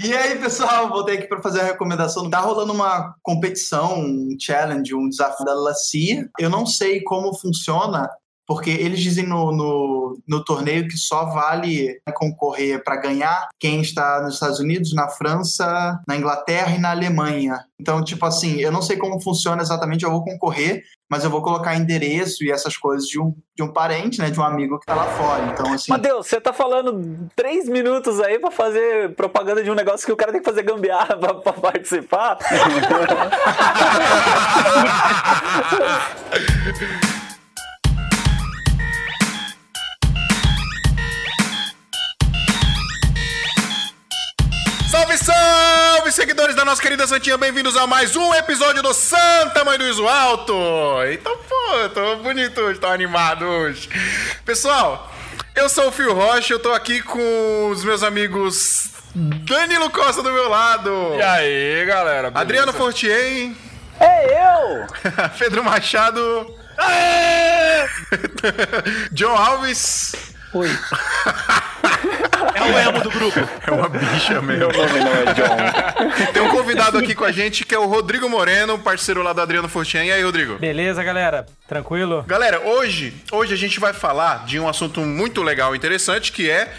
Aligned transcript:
E 0.00 0.14
aí, 0.14 0.38
pessoal, 0.38 0.88
voltei 0.88 1.16
aqui 1.16 1.26
para 1.26 1.42
fazer 1.42 1.60
a 1.60 1.64
recomendação. 1.64 2.30
Tá 2.30 2.38
rolando 2.38 2.72
uma 2.72 3.16
competição, 3.20 3.98
um 3.98 4.36
challenge, 4.38 4.94
um 4.94 5.08
desafio 5.08 5.44
da 5.44 5.54
LACIA. 5.54 6.30
Eu 6.38 6.48
não 6.48 6.64
sei 6.64 7.02
como 7.02 7.34
funciona, 7.34 8.08
porque 8.48 8.70
eles 8.70 9.00
dizem 9.00 9.26
no, 9.26 9.52
no, 9.52 10.18
no 10.26 10.42
torneio 10.42 10.88
que 10.88 10.96
só 10.96 11.26
vale 11.26 12.00
concorrer 12.14 12.82
para 12.82 12.96
ganhar 12.96 13.46
quem 13.60 13.82
está 13.82 14.22
nos 14.22 14.34
Estados 14.34 14.58
Unidos, 14.58 14.94
na 14.94 15.06
França, 15.06 16.00
na 16.08 16.16
Inglaterra 16.16 16.74
e 16.74 16.78
na 16.78 16.92
Alemanha. 16.92 17.62
Então, 17.78 18.02
tipo 18.02 18.24
assim, 18.24 18.56
eu 18.56 18.72
não 18.72 18.80
sei 18.80 18.96
como 18.96 19.20
funciona 19.20 19.60
exatamente, 19.60 20.02
eu 20.02 20.10
vou 20.10 20.24
concorrer, 20.24 20.82
mas 21.10 21.24
eu 21.24 21.30
vou 21.30 21.42
colocar 21.42 21.76
endereço 21.76 22.42
e 22.42 22.50
essas 22.50 22.74
coisas 22.74 23.06
de 23.06 23.20
um, 23.20 23.36
de 23.54 23.62
um 23.62 23.70
parente, 23.70 24.18
né, 24.18 24.30
de 24.30 24.40
um 24.40 24.44
amigo 24.44 24.80
que 24.80 24.86
tá 24.86 24.94
lá 24.94 25.04
fora. 25.04 25.44
Então, 25.52 25.74
assim. 25.74 25.92
Matheus, 25.92 26.26
você 26.26 26.40
tá 26.40 26.54
falando 26.54 27.28
três 27.36 27.68
minutos 27.68 28.18
aí 28.18 28.38
para 28.38 28.50
fazer 28.50 29.14
propaganda 29.14 29.62
de 29.62 29.70
um 29.70 29.74
negócio 29.74 30.06
que 30.06 30.12
o 30.12 30.16
cara 30.16 30.32
tem 30.32 30.40
que 30.40 30.48
fazer 30.48 30.62
gambiarra 30.62 31.18
pra, 31.18 31.34
pra 31.34 31.52
participar? 31.52 32.38
salve, 46.08 46.12
seguidores 46.12 46.54
da 46.54 46.64
nossa 46.64 46.80
querida 46.80 47.06
Santinha, 47.06 47.36
bem-vindos 47.36 47.76
a 47.76 47.86
mais 47.86 48.16
um 48.16 48.34
episódio 48.34 48.82
do 48.82 48.94
Santa 48.94 49.64
Mãe 49.64 49.78
do 49.78 49.84
Iso 49.84 50.06
Alto. 50.06 50.54
Então, 51.12 51.36
pô, 51.36 51.88
tô 51.92 52.16
bonito 52.16 52.60
hoje, 52.60 52.80
tô 52.80 52.86
animado 52.86 53.44
hoje. 53.44 53.88
Pessoal, 54.44 55.12
eu 55.54 55.68
sou 55.68 55.88
o 55.88 55.92
Fio 55.92 56.14
Rocha, 56.14 56.54
eu 56.54 56.58
tô 56.58 56.72
aqui 56.72 57.02
com 57.02 57.70
os 57.70 57.84
meus 57.84 58.02
amigos 58.02 58.90
Danilo 59.14 59.90
Costa 59.90 60.22
do 60.22 60.32
meu 60.32 60.48
lado. 60.48 60.90
E 61.16 61.22
aí, 61.22 61.84
galera? 61.86 62.30
beleza? 62.30 62.40
Adriano 62.40 62.72
Fortier. 62.72 63.52
É 64.00 64.44
eu! 64.44 64.86
Pedro 65.38 65.64
Machado. 65.64 66.54
John 69.12 69.36
Alves. 69.36 70.14
Oi. 70.54 70.68
É 72.54 72.62
o 72.62 72.78
emo 72.78 73.00
do 73.00 73.10
grupo. 73.10 73.38
É 73.66 73.70
uma 73.70 73.88
bicha 73.88 74.40
mesmo. 74.42 74.68
Meu 74.68 74.72
nome 74.72 75.00
não 75.00 75.12
é 75.12 75.34
John. 75.34 76.26
Tem 76.32 76.42
um 76.42 76.48
convidado 76.48 76.98
aqui 76.98 77.14
com 77.14 77.24
a 77.24 77.32
gente 77.32 77.64
que 77.64 77.74
é 77.74 77.78
o 77.78 77.86
Rodrigo 77.86 78.28
Moreno, 78.28 78.78
parceiro 78.78 79.22
lá 79.22 79.32
do 79.32 79.40
Adriano 79.40 79.68
Fortian. 79.68 80.04
E 80.04 80.12
aí, 80.12 80.22
Rodrigo? 80.22 80.58
Beleza, 80.58 81.02
galera? 81.02 81.46
Tranquilo? 81.66 82.24
Galera, 82.26 82.60
hoje, 82.60 83.14
hoje 83.32 83.54
a 83.54 83.56
gente 83.56 83.78
vai 83.78 83.92
falar 83.92 84.44
de 84.44 84.58
um 84.58 84.68
assunto 84.68 85.00
muito 85.00 85.42
legal 85.42 85.74
e 85.74 85.78
interessante 85.78 86.32
que 86.32 86.50
é 86.50 86.72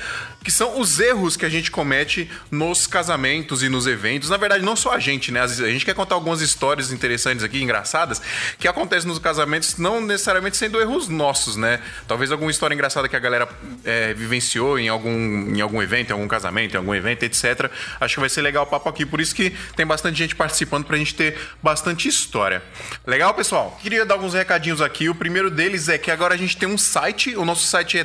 que 0.43 0.51
são 0.51 0.79
os 0.79 0.99
erros 0.99 1.35
que 1.35 1.45
a 1.45 1.49
gente 1.49 1.69
comete 1.69 2.29
nos 2.49 2.87
casamentos 2.87 3.61
e 3.61 3.69
nos 3.69 3.87
eventos. 3.87 4.29
Na 4.29 4.37
verdade, 4.37 4.63
não 4.63 4.75
só 4.75 4.93
a 4.93 4.99
gente, 4.99 5.31
né? 5.31 5.41
A 5.41 5.47
gente 5.47 5.85
quer 5.85 5.93
contar 5.93 6.15
algumas 6.15 6.41
histórias 6.41 6.91
interessantes 6.91 7.43
aqui, 7.43 7.61
engraçadas, 7.61 8.21
que 8.57 8.67
acontecem 8.67 9.07
nos 9.07 9.19
casamentos, 9.19 9.77
não 9.77 10.01
necessariamente 10.01 10.57
sendo 10.57 10.79
erros 10.79 11.07
nossos, 11.07 11.55
né? 11.55 11.81
Talvez 12.07 12.31
alguma 12.31 12.51
história 12.51 12.73
engraçada 12.73 13.07
que 13.07 13.15
a 13.15 13.19
galera 13.19 13.47
é, 13.83 14.13
vivenciou 14.13 14.79
em 14.79 14.87
algum, 14.87 15.55
em 15.55 15.61
algum 15.61 15.81
evento, 15.81 16.11
em 16.11 16.13
algum 16.13 16.27
casamento, 16.27 16.73
em 16.73 16.77
algum 16.77 16.95
evento, 16.95 17.23
etc. 17.23 17.69
Acho 17.99 18.15
que 18.15 18.19
vai 18.19 18.29
ser 18.29 18.41
legal 18.41 18.63
o 18.63 18.67
papo 18.67 18.87
aqui. 18.89 19.05
Por 19.05 19.19
isso 19.19 19.35
que 19.35 19.51
tem 19.75 19.85
bastante 19.85 20.17
gente 20.17 20.35
participando 20.35 20.85
pra 20.85 20.97
gente 20.97 21.15
ter 21.15 21.37
bastante 21.61 22.07
história. 22.07 22.63
Legal, 23.05 23.33
pessoal? 23.33 23.77
Queria 23.81 24.05
dar 24.05 24.15
alguns 24.15 24.33
recadinhos 24.33 24.81
aqui. 24.81 25.09
O 25.09 25.15
primeiro 25.15 25.49
deles 25.49 25.89
é 25.89 25.97
que 25.97 26.11
agora 26.11 26.33
a 26.33 26.37
gente 26.37 26.55
tem 26.55 26.67
um 26.67 26.77
site. 26.77 27.35
O 27.35 27.43
nosso 27.43 27.67
site 27.67 27.97
é 27.97 28.03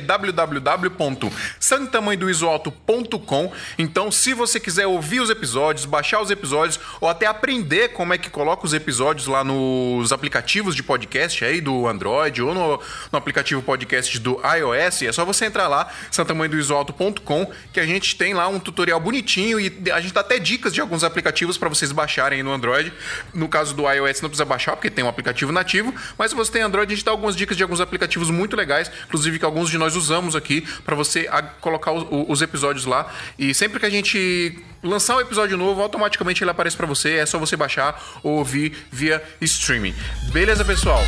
www.santamanhodoisoalto.com. 2.25 3.51
Então, 3.77 4.11
se 4.11 4.33
você 4.33 4.59
quiser 4.59 4.87
ouvir 4.87 5.19
os 5.19 5.29
episódios, 5.29 5.85
baixar 5.85 6.21
os 6.21 6.31
episódios 6.31 6.79
ou 6.99 7.07
até 7.09 7.25
aprender 7.25 7.89
como 7.89 8.13
é 8.13 8.17
que 8.17 8.29
coloca 8.29 8.65
os 8.65 8.73
episódios 8.73 9.27
lá 9.27 9.43
nos 9.43 10.11
aplicativos 10.11 10.75
de 10.75 10.83
podcast 10.83 11.43
aí 11.43 11.61
do 11.61 11.87
Android 11.87 12.41
ou 12.41 12.53
no, 12.53 12.79
no 13.11 13.17
aplicativo 13.17 13.61
podcast 13.61 14.17
do 14.19 14.39
iOS, 14.43 15.03
é 15.03 15.11
só 15.11 15.23
você 15.25 15.45
entrar 15.45 15.67
lá, 15.67 15.91
santamanhodoisoalto.com, 16.11 17.51
que 17.71 17.79
a 17.79 17.85
gente 17.85 18.15
tem 18.15 18.33
lá 18.33 18.47
um 18.47 18.59
tutorial 18.59 18.99
bonitinho 18.99 19.59
e 19.59 19.71
a 19.91 19.99
gente 20.01 20.13
dá 20.13 20.21
até 20.21 20.39
dicas 20.39 20.73
de 20.73 20.81
alguns 20.81 21.03
aplicativos 21.03 21.57
para 21.57 21.69
vocês 21.69 21.91
baixarem 21.91 22.41
no 22.43 22.51
Android. 22.53 22.91
No 23.33 23.47
caso 23.47 23.73
do 23.75 23.89
iOS 23.89 24.21
não 24.21 24.29
precisa 24.29 24.45
baixar 24.45 24.75
porque 24.75 24.89
tem 24.89 25.03
um 25.03 25.07
aplicativo 25.09 25.51
nativo, 25.51 25.93
mas 26.17 26.31
se 26.31 26.35
você 26.35 26.51
tem 26.51 26.61
Android, 26.61 26.91
a 26.91 26.95
gente 26.95 27.05
dá 27.05 27.11
algumas 27.11 27.35
dicas 27.35 27.55
de 27.57 27.63
alguns 27.63 27.81
aplicativos 27.81 28.29
muito 28.29 28.55
legais, 28.55 28.91
inclusive 29.07 29.39
que 29.39 29.45
alguns 29.45 29.69
de 29.69 29.77
nós 29.77 29.95
usamos 29.95 30.35
aqui 30.35 30.61
para 30.83 30.95
você 30.95 31.29
colocar 31.61 31.91
o- 31.91 32.14
os 32.27 32.41
episódios 32.41 32.85
lá. 32.85 33.11
E 33.37 33.53
sempre 33.53 33.79
que 33.79 33.85
a 33.85 33.89
gente 33.89 34.63
lançar 34.83 35.17
um 35.17 35.21
episódio 35.21 35.57
novo, 35.57 35.81
automaticamente 35.81 36.43
ele 36.43 36.51
aparece 36.51 36.77
para 36.77 36.85
você, 36.85 37.15
é 37.15 37.25
só 37.25 37.39
você 37.39 37.57
baixar 37.57 38.01
ou 38.23 38.37
ouvir 38.37 38.73
via 38.91 39.21
streaming. 39.41 39.95
Beleza, 40.31 40.63
pessoal? 40.63 41.01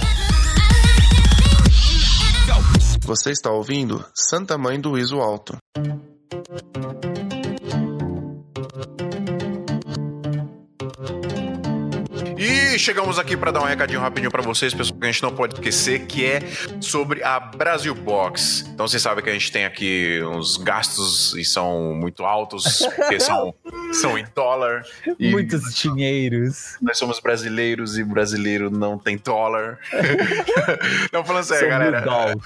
Você 3.03 3.31
está 3.31 3.51
ouvindo 3.51 4.03
Santa 4.13 4.57
Mãe 4.57 4.79
do 4.81 4.97
Iso 4.97 5.19
Alto. 5.19 5.57
E 12.37 12.77
chegamos 12.77 13.17
aqui 13.17 13.35
para 13.35 13.49
dar 13.49 13.61
um 13.61 13.65
recadinho 13.65 13.99
rapidinho 13.99 14.29
para 14.29 14.43
vocês, 14.43 14.71
pessoal, 14.71 14.99
que 14.99 15.07
a 15.07 15.11
gente 15.11 15.23
não 15.23 15.33
pode 15.33 15.55
esquecer, 15.55 16.05
que 16.05 16.23
é 16.23 16.39
sobre 16.79 17.23
a 17.23 17.39
Brasil 17.39 17.95
Box. 17.95 18.63
Então 18.67 18.87
vocês 18.87 19.01
sabem 19.01 19.23
que 19.23 19.29
a 19.31 19.33
gente 19.33 19.51
tem 19.51 19.65
aqui 19.65 20.21
uns 20.23 20.55
gastos 20.57 21.33
e 21.33 21.43
são 21.43 21.95
muito 21.95 22.23
altos, 22.23 22.87
porque 22.95 23.19
são, 23.19 23.55
são 23.91 24.17
em 24.19 24.25
dólar. 24.35 24.83
E 25.17 25.31
Muitos 25.31 25.73
dinheiros. 25.73 26.77
nós 26.79 26.99
somos 26.99 27.19
brasileiros 27.19 27.97
e 27.97 28.03
brasileiro 28.03 28.69
não 28.69 28.99
tem 28.99 29.17
dólar. 29.17 29.79
não 31.11 31.25
falando 31.25 31.43
sério, 31.43 31.69
galera. 31.69 32.05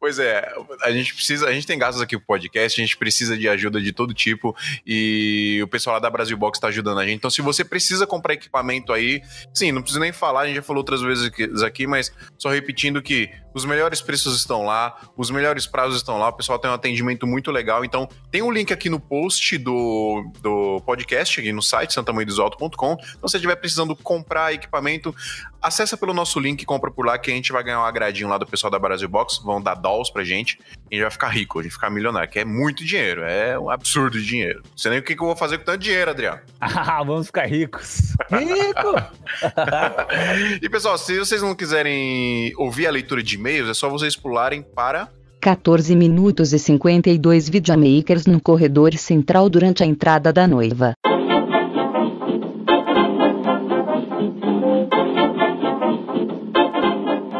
Pois 0.00 0.18
é, 0.18 0.52
a 0.82 0.90
gente 0.90 1.14
precisa, 1.14 1.46
a 1.46 1.52
gente 1.52 1.66
tem 1.66 1.78
gastos 1.78 2.02
aqui 2.02 2.16
pro 2.16 2.26
podcast, 2.26 2.80
a 2.80 2.84
gente 2.84 2.96
precisa 2.96 3.36
de 3.36 3.48
ajuda 3.48 3.80
de 3.80 3.92
todo 3.92 4.12
tipo 4.12 4.56
e 4.84 5.60
o 5.62 5.68
pessoal 5.68 5.94
lá 5.94 6.00
da 6.00 6.10
Brasil 6.10 6.36
Box 6.36 6.58
tá 6.58 6.66
ajudando 6.66 6.98
a 6.98 7.06
gente. 7.06 7.16
Então, 7.16 7.30
se 7.30 7.42
você 7.42 7.62
precisa 7.62 8.06
comprar 8.06 8.34
equipamento 8.34 8.92
aí, 8.92 9.19
sim, 9.54 9.72
não 9.72 9.82
precisa 9.82 10.00
nem 10.00 10.12
falar, 10.12 10.42
a 10.42 10.46
gente 10.46 10.56
já 10.56 10.62
falou 10.62 10.80
outras 10.80 11.00
vezes 11.02 11.30
aqui, 11.62 11.86
mas 11.86 12.12
só 12.38 12.50
repetindo 12.50 13.02
que 13.02 13.30
os 13.54 13.64
melhores 13.64 14.00
preços 14.00 14.36
estão 14.36 14.64
lá, 14.64 14.96
os 15.16 15.30
melhores 15.30 15.66
prazos 15.66 15.96
estão 15.96 16.18
lá, 16.18 16.28
o 16.28 16.32
pessoal 16.32 16.58
tem 16.58 16.70
um 16.70 16.74
atendimento 16.74 17.26
muito 17.26 17.50
legal. 17.50 17.84
Então, 17.84 18.08
tem 18.30 18.42
um 18.42 18.50
link 18.50 18.72
aqui 18.72 18.88
no 18.88 19.00
post 19.00 19.58
do, 19.58 20.30
do 20.40 20.80
podcast, 20.84 21.40
aqui 21.40 21.52
no 21.52 21.62
site 21.62 21.94
santamanhodosalto.com. 21.94 22.92
Então, 22.92 23.28
se 23.28 23.32
você 23.32 23.36
estiver 23.36 23.56
precisando 23.56 23.94
comprar 23.96 24.52
equipamento, 24.52 25.14
acessa 25.60 25.96
pelo 25.96 26.14
nosso 26.14 26.38
link, 26.40 26.64
compra 26.64 26.90
por 26.90 27.06
lá, 27.06 27.18
que 27.18 27.30
a 27.30 27.34
gente 27.34 27.52
vai 27.52 27.62
ganhar 27.62 27.80
um 27.80 27.84
agradinho 27.84 28.28
lá 28.28 28.38
do 28.38 28.46
pessoal 28.46 28.70
da 28.70 28.78
Brasil 28.78 29.08
Box, 29.08 29.40
vão 29.42 29.60
dar 29.60 29.74
dolls 29.74 30.12
pra 30.12 30.24
gente, 30.24 30.58
e 30.90 30.94
a 30.94 30.96
gente 30.96 31.02
vai 31.02 31.10
ficar 31.10 31.28
rico, 31.28 31.58
a 31.58 31.62
gente 31.62 31.72
vai 31.72 31.76
ficar 31.76 31.90
milionário, 31.90 32.28
que 32.28 32.38
é 32.38 32.44
muito 32.44 32.84
dinheiro, 32.84 33.22
é 33.22 33.58
um 33.58 33.70
absurdo 33.70 34.18
de 34.18 34.26
dinheiro. 34.26 34.62
Não 34.70 34.78
sei 34.78 34.90
nem 34.90 35.00
o 35.00 35.02
que, 35.02 35.14
que 35.14 35.22
eu 35.22 35.26
vou 35.26 35.36
fazer 35.36 35.58
com 35.58 35.64
tanto 35.64 35.78
dinheiro, 35.78 36.10
Adriano. 36.10 36.40
Ah, 36.60 37.02
vamos 37.04 37.26
ficar 37.26 37.46
ricos. 37.46 38.14
Rico! 38.30 38.94
E 40.62 40.68
pessoal, 40.68 40.98
se 40.98 41.18
vocês 41.18 41.42
não 41.42 41.54
quiserem 41.54 42.52
ouvir 42.56 42.86
a 42.86 42.90
leitura 42.90 43.22
de 43.22 43.38
e-mails, 43.40 43.70
é 43.70 43.74
só 43.74 43.88
vocês 43.88 44.14
pularem 44.14 44.62
para 44.62 45.08
14 45.40 45.96
minutos 45.96 46.52
e 46.52 46.58
52 46.58 47.48
videomakers 47.48 48.26
no 48.26 48.38
corredor 48.38 48.92
central 48.94 49.48
durante 49.48 49.82
a 49.82 49.86
entrada 49.86 50.30
da 50.30 50.46
noiva. 50.46 50.92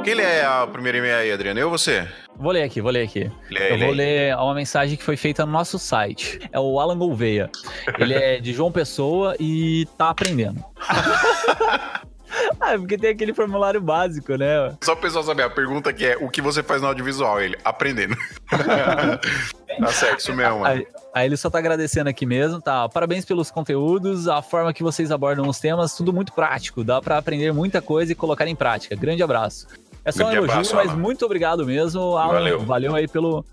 Quem 0.02 0.14
lê 0.14 0.40
a 0.40 0.66
primeira 0.66 0.96
e-mail 0.96 1.16
aí, 1.16 1.30
Adriano? 1.30 1.60
Eu 1.60 1.66
ou 1.66 1.78
você? 1.78 2.08
Vou 2.38 2.50
ler 2.50 2.62
aqui, 2.62 2.80
vou 2.80 2.90
ler 2.90 3.02
aqui. 3.02 3.30
Lê, 3.50 3.72
Eu 3.72 3.76
lê 3.76 3.84
vou 3.84 3.94
ler 3.94 4.36
uma 4.36 4.54
mensagem 4.54 4.96
que 4.96 5.04
foi 5.04 5.18
feita 5.18 5.44
no 5.44 5.52
nosso 5.52 5.78
site. 5.78 6.40
É 6.50 6.58
o 6.58 6.80
Alan 6.80 6.96
Gouveia. 6.96 7.50
Ele 7.98 8.14
é 8.14 8.40
de 8.40 8.54
João 8.54 8.72
Pessoa 8.72 9.36
e 9.38 9.86
tá 9.98 10.08
aprendendo. 10.08 10.64
ah, 12.60 12.78
porque 12.78 12.96
tem 12.96 13.10
aquele 13.10 13.34
formulário 13.34 13.80
básico, 13.80 14.34
né? 14.36 14.76
Só 14.82 14.92
o 14.92 14.96
pessoal 14.96 15.24
saber, 15.24 15.42
a 15.42 15.50
pergunta 15.50 15.92
que 15.92 16.06
é 16.06 16.16
o 16.16 16.28
que 16.28 16.40
você 16.40 16.62
faz 16.62 16.82
no 16.82 16.88
audiovisual? 16.88 17.40
Ele, 17.40 17.56
aprendendo. 17.64 18.16
tá 18.48 19.92
certo, 19.92 20.20
isso 20.20 20.34
mesmo. 20.34 20.64
Aí, 20.64 20.86
aí 21.14 21.26
ele 21.26 21.36
só 21.36 21.50
tá 21.50 21.58
agradecendo 21.58 22.08
aqui 22.10 22.26
mesmo, 22.26 22.60
tá? 22.60 22.88
Parabéns 22.88 23.24
pelos 23.24 23.50
conteúdos, 23.50 24.28
a 24.28 24.42
forma 24.42 24.72
que 24.72 24.82
vocês 24.82 25.10
abordam 25.10 25.48
os 25.48 25.58
temas, 25.58 25.94
tudo 25.94 26.12
muito 26.12 26.32
prático. 26.32 26.84
Dá 26.84 27.00
pra 27.00 27.18
aprender 27.18 27.52
muita 27.52 27.80
coisa 27.82 28.12
e 28.12 28.14
colocar 28.14 28.46
em 28.46 28.56
prática. 28.56 28.96
Grande 28.96 29.22
abraço. 29.22 29.66
É 30.04 30.10
só 30.10 30.26
um 30.26 30.32
elogio, 30.32 30.74
mas 30.74 30.94
muito 30.94 31.24
obrigado 31.24 31.66
mesmo, 31.66 32.16
Alan. 32.16 32.32
Valeu. 32.32 32.60
Valeu 32.60 32.94
aí 32.94 33.06
pelo, 33.06 33.44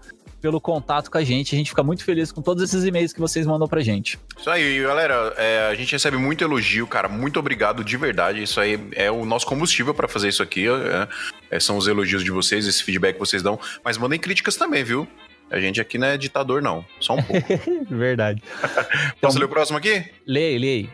pelo 0.42 0.62
contato 0.62 1.10
com 1.10 1.18
a 1.18 1.24
gente. 1.24 1.56
A 1.56 1.58
gente 1.58 1.70
fica 1.70 1.84
muito 1.84 2.04
feliz 2.04 2.32
com 2.32 2.42
todos 2.42 2.64
esses 2.64 2.84
e-mails 2.86 3.14
que 3.14 3.20
vocês 3.20 3.46
mandam 3.46 3.68
pra 3.68 3.82
gente. 3.82 4.20
Isso 4.38 4.50
aí, 4.50 4.82
galera. 4.82 5.34
é, 5.38 5.68
a 5.70 5.76
gente 5.76 5.92
recebe 5.92 6.18
muito 6.18 6.44
elogio, 6.44 6.86
cara. 6.88 7.08
Muito 7.08 7.40
obrigado 7.40 7.84
de 7.84 7.98
verdade. 7.98 8.42
Isso 8.44 8.60
aí 8.60 8.80
é 8.94 9.10
o 9.12 9.26
nosso 9.26 9.46
combustível 9.46 9.94
pra 9.94 10.08
fazer 10.08 10.30
isso 10.30 10.44
aqui. 10.44 10.68
é, 10.68 11.08
é, 11.50 11.60
são 11.60 11.78
os 11.78 11.88
elogios 11.88 12.24
de 12.24 12.32
vocês, 12.32 12.68
esse 12.68 12.84
feedback 12.84 13.14
que 13.14 13.20
vocês 13.20 13.42
dão. 13.42 13.60
Mas 13.84 13.98
mandem 13.98 14.20
críticas 14.20 14.56
também, 14.56 14.84
viu? 14.84 15.08
A 15.50 15.60
gente 15.60 15.80
aqui 15.80 15.98
não 15.98 16.08
é 16.08 16.18
ditador, 16.18 16.62
não. 16.62 16.86
Só 17.00 17.14
um 17.16 17.24
pouco. 17.24 17.48
Verdade. 17.90 18.44
Posso 19.22 19.40
ler 19.40 19.46
o 19.46 19.50
próximo 19.50 19.78
aqui? 19.78 20.04
Leia, 20.26 20.60
leia. 20.60 20.90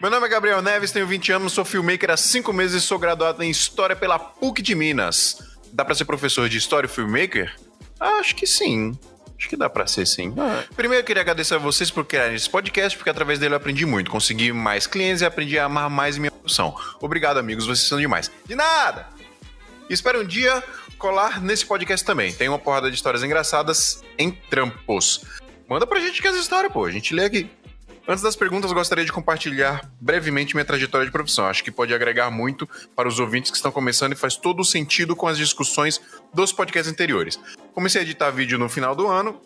Meu 0.00 0.10
nome 0.10 0.26
é 0.26 0.28
Gabriel 0.30 0.60
Neves, 0.60 0.90
tenho 0.90 1.06
20 1.06 1.32
anos, 1.32 1.52
sou 1.52 1.64
filmmaker 1.64 2.10
há 2.10 2.16
5 2.16 2.52
meses 2.52 2.82
e 2.82 2.86
sou 2.86 2.98
graduado 2.98 3.42
em 3.42 3.50
História 3.50 3.94
pela 3.94 4.18
PUC 4.18 4.60
de 4.60 4.74
Minas. 4.74 5.56
Dá 5.72 5.84
pra 5.84 5.94
ser 5.94 6.04
professor 6.04 6.48
de 6.48 6.58
História 6.58 6.86
e 6.86 6.90
filmmaker? 6.90 7.54
Acho 8.00 8.34
que 8.34 8.46
sim. 8.46 8.98
Acho 9.38 9.48
que 9.48 9.56
dá 9.56 9.70
pra 9.70 9.86
ser 9.86 10.04
sim. 10.06 10.34
Primeiro 10.74 11.02
eu 11.02 11.06
queria 11.06 11.22
agradecer 11.22 11.54
a 11.54 11.58
vocês 11.58 11.90
por 11.90 12.04
criarem 12.04 12.34
esse 12.34 12.50
podcast, 12.50 12.98
porque 12.98 13.08
através 13.08 13.38
dele 13.38 13.54
eu 13.54 13.56
aprendi 13.56 13.86
muito. 13.86 14.10
Consegui 14.10 14.52
mais 14.52 14.86
clientes 14.86 15.22
e 15.22 15.24
aprendi 15.24 15.56
a 15.58 15.66
amar 15.66 15.88
mais 15.88 16.18
minha 16.18 16.30
profissão. 16.30 16.74
Obrigado, 17.00 17.38
amigos, 17.38 17.64
vocês 17.64 17.88
são 17.88 18.00
demais. 18.00 18.30
De 18.44 18.56
nada! 18.56 19.06
Espero 19.88 20.22
um 20.22 20.24
dia 20.24 20.62
colar 20.98 21.40
nesse 21.40 21.64
podcast 21.64 22.04
também. 22.04 22.32
Tem 22.32 22.48
uma 22.48 22.58
porrada 22.58 22.90
de 22.90 22.96
histórias 22.96 23.22
engraçadas 23.22 24.02
em 24.18 24.32
trampos. 24.32 25.24
Manda 25.68 25.86
pra 25.86 26.00
gente 26.00 26.20
que 26.20 26.26
as 26.26 26.36
histórias, 26.36 26.72
pô. 26.72 26.84
A 26.84 26.90
gente 26.90 27.14
lê 27.14 27.24
aqui. 27.24 27.48
Antes 28.10 28.22
das 28.22 28.34
perguntas, 28.34 28.72
gostaria 28.72 29.04
de 29.04 29.12
compartilhar 29.12 29.86
brevemente 30.00 30.54
minha 30.54 30.64
trajetória 30.64 31.04
de 31.04 31.12
profissão. 31.12 31.44
Acho 31.44 31.62
que 31.62 31.70
pode 31.70 31.92
agregar 31.92 32.30
muito 32.30 32.66
para 32.96 33.06
os 33.06 33.20
ouvintes 33.20 33.50
que 33.50 33.56
estão 33.58 33.70
começando 33.70 34.14
e 34.14 34.16
faz 34.16 34.34
todo 34.34 34.60
o 34.60 34.64
sentido 34.64 35.14
com 35.14 35.28
as 35.28 35.36
discussões 35.36 36.00
dos 36.32 36.52
podcasts 36.52 36.90
anteriores. 36.90 37.38
Comecei 37.72 38.00
a 38.00 38.04
editar 38.04 38.30
vídeo 38.30 38.58
no 38.58 38.68
final 38.68 38.94
do 38.94 39.06
ano, 39.06 39.40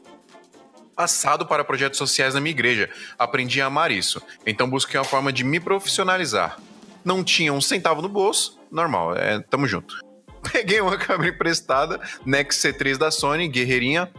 assado 0.97 1.47
para 1.47 1.65
projetos 1.65 1.99
sociais 1.99 2.35
na 2.35 2.41
minha 2.41 2.53
igreja. 2.53 2.89
Aprendi 3.19 3.61
a 3.61 3.67
amar 3.67 3.91
isso. 3.91 4.23
Então 4.47 4.69
busquei 4.69 4.99
uma 4.99 5.05
forma 5.05 5.33
de 5.33 5.45
me 5.45 5.61
profissionalizar. 5.61 6.59
Não 7.05 7.25
tinha 7.25 7.53
um 7.53 7.61
centavo 7.61 8.01
no 8.01 8.09
bolso, 8.09 8.59
normal, 8.71 9.17
é, 9.17 9.41
tamo 9.41 9.67
junto. 9.67 9.99
Peguei 10.53 10.81
uma 10.81 10.97
câmera 10.97 11.31
emprestada, 11.31 12.01
Nex 12.25 12.57
C3 12.57 12.97
da 12.97 13.11
Sony, 13.11 13.49
guerreirinha, 13.49 14.11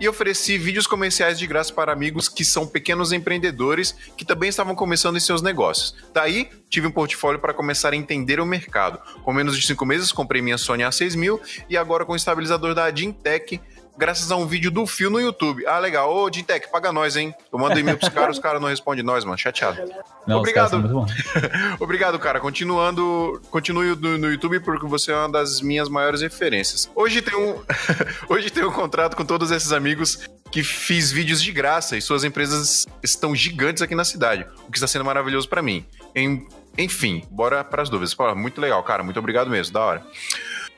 e 0.00 0.08
ofereci 0.08 0.58
vídeos 0.58 0.86
comerciais 0.86 1.38
de 1.38 1.46
graça 1.46 1.72
para 1.72 1.92
amigos 1.92 2.28
que 2.28 2.44
são 2.44 2.66
pequenos 2.66 3.12
empreendedores 3.12 3.96
que 4.16 4.24
também 4.24 4.48
estavam 4.48 4.74
começando 4.74 5.16
em 5.16 5.20
seus 5.20 5.42
negócios. 5.42 5.94
Daí, 6.12 6.48
tive 6.68 6.86
um 6.86 6.90
portfólio 6.90 7.40
para 7.40 7.54
começar 7.54 7.92
a 7.92 7.96
entender 7.96 8.40
o 8.40 8.46
mercado. 8.46 8.98
Com 9.22 9.32
menos 9.32 9.56
de 9.56 9.66
cinco 9.66 9.86
meses, 9.86 10.12
comprei 10.12 10.42
minha 10.42 10.58
Sony 10.58 10.82
A6000 10.82 11.40
e 11.68 11.76
agora 11.76 12.04
com 12.04 12.12
o 12.12 12.16
estabilizador 12.16 12.74
da 12.74 12.84
Adintec, 12.84 13.60
graças 13.96 14.30
a 14.30 14.36
um 14.36 14.46
vídeo 14.46 14.70
do 14.70 14.86
Fio 14.86 15.10
no 15.10 15.20
YouTube. 15.20 15.66
Ah, 15.66 15.78
legal. 15.78 16.12
Ô, 16.14 16.26
Adintec, 16.26 16.70
paga 16.70 16.92
nós, 16.92 17.16
hein? 17.16 17.34
Eu 17.52 17.58
mando 17.58 17.78
e-mail 17.78 17.96
pros 17.98 18.10
caras, 18.12 18.36
os 18.36 18.42
caras 18.42 18.60
não 18.60 18.68
respondem 18.68 19.04
nós, 19.04 19.24
mano. 19.24 19.38
Chateado. 19.38 19.80
Não, 20.26 20.38
Obrigado. 20.38 21.06
Obrigado, 21.80 22.18
cara. 22.18 22.40
Continuando, 22.40 23.40
continue 23.50 23.94
no, 23.96 24.18
no 24.18 24.30
YouTube 24.30 24.60
porque 24.60 24.86
você 24.86 25.12
é 25.12 25.16
uma 25.16 25.28
das 25.28 25.60
minhas 25.60 25.88
maiores 25.88 26.20
referências. 26.20 26.90
Hoje 26.94 27.22
tem 27.22 27.34
um, 27.36 27.60
hoje 28.28 28.50
tem 28.50 28.64
um 28.64 28.72
contrato 28.72 29.16
com 29.16 29.24
todos 29.24 29.50
esses 29.50 29.72
amigos 29.72 30.28
que 30.50 30.62
fiz 30.62 31.10
vídeos 31.10 31.42
de 31.42 31.52
graça 31.52 31.96
e 31.96 32.02
suas 32.02 32.24
empresas 32.24 32.86
estão 33.02 33.34
gigantes 33.34 33.82
aqui 33.82 33.94
na 33.94 34.04
cidade, 34.04 34.46
o 34.66 34.70
que 34.70 34.78
está 34.78 34.86
sendo 34.86 35.04
maravilhoso 35.04 35.48
pra 35.48 35.60
mim. 35.62 35.84
Em- 36.14 36.46
enfim, 36.78 37.24
bora 37.30 37.64
para 37.64 37.82
as 37.82 37.88
dúvidas. 37.88 38.12
Pô, 38.14 38.34
muito 38.34 38.60
legal, 38.60 38.82
cara. 38.82 39.02
Muito 39.02 39.18
obrigado 39.18 39.48
mesmo. 39.48 39.72
Da 39.72 39.80
hora. 39.80 40.06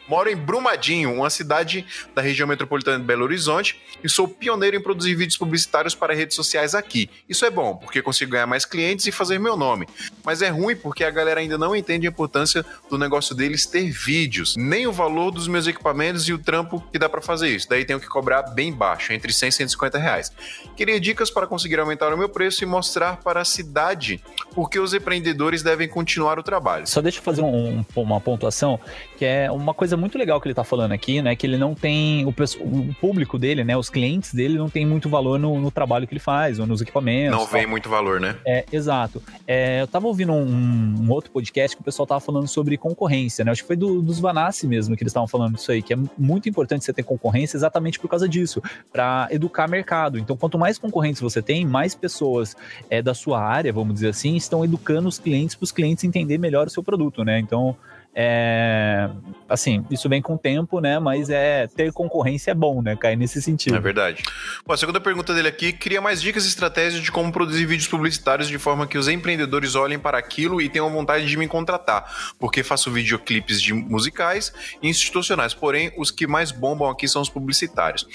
Moro 0.09 0.31
em 0.31 0.37
Brumadinho, 0.37 1.13
uma 1.13 1.29
cidade 1.29 1.85
da 2.15 2.23
região 2.23 2.49
metropolitana 2.49 2.99
de 2.99 3.05
Belo 3.05 3.25
Horizonte, 3.25 3.79
e 4.03 4.09
sou 4.09 4.27
pioneiro 4.27 4.77
em 4.77 4.81
produzir 4.83 5.15
vídeos 5.15 5.37
publicitários 5.37 5.95
para 5.95 6.15
redes 6.15 6.35
sociais 6.35 6.75
aqui. 6.75 7.11
Isso 7.29 7.45
é 7.45 7.51
bom, 7.51 7.77
porque 7.77 8.01
consigo 8.01 8.33
ganhar 8.33 8.47
mais 8.47 8.65
clientes 8.65 9.07
e 9.07 9.13
fazer 9.13 9.39
meu 9.39 9.57
nome. 9.57 9.87
Mas 10.25 10.41
é 10.41 10.49
ruim 10.49 10.75
porque 10.75 11.05
a 11.05 11.11
galera 11.11 11.41
ainda 11.41 11.59
não 11.59 11.77
entende 11.77 12.07
a 12.07 12.11
importância 12.11 12.65
do 12.89 12.97
negócio 12.97 13.35
deles 13.35 13.67
ter 13.67 13.91
vídeos, 13.91 14.57
nem 14.57 14.87
o 14.87 14.93
valor 14.93 15.31
dos 15.31 15.47
meus 15.47 15.67
equipamentos 15.67 16.27
e 16.29 16.33
o 16.33 16.39
trampo 16.39 16.83
que 16.91 16.99
dá 16.99 17.09
para 17.09 17.21
fazer 17.21 17.49
isso. 17.51 17.69
Daí 17.69 17.85
tenho 17.85 18.01
que 18.01 18.07
cobrar 18.09 18.43
bem 18.43 18.73
baixo, 18.73 19.13
entre 19.13 19.33
100 19.33 19.49
e 19.49 19.53
150 19.53 19.99
reais. 19.99 20.33
Queria 20.77 20.99
dicas 20.99 21.31
para 21.31 21.47
conseguir 21.47 21.79
aumentar 21.81 22.15
o 22.15 22.17
meu 22.17 22.29
preço 22.31 22.65
e 22.65 22.67
mostrar 22.67 23.17
para 23.19 23.41
a 23.43 23.45
cidade 23.45 24.23
porque 24.55 24.79
os 24.79 24.95
empreendedores 24.95 25.63
devem 25.63 25.87
continuar 25.89 26.39
o 26.39 26.43
trabalho. 26.43 26.87
Só 26.87 27.03
deixa 27.03 27.19
eu 27.19 27.23
fazer 27.23 27.43
um- 27.43 27.85
uma 27.95 28.21
pontuação, 28.21 28.81
que 29.19 29.25
é 29.25 29.51
uma 29.51 29.75
coisa 29.75 29.98
muito 29.99 30.17
legal 30.17 30.41
que 30.41 30.49
ele 30.49 30.55
tá 30.55 30.65
falando 30.65 30.93
aqui, 30.93 31.21
né? 31.21 31.37
Que 31.37 31.47
ele 31.47 31.57
não 31.59 31.75
tem. 31.75 32.25
O, 32.25 32.31
o 32.31 32.95
público 32.95 33.39
dele, 33.39 33.65
né? 33.65 33.77
Os 33.77 33.91
clientes 33.91 34.33
dele 34.33 34.57
não 34.57 34.71
tem 34.71 34.87
muito 34.87 35.09
valor 35.09 35.39
no, 35.39 35.61
no 35.61 35.71
trabalho 35.71 36.07
que 36.07 36.13
ele 36.15 36.21
faz, 36.21 36.59
ou 36.59 36.67
nos 36.67 36.81
equipamentos. 36.81 37.33
Não 37.33 37.45
tal. 37.45 37.49
vem 37.49 37.67
muito 37.67 37.89
valor, 37.89 38.21
né? 38.21 38.37
É, 38.47 38.65
exato. 38.73 39.23
É, 39.47 39.83
eu 39.83 39.87
tava 39.87 40.07
ouvindo 40.07 40.33
um, 40.33 40.95
um 41.01 41.11
outro 41.11 41.31
podcast 41.31 41.77
que 41.77 41.83
o 41.83 41.85
pessoal 41.85 42.07
tava 42.07 42.21
falando 42.21 42.47
sobre 42.49 42.77
concorrência, 42.77 43.45
né? 43.45 43.51
Acho 43.51 43.63
que 43.63 43.67
foi 43.67 43.77
do- 43.77 44.01
dos 44.01 44.19
Vanassi 44.19 44.67
mesmo 44.67 44.97
que 44.97 45.03
eles 45.03 45.11
estavam 45.11 45.27
falando 45.29 45.55
disso 45.55 45.73
aí, 45.73 45.83
que 45.83 45.93
é 45.93 45.97
muito 46.17 46.49
importante 46.49 46.85
você 46.85 46.93
ter 46.93 47.03
concorrência 47.03 47.57
exatamente 47.57 47.99
por 47.99 48.09
causa 48.09 48.29
disso, 48.29 48.63
para 48.93 49.29
educar 49.31 49.69
mercado. 49.69 50.19
Então, 50.19 50.37
quanto 50.37 50.59
mais 50.59 50.79
concorrentes 50.79 51.21
você 51.21 51.43
tem, 51.43 51.67
mais 51.67 51.95
pessoas 51.95 52.57
é, 52.89 53.03
da 53.03 53.15
sua 53.15 53.41
área, 53.43 53.73
vamos 53.73 53.95
dizer 53.95 54.09
assim, 54.09 54.37
estão 54.37 54.65
educando 54.65 55.09
os 55.09 55.19
clientes 55.19 55.55
para 55.57 55.65
os 55.65 55.73
clientes 55.73 56.05
entender 56.05 56.39
melhor 56.39 56.67
o 56.67 56.71
seu 56.71 56.83
produto, 56.83 57.25
né? 57.25 57.39
Então, 57.39 57.77
é, 58.15 59.09
assim, 59.49 59.85
isso 59.91 60.09
vem 60.09 60.21
com 60.21 60.35
o 60.35 60.39
tempo, 60.39 60.81
né? 60.81 60.99
Mas 60.99 61.31
é 61.31 61.69
ter 61.69 61.93
concorrência 61.93 62.51
é 62.51 62.55
bom, 62.55 62.83
né? 62.83 62.97
Cair 62.97 63.17
nesse 63.17 63.41
sentido. 63.41 63.77
É 63.77 63.81
verdade. 63.81 64.23
Bom, 64.67 64.73
a 64.73 64.77
segunda 64.77 65.01
pergunta 65.01 65.33
dele 65.33 65.49
aqui 65.49 65.73
queria 65.73 66.01
mais 66.01 66.21
dicas 66.21 66.45
e 66.45 66.49
estratégias 66.49 67.03
de 67.03 67.13
como 67.13 67.31
produzir 67.31 67.65
vídeos 67.65 67.89
publicitários 67.89 68.49
de 68.49 68.59
forma 68.59 68.87
que 68.87 68.99
os 68.99 69.07
empreendedores 69.07 69.75
olhem 69.75 69.99
para 69.99 70.19
aquilo 70.19 70.61
e 70.61 70.69
tenham 70.69 70.91
vontade 70.91 71.27
de 71.27 71.37
me 71.37 71.47
contratar, 71.47 72.35
porque 72.39 72.65
faço 72.65 72.91
videoclipes 72.91 73.63
de 73.63 73.73
musicais 73.73 74.53
e 74.83 74.89
institucionais, 74.89 75.55
porém 75.55 75.93
os 75.97 76.11
que 76.11 76.27
mais 76.27 76.51
bombam 76.51 76.91
aqui 76.91 77.07
são 77.07 77.23
os 77.23 77.29
publicitários. 77.29 78.07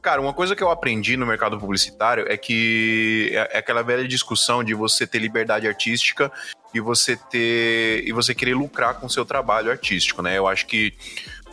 Cara, 0.00 0.20
uma 0.20 0.32
coisa 0.32 0.56
que 0.56 0.62
eu 0.62 0.70
aprendi 0.70 1.16
no 1.16 1.26
mercado 1.26 1.58
publicitário 1.58 2.26
é 2.28 2.36
que 2.36 3.30
é 3.32 3.52
é 3.52 3.58
aquela 3.58 3.82
velha 3.82 4.06
discussão 4.08 4.64
de 4.64 4.74
você 4.74 5.06
ter 5.06 5.18
liberdade 5.18 5.68
artística 5.68 6.32
e 6.74 6.80
você 6.80 7.16
ter 7.16 8.02
e 8.06 8.12
você 8.12 8.34
querer 8.34 8.54
lucrar 8.54 8.94
com 8.94 9.06
o 9.06 9.10
seu 9.10 9.24
trabalho 9.24 9.70
artístico, 9.70 10.22
né? 10.22 10.38
Eu 10.38 10.46
acho 10.46 10.66
que 10.66 10.92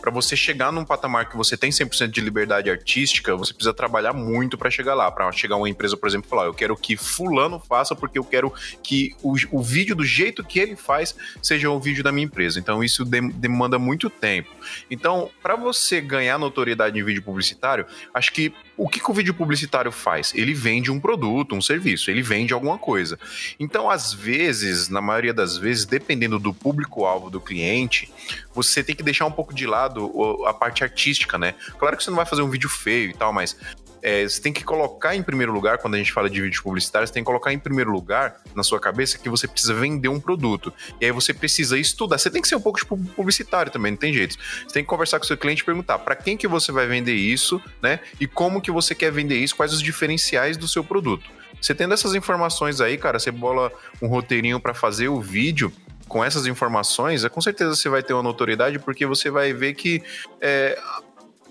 para 0.00 0.10
você 0.10 0.34
chegar 0.34 0.72
num 0.72 0.82
patamar 0.82 1.28
que 1.28 1.36
você 1.36 1.58
tem 1.58 1.68
100% 1.70 2.08
de 2.08 2.22
liberdade 2.22 2.70
artística, 2.70 3.36
você 3.36 3.52
precisa 3.52 3.74
trabalhar 3.74 4.14
muito 4.14 4.56
para 4.56 4.70
chegar 4.70 4.94
lá. 4.94 5.10
Para 5.10 5.30
chegar 5.30 5.56
uma 5.56 5.68
empresa, 5.68 5.94
por 5.94 6.08
exemplo, 6.08 6.26
falar: 6.28 6.46
eu 6.46 6.54
quero 6.54 6.74
que 6.74 6.96
Fulano 6.96 7.60
faça 7.60 7.94
porque 7.94 8.18
eu 8.18 8.24
quero 8.24 8.50
que 8.82 9.14
o, 9.22 9.34
o 9.50 9.62
vídeo 9.62 9.94
do 9.94 10.02
jeito 10.04 10.42
que 10.42 10.58
ele 10.58 10.74
faz 10.74 11.14
seja 11.42 11.68
o 11.68 11.78
vídeo 11.78 12.02
da 12.02 12.10
minha 12.10 12.24
empresa. 12.24 12.58
Então 12.58 12.82
isso 12.82 13.04
dem- 13.04 13.28
demanda 13.28 13.78
muito 13.78 14.08
tempo. 14.08 14.48
Então, 14.90 15.30
para 15.42 15.54
você 15.54 16.00
ganhar 16.00 16.38
notoriedade 16.38 16.98
em 16.98 17.04
vídeo 17.04 17.22
publicitário, 17.22 17.84
acho 18.14 18.32
que 18.32 18.54
o 18.80 18.88
que, 18.88 18.98
que 18.98 19.10
o 19.10 19.14
vídeo 19.14 19.34
publicitário 19.34 19.92
faz? 19.92 20.32
Ele 20.34 20.54
vende 20.54 20.90
um 20.90 20.98
produto, 20.98 21.54
um 21.54 21.60
serviço, 21.60 22.10
ele 22.10 22.22
vende 22.22 22.54
alguma 22.54 22.78
coisa. 22.78 23.18
Então, 23.58 23.90
às 23.90 24.14
vezes, 24.14 24.88
na 24.88 25.02
maioria 25.02 25.34
das 25.34 25.58
vezes, 25.58 25.84
dependendo 25.84 26.38
do 26.38 26.54
público-alvo 26.54 27.28
do 27.28 27.42
cliente, 27.42 28.10
você 28.54 28.82
tem 28.82 28.96
que 28.96 29.02
deixar 29.02 29.26
um 29.26 29.30
pouco 29.30 29.54
de 29.54 29.66
lado 29.66 30.10
a 30.46 30.54
parte 30.54 30.82
artística, 30.82 31.36
né? 31.36 31.54
Claro 31.78 31.94
que 31.94 32.02
você 32.02 32.08
não 32.08 32.16
vai 32.16 32.24
fazer 32.24 32.40
um 32.40 32.48
vídeo 32.48 32.70
feio 32.70 33.10
e 33.10 33.14
tal, 33.14 33.34
mas 33.34 33.54
é, 34.02 34.26
você 34.26 34.40
tem 34.40 34.52
que 34.52 34.64
colocar 34.64 35.14
em 35.14 35.22
primeiro 35.22 35.52
lugar, 35.52 35.78
quando 35.78 35.94
a 35.94 35.98
gente 35.98 36.12
fala 36.12 36.28
de 36.28 36.40
vídeo 36.40 36.62
publicitário, 36.62 37.06
você 37.06 37.12
tem 37.12 37.22
que 37.22 37.26
colocar 37.26 37.52
em 37.52 37.58
primeiro 37.58 37.90
lugar 37.90 38.40
na 38.54 38.62
sua 38.62 38.80
cabeça 38.80 39.18
que 39.18 39.28
você 39.28 39.46
precisa 39.46 39.74
vender 39.74 40.08
um 40.08 40.20
produto. 40.20 40.72
E 41.00 41.04
aí 41.04 41.12
você 41.12 41.34
precisa 41.34 41.78
estudar. 41.78 42.18
Você 42.18 42.30
tem 42.30 42.40
que 42.40 42.48
ser 42.48 42.56
um 42.56 42.60
pouco 42.60 42.78
tipo, 42.78 42.96
publicitário 42.96 43.70
também, 43.70 43.92
não 43.92 43.98
tem 43.98 44.12
jeito. 44.12 44.36
Você 44.66 44.74
tem 44.74 44.82
que 44.82 44.88
conversar 44.88 45.18
com 45.18 45.24
o 45.24 45.26
seu 45.26 45.36
cliente 45.36 45.62
e 45.62 45.64
perguntar 45.64 45.98
para 45.98 46.16
quem 46.16 46.36
que 46.36 46.48
você 46.48 46.72
vai 46.72 46.86
vender 46.86 47.14
isso, 47.14 47.60
né? 47.82 48.00
E 48.18 48.26
como 48.26 48.60
que 48.60 48.70
você 48.70 48.94
quer 48.94 49.12
vender 49.12 49.38
isso, 49.38 49.56
quais 49.56 49.72
os 49.72 49.82
diferenciais 49.82 50.56
do 50.56 50.66
seu 50.66 50.82
produto. 50.82 51.30
Você 51.60 51.74
tendo 51.74 51.92
essas 51.92 52.14
informações 52.14 52.80
aí, 52.80 52.96
cara, 52.96 53.18
você 53.18 53.30
bola 53.30 53.70
um 54.00 54.06
roteirinho 54.06 54.58
para 54.58 54.72
fazer 54.72 55.08
o 55.08 55.20
vídeo 55.20 55.72
com 56.08 56.24
essas 56.24 56.44
informações, 56.46 57.24
é, 57.24 57.28
com 57.28 57.40
certeza 57.40 57.76
você 57.76 57.88
vai 57.88 58.02
ter 58.02 58.12
uma 58.12 58.22
notoriedade, 58.22 58.80
porque 58.80 59.06
você 59.06 59.30
vai 59.30 59.52
ver 59.52 59.74
que 59.74 60.02
é, 60.40 60.76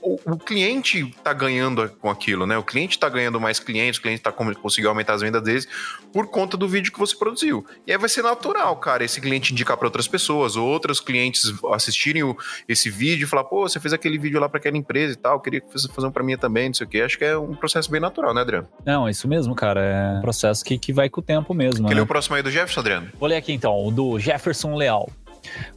o, 0.01 0.19
o 0.33 0.37
cliente 0.37 1.13
tá 1.23 1.33
ganhando 1.33 1.89
com 1.99 2.09
aquilo, 2.09 2.45
né? 2.45 2.57
O 2.57 2.63
cliente 2.63 2.97
tá 2.97 3.07
ganhando 3.09 3.39
mais 3.39 3.59
clientes, 3.59 3.99
o 3.99 4.01
cliente 4.01 4.21
tá 4.21 4.31
com- 4.31 4.53
conseguindo 4.55 4.89
aumentar 4.89 5.13
as 5.13 5.21
vendas 5.21 5.41
deles 5.41 5.67
por 6.11 6.27
conta 6.27 6.57
do 6.57 6.67
vídeo 6.67 6.91
que 6.91 6.99
você 6.99 7.15
produziu. 7.15 7.65
E 7.85 7.91
aí 7.91 7.97
vai 7.97 8.09
ser 8.09 8.21
natural, 8.23 8.75
cara, 8.77 9.03
esse 9.03 9.19
cliente 9.21 9.51
indicar 9.53 9.77
para 9.77 9.87
outras 9.87 10.07
pessoas, 10.07 10.55
ou 10.55 10.67
outros 10.67 10.99
clientes 10.99 11.53
assistirem 11.73 12.23
o- 12.23 12.35
esse 12.67 12.89
vídeo 12.89 13.25
e 13.25 13.27
falar, 13.27 13.43
pô, 13.43 13.67
você 13.67 13.79
fez 13.79 13.93
aquele 13.93 14.17
vídeo 14.17 14.39
lá 14.39 14.47
para 14.49 14.59
aquela 14.59 14.77
empresa 14.77 15.13
e 15.13 15.17
tal, 15.17 15.39
queria 15.39 15.61
que 15.61 15.71
você 15.71 15.87
fazer 15.87 16.07
um 16.07 16.11
para 16.11 16.23
mim 16.23 16.37
também, 16.37 16.67
não 16.67 16.73
sei 16.73 16.85
o 16.85 16.89
quê. 16.89 17.01
Acho 17.01 17.17
que 17.17 17.25
é 17.25 17.37
um 17.37 17.55
processo 17.55 17.89
bem 17.91 18.01
natural, 18.01 18.33
né, 18.33 18.41
Adriano? 18.41 18.67
Não, 18.85 19.07
é 19.07 19.11
isso 19.11 19.27
mesmo, 19.27 19.55
cara. 19.55 19.81
É 19.81 20.17
um 20.17 20.21
processo 20.21 20.63
que, 20.63 20.77
que 20.77 20.91
vai 20.93 21.09
com 21.09 21.21
o 21.21 21.23
tempo 21.23 21.53
mesmo. 21.53 21.87
Quer 21.87 21.93
né? 21.93 21.99
ler 21.99 22.01
o 22.03 22.07
próximo 22.07 22.35
aí 22.35 22.43
do 22.43 22.51
Jefferson, 22.51 22.79
Adriano? 22.79 23.09
Vou 23.19 23.27
ler 23.29 23.37
aqui 23.37 23.51
então, 23.53 23.85
o 23.85 23.91
do 23.91 24.19
Jefferson 24.19 24.75
Leal. 24.75 25.09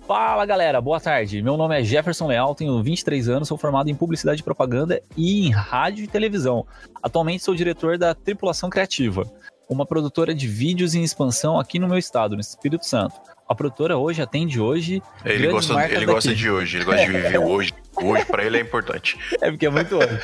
Fala 0.07 0.45
galera, 0.45 0.81
boa 0.81 1.01
tarde. 1.01 1.43
Meu 1.43 1.57
nome 1.57 1.81
é 1.81 1.85
Jefferson 1.85 2.27
Leal, 2.27 2.55
tenho 2.55 2.83
23 2.83 3.29
anos, 3.29 3.49
sou 3.49 3.57
formado 3.59 3.89
em 3.91 3.95
publicidade 3.95 4.41
e 4.41 4.45
propaganda 4.45 5.01
e 5.17 5.47
em 5.47 5.51
rádio 5.51 6.05
e 6.05 6.09
televisão. 6.09 6.67
Atualmente 7.03 7.43
sou 7.45 7.55
diretor 7.55 7.97
da 7.99 8.15
Tripulação 8.15 8.69
Criativa, 8.69 9.25
uma 9.69 9.87
produtora 9.87 10.35
de 10.35 10.47
vídeos 10.47 10.95
em 10.95 11.03
expansão 11.03 11.59
aqui 11.59 11.79
no 11.79 11.89
meu 11.89 11.99
estado, 11.99 12.35
no 12.35 12.41
Espírito 12.41 12.85
Santo. 12.87 13.15
A 13.49 13.55
produtora 13.55 13.99
hoje 13.99 14.23
atende 14.23 14.59
hoje 14.59 15.03
Ele 15.25 15.49
gosta, 15.49 15.75
ele 15.93 16.07
gosta 16.07 16.31
daqui. 16.31 16.41
de 16.41 16.51
hoje, 16.51 16.79
ele 16.79 16.85
gosta 16.85 17.05
de 17.05 17.13
viver 17.13 17.39
hoje. 17.45 17.73
Hoje, 17.95 18.25
pra 18.25 18.43
ele 18.43 18.57
é 18.57 18.61
importante. 18.61 19.19
É 19.43 19.51
porque 19.51 19.67
é 19.67 19.71
muito 19.71 19.97
hoje. 19.97 20.19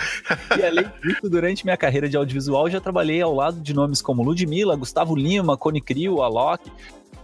E 0.58 0.64
além 0.64 0.90
disso, 1.02 1.28
durante 1.28 1.64
minha 1.64 1.76
carreira 1.76 2.08
de 2.08 2.16
audiovisual, 2.16 2.70
já 2.70 2.80
trabalhei 2.80 3.20
ao 3.20 3.34
lado 3.34 3.60
de 3.60 3.74
nomes 3.74 4.00
como 4.00 4.22
Ludmilla, 4.22 4.74
Gustavo 4.76 5.14
Lima, 5.14 5.56
Cone 5.58 5.80
Crew, 5.82 6.22
Alok 6.22 6.70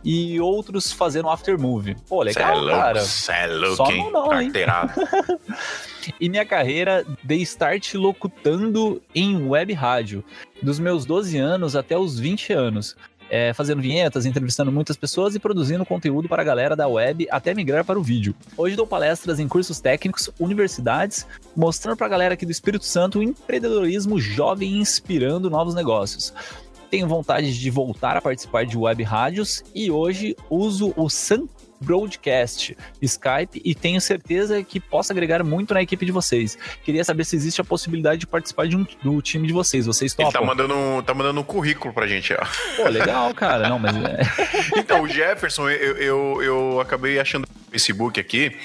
e 0.04 0.38
outros 0.40 0.92
fazendo 0.92 1.28
aftermovie. 1.30 1.96
Pô, 2.08 2.22
Cê 2.24 2.40
é 2.40 2.54
legal, 2.54 2.66
cara. 2.78 3.00
cê 3.00 3.32
é 3.32 3.46
louco, 3.46 3.76
Só 3.76 3.90
hein? 3.90 4.10
não, 4.12 4.40
hein? 4.40 4.52
E 6.20 6.28
minha 6.28 6.44
carreira 6.44 7.02
dei 7.22 7.40
start 7.40 7.94
locutando 7.94 9.00
em 9.14 9.46
web 9.48 9.72
rádio, 9.72 10.22
dos 10.62 10.78
meus 10.78 11.06
12 11.06 11.38
anos 11.38 11.74
até 11.74 11.96
os 11.96 12.18
20 12.18 12.52
anos. 12.52 12.94
É, 13.30 13.54
fazendo 13.54 13.80
vinhetas, 13.80 14.26
entrevistando 14.26 14.70
muitas 14.70 14.98
pessoas 14.98 15.34
e 15.34 15.38
produzindo 15.40 15.84
conteúdo 15.84 16.28
para 16.28 16.42
a 16.42 16.44
galera 16.44 16.76
da 16.76 16.86
web 16.86 17.26
até 17.30 17.54
migrar 17.54 17.82
para 17.82 17.98
o 17.98 18.02
vídeo. 18.02 18.34
Hoje 18.54 18.76
dou 18.76 18.86
palestras 18.86 19.40
em 19.40 19.48
cursos 19.48 19.80
técnicos, 19.80 20.28
universidades, 20.38 21.26
mostrando 21.56 21.96
para 21.96 22.06
a 22.06 22.10
galera 22.10 22.34
aqui 22.34 22.44
do 22.44 22.52
Espírito 22.52 22.84
Santo 22.84 23.18
o 23.18 23.22
empreendedorismo 23.22 24.20
jovem 24.20 24.76
inspirando 24.76 25.48
novos 25.48 25.74
negócios. 25.74 26.34
Tenho 26.90 27.06
vontade 27.08 27.58
de 27.58 27.70
voltar 27.70 28.16
a 28.16 28.20
participar 28.20 28.64
de 28.64 28.76
web 28.78 29.02
rádios 29.02 29.62
e 29.74 29.90
hoje 29.90 30.36
uso 30.48 30.92
o 30.96 31.08
Sun 31.10 31.48
Broadcast, 31.80 32.76
Skype 33.02 33.60
e 33.64 33.74
tenho 33.74 34.00
certeza 34.00 34.62
que 34.62 34.80
possa 34.80 35.12
agregar 35.12 35.42
muito 35.44 35.74
na 35.74 35.82
equipe 35.82 36.06
de 36.06 36.12
vocês. 36.12 36.56
Queria 36.82 37.04
saber 37.04 37.24
se 37.24 37.36
existe 37.36 37.60
a 37.60 37.64
possibilidade 37.64 38.20
de 38.20 38.26
participar 38.26 38.66
de 38.68 38.76
um, 38.76 38.86
do 39.02 39.20
time 39.20 39.46
de 39.46 39.52
vocês. 39.52 39.84
Vocês 39.86 40.14
Ele 40.18 40.26
topam? 40.26 40.40
tá 40.40 40.46
mandando, 40.46 41.02
tá 41.02 41.12
mandando 41.14 41.40
um 41.40 41.44
currículo 41.44 41.92
pra 41.92 42.06
gente, 42.06 42.32
ó. 42.32 42.44
Pô, 42.76 42.88
legal, 42.88 43.34
cara. 43.34 43.68
Não, 43.68 43.78
mas 43.78 43.94
é... 43.96 44.20
Então, 44.78 45.02
o 45.02 45.08
Jefferson, 45.08 45.68
eu, 45.68 45.96
eu, 45.96 46.42
eu 46.42 46.80
acabei 46.80 47.18
achando 47.18 47.42
no 47.46 47.70
Facebook 47.70 48.18
aqui, 48.18 48.56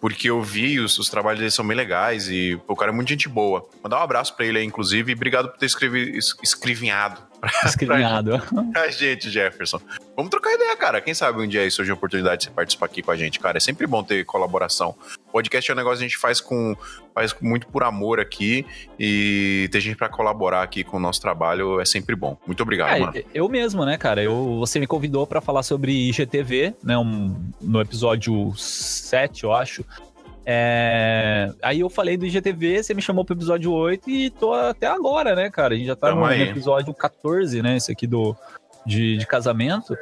porque 0.00 0.28
eu 0.28 0.42
vi 0.42 0.78
os, 0.78 0.98
os 0.98 1.08
trabalhos 1.08 1.38
dele 1.38 1.50
são 1.50 1.66
bem 1.66 1.76
legais 1.76 2.28
e 2.28 2.60
pô, 2.66 2.74
o 2.74 2.76
cara 2.76 2.90
é 2.92 2.94
muito 2.94 3.08
gente 3.08 3.28
boa. 3.28 3.66
Mandar 3.82 3.98
um 4.00 4.02
abraço 4.02 4.36
pra 4.36 4.44
ele 4.44 4.58
aí, 4.58 4.64
inclusive, 4.64 5.10
e 5.12 5.14
obrigado 5.14 5.48
por 5.48 5.58
ter 5.58 5.66
escrevi, 5.66 6.18
es- 6.18 6.34
escrevinhado 6.42 7.27
escrevinhado. 7.64 8.40
pra 8.72 8.88
gente, 8.88 9.30
Jefferson. 9.30 9.80
Vamos 10.16 10.30
trocar 10.30 10.52
ideia, 10.54 10.76
cara. 10.76 11.00
Quem 11.00 11.14
sabe 11.14 11.40
um 11.40 11.46
dia 11.46 11.60
aí 11.62 11.70
surge 11.70 11.90
a 11.90 11.94
oportunidade 11.94 12.40
de 12.40 12.44
você 12.46 12.50
participar 12.50 12.86
aqui 12.86 13.02
com 13.02 13.10
a 13.10 13.16
gente, 13.16 13.38
cara. 13.38 13.56
É 13.56 13.60
sempre 13.60 13.86
bom 13.86 14.02
ter 14.02 14.24
colaboração. 14.24 14.94
Podcast 15.30 15.70
é 15.70 15.74
um 15.74 15.76
negócio 15.76 15.98
que 15.98 16.04
a 16.04 16.08
gente 16.08 16.18
faz 16.18 16.40
com 16.40 16.74
faz 17.14 17.34
muito 17.40 17.66
por 17.66 17.82
amor 17.82 18.20
aqui 18.20 18.64
e 18.98 19.68
ter 19.72 19.80
gente 19.80 19.96
pra 19.96 20.08
colaborar 20.08 20.62
aqui 20.62 20.84
com 20.84 20.96
o 20.98 21.00
nosso 21.00 21.20
trabalho 21.20 21.80
é 21.80 21.84
sempre 21.84 22.14
bom. 22.14 22.36
Muito 22.46 22.62
obrigado, 22.62 23.00
mano. 23.00 23.12
É, 23.16 23.24
eu 23.34 23.48
mesmo, 23.48 23.84
né, 23.84 23.96
cara? 23.98 24.22
Eu, 24.22 24.56
você 24.58 24.78
me 24.78 24.86
convidou 24.86 25.26
pra 25.26 25.40
falar 25.40 25.62
sobre 25.64 25.92
IGTV, 26.08 26.74
né? 26.82 26.96
um- 26.96 27.34
no 27.60 27.80
episódio 27.80 28.52
7, 28.56 29.44
eu 29.44 29.52
acho. 29.52 29.84
É, 30.50 31.52
Aí 31.62 31.80
eu 31.80 31.90
falei 31.90 32.16
do 32.16 32.24
IGTV, 32.24 32.82
você 32.82 32.94
me 32.94 33.02
chamou 33.02 33.22
pro 33.22 33.36
episódio 33.36 33.70
8 33.70 34.08
e 34.08 34.30
tô 34.30 34.54
até 34.54 34.86
agora, 34.86 35.36
né, 35.36 35.50
cara? 35.50 35.74
A 35.74 35.76
gente 35.76 35.88
já 35.88 35.94
tá 35.94 36.08
Tamo 36.08 36.22
no, 36.22 36.26
aí. 36.26 36.40
episódio 36.40 36.94
14, 36.94 37.60
né? 37.60 37.76
Esse 37.76 37.92
aqui 37.92 38.06
do, 38.06 38.34
de, 38.86 39.18
de 39.18 39.26
casamento. 39.26 39.94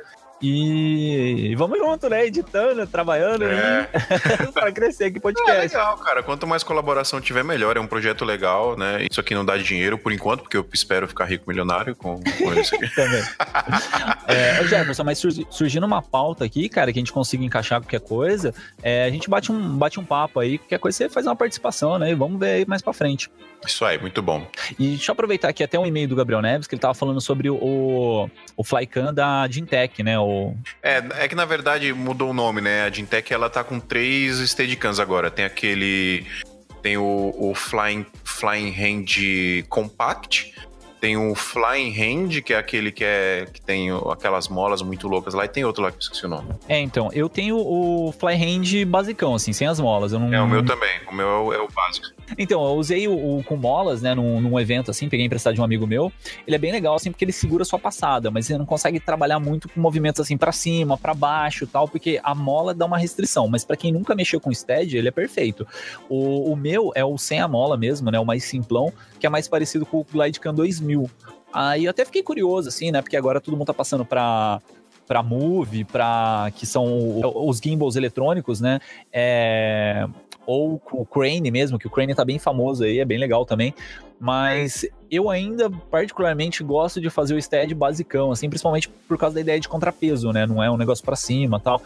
E 0.43 1.55
vamos 1.57 1.79
junto, 1.79 2.09
né? 2.11 2.27
Editando, 2.27 2.87
trabalhando 2.87 3.45
É. 3.45 3.89
aí 3.95 4.47
pra 4.53 4.71
crescer 4.71 5.05
aqui 5.05 5.17
o 5.17 5.19
É 5.19 5.21
podcast. 5.23 5.61
legal, 5.61 5.97
cara. 5.99 6.23
Quanto 6.23 6.47
mais 6.47 6.63
colaboração 6.63 7.21
tiver, 7.21 7.43
melhor. 7.43 7.77
É 7.77 7.81
um 7.81 7.87
projeto 7.87 8.25
legal, 8.25 8.77
né? 8.77 9.07
Isso 9.11 9.19
aqui 9.21 9.35
não 9.35 9.45
dá 9.45 9.57
dinheiro 9.57 9.97
por 9.97 10.13
enquanto, 10.13 10.43
porque 10.43 10.57
eu 10.57 10.67
espero 10.73 11.09
ficar 11.09 11.25
rico 11.25 11.45
milionário 11.49 11.97
com, 11.97 12.17
com 12.23 12.55
isso 12.55 12.75
aqui. 12.75 12.89
também. 12.95 13.23
é, 14.29 14.63
Jefferson, 14.65 15.05
mas 15.05 15.19
surgi- 15.19 15.47
surgindo 15.51 15.87
uma 15.87 16.03
pauta 16.03 16.45
aqui, 16.45 16.69
cara, 16.69 16.93
que 16.93 16.99
a 16.99 17.01
gente 17.01 17.13
consiga 17.13 17.43
encaixar 17.45 17.81
qualquer 17.81 18.01
coisa, 18.01 18.53
é, 18.83 19.05
a 19.05 19.11
gente 19.11 19.31
bate 19.31 19.51
um, 19.51 19.77
bate 19.77 19.99
um 19.99 20.05
papo 20.05 20.39
aí, 20.41 20.59
qualquer 20.59 20.79
coisa 20.79 20.97
você 20.99 21.09
faz 21.09 21.27
uma 21.27 21.37
participação, 21.37 21.99
né? 21.99 22.11
E 22.11 22.15
vamos 22.15 22.39
ver 22.39 22.51
aí 22.51 22.65
mais 22.67 22.83
pra 22.83 22.93
frente. 22.93 23.31
Isso 23.67 23.85
aí, 23.85 23.99
muito 23.99 24.21
bom. 24.23 24.47
E 24.79 24.91
deixa 24.91 25.11
eu 25.11 25.15
aproveitar 25.15 25.49
aqui 25.49 25.65
até 25.65 25.79
um 25.79 25.87
e-mail 25.87 26.07
do 26.07 26.15
Gabriel 26.15 26.43
Neves, 26.43 26.67
que 26.69 26.75
ele 26.75 26.81
tava 26.81 26.95
falando 26.95 27.21
sobre 27.21 27.49
o, 27.51 28.29
o 28.57 28.63
Flycam 28.65 29.13
da 29.13 29.49
Gintec, 29.49 30.03
né? 30.03 30.19
É, 30.83 31.03
é 31.25 31.29
que 31.29 31.35
na 31.35 31.45
verdade 31.45 31.93
mudou 31.93 32.31
o 32.31 32.35
nome, 32.35 32.61
né? 32.61 32.83
A 32.83 32.91
Gintec 32.91 33.33
ela 33.33 33.51
tá 33.51 33.63
com 33.65 33.81
três 33.81 34.39
Steadicams 34.39 35.01
agora. 35.01 35.31
Tem 35.31 35.45
aquele. 35.45 36.27
Tem 36.83 36.97
o, 36.97 37.35
o 37.37 37.55
Flying, 37.55 38.07
Flying 38.25 38.71
Hand 38.71 39.67
Compact. 39.69 40.55
Tem 41.01 41.17
o 41.17 41.35
Flying 41.35 41.93
Hand, 41.93 42.43
que 42.43 42.55
é 42.55 42.59
aquele 42.59 42.91
que, 42.91 43.05
é, 43.05 43.47
que 43.53 43.61
tem 43.61 43.89
aquelas 44.11 44.49
molas 44.49 44.81
muito 44.83 45.07
loucas 45.07 45.35
lá. 45.35 45.45
E 45.45 45.49
tem 45.49 45.65
outro 45.65 45.83
lá 45.83 45.91
que 45.91 45.97
eu 45.97 46.01
esqueci 46.01 46.25
o 46.25 46.29
nome. 46.29 46.49
É, 46.69 46.81
então, 46.81 47.11
eu 47.13 47.29
tenho 47.29 47.57
o 47.57 48.13
Flyhand 48.13 48.87
basicão, 48.87 49.35
assim, 49.35 49.53
sem 49.53 49.67
as 49.67 49.79
molas. 49.79 50.13
Eu 50.13 50.19
não, 50.19 50.33
É 50.33 50.41
o 50.41 50.49
meu 50.49 50.65
também. 50.65 51.01
O 51.11 51.15
meu 51.15 51.27
é 51.27 51.39
o, 51.39 51.53
é 51.53 51.61
o 51.61 51.69
básico. 51.69 52.07
Então, 52.39 52.65
eu 52.65 52.75
usei 52.75 53.07
o, 53.07 53.39
o 53.39 53.45
com 53.45 53.57
molas, 53.57 54.03
né, 54.03 54.15
num, 54.15 54.41
num 54.41 54.59
evento 54.59 54.91
assim, 54.91 55.09
peguei 55.09 55.27
emprestado 55.27 55.55
de 55.55 55.61
um 55.61 55.65
amigo 55.65 55.87
meu. 55.87 56.11
Ele 56.47 56.57
é 56.57 56.59
bem 56.59 56.73
legal, 56.73 56.95
assim, 56.95 57.11
porque 57.11 57.25
ele 57.25 57.33
segura 57.33 57.63
a 57.63 57.67
sua 57.67 57.79
passada, 57.79 58.31
mas 58.31 58.47
você 58.47 58.59
não 58.59 58.67
consegue 58.67 58.99
trabalhar 58.99 59.39
muito 59.39 59.69
com 59.69 59.81
movimentos 59.81 60.21
assim 60.21 60.37
pra 60.37 60.51
cima, 60.51 60.97
pra 60.97 61.15
baixo 61.15 61.65
e 61.65 61.67
tal, 61.67 61.87
porque 61.87 62.19
a 62.23 62.35
mola 62.35 62.75
dá 62.75 62.85
uma 62.85 62.99
restrição. 62.99 63.47
Mas 63.49 63.65
pra 63.65 63.77
quem 63.77 63.93
nunca 63.93 64.15
mexeu 64.15 64.41
com 64.41 64.53
stead, 64.53 64.97
ele 64.97 65.09
é 65.09 65.13
perfeito. 65.13 65.67
O, 66.09 66.51
o 66.53 66.57
meu 66.57 66.91
é 66.95 67.05
o 67.05 67.17
sem 67.17 67.41
a 67.41 67.47
mola 67.47 67.77
mesmo, 67.77 68.11
né, 68.11 68.19
o 68.19 68.25
mais 68.25 68.45
simplão, 68.45 68.93
que 69.21 69.27
é 69.27 69.31
mais 69.31 69.47
parecido 69.47 69.87
com 69.87 69.99
o 69.99 70.05
Glidecam 70.05 70.55
2000. 70.55 70.86
Aí 71.53 71.85
eu 71.85 71.91
até 71.91 72.05
fiquei 72.05 72.23
curioso, 72.23 72.69
assim, 72.69 72.91
né, 72.91 73.01
porque 73.01 73.17
agora 73.17 73.41
todo 73.41 73.57
mundo 73.57 73.67
tá 73.67 73.75
passando 73.75 74.05
pra 74.05 74.61
para 75.07 75.23
Move, 75.23 75.85
para 75.85 76.51
que 76.57 76.67
são 76.67 76.85
o- 76.85 77.49
os 77.49 77.59
gimbals 77.59 77.95
eletrônicos, 77.95 78.61
né? 78.61 78.81
É, 79.13 80.05
ou 80.45 80.83
o 80.93 81.07
Crane 81.07 81.49
mesmo, 81.49 81.79
que 81.79 81.87
o 81.87 81.91
Crane 81.91 82.13
tá 82.13 82.25
bem 82.25 82.41
famoso 82.41 82.83
aí, 82.83 82.99
é 82.99 83.05
bem 83.05 83.17
legal 83.17 83.47
também. 83.47 83.73
Mas 84.19 84.85
eu 85.09 85.31
ainda 85.31 85.71
particularmente 85.71 86.65
gosto 86.65 87.01
de 87.01 87.09
fazer 87.09 87.35
o 87.37 87.41
stead 87.43 87.73
basicão, 87.73 88.33
assim, 88.33 88.49
principalmente 88.49 88.89
por 88.89 89.17
causa 89.17 89.35
da 89.37 89.41
ideia 89.41 89.61
de 89.61 89.69
contrapeso, 89.69 90.33
né? 90.33 90.45
Não 90.45 90.61
é 90.61 90.69
um 90.69 90.77
negócio 90.77 91.05
para 91.05 91.15
cima, 91.15 91.61
tal. 91.61 91.81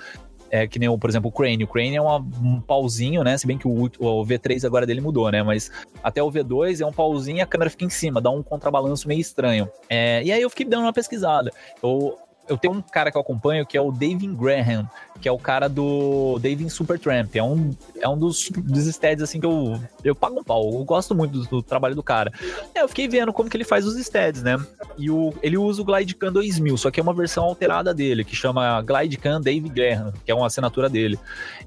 É 0.50 0.66
que 0.66 0.78
nem, 0.78 0.88
o, 0.88 0.99
por 0.99 1.09
exemplo, 1.09 1.28
o 1.28 1.33
Crane. 1.33 1.62
O 1.64 1.69
Crane 1.69 1.97
é 1.97 2.00
uma- 2.02 2.19
um 2.42 2.61
pauzinho, 2.61 3.23
né? 3.23 3.38
Se 3.38 3.47
bem 3.47 3.57
que 3.57 3.69
o, 3.69 3.85
o 3.85 4.25
V3 4.26 4.64
agora 4.64 4.85
dele 4.87 5.00
mudou, 5.00 5.30
né? 5.30 5.42
Mas 5.42 5.71
até 6.02 6.23
o 6.23 6.30
V2 6.30 6.80
é 6.80 6.87
um 6.87 6.92
pauzinho 6.92 7.38
e 7.38 7.40
a 7.40 7.47
câmera 7.47 7.71
fica 7.71 7.85
em 7.85 7.90
cima, 7.90 8.21
dá 8.21 8.30
um 8.30 8.42
contrabalanço 8.42 9.07
meio 9.07 9.21
estranho. 9.21 9.69
É, 9.88 10.23
e 10.25 10.33
aí 10.33 10.42
eu 10.42 10.50
fiquei 10.50 10.66
dando 10.66 10.83
uma 10.83 10.92
pesquisada. 10.92 11.52
Eu, 11.83 12.19
eu 12.50 12.59
tenho 12.59 12.75
um 12.75 12.83
cara 12.83 13.11
que 13.12 13.16
eu 13.16 13.21
acompanho 13.21 13.64
que 13.64 13.76
é 13.78 13.80
o 13.80 13.92
David 13.92 14.35
Graham, 14.35 14.88
que 15.21 15.28
é 15.28 15.33
o 15.33 15.38
cara 15.38 15.69
do 15.69 16.38
David 16.40 16.69
Supertramp. 16.69 17.37
É 17.37 17.42
um, 17.42 17.71
é 18.00 18.09
um 18.09 18.19
dos, 18.19 18.50
dos 18.50 18.85
steads 18.87 19.23
assim 19.23 19.38
que 19.38 19.47
eu, 19.47 19.80
eu 20.02 20.14
pago 20.14 20.40
um 20.40 20.42
pau. 20.42 20.73
Eu 20.73 20.85
gosto 20.85 21.14
muito 21.14 21.38
do, 21.38 21.47
do 21.47 21.62
trabalho 21.62 21.95
do 21.95 22.02
cara. 22.02 22.33
É, 22.75 22.83
eu 22.83 22.88
fiquei 22.88 23.07
vendo 23.07 23.33
como 23.33 23.49
que 23.49 23.57
ele 23.57 23.64
faz 23.64 23.87
os 23.87 23.95
steads, 24.04 24.42
né? 24.42 24.59
E 24.99 25.11
o, 25.11 25.33
ele 25.42 25.57
usa 25.57 25.80
o 25.80 25.85
Glidecam 25.85 26.33
2000, 26.33 26.76
só 26.76 26.90
que 26.90 26.99
é 26.99 27.02
uma 27.02 27.14
versão 27.14 27.45
alterada 27.45 27.95
dele, 27.95 28.25
que 28.25 28.35
chama 28.35 28.83
Glidecam 28.83 29.40
David 29.40 29.73
Graham, 29.73 30.12
que 30.25 30.33
é 30.33 30.35
uma 30.35 30.49
assinatura 30.49 30.88
dele, 30.88 31.19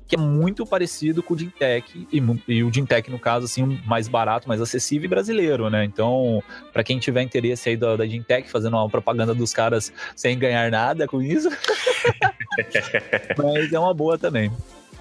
que 0.06 0.16
é 0.16 0.20
muito 0.20 0.66
parecido 0.66 1.24
com 1.24 1.34
o 1.34 1.38
Gintec, 1.38 2.08
e, 2.12 2.22
e 2.48 2.64
o 2.64 2.74
Gintec, 2.74 3.10
no 3.10 3.20
caso, 3.20 3.46
assim, 3.46 3.80
mais 3.86 4.10
barato, 4.10 4.50
mais 4.50 4.60
acessível 4.60 5.06
e 5.06 5.08
brasileiro, 5.08 5.70
né? 5.70 5.86
Então, 5.86 6.44
para 6.74 6.84
quem 6.84 7.00
tiver 7.00 7.22
interesse 7.22 7.70
aí 7.70 7.78
da, 7.78 7.96
da 7.96 8.04
fazendo 8.48 8.76
uma 8.76 8.90
propaganda 8.90 9.34
dos 9.34 9.54
caras 9.54 9.92
sem 10.16 10.38
ganhar 10.38 10.72
nada 10.74 11.08
com 11.08 11.22
isso, 11.22 11.50
mas 13.38 13.72
é 13.72 13.80
uma 13.80 13.94
boa 13.94 14.18
também. 14.18 14.52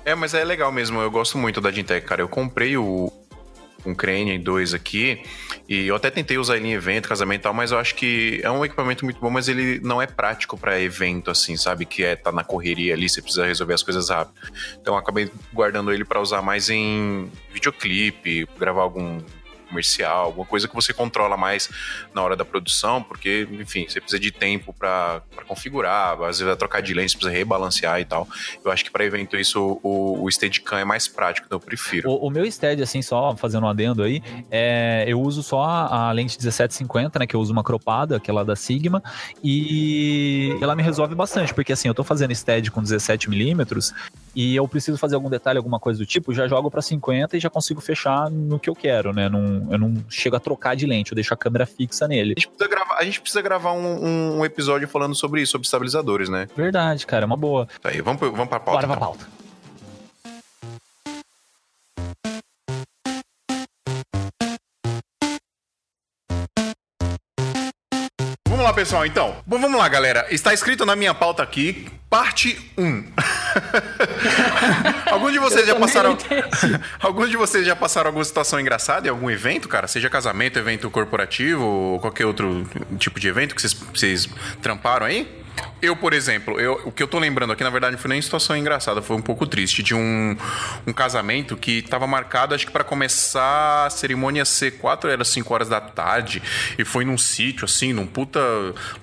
É, 0.05 0.14
mas 0.14 0.35
é 0.35 0.45
legal 0.45 0.71
mesmo. 0.71 1.00
Eu 1.00 1.11
gosto 1.11 1.38
muito 1.38 1.61
da 1.61 1.71
Gintec, 1.71 2.07
cara. 2.07 2.21
Eu 2.21 2.29
comprei 2.29 2.76
o 2.76 3.11
um 3.85 3.95
Crane 3.95 4.38
2 4.38 4.75
aqui 4.75 5.23
e 5.69 5.88
eu 5.88 5.97
até 5.97 6.09
tentei 6.09 6.38
usar 6.38 6.57
ele 6.57 6.69
em 6.69 6.73
evento, 6.73 7.09
casamento 7.09 7.41
e 7.41 7.43
tal, 7.43 7.55
mas 7.55 7.73
eu 7.73 7.79
acho 7.79 7.97
que 7.97 8.41
é 8.43 8.50
um 8.50 8.64
equipamento 8.64 9.05
muito 9.05 9.19
bom, 9.21 9.29
mas 9.29 9.49
ele 9.49 9.81
não 9.81 10.00
é 10.00 10.07
prático 10.07 10.57
pra 10.57 10.81
evento, 10.81 11.31
assim, 11.31 11.57
sabe? 11.57 11.85
Que 11.85 12.05
é 12.05 12.14
tá 12.14 12.31
na 12.31 12.45
correria 12.45 12.95
ali, 12.95 13.09
você 13.09 13.21
precisa 13.21 13.45
resolver 13.45 13.75
as 13.75 13.83
coisas 13.83 14.09
rápido. 14.09 14.37
Então 14.81 14.95
eu 14.95 14.99
acabei 14.99 15.31
guardando 15.52 15.93
ele 15.93 16.05
pra 16.05 16.21
usar 16.21 16.43
mais 16.43 16.71
em 16.71 17.29
videoclipe, 17.52 18.47
gravar 18.59 18.83
algum 18.83 19.19
comercial, 19.73 20.26
alguma 20.26 20.47
coisa 20.47 20.69
que 20.69 20.75
você 20.75 20.93
controla 20.93 21.37
mais 21.37 21.71
na 22.14 22.23
hora 22.23 22.37
da 22.37 22.45
produção, 22.45 23.02
porque, 23.02 23.49
enfim, 23.50 23.87
você 23.88 24.00
precisa 24.00 24.21
de 24.21 24.31
tempo 24.31 24.73
pra 24.73 25.23
configurar, 25.49 26.12
às 26.12 26.26
vezes 26.26 26.43
vai 26.43 26.57
trocar 26.57 26.83
de 26.83 26.93
lente, 26.93 27.17
precisa 27.17 27.35
rebalancear 27.35 28.00
e 28.00 28.05
tal. 28.05 28.29
Eu 28.62 28.71
acho 28.71 28.85
que 28.85 28.91
pra 28.91 29.05
evento 29.05 29.37
isso 29.37 29.81
o, 29.83 30.23
o 30.23 30.31
Steadicam 30.31 30.79
é 30.79 30.85
mais 30.85 31.09
prático, 31.09 31.47
então 31.47 31.57
eu 31.57 31.61
prefiro. 31.61 32.11
O, 32.11 32.26
o 32.26 32.31
meu 32.31 32.50
stead, 32.50 32.83
assim, 32.83 33.00
só 33.00 33.35
fazendo 33.37 33.64
um 33.64 33.69
adendo 33.69 34.02
aí, 34.02 34.23
é, 34.50 35.05
eu 35.07 35.21
uso 35.21 35.43
só 35.43 35.62
a, 35.62 36.09
a 36.09 36.12
lente 36.12 36.37
1750, 36.37 37.19
né, 37.19 37.26
que 37.26 37.35
eu 37.35 37.41
uso 37.41 37.52
uma 37.52 37.64
cropada, 37.64 38.17
aquela 38.17 38.45
da 38.45 38.55
Sigma, 38.55 39.02
e 39.43 40.57
ela 40.61 40.76
me 40.76 40.83
resolve 40.83 41.14
bastante, 41.14 41.55
porque 41.55 41.73
assim, 41.73 41.88
eu 41.88 41.95
tô 41.95 42.05
fazendo 42.05 42.35
stead 42.35 42.71
com 42.71 42.83
17mm 42.83 43.93
e 44.35 44.57
eu 44.57 44.67
preciso 44.67 44.99
fazer 44.99 45.14
algum 45.14 45.31
detalhe, 45.31 45.59
alguma 45.59 45.79
coisa 45.79 45.99
do 45.99 46.07
tipo, 46.07 46.33
já 46.35 46.47
jogo 46.47 46.71
pra 46.71 46.83
50 46.83 47.37
e 47.37 47.41
já 47.41 47.50
consigo 47.50 47.81
fechar 47.81 48.31
no 48.31 48.59
que 48.59 48.69
eu 48.69 48.75
quero, 48.75 49.12
né, 49.12 49.29
não, 49.62 49.73
eu 49.73 49.78
não 49.78 50.04
chego 50.09 50.37
a 50.37 50.40
trocar 50.40 50.75
de 50.76 50.87
lente, 50.87 51.12
eu 51.12 51.14
deixo 51.14 51.33
a 51.33 51.37
câmera 51.37 51.66
fixa 51.66 52.07
nele. 52.09 52.35
A 52.37 52.40
gente 52.40 52.49
precisa 52.49 52.69
gravar, 52.69 52.95
a 52.99 53.04
gente 53.04 53.21
precisa 53.21 53.42
gravar 53.42 53.73
um, 53.73 54.38
um- 54.38 54.45
episódio 54.45 54.88
falando 54.88 55.14
sobre 55.14 55.40
isso, 55.42 55.52
sobre 55.52 55.64
estabilizadores, 55.66 56.28
né? 56.28 56.49
Verdade, 56.57 57.07
cara, 57.07 57.25
é 57.25 57.26
uma 57.26 57.37
boa. 57.37 57.66
Tá 57.81 57.88
aí, 57.90 58.00
vamos, 58.00 58.21
vamos 58.21 58.49
pra 58.49 58.59
pauta. 58.61 58.87
Bora 58.87 58.87
pra 58.87 58.97
então. 58.97 59.09
pauta. 59.09 59.41
Pessoal, 68.73 69.07
então. 69.07 69.37
Bom, 69.47 69.59
vamos 69.59 69.78
lá, 69.78 69.88
galera. 69.88 70.26
Está 70.31 70.52
escrito 70.54 70.87
na 70.87 70.95
minha 70.95 71.14
pauta 71.14 71.42
aqui, 71.42 71.87
parte 72.09 72.59
1. 72.76 73.04
Alguns 75.11 75.33
de 75.33 75.38
vocês 75.38 75.66
já 75.66 75.75
passaram. 75.75 76.16
Alguns 77.00 77.31
de 77.31 77.37
vocês 77.37 77.66
já 77.66 77.75
passaram 77.75 78.09
alguma 78.09 78.25
situação 78.25 78.61
engraçada 78.61 79.07
em 79.07 79.11
algum 79.11 79.31
evento, 79.31 79.69
cara? 79.69 79.88
Seja 79.88 80.11
casamento, 80.11 80.59
evento 80.59 80.90
corporativo 80.90 81.64
ou 81.64 82.00
qualquer 82.00 82.26
outro 82.26 82.66
tipo 82.99 83.19
de 83.19 83.28
evento 83.28 83.54
que 83.54 83.62
vocês, 83.62 83.73
vocês 83.73 84.28
tramparam 84.61 85.07
aí? 85.07 85.41
Eu, 85.82 85.97
por 85.97 86.12
exemplo, 86.12 86.61
eu, 86.61 86.80
o 86.85 86.92
que 86.92 87.02
eu 87.02 87.09
tô 87.09 87.18
lembrando 87.18 87.52
aqui, 87.52 87.64
na 87.64 87.71
verdade, 87.71 87.97
não 87.97 87.99
foi 88.00 88.11
nem 88.11 88.23
situação 88.23 88.56
engraçada, 88.56 89.02
foi 89.02 89.16
um 89.16 89.21
pouco 89.21 89.44
triste. 89.49 89.82
De 89.82 89.97
um, 89.97 90.37
um 90.87 90.92
casamento 90.92 91.56
que 91.56 91.82
tava 91.82 92.06
marcado, 92.06 92.54
acho 92.54 92.64
que 92.64 92.73
para 92.73 92.85
começar 92.85 93.87
a 93.87 93.90
cerimônia 93.90 94.44
ser 94.44 94.78
4 94.78 95.11
era 95.11 95.25
5 95.25 95.52
horas 95.52 95.68
da 95.68 95.80
tarde, 95.80 96.40
e 96.78 96.85
foi 96.85 97.04
num 97.04 97.18
sítio, 97.18 97.64
assim, 97.64 97.92
num 97.92 98.06
puta 98.06 98.40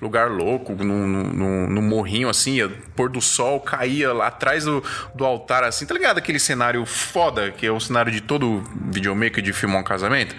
lugar 0.00 0.30
louco, 0.30 0.72
num, 0.72 1.06
num, 1.06 1.66
num 1.68 1.82
morrinho, 1.82 2.30
assim, 2.30 2.66
pôr 2.96 3.10
do 3.10 3.20
sol 3.20 3.60
caía 3.60 4.14
lá 4.14 4.28
atrás 4.28 4.64
do, 4.64 4.82
do 5.14 5.26
altar, 5.26 5.64
assim, 5.64 5.84
tá 5.84 5.92
ligado? 5.92 6.16
Aquele 6.16 6.38
cenário 6.38 6.86
foda, 6.86 7.50
que 7.50 7.66
é 7.66 7.70
o 7.70 7.78
cenário 7.78 8.10
de 8.10 8.22
todo 8.22 8.64
videomaker 8.90 9.42
de 9.42 9.52
filmar 9.52 9.82
um 9.82 9.84
casamento, 9.84 10.34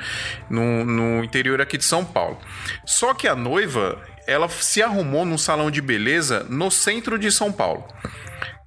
no, 0.50 0.84
no 0.84 1.24
interior 1.24 1.62
aqui 1.62 1.77
de 1.77 1.86
São 1.86 2.03
Paulo. 2.03 2.39
Só 2.84 3.13
que 3.13 3.27
a 3.27 3.36
noiva, 3.36 4.01
ela 4.28 4.48
se 4.50 4.82
arrumou 4.82 5.25
num 5.25 5.38
salão 5.38 5.70
de 5.72 5.82
beleza 5.82 6.46
no 6.50 6.70
centro 6.72 7.18
de 7.18 7.32
São 7.32 7.51
Paulo. 7.51 7.86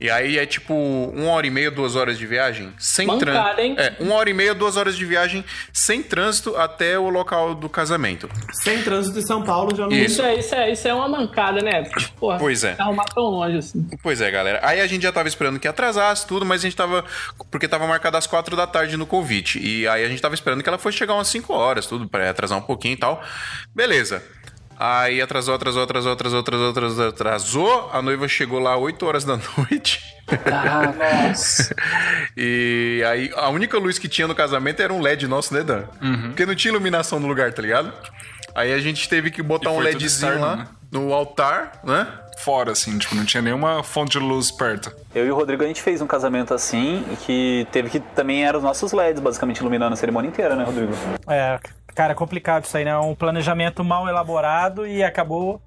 E 0.00 0.11
aí 0.11 0.37
é 0.38 0.44
tipo 0.44 0.75
uma 0.75 1.30
hora 1.30 1.46
e 1.46 1.50
meia, 1.50 1.70
duas 1.70 1.96
horas 1.96 2.18
de 2.18 2.26
viagem 2.26 2.75
sem 2.78 3.06
Mancada, 3.06 3.54
trânsito. 3.54 3.61
hein? 3.61 3.75
É, 3.78 3.94
uma 4.00 4.16
hora 4.16 4.28
e 4.28 4.34
meia, 4.34 4.52
duas 4.52 4.76
horas 4.76 4.96
de 4.96 5.04
viagem 5.06 5.42
sem 5.73 6.02
trânsito 6.02 6.54
até 6.56 6.99
o 6.99 7.08
local 7.08 7.54
do 7.54 7.68
casamento. 7.70 8.28
Sem 8.52 8.82
trânsito 8.82 9.18
em 9.18 9.23
São 9.23 9.42
Paulo 9.44 9.75
já 9.75 9.84
não. 9.87 9.92
Isso. 9.92 10.14
Isso 10.20 10.23
é, 10.23 10.34
isso, 10.37 10.54
é, 10.54 10.73
isso 10.73 10.88
é 10.88 10.92
uma 10.92 11.08
mancada, 11.08 11.61
né? 11.62 11.84
Tipo, 11.84 12.12
porra, 12.18 12.38
Pois 12.38 12.64
é. 12.64 12.75
Arrumar 12.78 13.04
tão 13.04 13.23
longe 13.23 13.56
assim. 13.56 13.87
Pois 14.02 14.20
é, 14.20 14.30
galera. 14.30 14.61
Aí 14.62 14.80
a 14.80 14.87
gente 14.87 15.02
já 15.02 15.12
tava 15.12 15.28
esperando 15.28 15.58
que 15.58 15.68
atrasasse 15.68 16.26
tudo, 16.26 16.44
mas 16.44 16.61
a 16.61 16.64
gente 16.64 16.76
tava. 16.76 17.02
Porque 17.50 17.66
tava 17.66 17.87
marcado 17.87 18.16
às 18.18 18.26
quatro 18.26 18.54
da 18.56 18.66
tarde 18.66 18.96
no 18.99 19.06
convite. 19.06 19.58
E 19.58 19.88
aí 19.88 20.04
a 20.04 20.08
gente 20.08 20.20
tava 20.20 20.34
esperando 20.34 20.62
que 20.62 20.68
ela 20.68 20.76
fosse 20.76 20.99
chegar 20.99 21.14
umas 21.14 21.28
5 21.28 21.50
horas, 21.54 21.87
tudo, 21.87 22.06
pra 22.08 22.28
atrasar 22.28 22.58
um 22.58 22.62
pouquinho 22.62 22.94
e 22.94 22.99
tal. 22.99 23.23
Beleza. 23.75 24.23
Aí 24.78 25.21
atrasou, 25.23 25.54
atrasou, 25.54 25.83
atrasou, 25.83 26.12
atrasou, 26.12 26.40
atrasou, 26.40 26.71
atrasou, 26.71 27.09
atrasou. 27.09 27.90
A 27.93 28.02
noiva 28.02 28.26
chegou 28.28 28.59
lá 28.59 28.76
8 28.76 29.07
horas 29.07 29.25
da 29.25 29.38
noite. 29.57 30.02
Ah, 30.47 30.93
nossa. 31.28 31.75
E 32.37 33.02
aí 33.07 33.31
a 33.37 33.49
única 33.50 33.78
luz 33.78 33.99
que 33.99 34.09
tinha 34.09 34.26
no 34.26 34.35
casamento 34.35 34.81
era 34.81 34.93
um 34.93 35.00
LED 35.00 35.26
nosso, 35.28 35.54
né, 35.54 35.62
Dan? 35.62 35.85
Porque 36.28 36.47
não 36.47 36.54
tinha 36.54 36.73
iluminação 36.73 37.21
no 37.21 37.26
lugar, 37.26 37.52
tá 37.52 37.62
ligado? 37.62 37.93
Aí 38.54 38.73
a 38.73 38.78
gente 38.78 39.09
teve 39.09 39.31
que 39.31 39.43
botar 39.43 39.71
um 39.71 39.78
LEDzinho 39.81 40.07
externo, 40.07 40.40
lá 40.40 40.57
né? 40.57 40.66
no 40.90 41.12
altar, 41.12 41.81
né? 41.83 42.07
Fora, 42.38 42.73
assim, 42.73 42.97
tipo, 42.99 43.14
não 43.14 43.25
tinha 43.25 43.43
nenhuma 43.43 43.83
fonte 43.83 44.12
de 44.12 44.25
luz 44.25 44.50
perto. 44.50 44.95
Eu 45.14 45.26
e 45.26 45.31
o 45.31 45.35
Rodrigo, 45.35 45.62
a 45.62 45.66
gente 45.66 45.83
fez 45.83 46.00
um 46.00 46.07
casamento 46.07 46.52
assim, 46.52 47.04
que 47.25 47.66
teve 47.73 47.90
que 47.90 48.00
também 48.00 48.45
eram 48.45 48.59
os 48.59 48.64
nossos 48.64 48.93
LEDs, 48.93 49.21
basicamente, 49.21 49.59
iluminando 49.59 49.95
a 49.95 49.97
cerimônia 49.97 50.28
inteira, 50.28 50.54
né, 50.54 50.64
Rodrigo? 50.64 50.93
É, 51.28 51.59
cara, 51.94 52.12
é 52.12 52.14
complicado 52.14 52.64
isso 52.64 52.76
aí, 52.76 52.84
né? 52.84 52.90
É 52.90 52.98
um 52.98 53.14
planejamento 53.14 53.84
mal 53.84 54.08
elaborado 54.08 54.86
e 54.86 55.02
acabou. 55.02 55.60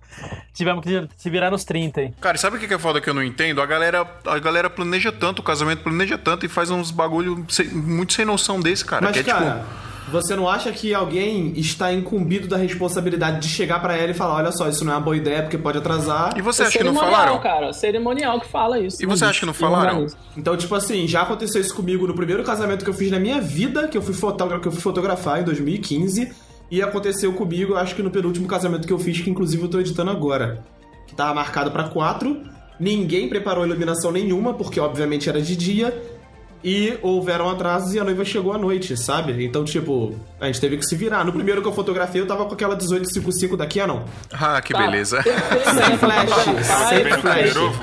Tivemos 0.54 0.84
que 0.84 1.08
se 1.16 1.30
virar 1.30 1.50
nos 1.52 1.64
30 1.64 2.02
aí. 2.02 2.14
Cara, 2.20 2.36
e 2.36 2.40
sabe 2.40 2.58
o 2.58 2.60
que 2.60 2.68
que 2.68 2.74
é 2.74 2.80
foda 2.80 3.00
que 3.00 3.10
eu 3.10 3.14
não 3.14 3.24
entendo? 3.24 3.62
A 3.62 3.66
galera, 3.66 4.06
a 4.26 4.40
galera 4.40 4.70
planeja 4.70 5.12
tanto, 5.12 5.40
o 5.40 5.44
casamento 5.44 5.84
planeja 5.84 6.18
tanto 6.18 6.46
e 6.46 6.50
faz 6.50 6.70
uns 6.72 6.92
bagulho 6.92 7.46
sem- 7.50 7.68
muito 7.70 8.14
sem 8.14 8.26
noção 8.26 8.60
desse, 8.60 8.84
cara. 8.86 9.06
Mas, 9.06 9.14
que 9.14 9.20
é 9.20 9.24
cara, 9.24 9.46
tipo. 9.64 9.87
Você 10.12 10.36
não 10.36 10.48
acha 10.48 10.72
que 10.72 10.94
alguém 10.94 11.54
está 11.56 11.92
incumbido 11.92 12.48
da 12.48 12.56
responsabilidade 12.58 13.40
de 13.42 13.48
chegar 13.50 13.80
pra 13.82 13.96
ela 13.96 14.12
e 14.12 14.14
falar: 14.14 14.36
olha 14.36 14.52
só, 14.52 14.68
isso 14.70 14.86
não 14.86 14.94
é 14.94 14.96
uma 14.96 15.02
boa 15.02 15.18
ideia 15.18 15.42
porque 15.44 15.58
pode 15.58 15.78
atrasar? 15.78 16.34
E 16.38 16.42
você 16.42 16.64
É 16.64 16.68
acha 16.68 16.78
que 16.78 16.84
não 16.84 16.94
falaram? 16.94 17.40
cara. 17.40 17.74
Cerimonial 17.74 18.40
que 18.40 18.48
fala 18.48 18.80
isso. 18.80 19.02
E 19.02 19.06
você 19.06 19.26
acha 19.26 19.40
que 19.42 19.46
não 19.46 19.54
falaram? 19.54 20.08
Então, 20.36 20.56
tipo 20.56 20.74
assim, 20.76 21.08
já 21.08 21.22
aconteceu 21.24 21.60
isso 21.62 21.76
comigo 21.76 22.08
no 22.08 22.14
primeiro 22.14 22.44
casamento 22.44 22.84
que 22.84 22.90
eu 22.90 22.94
fiz 22.94 23.12
na 23.12 23.20
minha 23.20 23.42
vida, 23.42 23.88
que 23.88 23.98
eu 23.98 24.02
fui, 24.02 24.14
fotogra 24.14 24.60
que 24.60 24.68
eu 24.68 24.72
fui 24.72 24.82
fotografar 24.82 25.42
em 25.42 25.44
2015. 25.44 26.32
E 26.70 26.82
aconteceu 26.82 27.32
comigo, 27.34 27.76
acho 27.76 27.96
que 27.96 28.04
no 28.04 28.12
penúltimo 28.12 28.46
casamento 28.48 28.86
que 28.86 28.92
eu 28.92 29.00
fiz, 29.00 29.22
que 29.22 29.30
inclusive 29.30 29.64
eu 29.64 29.70
tô 29.70 29.80
editando 29.80 30.12
agora. 30.12 30.66
Que 31.08 31.16
tava 31.16 31.34
marcado 31.34 31.72
pra 31.72 31.86
quatro. 31.86 32.42
Ninguém 32.80 33.28
preparou 33.30 33.66
iluminação 33.66 34.12
nenhuma, 34.12 34.54
porque 34.54 34.80
obviamente 34.80 35.30
era 35.30 35.42
de 35.42 35.56
dia. 35.56 36.17
E 36.64 36.98
houveram 37.02 37.50
atrasos 37.50 37.94
e 37.94 38.00
a 38.00 38.04
noiva 38.04 38.26
chegou 38.26 38.52
à 38.52 38.58
noite, 38.58 38.98
sabe? 38.98 39.46
Então, 39.46 39.64
tipo, 39.64 40.16
a 40.42 40.48
gente 40.48 40.60
teve 40.60 40.78
que 40.78 40.86
se 40.86 40.96
virar. 40.96 41.24
No 41.24 41.32
primeiro 41.32 41.62
que 41.62 41.68
eu 41.68 41.74
fotografei, 41.74 42.20
eu 42.22 42.26
tava 42.28 42.46
com 42.46 42.54
aquela 42.54 42.76
1855 42.76 43.56
da 43.56 43.68
Canon. 43.68 44.02
Ah, 44.34 44.60
que 44.62 44.74
Tá. 44.74 44.80
beleza. 44.80 45.22
Sem 45.22 45.34
flash, 45.98 46.90
sem 46.90 47.06
flash. 47.22 47.80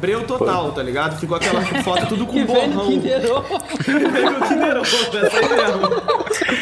Breu 0.00 0.22
total, 0.26 0.72
tá 0.72 0.82
ligado? 0.82 1.18
Ficou 1.20 1.36
aquela 1.36 1.60
foto 1.82 2.06
tudo 2.06 2.24
com 2.26 2.32
Que 2.32 2.40
no 2.40 2.46
borrão. 2.46 2.86
Kinder 2.86 3.32
Ovo. 3.32 3.58
Veio 3.86 4.30
no 4.30 4.48
Kinder 4.48 4.76
Ovo, 4.78 5.18
essa 5.18 5.36
aí 5.36 5.48
mesmo. 5.48 6.02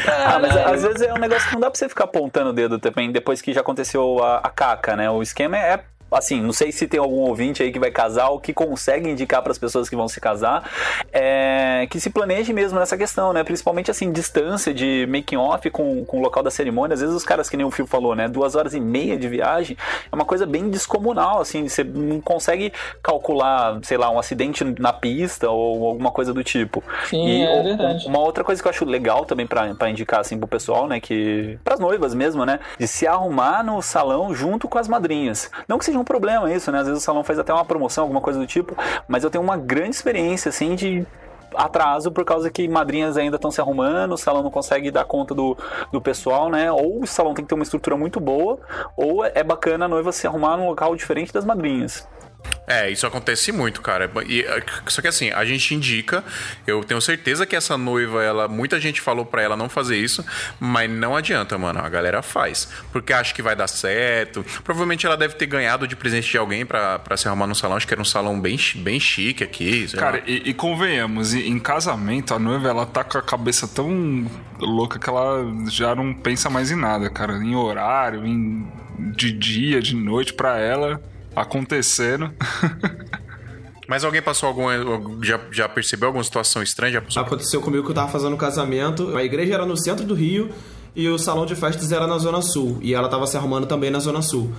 Ah, 0.09 0.39
mas 0.43 0.57
às 0.57 0.83
vezes 0.83 1.03
é 1.03 1.15
um 1.15 1.19
negócio 1.19 1.47
que 1.49 1.55
não 1.55 1.61
dá 1.61 1.71
pra 1.71 1.79
você 1.79 1.89
ficar 1.89 2.05
apontando 2.05 2.51
o 2.51 2.53
dedo 2.53 2.81
também 2.81 3.13
depois 3.13 3.41
que 3.41 3.53
já 3.53 3.61
aconteceu 3.61 4.19
a, 4.25 4.39
a 4.39 4.51
caca, 4.51 4.97
né? 4.97 5.09
O 5.09 5.23
esquema 5.23 5.57
é. 5.57 5.85
Assim, 6.19 6.41
não 6.41 6.53
sei 6.53 6.73
se 6.73 6.87
tem 6.87 6.99
algum 7.01 7.21
ouvinte 7.21 7.63
aí 7.63 7.71
que 7.73 7.79
vai 7.79 7.91
casar 7.91 8.29
ou 8.29 8.41
que 8.41 8.53
consegue 8.53 9.09
indicar 9.09 9.43
para 9.43 9.53
as 9.53 9.59
pessoas 9.59 9.89
que 9.89 9.97
vão 9.97 10.09
se 10.09 10.21
casar, 10.21 10.69
é, 11.13 11.87
que 11.91 12.01
se 12.01 12.11
planeje 12.11 12.53
mesmo 12.53 12.79
nessa 12.79 12.97
questão, 12.97 13.33
né? 13.33 13.45
Principalmente 13.45 13.91
assim, 13.91 14.11
distância 14.13 14.73
de 14.75 15.07
making 15.11 15.37
off 15.37 15.69
com, 15.71 16.05
com 16.05 16.19
o 16.19 16.21
local 16.21 16.43
da 16.43 16.51
cerimônia. 16.51 16.95
Às 16.95 17.01
vezes 17.01 17.15
os 17.15 17.25
caras, 17.25 17.49
que 17.49 17.57
nem 17.57 17.65
o 17.67 17.71
Fio 17.71 17.87
falou, 17.87 18.15
né? 18.15 18.29
Duas 18.29 18.55
horas 18.55 18.75
e 18.75 18.81
meia 18.81 19.17
de 19.17 19.29
viagem 19.29 19.77
é 20.11 20.15
uma 20.15 20.25
coisa 20.25 20.47
bem 20.47 20.69
descomunal, 20.69 21.41
assim, 21.41 21.69
você 21.69 21.83
não 21.85 22.21
consegue 22.21 22.73
calcular, 23.03 23.79
sei 23.83 23.97
lá, 23.97 24.11
um 24.11 24.19
acidente 24.19 24.65
na 24.79 24.93
pista 24.93 25.49
ou 25.51 25.87
alguma 25.89 26.11
coisa 26.11 26.33
do 26.33 26.43
tipo. 26.45 26.83
Sim, 27.09 27.43
é 27.45 27.61
o- 27.61 27.63
verdade. 27.63 28.07
Uma 28.07 28.19
outra 28.21 28.45
coisa 28.45 28.61
que 28.61 28.67
eu 28.69 28.71
acho 28.71 28.85
legal 28.85 29.25
também 29.25 29.47
pra 29.47 29.91
indicar 29.91 30.21
assim 30.21 30.39
pro 30.39 30.47
pessoal, 30.49 30.87
né, 30.87 31.01
que 31.01 31.59
pras 31.65 31.81
noivas 31.81 32.15
mesmo, 32.15 32.45
né, 32.45 32.61
de 32.79 32.87
se 32.87 33.07
arrumar 33.07 33.63
no 33.63 33.81
salão 33.83 34.35
junto 34.35 34.69
com 34.69 34.79
as 34.79 34.89
madrinhas. 34.89 35.51
Não 35.67 35.79
que 35.79 35.85
seja 35.85 35.99
um 35.99 36.05
problema 36.09 36.53
isso, 36.53 36.73
né? 36.73 36.81
Às 36.81 36.87
vezes 36.87 37.03
o 37.03 37.05
salão 37.05 37.23
faz 37.23 37.39
até 37.39 37.53
uma 37.53 37.65
promoção, 37.65 38.05
alguma 38.05 38.21
coisa 38.21 38.39
do 38.39 38.47
tipo, 38.47 38.75
mas 39.07 39.23
eu 39.23 39.31
tenho 39.31 39.45
uma 39.45 39.57
grande 39.57 39.91
experiência 39.91 40.49
assim 40.49 40.75
de 40.75 41.07
atraso 41.55 42.11
por 42.11 42.25
causa 42.25 42.51
que 42.51 42.67
madrinhas 42.69 43.17
ainda 43.17 43.37
estão 43.37 43.51
se 43.51 43.61
arrumando, 43.61 44.13
o 44.13 44.19
salão 44.19 44.43
não 44.43 44.51
consegue 44.51 44.91
dar 44.91 45.05
conta 45.05 45.35
do, 45.35 45.57
do 45.93 46.01
pessoal, 46.01 46.49
né? 46.51 46.73
Ou 46.73 47.03
o 47.03 47.07
salão 47.07 47.35
tem 47.35 47.45
que 47.45 47.49
ter 47.49 47.55
uma 47.55 47.63
estrutura 47.63 47.97
muito 47.97 48.19
boa, 48.19 48.59
ou 48.97 49.25
é 49.25 49.43
bacana 49.43 49.85
a 49.85 49.89
noiva 49.89 50.11
se 50.13 50.27
arrumar 50.27 50.57
num 50.57 50.67
local 50.67 50.97
diferente 50.97 51.33
das 51.33 51.45
madrinhas. 51.45 52.07
É, 52.67 52.91
isso 52.91 53.07
acontece 53.07 53.51
muito, 53.51 53.81
cara. 53.81 54.11
E, 54.27 54.43
é, 54.43 54.63
só 54.87 55.01
que 55.01 55.09
assim, 55.09 55.31
a 55.31 55.45
gente 55.45 55.75
indica, 55.75 56.23
eu 56.67 56.85
tenho 56.85 57.01
certeza 57.01 57.47
que 57.47 57.57
essa 57.57 57.79
noiva, 57.79 58.23
ela, 58.23 58.47
muita 58.47 58.79
gente 58.79 59.01
falou 59.01 59.25
pra 59.25 59.43
ela 59.43 59.57
não 59.57 59.71
fazer 59.71 59.97
isso, 59.97 60.25
mas 60.61 60.91
não 60.91 61.17
adianta, 61.17 61.57
mano. 61.57 61.81
A 61.81 61.89
galera 61.89 62.21
faz. 62.21 62.69
Porque 62.93 63.13
acha 63.13 63.35
que 63.35 63.41
vai 63.41 63.57
dar 63.57 63.69
certo. 63.69 64.45
Provavelmente 64.63 65.07
ela 65.07 65.17
deve 65.17 65.35
ter 65.35 65.47
ganhado 65.47 65.89
de 65.89 65.97
presente 65.97 66.31
de 66.31 66.37
alguém 66.37 66.67
pra, 66.67 66.99
pra 66.99 67.17
se 67.17 67.27
arrumar 67.27 67.47
no 67.47 67.55
salão. 67.55 67.77
Acho 67.77 67.87
que 67.87 67.95
era 67.95 68.03
um 68.03 68.05
salão 68.05 68.39
bem, 68.39 68.59
bem 68.77 69.01
chique 69.01 69.43
aqui. 69.43 69.89
Cara, 69.97 70.23
e, 70.27 70.51
e 70.51 70.55
convenhamos, 70.55 71.33
em 71.33 71.59
casamento, 71.59 72.35
a 72.35 72.39
noiva, 72.39 72.69
ela 72.69 72.85
tá 72.85 73.03
com 73.03 73.17
a 73.17 73.23
cabeça 73.23 73.67
tão 73.67 74.31
louca 74.59 74.99
que 74.99 75.09
ela 75.09 75.43
já 75.69 75.95
não 75.95 76.13
pensa 76.13 76.51
mais 76.51 76.71
em 76.71 76.77
nada, 76.77 77.09
cara. 77.09 77.39
Em 77.39 77.55
horário, 77.57 78.27
em 78.27 78.67
de 78.99 79.33
dia, 79.33 79.81
de 79.81 79.95
noite, 79.95 80.33
pra 80.35 80.59
ela, 80.59 81.01
acontecendo. 81.39 82.31
Mas 83.89 84.05
alguém 84.05 84.21
passou 84.21 84.49
alguma. 84.49 84.73
Já, 85.23 85.41
já 85.51 85.69
percebeu 85.69 86.09
alguma 86.09 86.23
situação 86.23 86.63
estranha? 86.63 86.93
Já 86.93 87.01
passou? 87.01 87.23
Aconteceu 87.23 87.61
comigo 87.63 87.85
que 87.85 87.91
eu 87.91 87.95
tava 87.95 88.09
fazendo 88.09 88.35
um 88.35 88.39
casamento. 88.39 89.17
A 89.17 89.25
igreja 89.25 89.55
era 89.55 89.65
no 89.65 89.79
centro 89.79 90.05
do 90.05 90.15
Rio 90.15 90.51
e 90.95 91.09
o 91.09 91.19
salão 91.19 91.47
de 91.47 91.57
festas 91.57 91.91
era 91.91 92.07
na 92.07 92.19
Zona 92.19 92.43
Sul. 92.43 92.79
E 92.83 92.93
ela 92.93 93.09
tava 93.09 93.27
se 93.27 93.37
arrumando 93.37 93.67
também 93.67 93.91
na 93.91 93.99
Zona 93.99 94.21
Sul. 94.21 94.53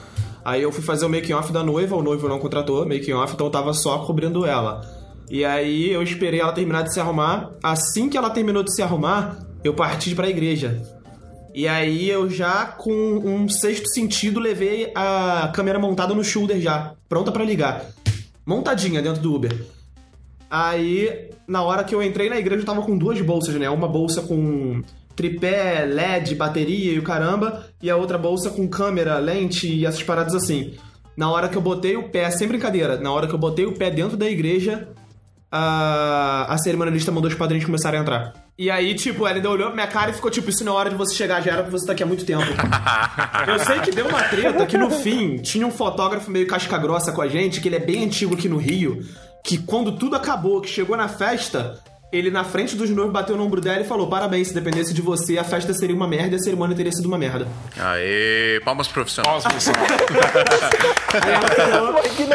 Aí 0.44 0.64
eu 0.64 0.72
fui 0.72 0.82
fazer 0.82 1.06
o 1.06 1.10
making 1.10 1.34
off 1.34 1.52
da 1.52 1.64
noiva, 1.64 1.96
o 1.96 2.02
noivo 2.02 2.28
não 2.28 2.40
contratou 2.40 2.88
making 2.88 3.14
off, 3.14 3.34
então 3.34 3.46
eu 3.46 3.52
tava 3.52 3.72
só 3.74 4.00
cobrindo 4.00 4.48
ela. 4.48 4.82
E 5.30 5.46
aí 5.46 5.92
eu 5.92 6.02
esperei 6.02 6.40
ela 6.40 6.52
terminar 6.52 6.82
de 6.82 6.94
se 6.94 7.00
arrumar. 7.00 7.52
Assim 7.62 8.10
que 8.10 8.18
ela 8.18 8.32
terminou 8.32 8.64
de 8.64 8.74
se 8.74 8.82
arrumar, 8.82 9.46
eu 9.64 9.76
parti 9.76 10.16
pra 10.16 10.28
igreja. 10.28 10.82
E 11.60 11.68
aí 11.68 12.10
eu 12.10 12.30
já, 12.30 12.68
com 12.68 12.90
um 12.90 13.50
sexto 13.50 13.90
sentido, 13.90 14.40
levei 14.40 14.94
a 14.96 15.52
câmera 15.54 15.78
montada 15.78 16.14
no 16.14 16.24
shoulder 16.24 16.58
já, 16.62 16.94
pronta 17.10 17.34
pra 17.34 17.44
ligar. 17.44 17.84
Montadinha 18.46 19.02
dentro 19.02 19.22
do 19.22 19.36
Uber. 19.36 19.66
Aí, 20.50 21.32
na 21.46 21.62
hora 21.62 21.84
que 21.84 21.94
eu 21.94 22.02
entrei 22.02 22.30
na 22.30 22.38
igreja, 22.38 22.62
eu 22.62 22.66
tava 22.66 22.82
com 22.82 22.98
duas 22.98 23.20
bolsas, 23.20 23.56
né? 23.56 23.70
Uma 23.70 23.90
bolsa 23.90 24.22
com 24.22 24.82
tripé, 25.18 25.84
LED, 25.84 26.34
bateria 26.36 26.94
e 26.94 26.98
o 26.98 27.04
caramba, 27.04 27.66
e 27.82 27.90
a 27.90 27.98
outra 27.98 28.18
bolsa 28.18 28.50
com 28.52 28.66
câmera, 28.66 29.20
lente 29.20 29.68
e 29.68 29.86
essas 29.86 30.02
paradas 30.02 30.36
assim. 30.36 30.76
Na 31.18 31.30
hora 31.30 31.50
que 31.50 31.58
eu 31.58 31.62
botei 31.62 31.98
o 31.98 32.08
pé, 32.08 32.32
sem 32.32 32.48
brincadeira, 32.48 32.98
na 33.02 33.12
hora 33.12 33.28
que 33.28 33.36
eu 33.36 33.38
botei 33.38 33.66
o 33.66 33.74
pé 33.74 33.92
dentro 33.92 34.16
da 34.16 34.30
igreja, 34.30 34.88
a, 35.52 36.54
a 36.54 36.58
cerimonialista 36.58 37.12
mandou 37.12 37.30
os 37.30 37.36
padrinhos 37.36 37.66
começarem 37.66 38.00
a 38.00 38.02
entrar. 38.02 38.34
E 38.58 38.70
aí, 38.70 38.94
tipo, 38.94 39.26
ela 39.26 39.38
ainda 39.38 39.50
olhou 39.50 39.68
pra 39.68 39.76
minha 39.76 39.88
cara 39.88 40.12
e 40.12 40.14
ficou 40.14 40.30
tipo, 40.30 40.50
isso 40.50 40.64
não 40.64 40.74
é 40.74 40.76
hora 40.76 40.90
de 40.90 40.96
você 40.96 41.16
chegar, 41.16 41.42
já 41.42 41.54
era 41.54 41.64
pra 41.64 41.72
você 41.72 41.84
estar 41.84 41.94
aqui 41.94 42.04
há 42.04 42.06
muito 42.06 42.26
tempo. 42.26 42.44
Eu 43.48 43.60
sei 43.60 43.80
que 43.80 43.92
deu 43.92 44.08
uma 44.08 44.22
treta 44.24 44.66
que 44.66 44.78
no 44.78 44.92
fim 44.92 45.38
tinha 45.38 45.66
um 45.66 45.72
fotógrafo 45.72 46.30
meio 46.30 46.46
casca 46.46 46.78
grossa 46.78 47.12
com 47.12 47.22
a 47.22 47.28
gente, 47.28 47.62
que 47.62 47.68
ele 47.68 47.78
é 47.78 47.80
bem 47.80 48.04
antigo 48.04 48.36
aqui 48.36 48.50
no 48.50 48.58
Rio, 48.58 49.02
que 49.44 49.58
quando 49.58 49.94
tudo 49.94 50.16
acabou, 50.16 50.62
que 50.62 50.70
chegou 50.70 50.96
na 50.98 51.08
festa, 51.08 51.80
ele 52.12 52.32
na 52.32 52.44
frente 52.44 52.76
dos 52.76 52.90
noivos 52.90 53.14
bateu 53.14 53.38
no 53.38 53.44
ombro 53.44 53.62
dela 53.62 53.82
e 53.82 53.84
falou: 53.84 54.08
Parabéns, 54.08 54.48
se 54.48 54.54
dependesse 54.54 54.94
de 54.94 55.02
você, 55.02 55.38
a 55.38 55.44
festa 55.44 55.74
seria 55.74 55.96
uma 55.96 56.08
merda 56.08 56.36
e 56.36 56.40
a 56.40 56.40
cerimônia 56.40 56.76
teria 56.76 56.92
sido 56.92 57.06
uma 57.06 57.18
merda. 57.18 57.48
Aê, 57.78 58.60
palmas 58.66 58.88
profissionais. 58.88 59.44
Aí 61.10 61.32
ela 61.32 61.50
ficou, 62.04 62.26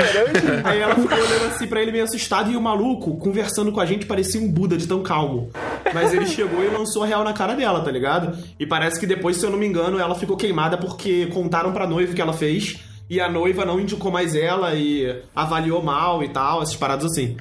aí 0.65 0.81
ela 0.81 0.95
ficou 0.97 1.19
olhando 1.19 1.45
assim 1.47 1.67
pra 1.67 1.81
ele 1.81 1.93
meio 1.93 2.05
assustado 2.05 2.51
e 2.51 2.57
o 2.57 2.61
maluco, 2.61 3.17
conversando 3.19 3.71
com 3.71 3.81
a 3.81 3.87
gente, 3.87 4.05
parecia 4.07 4.41
um 4.41 4.51
Buda 4.51 4.77
de 4.77 4.87
tão 4.87 5.03
calmo. 5.03 5.51
Mas 5.93 6.13
ele 6.13 6.27
chegou 6.27 6.63
e 6.65 6.69
lançou 6.69 7.05
a 7.05 7.07
real 7.07 7.23
na 7.23 7.33
cara 7.33 7.55
dela, 7.55 7.81
tá 7.81 7.91
ligado? 7.91 8.37
E 8.59 8.67
parece 8.67 8.99
que 8.99 9.07
depois, 9.07 9.37
se 9.37 9.47
eu 9.47 9.51
não 9.51 9.59
me 9.59 9.67
engano, 9.67 9.99
ela 9.99 10.15
ficou 10.15 10.37
queimada 10.37 10.77
porque 10.77 11.27
contaram 11.27 11.73
pra 11.73 11.87
noiva 11.87 12.13
o 12.13 12.15
que 12.15 12.21
ela 12.21 12.33
fez 12.33 12.81
e 13.09 13.21
a 13.21 13.29
noiva 13.29 13.65
não 13.65 13.79
indicou 13.79 14.11
mais 14.11 14.35
ela 14.35 14.75
e 14.75 15.23
avaliou 15.35 15.83
mal 15.83 16.23
e 16.23 16.29
tal, 16.29 16.63
essas 16.63 16.77
paradas 16.77 17.13
assim. 17.13 17.37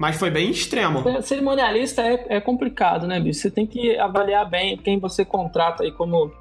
Mas 0.00 0.16
foi 0.16 0.30
bem 0.30 0.50
extremo. 0.50 1.04
Cerimonialista 1.20 2.00
é, 2.00 2.24
é 2.30 2.40
complicado, 2.40 3.06
né, 3.06 3.20
bicho? 3.20 3.40
Você 3.40 3.50
tem 3.50 3.66
que 3.66 3.98
avaliar 3.98 4.48
bem 4.48 4.74
quem 4.78 4.98
você 4.98 5.26
contrata 5.26 5.82
aí 5.82 5.92
como 5.92 6.32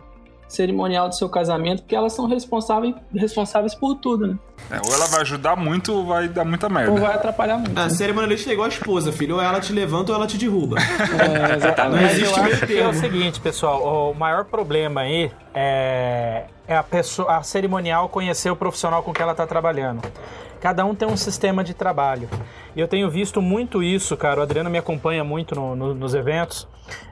cerimonial 0.48 1.10
do 1.10 1.15
seu 1.15 1.28
casamento, 1.28 1.82
porque 1.82 1.93
elas 1.93 2.13
são 2.13 2.26
responsáveis, 2.26 2.95
responsáveis 3.13 3.76
por 3.76 3.95
tudo, 3.95 4.28
né? 4.28 4.38
É, 4.72 4.80
ou 4.88 4.93
ela 4.93 5.08
vai 5.08 5.19
ajudar 5.22 5.58
muito 5.58 5.93
ou 5.93 6.06
vai 6.06 6.30
dar 6.30 6.45
muita 6.45 6.69
merda. 6.69 6.89
Ou 6.89 7.00
vai 7.00 7.13
atrapalhar 7.13 7.58
muito. 7.58 7.78
A 7.78 7.84
né? 7.84 7.89
cerimonialista 7.89 8.50
é 8.50 8.54
igual 8.54 8.67
a 8.67 8.69
esposa, 8.69 9.12
filho. 9.12 9.36
Ou 9.36 9.41
ela 9.41 9.60
te 9.60 9.74
levanta 9.74 10.13
ou 10.13 10.17
ela 10.17 10.26
te 10.26 10.38
derruba. 10.38 10.78
É, 10.80 11.56
exatamente. 11.60 11.95
Não 11.95 12.02
Mas 12.02 12.12
existe 12.13 12.38
eu 12.38 12.43
meio 12.43 12.56
acho 12.56 12.65
que 12.65 12.74
é 12.74 12.78
termo. 12.78 12.89
o 12.91 12.93
seguinte, 12.93 13.41
pessoal, 13.41 14.12
o 14.12 14.13
maior 14.13 14.45
problema 14.45 15.02
aí 15.02 15.30
é, 15.54 16.45
é 16.65 16.78
a 16.78 16.84
pessoa, 16.84 17.36
a 17.36 17.43
cerimonial 17.43 18.08
conhecer 18.08 18.50
o 18.50 18.56
profissional 18.56 19.04
com 19.04 19.12
que 19.12 19.22
ela 19.22 19.34
está 19.34 19.45
trabalhando. 19.45 20.02
Cada 20.60 20.86
um 20.86 20.93
tem 20.93 21.08
um 21.08 21.17
sistema 21.17 21.63
de 21.63 21.74
trabalho. 21.74 22.28
E 22.76 22.80
eu 22.80 22.88
tenho 22.88 23.10
visto 23.10 23.41
muito 23.41 23.82
isso, 23.82 24.15
cara. 24.17 24.39
O 24.39 24.43
Adriano 24.43 24.69
me 24.69 24.78
acompanha 24.78 25.24
muito 25.24 25.56
no- 25.56 25.76
no- 25.76 25.93
nos 25.93 26.13
eventos. 26.13 26.67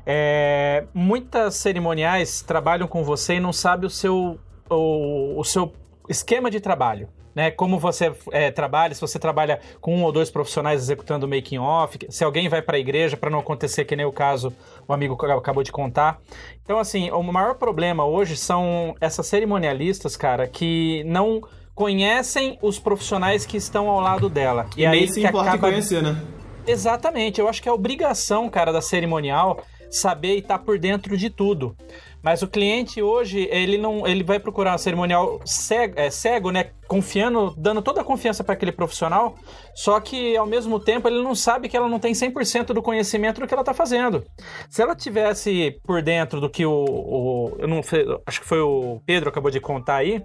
É, 0.06 0.86
muitas 0.94 1.56
cerimoniais 1.56 2.42
trabalham 2.42 2.88
com 2.88 3.04
você 3.04 3.36
e 3.36 3.40
não 3.40 3.54
sabe 3.54 3.86
o 3.86 3.90
seu, 3.90 4.40
o, 4.70 5.40
o 5.40 5.44
seu 5.44 5.74
esquema 6.10 6.50
de 6.52 6.60
trabalho. 6.60 7.10
Né, 7.36 7.52
como 7.52 7.78
você 7.78 8.12
é, 8.32 8.50
trabalha, 8.50 8.96
se 8.96 9.00
você 9.02 9.20
trabalha 9.20 9.60
com 9.80 9.96
um 9.96 10.02
ou 10.02 10.12
dois 10.12 10.28
profissionais 10.32 10.82
executando 10.82 11.28
o 11.28 11.30
making 11.30 11.60
off, 11.60 12.00
se 12.10 12.24
alguém 12.24 12.50
vai 12.50 12.64
para 12.64 12.78
a 12.78 12.80
igreja 12.80 13.16
para 13.16 13.30
não 13.30 13.38
acontecer 13.38 13.86
que 13.86 13.96
nem 13.96 14.08
o 14.08 14.12
caso 14.12 14.52
o 14.88 14.92
amigo 14.92 15.16
acabou 15.24 15.62
de 15.62 15.72
contar. 15.72 16.20
Então, 16.64 16.80
assim, 16.80 17.12
o 17.12 17.22
maior 17.22 17.54
problema 17.54 18.04
hoje 18.04 18.36
são 18.36 18.96
essas 19.00 19.28
cerimonialistas, 19.28 20.18
cara, 20.18 20.48
que 20.48 21.04
não 21.06 21.44
conhecem 21.78 22.58
os 22.60 22.80
profissionais 22.80 23.46
que 23.46 23.56
estão 23.56 23.88
ao 23.88 24.02
lado 24.02 24.28
dela. 24.28 24.66
E, 24.76 24.88
nem 24.88 25.08
se 25.08 25.22
que 25.22 25.28
importa 25.28 25.56
em 25.56 25.60
conhecer, 25.60 26.02
né? 26.02 26.20
Exatamente, 26.66 27.40
eu 27.40 27.48
acho 27.48 27.62
que 27.62 27.70
é 27.70 27.72
obrigação, 27.72 28.50
cara, 28.50 28.74
da 28.74 28.82
cerimonial 28.82 29.64
saber 29.90 30.36
e 30.36 30.40
estar 30.40 30.60
por 30.60 30.78
dentro 30.80 31.18
de 31.18 31.30
tudo. 31.30 31.76
Mas 32.22 32.42
o 32.42 32.48
cliente 32.48 33.02
hoje, 33.02 33.48
ele 33.52 33.78
não, 33.78 34.06
ele 34.06 34.24
vai 34.24 34.38
procurar 34.40 34.72
uma 34.72 34.78
cerimonial 34.78 35.40
cego, 35.46 35.94
é, 35.98 36.10
cego 36.10 36.52
né, 36.52 36.72
confiando, 36.88 37.54
dando 37.58 37.82
toda 37.82 38.02
a 38.02 38.04
confiança 38.04 38.44
para 38.44 38.54
aquele 38.54 38.72
profissional, 38.72 39.36
só 39.74 40.00
que 40.00 40.36
ao 40.36 40.46
mesmo 40.46 40.78
tempo 40.80 41.08
ele 41.08 41.22
não 41.24 41.34
sabe 41.36 41.70
que 41.70 41.78
ela 41.78 41.88
não 41.88 42.00
tem 42.00 42.12
100% 42.14 42.74
do 42.74 42.82
conhecimento 42.82 43.40
do 43.40 43.48
que 43.48 43.54
ela 43.54 43.62
está 43.62 43.74
fazendo. 43.74 44.26
Se 44.70 44.82
ela 44.82 44.96
tivesse 44.96 45.80
por 45.86 46.02
dentro 46.02 46.42
do 46.42 46.50
que 46.50 46.66
o, 46.66 46.72
o- 46.86 47.56
eu 47.60 47.68
não 47.68 47.82
sei, 47.84 48.04
acho 48.26 48.42
que 48.42 48.48
foi 48.48 48.60
o 48.60 49.00
Pedro 49.06 49.30
acabou 49.30 49.52
de 49.52 49.62
contar 49.62 49.98
aí, 49.98 50.22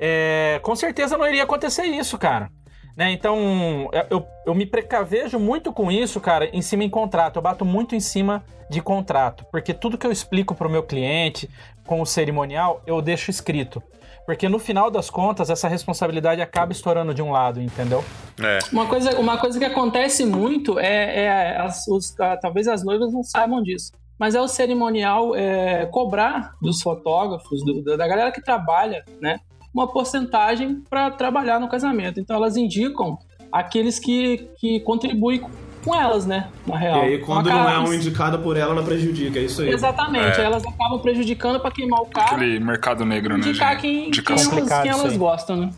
é, 0.00 0.58
com 0.62 0.74
certeza 0.74 1.18
não 1.18 1.26
iria 1.26 1.42
acontecer 1.42 1.84
isso, 1.84 2.16
cara. 2.16 2.48
Né? 2.96 3.10
Então, 3.12 3.88
eu, 4.10 4.26
eu 4.46 4.54
me 4.54 4.66
precavejo 4.66 5.38
muito 5.38 5.72
com 5.72 5.90
isso, 5.90 6.20
cara, 6.20 6.46
em 6.54 6.60
cima 6.62 6.84
em 6.84 6.90
contrato. 6.90 7.36
Eu 7.36 7.42
bato 7.42 7.64
muito 7.64 7.94
em 7.94 8.00
cima 8.00 8.44
de 8.68 8.80
contrato, 8.80 9.44
porque 9.50 9.72
tudo 9.74 9.98
que 9.98 10.06
eu 10.06 10.12
explico 10.12 10.54
pro 10.54 10.68
meu 10.70 10.82
cliente 10.82 11.48
com 11.86 12.00
o 12.00 12.06
cerimonial, 12.06 12.82
eu 12.86 13.00
deixo 13.02 13.30
escrito. 13.30 13.82
Porque 14.24 14.48
no 14.48 14.58
final 14.58 14.88
das 14.90 15.10
contas, 15.10 15.50
essa 15.50 15.66
responsabilidade 15.68 16.40
acaba 16.40 16.70
estourando 16.72 17.12
de 17.12 17.20
um 17.20 17.32
lado, 17.32 17.60
entendeu? 17.60 18.04
É. 18.40 18.58
Uma 18.72 18.86
coisa, 18.86 19.18
uma 19.18 19.36
coisa 19.36 19.58
que 19.58 19.64
acontece 19.64 20.24
muito 20.24 20.78
é, 20.78 21.24
é 21.24 21.56
as- 21.58 21.86
os- 21.88 22.18
ah, 22.20 22.36
talvez 22.36 22.68
as 22.68 22.84
noivas 22.84 23.12
não 23.12 23.24
saibam 23.24 23.60
disso, 23.62 23.90
mas 24.16 24.34
é 24.36 24.40
o 24.40 24.46
cerimonial 24.46 25.34
é, 25.34 25.86
cobrar 25.86 26.52
dos 26.62 26.80
fotógrafos, 26.80 27.64
do- 27.64 27.82
da 27.82 27.96
da 27.96 28.06
galera 28.06 28.30
que 28.30 28.40
trabalha, 28.40 29.04
né, 29.20 29.40
uma 29.74 29.86
porcentagem 29.90 30.82
para 30.88 31.10
trabalhar 31.10 31.58
no 31.60 31.68
casamento. 31.68 32.20
Então 32.20 32.36
elas 32.36 32.56
indicam 32.56 33.18
aqueles 33.50 33.98
que, 33.98 34.48
que 34.58 34.80
contribuem 34.80 35.40
com- 35.84 35.94
elas, 35.94 36.24
né, 36.26 36.48
na 36.64 36.76
E 36.76 36.78
real. 36.78 37.00
aí, 37.02 37.18
quando 37.18 37.48
Então, 37.48 37.58
não 37.64 37.68
é 37.68 37.78
um 37.80 37.92
indicado 37.92 38.38
por 38.38 38.56
ela, 38.56 38.72
ela 38.72 38.84
prejudica. 38.84 39.38
É 39.40 39.42
isso 39.42 39.62
aí. 39.62 39.70
Exatamente, 39.70 40.36
É. 40.38 40.40
aí 40.40 40.44
elas 40.44 40.64
acabam 40.64 41.00
prejudicando 41.00 41.58
para 41.58 41.72
queimar 41.72 42.00
o 42.02 42.06
cara, 42.06 42.36
Aquele 42.36 42.60
mercado 42.60 43.04
negro, 43.04 43.34
né? 43.36 43.40
indicar 43.40 43.74
de- 43.76 43.82
quem, 43.82 44.10
quem 44.12 44.22
elas, 44.28 44.46
quem 44.82 44.90
elas 44.90 45.12
aí. 45.12 45.18
gostam, 45.18 45.56
né? 45.56 45.70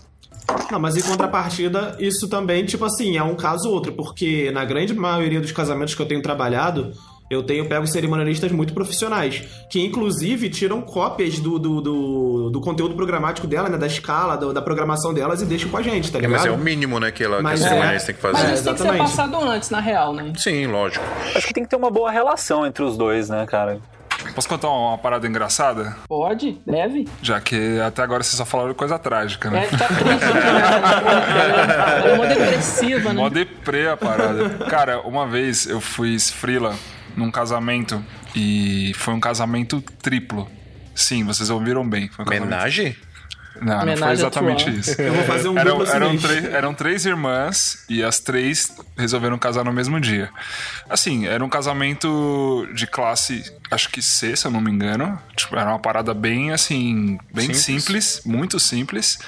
Não, 0.70 0.78
mas 0.78 0.94
em 0.96 1.02
contrapartida, 1.02 1.96
isso 1.98 2.28
também, 2.28 2.66
tipo 2.66 2.84
assim, 2.84 3.16
é 3.16 3.22
um 3.22 3.34
caso 3.34 3.66
ou 3.68 3.74
outro, 3.74 3.92
porque 3.94 4.50
na 4.52 4.62
grande 4.62 4.92
maioria 4.92 5.40
dos 5.40 5.52
casamentos 5.52 5.94
que 5.94 6.02
eu 6.02 6.06
tenho 6.06 6.20
trabalhado, 6.20 6.92
eu 7.30 7.42
tenho 7.42 7.66
pego 7.68 7.86
cerimonialistas 7.86 8.52
muito 8.52 8.72
profissionais, 8.74 9.42
que 9.70 9.80
inclusive 9.80 10.48
tiram 10.50 10.82
cópias 10.82 11.38
do, 11.38 11.58
do, 11.58 11.80
do, 11.80 12.50
do 12.50 12.60
conteúdo 12.60 12.94
programático 12.94 13.46
dela, 13.46 13.68
né, 13.68 13.78
da 13.78 13.86
escala, 13.86 14.36
do- 14.36 14.52
da 14.52 14.60
programação 14.62 15.12
delas 15.14 15.40
e 15.42 15.46
deixam 15.46 15.70
com 15.70 15.76
a 15.78 15.82
gente, 15.82 16.12
tá 16.12 16.18
É, 16.18 16.22
ligado? 16.22 16.36
mas 16.40 16.46
é 16.46 16.50
o 16.50 16.58
mínimo, 16.58 17.00
né, 17.00 17.10
que, 17.10 17.24
ela, 17.24 17.38
que 17.38 17.42
Mas 17.42 17.62
a 17.62 17.64
é. 17.64 17.68
cerimonialista 17.68 18.06
tem 18.12 18.16
que 18.16 18.22
Mas 18.26 18.40
fazer. 18.40 18.54
isso 18.54 18.64
tem 18.64 18.74
que 18.74 18.82
ser 18.82 18.96
passado 18.98 19.36
antes, 19.40 19.70
na 19.70 19.80
real, 19.80 20.12
né? 20.12 20.32
Sim, 20.36 20.66
lógico. 20.66 21.04
Acho 21.34 21.46
que 21.46 21.54
tem 21.54 21.64
que 21.64 21.70
ter 21.70 21.76
uma 21.76 21.90
boa 21.90 22.10
relação 22.10 22.66
entre 22.66 22.82
os 22.84 22.96
dois, 22.96 23.28
né, 23.28 23.46
cara? 23.46 23.78
Posso 24.34 24.48
contar 24.48 24.68
uma 24.70 24.96
parada 24.96 25.26
engraçada? 25.26 25.96
Pode, 26.08 26.58
deve. 26.66 27.06
Já 27.20 27.40
que 27.40 27.78
até 27.80 28.00
agora 28.02 28.22
vocês 28.22 28.36
só 28.36 28.44
falaram 28.44 28.70
de 28.70 28.74
coisa 28.76 28.98
trágica, 28.98 29.48
É, 29.48 29.50
né? 29.50 29.66
tá 29.66 29.86
triste, 29.88 30.04
né? 30.08 31.98
Ela 31.98 32.08
é 32.08 32.12
uma 32.14 32.26
depressiva, 32.26 33.12
né? 33.12 33.20
Mó 33.20 33.28
deprê 33.28 33.88
a 33.88 33.96
parada. 33.96 34.48
Cara, 34.70 35.00
uma 35.00 35.26
vez 35.26 35.66
eu 35.66 35.80
fui 35.80 36.18
frila 36.18 36.74
num 37.16 37.30
casamento 37.30 38.04
e 38.34 38.92
foi 38.96 39.14
um 39.14 39.20
casamento 39.20 39.80
triplo. 40.02 40.50
Sim, 40.94 41.24
vocês 41.24 41.50
ouviram 41.50 41.88
bem. 41.88 42.08
Foi 42.08 42.24
um? 42.24 42.28
Não, 43.60 43.86
não 43.86 43.96
foi 43.96 44.10
exatamente 44.12 44.64
Truan. 44.64 44.76
isso. 44.78 45.00
Eu 45.00 45.14
vou 45.14 45.24
fazer 45.24 45.48
um 45.48 45.56
eram, 45.56 45.86
eram, 45.86 46.16
três, 46.16 46.44
eram 46.44 46.74
três 46.74 47.06
irmãs 47.06 47.84
e 47.88 48.02
as 48.02 48.18
três 48.18 48.76
resolveram 48.96 49.38
casar 49.38 49.64
no 49.64 49.72
mesmo 49.72 50.00
dia. 50.00 50.28
Assim, 50.88 51.26
era 51.26 51.44
um 51.44 51.48
casamento 51.48 52.68
de 52.74 52.86
classe, 52.86 53.52
acho 53.70 53.88
que 53.90 54.02
C, 54.02 54.34
se 54.34 54.46
eu 54.46 54.50
não 54.50 54.60
me 54.60 54.70
engano. 54.70 55.18
Tipo, 55.36 55.56
era 55.56 55.70
uma 55.70 55.78
parada 55.78 56.12
bem, 56.12 56.52
assim, 56.52 57.16
bem 57.32 57.54
Simples. 57.54 57.62
simples, 57.62 58.22
muito 58.24 58.58
simples. 58.58 59.18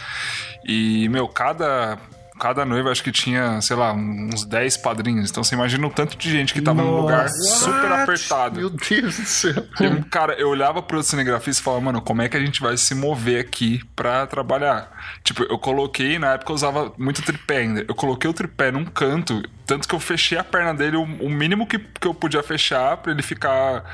E, 0.66 1.08
meu, 1.08 1.28
cada. 1.28 1.96
Cada 2.38 2.64
noiva 2.64 2.90
acho 2.90 3.02
que 3.02 3.12
tinha, 3.12 3.60
sei 3.60 3.76
lá, 3.76 3.92
uns 3.92 4.44
10 4.44 4.76
padrinhos. 4.78 5.30
Então 5.30 5.42
você 5.42 5.54
imagina 5.54 5.86
o 5.86 5.90
tanto 5.90 6.16
de 6.16 6.30
gente 6.30 6.52
que 6.52 6.60
tava 6.60 6.82
num 6.82 7.00
lugar 7.00 7.28
super 7.28 7.92
apertado. 7.92 8.58
Meu 8.58 8.70
Deus 8.70 9.18
do 9.18 9.24
céu. 9.24 9.66
Cara, 10.10 10.34
eu 10.34 10.48
olhava 10.48 10.82
pro 10.82 11.02
cinegrafista 11.02 11.60
e 11.60 11.64
falava, 11.64 11.82
mano, 11.84 12.00
como 12.00 12.22
é 12.22 12.28
que 12.28 12.36
a 12.36 12.40
gente 12.40 12.60
vai 12.60 12.76
se 12.76 12.94
mover 12.94 13.40
aqui 13.40 13.80
pra 13.94 14.26
trabalhar? 14.26 14.90
Tipo, 15.24 15.44
eu 15.44 15.58
coloquei, 15.58 16.18
na 16.18 16.34
época 16.34 16.52
eu 16.52 16.54
usava 16.54 16.92
muito 16.98 17.22
tripé 17.22 17.58
ainda. 17.58 17.84
Eu 17.88 17.94
coloquei 17.94 18.28
o 18.28 18.34
tripé 18.34 18.70
num 18.70 18.84
canto, 18.84 19.42
tanto 19.64 19.88
que 19.88 19.94
eu 19.94 20.00
fechei 20.00 20.38
a 20.38 20.44
perna 20.44 20.74
dele 20.74 20.96
o, 20.96 21.02
o 21.02 21.30
mínimo 21.30 21.66
que, 21.66 21.78
que 21.78 22.06
eu 22.06 22.14
podia 22.14 22.42
fechar 22.42 22.96
pra 22.98 23.12
ele 23.12 23.22
ficar 23.22 23.84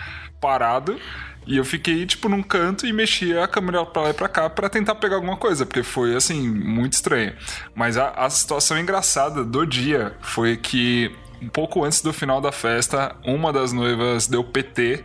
parado. 0.42 0.98
E 1.46 1.57
eu 1.57 1.64
fiquei, 1.64 2.07
tipo, 2.07 2.28
num 2.28 2.42
canto 2.42 2.87
e 2.87 2.92
mexia 2.92 3.42
a 3.42 3.48
câmera 3.48 3.85
pra 3.85 4.02
lá 4.02 4.11
e 4.11 4.14
pra 4.14 4.28
cá 4.28 4.48
pra 4.48 4.68
tentar 4.68 4.94
pegar 4.96 5.16
alguma 5.16 5.37
coisa, 5.37 5.66
porque 5.66 5.83
foi, 5.83 6.14
assim, 6.14 6.48
muito 6.48 6.92
estranho. 6.92 7.33
Mas 7.74 7.96
a, 7.96 8.11
a 8.11 8.31
situação 8.31 8.78
engraçada 8.78 9.42
do 9.42 9.66
dia 9.66 10.14
foi 10.20 10.57
que 10.57 11.11
um 11.40 11.48
pouco 11.48 11.85
antes 11.85 12.00
do 12.00 12.12
final 12.12 12.40
da 12.40 12.52
festa, 12.52 13.16
uma 13.24 13.52
das 13.52 13.72
noivas 13.72 14.28
deu 14.28 14.44
PT 14.44 15.02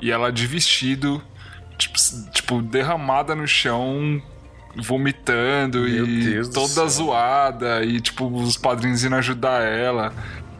e 0.00 0.10
ela 0.10 0.32
de 0.32 0.46
vestido, 0.46 1.22
tipo, 1.76 1.94
tipo, 2.32 2.60
derramada 2.60 3.36
no 3.36 3.46
chão, 3.46 4.20
vomitando 4.76 5.80
Meu 5.80 6.06
e 6.06 6.24
Deus 6.24 6.48
toda 6.48 6.86
zoada 6.88 7.84
e 7.84 8.00
tipo 8.00 8.26
os 8.26 8.56
padrinhos 8.56 9.04
indo 9.04 9.14
ajudar 9.14 9.62
ela. 9.62 10.12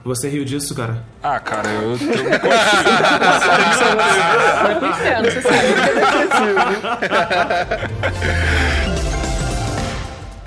Você 0.08 0.26
riu 0.26 0.42
disso, 0.42 0.74
cara? 0.74 1.04
Ah, 1.22 1.38
cara, 1.38 1.68
eu, 1.68 1.90
eu 1.90 1.98
Vai 4.62 4.78
pro 4.78 4.88
inferno, 4.88 5.30
você 5.30 5.42
sabe. 5.42 5.58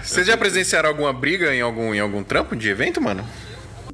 Vocês 0.01 0.25
já 0.25 0.35
presenciaram 0.35 0.89
alguma 0.89 1.13
briga 1.13 1.53
em 1.53 1.61
algum, 1.61 1.93
em 1.93 1.99
algum 1.99 2.23
trampo 2.23 2.55
de 2.55 2.69
evento, 2.69 2.99
mano? 2.99 3.23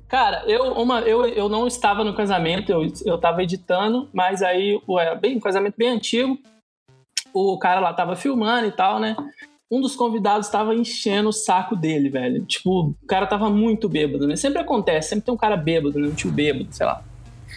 Cara, 0.08 0.42
eu, 0.48 0.72
uma, 0.72 1.02
eu, 1.02 1.26
eu 1.26 1.50
não 1.50 1.68
estava 1.68 2.02
no 2.02 2.16
casamento, 2.16 2.72
eu, 2.72 2.88
eu 3.06 3.18
tava 3.18 3.44
editando, 3.44 4.10
mas 4.14 4.42
aí, 4.42 4.82
ué, 4.88 5.16
bem, 5.18 5.36
um 5.36 5.42
casamento 5.42 5.76
bem 5.78 5.90
antigo. 5.90 6.40
O 7.34 7.60
cara 7.60 7.82
lá 7.82 7.94
tava 7.94 8.16
filmando 8.16 8.68
e 8.68 8.72
tal, 8.72 9.02
né? 9.02 9.18
Um 9.70 9.82
dos 9.82 9.96
convidados 9.96 10.48
tava 10.48 10.74
enchendo 10.74 11.30
o 11.30 11.34
saco 11.34 11.76
dele, 11.76 12.10
velho. 12.10 12.46
Tipo, 12.46 12.96
o 13.04 13.08
cara 13.08 13.26
tava 13.28 13.50
muito 13.50 13.90
bêbado, 13.90 14.26
né? 14.26 14.36
Sempre 14.38 14.60
acontece, 14.62 15.10
sempre 15.10 15.26
tem 15.26 15.34
um 15.34 15.38
cara 15.38 15.58
bêbado, 15.58 16.00
né? 16.00 16.08
Um 16.08 16.14
tio 16.14 16.32
bêbado, 16.32 16.68
sei 16.72 16.86
lá. 16.86 17.02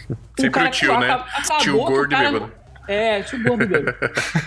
Sempre 0.35 0.49
cara 0.51 0.67
o 0.67 0.71
tio, 0.71 0.91
que 0.93 0.97
né? 0.99 1.11
acabou 1.11 1.57
Tio 1.59 1.77
gordo 1.77 2.09
cara- 2.09 2.31
bêbado. 2.31 2.51
É, 2.87 3.21
tio 3.21 3.41
gordo 3.43 3.63
e 3.63 3.67
bêbado. 3.67 3.95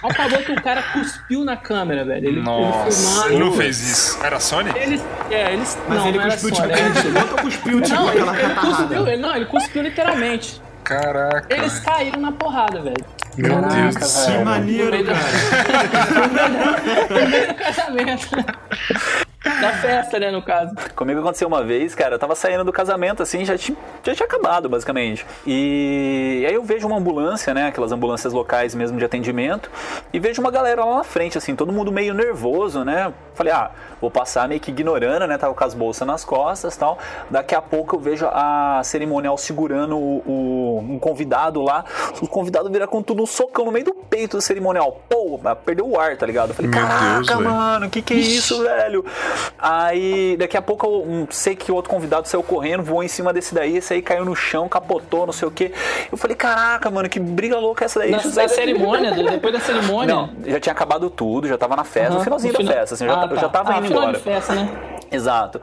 Acabou 0.03 0.39
que 0.41 0.53
o 0.53 0.61
cara 0.63 0.83
cuspiu 0.83 1.45
na 1.45 1.57
câmera, 1.57 2.05
velho. 2.05 2.29
Ele, 2.29 2.43
Nossa, 2.43 2.83
ele 2.89 2.93
filmando. 2.93 3.29
ele 3.33 3.39
não 3.45 3.53
fez 3.53 3.81
isso. 3.81 4.23
Era 4.25 4.41
Sony? 4.41 4.71
Eles, 4.77 5.03
é, 5.31 5.53
eles. 5.55 5.79
Mas 5.89 5.99
não, 5.99 6.09
ele 6.09 6.19
não 6.19 6.25
era 6.25 6.33
cuspiu 6.35 6.55
Sony, 6.57 6.69
tipo, 6.73 6.81
era- 6.83 6.99
ele 7.01 7.11
nunca 7.19 7.43
cuspiu 7.43 7.81
tipo 7.81 7.95
Não, 7.95 8.11
ele, 8.13 8.21
ele 8.21 8.55
cuspiu, 8.57 9.07
ele, 9.09 9.17
não, 9.23 9.37
ele 9.37 9.45
cuspiu 9.47 9.83
literalmente. 9.83 10.61
Caraca. 10.85 11.47
Eles 11.55 11.81
caíram 11.81 12.21
na 12.21 12.33
porrada, 12.33 12.81
velho. 12.83 13.05
Meu 13.37 13.63
Deus 13.63 13.95
do 13.95 14.01
Que 14.01 14.07
céu. 14.07 14.45
maneiro, 14.45 15.05
cara. 15.05 15.19
No 17.25 17.29
meio 17.31 17.49
do 17.49 17.55
casamento. 17.55 18.29
Da 19.45 19.73
festa, 19.75 20.19
né, 20.19 20.31
no 20.31 20.43
caso. 20.43 20.75
Comigo 20.97 21.21
aconteceu 21.21 21.47
uma 21.49 21.63
vez, 21.63 21.95
cara, 21.95 22.15
eu 22.15 22.19
tava 22.19 22.35
saindo 22.35 22.65
do 22.65 22.73
casamento, 22.73 23.23
assim, 23.23 23.45
já 23.45 23.57
tinha, 23.59 23.77
já 24.03 24.15
tinha 24.15 24.27
acabado, 24.27 24.69
basicamente. 24.69 25.27
E 25.47 26.45
aí 26.49 26.55
eu 26.55 26.63
vejo 26.65 26.87
uma 26.87 26.97
ambulância, 26.97 27.53
né, 27.53 27.67
aquelas 27.69 27.93
ambulâncias 27.93 28.33
locais 28.33 28.75
mesmo 28.75 28.99
de 28.99 29.05
atendimento, 29.05 29.71
e 30.13 30.19
vejo 30.19 30.41
uma 30.41 30.51
galera 30.51 30.85
lá 30.85 30.97
na 30.97 31.05
frente, 31.05 31.37
assim, 31.39 31.55
todo 31.55 31.73
mundo 31.73 31.93
meio 31.93 32.15
nervoso, 32.15 32.85
né. 32.85 33.13
Falei, 33.35 33.53
ah, 33.53 33.71
vou 34.01 34.11
passar 34.11 34.49
meio 34.49 34.61
que 34.61 34.71
ignorando, 34.71 35.27
né, 35.27 35.37
tava 35.37 35.53
com 35.55 35.65
as 35.65 35.75
bolsas 35.75 36.07
nas 36.07 36.25
costas 36.25 36.75
e 36.75 36.79
tal. 36.79 36.99
Daqui 37.31 37.55
a 37.55 37.61
pouco 37.61 37.97
eu 37.97 38.01
vejo 38.01 38.27
a 38.33 38.81
cerimonial 38.85 39.37
segurando 39.37 39.97
o, 39.99 40.23
o- 40.27 40.79
um 40.79 40.99
convidado 40.99 41.61
lá, 41.63 41.85
o 42.23 42.27
convidado 42.29 42.71
vira 42.71 42.87
com 42.87 43.03
tudo 43.03 43.23
um 43.23 43.27
socão 43.27 43.65
no 43.67 43.73
meio 43.73 43.85
do 43.87 43.95
peito 43.95 44.37
do 44.37 44.41
cerimonial. 44.41 45.01
Pô, 45.09 45.39
perdeu 45.65 45.89
o 45.89 45.99
ar, 45.99 46.17
tá 46.17 46.25
ligado? 46.27 46.51
Eu 46.51 46.55
falei, 46.55 46.71
Meu 46.71 46.81
Deus, 46.81 46.93
caraca, 47.29 47.37
velho. 47.37 47.51
mano, 47.51 47.91
que 47.91 48.01
que 48.03 48.15
é 48.15 48.17
isso, 48.19 48.63
velho? 48.63 49.05
Aí, 49.59 50.37
daqui 50.37 50.57
a 50.57 50.63
pouco, 50.63 50.87
eu 50.87 51.03
um, 51.03 51.27
sei 51.31 51.57
que 51.57 51.71
outro 51.73 51.91
convidado 51.91 52.29
saiu 52.29 52.43
correndo, 52.43 52.83
voou 52.83 53.03
em 53.03 53.09
cima 53.09 53.33
desse 53.33 53.55
daí, 53.55 53.77
esse 53.79 53.95
aí 53.95 54.03
caiu 54.03 54.25
no 54.25 54.35
chão, 54.35 54.69
capotou, 54.69 55.27
não 55.27 55.33
sei 55.33 55.49
o 55.49 55.51
que. 55.51 55.73
Eu 56.11 56.19
falei, 56.19 56.37
caraca, 56.37 56.91
mano, 56.91 57.09
que 57.09 57.19
briga 57.21 57.59
louca 57.59 57.85
é 57.85 57.87
essa 57.87 57.99
daí? 58.01 58.11
Na, 58.11 58.19
José?" 58.19 58.43
na 58.43 58.49
cerimônia, 58.49 59.13
do- 59.13 59.25
depois 59.25 59.53
da 59.53 59.61
cerimônia. 59.61 60.15
Não, 60.15 60.31
já 60.47 60.61
tinha 60.61 60.73
acabado 60.73 61.09
tudo, 61.11 61.49
já 61.49 61.57
tava 61.57 61.77
na 61.77 61.85
festa, 61.85 62.11
no 62.11 62.17
Aham, 62.17 62.25
finalzinho 62.25 62.53
no 62.53 62.59
da 62.59 62.65
final- 62.65 62.77
festa, 62.81 62.95
assim, 62.95 63.05
eu 63.05 63.11
já, 63.11 63.21
Ah, 63.23 63.27
eu 63.31 63.37
já 63.37 63.43
tá. 63.43 63.49
tava 63.49 63.73
ah, 63.75 63.79
indo 63.79 63.87
final 63.87 64.03
embora. 64.03 64.19
de 64.19 64.23
festa, 64.25 64.55
né? 64.55 64.69
Exato. 65.11 65.61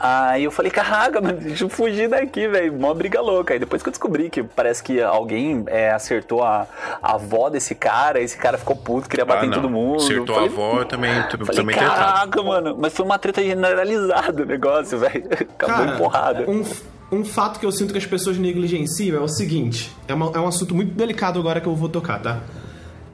Aí 0.00 0.44
eu 0.44 0.50
falei, 0.50 0.70
caraca, 0.70 1.20
mano, 1.20 1.38
deixa 1.38 1.64
eu 1.64 1.68
fugir 1.68 2.08
daqui, 2.08 2.48
velho. 2.48 2.72
Mó 2.72 2.94
briga 2.94 3.20
louca. 3.20 3.52
Aí 3.52 3.58
depois 3.58 3.82
que 3.82 3.88
eu 3.88 3.90
descobri 3.90 4.30
que 4.30 4.42
parece 4.42 4.82
que 4.82 5.02
alguém 5.02 5.62
é, 5.66 5.90
acertou 5.90 6.42
a, 6.42 6.66
a 7.02 7.12
avó 7.14 7.50
desse 7.50 7.74
cara, 7.74 8.18
esse 8.20 8.38
cara 8.38 8.56
ficou 8.56 8.74
puto, 8.74 9.06
queria 9.08 9.24
bater 9.26 9.44
Ah, 9.44 9.46
em 9.48 9.50
todo 9.50 9.68
mundo. 9.68 9.96
Acertou 9.96 10.34
Falei, 10.34 10.48
a 10.48 10.52
avó, 10.52 10.78
eu 10.78 10.84
também, 10.86 11.10
eu 11.14 11.22
Falei, 11.44 11.54
também 11.60 11.76
caraca, 11.76 12.42
mano. 12.42 12.76
Mas 12.78 12.94
foi 12.94 13.04
uma 13.04 13.13
treta 13.18 13.42
generalizada 13.42 14.42
o 14.42 14.46
negócio, 14.46 14.98
velho. 14.98 15.24
Acabou 15.58 15.94
em 15.94 15.96
porrada. 15.98 16.50
um, 16.50 16.64
um 17.12 17.24
fato 17.24 17.58
que 17.60 17.66
eu 17.66 17.72
sinto 17.72 17.92
que 17.92 17.98
as 17.98 18.06
pessoas 18.06 18.36
negligenciam 18.38 19.16
é 19.16 19.20
o 19.20 19.28
seguinte: 19.28 19.90
é, 20.08 20.14
uma- 20.14 20.30
é 20.34 20.38
um 20.40 20.46
assunto 20.48 20.74
muito 20.74 20.94
delicado 20.94 21.38
agora 21.38 21.60
que 21.60 21.66
eu 21.66 21.74
vou 21.74 21.88
tocar, 21.88 22.20
tá? 22.20 22.40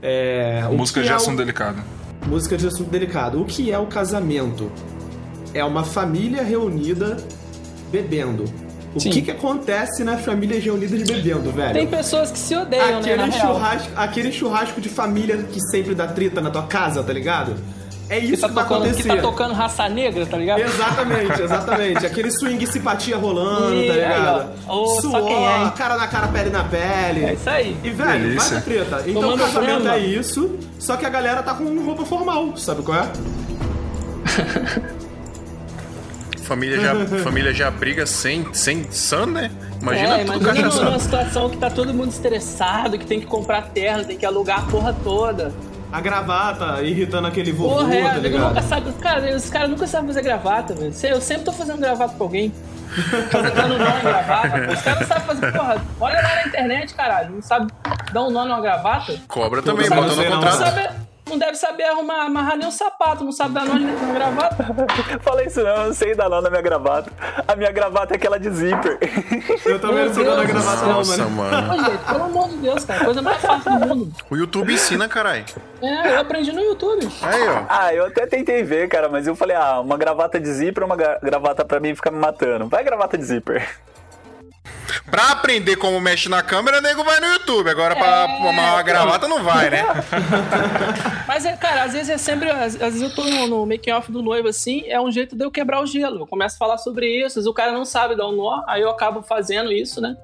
É, 0.02 0.62
Música 0.72 1.02
de 1.02 1.08
é 1.08 1.12
assunto 1.12 1.34
o- 1.34 1.38
delicado. 1.38 1.78
Música 2.26 2.56
de 2.56 2.66
assunto 2.66 2.90
delicado. 2.90 3.40
O 3.40 3.44
que 3.44 3.70
é 3.72 3.78
o 3.78 3.86
casamento? 3.86 4.70
É 5.54 5.64
uma 5.64 5.84
família 5.84 6.42
reunida 6.42 7.16
bebendo. 7.90 8.44
O 8.94 8.98
Sim. 9.00 9.10
que, 9.10 9.22
que 9.22 9.30
acontece 9.30 10.02
nas 10.02 10.20
famílias 10.24 10.62
reunidas 10.64 11.00
bebendo, 11.02 11.50
velho? 11.52 11.72
Tem 11.74 11.86
pessoas 11.86 12.30
que 12.30 12.38
se 12.38 12.56
odeiam, 12.56 13.00
né? 13.00 13.14
Na 13.16 13.24
aquele, 13.24 13.30
real. 13.38 13.54
churrasco, 13.54 13.92
aquele 13.96 14.32
churrasco 14.32 14.80
de 14.80 14.88
família 14.88 15.36
que 15.38 15.60
sempre 15.70 15.94
dá 15.94 16.08
treta 16.08 16.40
na 16.40 16.50
tua 16.50 16.64
casa, 16.64 17.02
tá 17.02 17.12
ligado? 17.12 17.54
É 18.10 18.18
Que 18.18 18.26
isso 18.26 18.42
tá, 18.42 18.48
que, 18.48 18.54
vai 18.54 18.64
tocando, 18.64 18.96
que 18.96 19.04
tá 19.04 19.16
tocando 19.18 19.54
raça 19.54 19.88
negra, 19.88 20.26
tá 20.26 20.36
ligado? 20.36 20.58
Exatamente, 20.58 21.42
exatamente. 21.42 22.04
Aquele 22.04 22.32
swing 22.32 22.66
simpatia 22.66 23.16
rolando, 23.16 23.72
Ih, 23.72 23.86
tá 23.86 23.92
aí, 23.92 24.00
ligado? 24.00 24.50
Ô, 24.68 24.86
só 24.86 25.00
Suor, 25.02 25.24
quem 25.26 25.46
é, 25.46 25.70
cara 25.70 25.96
na 25.96 26.08
cara, 26.08 26.26
pele 26.26 26.50
na 26.50 26.64
pele. 26.64 27.24
É 27.24 27.34
isso 27.34 27.48
aí. 27.48 27.76
E, 27.84 27.90
velho, 27.90 27.96
vai 27.96 28.18
Delícia. 28.18 28.56
dar 28.56 28.62
treta. 28.62 29.04
Então 29.06 29.22
Tomando 29.22 29.40
o 29.40 29.46
casamento 29.46 29.88
é 29.88 29.98
isso, 30.00 30.58
só 30.76 30.96
que 30.96 31.06
a 31.06 31.08
galera 31.08 31.40
tá 31.40 31.54
com 31.54 31.84
roupa 31.84 32.04
formal, 32.04 32.56
sabe 32.56 32.82
qual 32.82 32.98
é? 32.98 33.08
Família 36.42 36.80
já, 36.80 37.06
família 37.22 37.54
já 37.54 37.70
briga 37.70 38.04
sem, 38.04 38.52
sem 38.52 38.90
sã, 38.90 39.24
né? 39.24 39.52
Imagina 39.80 40.18
é, 40.18 40.24
tudo 40.24 40.42
imagina 40.42 40.68
numa, 40.68 40.98
situação 40.98 41.48
que 41.48 41.56
tá 41.56 41.70
todo 41.70 41.94
mundo 41.94 42.10
estressado, 42.10 42.98
que 42.98 43.06
tem 43.06 43.20
que 43.20 43.26
comprar 43.26 43.68
terno, 43.68 44.04
tem 44.04 44.18
que 44.18 44.26
alugar 44.26 44.58
a 44.58 44.62
porra 44.62 44.92
toda. 45.04 45.52
A 45.92 46.00
gravata 46.00 46.82
irritando 46.82 47.26
aquele 47.26 47.50
vovô, 47.52 47.76
Porra, 47.76 47.94
é, 47.94 48.02
tá 48.02 48.14
nego 48.20 48.38
nunca 48.38 48.48
ligado? 48.50 48.68
sabe. 48.68 48.92
Cara, 49.00 49.34
os 49.36 49.50
caras 49.50 49.70
nunca 49.70 49.86
sabem 49.86 50.06
fazer 50.06 50.22
gravata, 50.22 50.74
velho. 50.74 50.94
Eu 51.02 51.20
sempre 51.20 51.44
tô 51.44 51.52
fazendo 51.52 51.78
gravata 51.80 52.14
pra 52.14 52.24
alguém. 52.24 52.52
Fazendo 53.30 53.78
nó 53.78 53.98
em 53.98 54.00
gravata. 54.02 54.72
Os 54.72 54.82
caras 54.82 55.00
não 55.00 55.06
sabem 55.08 55.24
fazer. 55.26 55.52
Porra, 55.52 55.82
olha 56.00 56.16
lá 56.22 56.34
na 56.36 56.42
internet, 56.46 56.94
caralho. 56.94 57.30
Não 57.34 57.42
sabe 57.42 57.72
dar 58.12 58.22
um 58.22 58.30
nó 58.30 58.44
numa 58.44 58.60
gravata? 58.60 59.14
Cobra 59.28 59.62
também, 59.62 59.88
bota 59.88 60.02
no 60.02 60.16
não, 60.16 60.24
Não, 60.24 60.32
contrato. 60.40 60.58
sabe, 60.58 60.88
não 61.30 61.38
deve 61.38 61.54
saber 61.54 61.84
arrumar, 61.84 62.24
amarrar 62.26 62.56
nem 62.56 62.66
um 62.66 62.70
sapato, 62.70 63.24
não 63.24 63.32
sabe 63.32 63.54
dar 63.54 63.64
nó 63.64 63.74
na 63.74 64.12
gravata. 64.12 64.66
Falei 65.22 65.46
isso 65.46 65.62
não, 65.62 65.70
eu 65.70 65.86
não 65.86 65.94
sei 65.94 66.14
dar 66.14 66.28
nó 66.28 66.40
na 66.40 66.50
minha 66.50 66.62
gravata. 66.62 67.10
A 67.46 67.56
minha 67.56 67.70
gravata 67.70 68.14
é 68.14 68.16
aquela 68.16 68.38
de 68.38 68.50
zíper. 68.50 68.98
Eu 69.64 69.78
também 69.80 70.06
não 70.06 70.14
sei 70.14 70.24
dar 70.24 70.36
na 70.36 70.44
gravata, 70.44 70.82
não, 70.86 70.92
Nossa, 70.94 71.16
mano. 71.26 71.30
mano. 71.30 71.74
Ô, 71.74 71.84
gente, 71.90 72.04
pelo 72.04 72.24
amor 72.24 72.48
de 72.48 72.56
Deus, 72.56 72.84
cara. 72.84 73.04
Coisa 73.04 73.22
mais 73.22 73.40
fácil 73.40 73.78
do 73.78 73.86
mundo. 73.86 74.12
O 74.30 74.36
YouTube 74.36 74.72
ensina, 74.74 75.08
caralho. 75.08 75.44
É, 75.80 76.14
eu 76.16 76.20
aprendi 76.20 76.52
no 76.52 76.60
YouTube. 76.60 77.08
Aí, 77.22 77.48
ó. 77.48 77.62
Ah, 77.68 77.94
eu 77.94 78.06
até 78.06 78.26
tentei 78.26 78.62
ver, 78.62 78.88
cara, 78.88 79.08
mas 79.08 79.26
eu 79.26 79.34
falei, 79.36 79.56
ah, 79.56 79.80
uma 79.80 79.96
gravata 79.96 80.38
de 80.40 80.50
zíper, 80.52 80.84
uma 80.84 80.96
gra- 80.96 81.18
gravata 81.22 81.64
pra 81.64 81.80
mim 81.80 81.94
ficar 81.94 82.10
me 82.10 82.18
matando. 82.18 82.66
Vai 82.68 82.82
gravata 82.84 83.16
de 83.16 83.24
zíper. 83.24 83.66
Pra 85.10 85.30
aprender 85.30 85.76
como 85.76 86.00
mexe 86.00 86.28
na 86.28 86.42
câmera, 86.42 86.80
nego 86.80 87.04
vai 87.04 87.20
no 87.20 87.26
YouTube. 87.26 87.70
Agora, 87.70 87.94
pra 87.94 88.06
É, 88.06 88.24
arrumar 88.24 88.72
uma 88.74 88.82
gravata, 88.82 89.28
não 89.28 89.42
vai, 89.42 89.70
né? 89.70 89.84
Mas, 91.28 91.44
é, 91.44 91.56
cara, 91.56 91.84
às 91.84 91.92
vezes 91.92 92.08
é 92.10 92.18
sempre. 92.18 92.50
Às, 92.50 92.74
às 92.74 92.94
vezes 92.94 93.02
eu 93.02 93.14
tô 93.14 93.24
no, 93.24 93.46
no 93.46 93.66
making 93.66 93.92
off 93.92 94.10
do 94.10 94.22
noivo 94.22 94.48
assim, 94.48 94.82
é 94.88 95.00
um 95.00 95.10
jeito 95.10 95.36
de 95.36 95.44
eu 95.44 95.50
quebrar 95.50 95.80
o 95.80 95.86
gelo. 95.86 96.20
Eu 96.20 96.26
começo 96.26 96.56
a 96.56 96.58
falar 96.58 96.78
sobre 96.78 97.06
isso, 97.06 97.26
às 97.26 97.34
vezes 97.34 97.46
o 97.46 97.54
cara 97.54 97.72
não 97.72 97.84
sabe 97.84 98.16
dar 98.16 98.26
um 98.28 98.32
nó, 98.36 98.62
aí 98.66 98.82
eu 98.82 98.90
acabo 98.90 99.22
fazendo 99.22 99.70
isso, 99.72 100.00
né? 100.00 100.16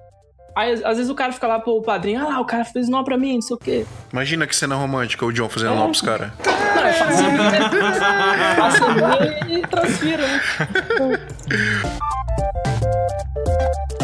Aí, 0.57 0.73
às 0.73 0.97
vezes 0.97 1.11
o 1.11 1.15
cara 1.15 1.33
fica 1.33 1.47
lá 1.47 1.59
pro 1.61 1.83
padrinho, 1.83 2.19
ah 2.25 2.29
lá, 2.29 2.41
o 2.41 2.45
cara 2.47 2.65
fez 2.65 2.89
nó 2.89 3.03
pra 3.03 3.19
mim, 3.19 3.35
não 3.35 3.43
sei 3.43 3.55
o 3.57 3.59
quê. 3.59 3.87
Imagina 4.11 4.47
que 4.47 4.57
cena 4.57 4.75
romântica 4.75 5.27
o 5.27 5.33
John 5.33 5.51
fazendo 5.51 5.75
nó 5.75 5.85
pros 5.85 6.01
caras. 6.01 6.31
Não, 6.47 6.83
é 9.13 9.41
e 9.53 9.61
transfiro, 9.67 10.23
né? 10.23 10.41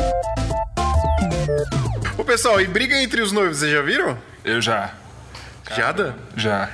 Ô, 2.19 2.25
pessoal, 2.25 2.61
e 2.61 2.67
briga 2.67 3.01
entre 3.01 3.21
os 3.21 3.33
noivos, 3.33 3.59
vocês 3.59 3.73
já 3.73 3.83
viram? 3.83 4.19
Eu 4.45 4.61
já. 4.61 4.93
Já, 5.75 5.93
Dan? 5.93 6.15
Já. 6.37 6.69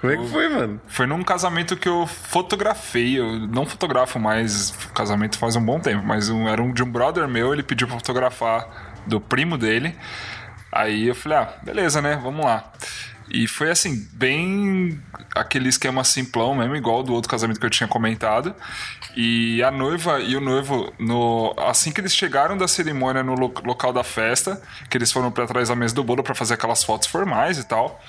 Como 0.00 0.12
é 0.12 0.16
que 0.16 0.26
foi, 0.28 0.48
mano? 0.48 0.80
Foi 0.88 1.06
num 1.06 1.22
casamento 1.22 1.76
que 1.76 1.88
eu 1.88 2.06
fotografei. 2.06 3.18
Eu 3.18 3.38
não 3.48 3.66
fotografo 3.66 4.18
mais 4.18 4.70
casamento 4.94 5.38
faz 5.38 5.56
um 5.56 5.64
bom 5.64 5.78
tempo, 5.78 6.04
mas 6.06 6.28
um- 6.30 6.48
era 6.48 6.62
um 6.62 6.72
de 6.72 6.82
um 6.82 6.90
brother 6.90 7.28
meu, 7.28 7.52
ele 7.52 7.62
pediu 7.62 7.86
pra 7.86 7.96
fotografar 7.96 8.66
do 9.06 9.20
primo 9.20 9.58
dele. 9.58 9.94
Aí 10.72 11.08
eu 11.08 11.14
falei, 11.14 11.38
ah, 11.38 11.48
beleza, 11.62 12.00
né? 12.00 12.18
Vamos 12.22 12.44
lá. 12.44 12.64
E 13.32 13.46
foi 13.46 13.70
assim, 13.70 14.08
bem 14.12 15.00
aquele 15.34 15.68
esquema 15.68 16.02
simplão 16.02 16.54
mesmo, 16.54 16.74
igual 16.74 17.02
do 17.02 17.12
outro 17.14 17.30
casamento 17.30 17.60
que 17.60 17.66
eu 17.66 17.70
tinha 17.70 17.86
comentado. 17.88 18.54
E 19.16 19.62
a 19.62 19.70
noiva 19.70 20.20
e 20.20 20.36
o 20.36 20.40
noivo, 20.40 20.92
no, 20.98 21.54
assim 21.58 21.92
que 21.92 22.00
eles 22.00 22.14
chegaram 22.14 22.56
da 22.56 22.66
cerimônia 22.68 23.22
no 23.22 23.34
lo- 23.34 23.54
local 23.64 23.92
da 23.92 24.02
festa, 24.04 24.60
que 24.88 24.96
eles 24.96 25.10
foram 25.12 25.30
pra 25.30 25.46
trás 25.46 25.68
da 25.68 25.76
mesa 25.76 25.94
do 25.94 26.02
bolo 26.02 26.22
pra 26.22 26.34
fazer 26.34 26.54
aquelas 26.54 26.82
fotos 26.82 27.08
formais 27.08 27.58
e 27.58 27.64
tal, 27.64 28.00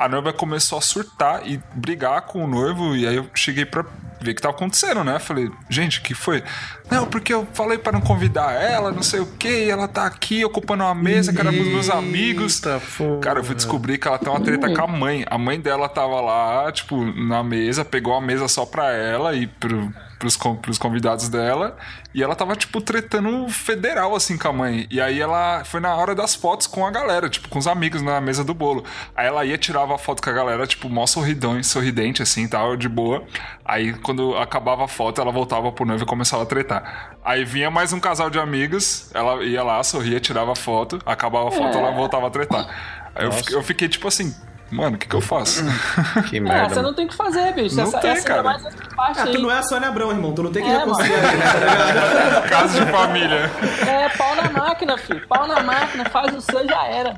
a 0.00 0.08
noiva 0.08 0.32
começou 0.32 0.78
a 0.78 0.80
surtar 0.80 1.46
e 1.46 1.60
brigar 1.74 2.22
com 2.22 2.42
o 2.42 2.46
noivo. 2.46 2.96
E 2.96 3.06
aí 3.06 3.16
eu 3.16 3.26
cheguei 3.34 3.66
pra 3.66 3.84
ver 4.18 4.30
o 4.30 4.34
que 4.34 4.40
tava 4.40 4.54
acontecendo, 4.54 5.04
né? 5.04 5.18
Falei, 5.18 5.50
gente, 5.68 5.98
o 5.98 6.02
que 6.02 6.14
foi? 6.14 6.42
Não, 6.90 7.06
porque 7.06 7.34
eu 7.34 7.46
falei 7.52 7.76
pra 7.76 7.92
não 7.92 8.00
convidar 8.00 8.52
ela, 8.52 8.90
não 8.90 9.02
sei 9.02 9.20
o 9.20 9.26
que, 9.26 9.68
ela 9.68 9.86
tá 9.86 10.06
aqui 10.06 10.42
ocupando 10.42 10.84
uma 10.84 10.94
mesa, 10.94 11.34
que 11.34 11.40
era 11.40 11.52
pros 11.52 11.66
meus 11.66 11.90
amigos. 11.90 12.62
Porra. 12.96 13.20
Cara, 13.20 13.40
eu 13.40 13.44
fui 13.44 13.54
descobrir 13.54 13.98
que 13.98 14.08
ela 14.08 14.18
tem 14.18 14.30
uma 14.30 14.40
treta 14.40 14.72
com 14.74 14.82
a 14.82 14.86
mãe. 14.86 15.22
A 15.28 15.36
mãe 15.36 15.60
dela 15.60 15.86
tava 15.86 16.18
lá, 16.22 16.72
tipo, 16.72 17.04
na 17.04 17.44
mesa, 17.44 17.84
pegou 17.84 18.14
a 18.14 18.22
mesa 18.22 18.48
só 18.48 18.64
pra 18.64 18.90
ela 18.92 19.34
e 19.34 19.46
pro, 19.46 19.92
pros, 20.20 20.36
pros 20.36 20.78
convidados 20.78 21.28
dela. 21.28 21.76
E 22.14 22.22
ela 22.22 22.36
tava, 22.36 22.54
tipo, 22.54 22.80
tretando 22.80 23.48
federal, 23.48 24.14
assim, 24.14 24.36
com 24.36 24.48
a 24.48 24.52
mãe. 24.52 24.86
E 24.90 25.00
aí 25.00 25.20
ela 25.20 25.64
foi 25.64 25.80
na 25.80 25.94
hora 25.96 26.14
das 26.14 26.34
fotos 26.34 26.66
com 26.66 26.86
a 26.86 26.90
galera, 26.90 27.28
tipo, 27.28 27.48
com 27.48 27.58
os 27.58 27.66
amigos 27.66 28.02
na 28.02 28.20
mesa 28.20 28.44
do 28.44 28.52
bolo. 28.54 28.84
Aí 29.16 29.26
ela 29.26 29.44
ia, 29.44 29.56
tirava 29.58 29.94
a 29.94 29.98
foto 29.98 30.22
com 30.22 30.28
a 30.30 30.32
galera, 30.32 30.66
tipo, 30.66 30.88
mó 30.88 31.06
sorridão, 31.06 31.60
sorridente, 31.62 32.22
assim, 32.22 32.46
tal, 32.46 32.76
de 32.76 32.88
boa. 32.88 33.24
Aí, 33.64 33.94
quando 33.94 34.36
acabava 34.36 34.84
a 34.84 34.88
foto, 34.88 35.20
ela 35.20 35.32
voltava 35.32 35.72
pro 35.72 35.86
noivo 35.86 36.02
e 36.04 36.06
começava 36.06 36.42
a 36.42 36.46
tretar. 36.46 37.16
Aí 37.24 37.44
vinha 37.44 37.70
mais 37.70 37.92
um 37.92 38.00
casal 38.00 38.28
de 38.28 38.38
amigos, 38.38 39.10
ela 39.14 39.42
ia 39.42 39.62
lá, 39.62 39.82
sorria, 39.82 40.20
tirava 40.20 40.52
a 40.52 40.56
foto, 40.56 40.98
acabava 41.06 41.48
a 41.48 41.52
foto, 41.52 41.76
É. 41.76 41.80
ela 41.80 41.92
voltava 41.92 42.26
a 42.26 42.30
tretar. 42.30 42.66
Aí 43.14 43.24
eu, 43.24 43.32
eu 43.52 43.62
fiquei, 43.62 43.88
tipo 43.88 44.06
assim, 44.06 44.34
mano, 44.70 44.96
o 44.96 44.98
que 44.98 45.06
que 45.08 45.14
eu 45.16 45.20
faço? 45.20 45.62
Que 46.28 46.36
É, 46.36 46.40
merda. 46.40 46.74
você 46.74 46.82
não 46.82 46.94
tem 46.94 47.06
o 47.06 47.08
que 47.08 47.14
fazer, 47.16 47.52
bicho. 47.54 47.76
Não 47.76 47.84
essa, 47.84 47.98
tem, 47.98 48.10
essa 48.10 48.26
cara. 48.28 48.40
é 48.40 48.42
mais 48.42 48.64
essa 48.66 48.76
parte 48.96 49.20
Ah, 49.20 49.22
tu 49.24 49.28
aí. 49.36 49.42
não 49.42 49.50
é 49.50 49.58
a 49.58 49.62
Sônia 49.62 49.88
Abrão, 49.88 50.10
irmão. 50.10 50.32
Tu 50.32 50.42
não 50.42 50.52
tem 50.52 50.62
que 50.64 50.70
É, 50.70 50.78
reconciliar 50.78 51.32
ele, 51.34 51.42
tá? 51.42 52.40
Caso 52.48 52.84
de 52.84 52.90
família. 52.92 53.50
É, 53.86 54.08
pau 54.16 54.34
na 54.36 54.50
máquina, 54.50 54.98
filho. 54.98 55.26
Pau 55.28 55.46
na 55.46 55.60
máquina, 55.62 56.04
faz 56.10 56.34
o 56.36 56.40
seu 56.40 56.66
já 56.68 56.84
era. 56.86 57.14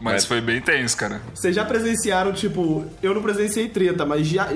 Mas 0.00 0.24
foi 0.26 0.40
bem 0.40 0.60
tenso, 0.60 0.96
cara. 0.96 1.20
Vocês 1.34 1.54
já 1.54 1.64
presenciaram, 1.64 2.32
tipo, 2.32 2.84
eu 3.02 3.14
não 3.14 3.22
presenciei 3.22 3.68
treta, 3.68 4.04
mas 4.04 4.26
já, 4.26 4.48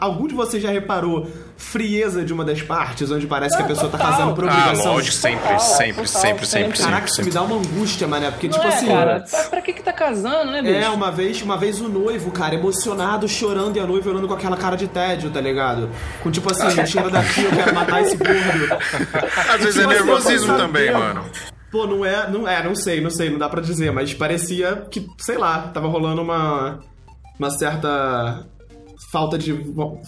algum 0.00 0.28
de 0.28 0.34
vocês 0.34 0.62
já 0.62 0.70
reparou 0.70 1.28
frieza 1.56 2.24
de 2.24 2.32
uma 2.32 2.44
das 2.44 2.62
partes, 2.62 3.10
onde 3.10 3.26
parece 3.26 3.56
que 3.56 3.62
a 3.62 3.66
pessoa 3.66 3.90
tá 3.90 3.98
total. 3.98 4.12
casando 4.12 4.34
por 4.34 4.48
Ah, 4.48 4.52
obrigação? 4.52 4.92
lógico, 4.94 5.14
sempre, 5.16 5.42
Total, 5.42 5.58
sempre, 5.60 5.92
total, 6.04 6.06
sempre, 6.06 6.46
sempre, 6.46 6.46
sempre. 6.46 6.78
Caraca, 6.78 7.06
sempre, 7.08 7.10
isso 7.10 7.24
me 7.24 7.30
dá 7.30 7.42
uma 7.42 7.56
angústia, 7.56 8.06
mané, 8.06 8.30
porque, 8.30 8.46
Não 8.48 8.54
tipo 8.54 8.66
é, 8.66 8.68
assim. 8.74 8.86
cara? 8.86 9.20
Pra, 9.28 9.44
pra 9.44 9.60
que 9.62 9.72
que 9.72 9.82
tá 9.82 9.92
casando, 9.92 10.50
né, 10.52 10.62
bicho? 10.62 10.74
É, 10.74 10.88
uma 10.88 11.10
vez, 11.10 11.42
uma 11.42 11.56
vez 11.56 11.80
o 11.80 11.88
noivo, 11.88 12.30
cara, 12.30 12.54
emocionado, 12.54 13.28
chorando, 13.28 13.76
e 13.76 13.80
a 13.80 13.86
noiva 13.86 14.10
olhando 14.10 14.28
com 14.28 14.34
aquela 14.34 14.56
cara 14.56 14.76
de 14.76 14.86
tédio, 14.88 15.30
tá 15.30 15.40
ligado? 15.40 15.88
Com 16.22 16.30
tipo 16.30 16.50
assim, 16.50 16.66
me 16.80 16.86
tira 16.86 17.10
daqui, 17.10 17.42
eu 17.44 17.50
quero 17.50 17.74
matar 17.74 18.02
esse 18.02 18.16
gordo. 18.16 18.32
Às 19.52 19.60
vezes 19.64 19.76
é 19.76 19.80
Tipo 19.82 19.90
assim, 19.90 20.04
nervosismo 20.04 20.52
tô 20.52 20.58
também, 20.58 20.92
mano. 20.92 21.24
Pô, 21.72 21.86
não 21.86 22.04
é, 22.04 22.30
não 22.30 22.46
é, 22.46 22.62
não 22.62 22.74
sei, 22.74 23.00
não 23.00 23.10
sei, 23.10 23.30
não 23.30 23.38
dá 23.38 23.48
pra 23.48 23.60
dizer, 23.62 23.90
mas 23.90 24.12
parecia 24.12 24.86
que, 24.90 25.08
sei 25.18 25.38
lá, 25.38 25.70
tava 25.72 25.88
rolando 25.88 26.20
uma 26.22 26.78
uma 27.38 27.50
certa 27.50 28.46
falta 29.10 29.36
de 29.36 29.52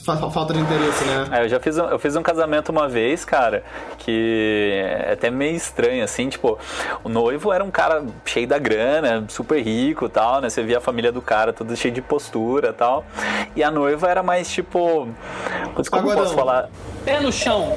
fa- 0.05 0.31
falta 0.31 0.53
de 0.55 0.61
interesse, 0.61 1.05
né? 1.05 1.27
É, 1.33 1.45
eu 1.45 1.49
já 1.49 1.59
fiz 1.61 1.77
um, 1.79 1.85
eu 1.87 1.99
fiz 1.99 2.15
um 2.17 2.23
casamento 2.23 2.69
uma 2.71 2.89
vez, 2.89 3.25
cara, 3.25 3.63
que 3.99 4.71
é 4.75 5.13
até 5.13 5.31
meio 5.31 5.57
estranho, 5.57 6.05
assim, 6.05 6.29
tipo, 6.29 6.59
o 7.03 7.09
noivo 7.09 7.53
era 7.53 7.65
um 7.65 7.71
cara 7.71 8.05
cheio 8.25 8.47
da 8.47 8.59
grana, 8.59 9.25
super 9.29 9.61
rico 9.63 10.07
e 10.07 10.09
tal, 10.09 10.41
né? 10.43 10.49
Você 10.51 10.63
via 10.63 10.79
a 10.79 10.81
família 10.81 11.11
do 11.11 11.21
cara 11.21 11.53
tudo 11.53 11.75
cheio 11.77 11.93
de 11.93 12.01
postura 12.03 12.69
e 12.69 12.73
tal. 12.73 13.05
E 13.57 13.63
a 13.63 13.71
noiva 13.71 14.09
era 14.09 14.23
mais 14.23 14.51
tipo. 14.51 14.79
Como 15.75 15.85
Pagodão. 15.91 16.17
posso 16.23 16.35
falar? 16.35 16.69
Pé 17.05 17.21
no 17.21 17.33
chão. 17.33 17.77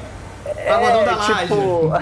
Pagodão 0.66 1.04
da 1.04 1.12
É, 1.12 1.14
laje, 1.14 1.34
tipo. 1.46 1.92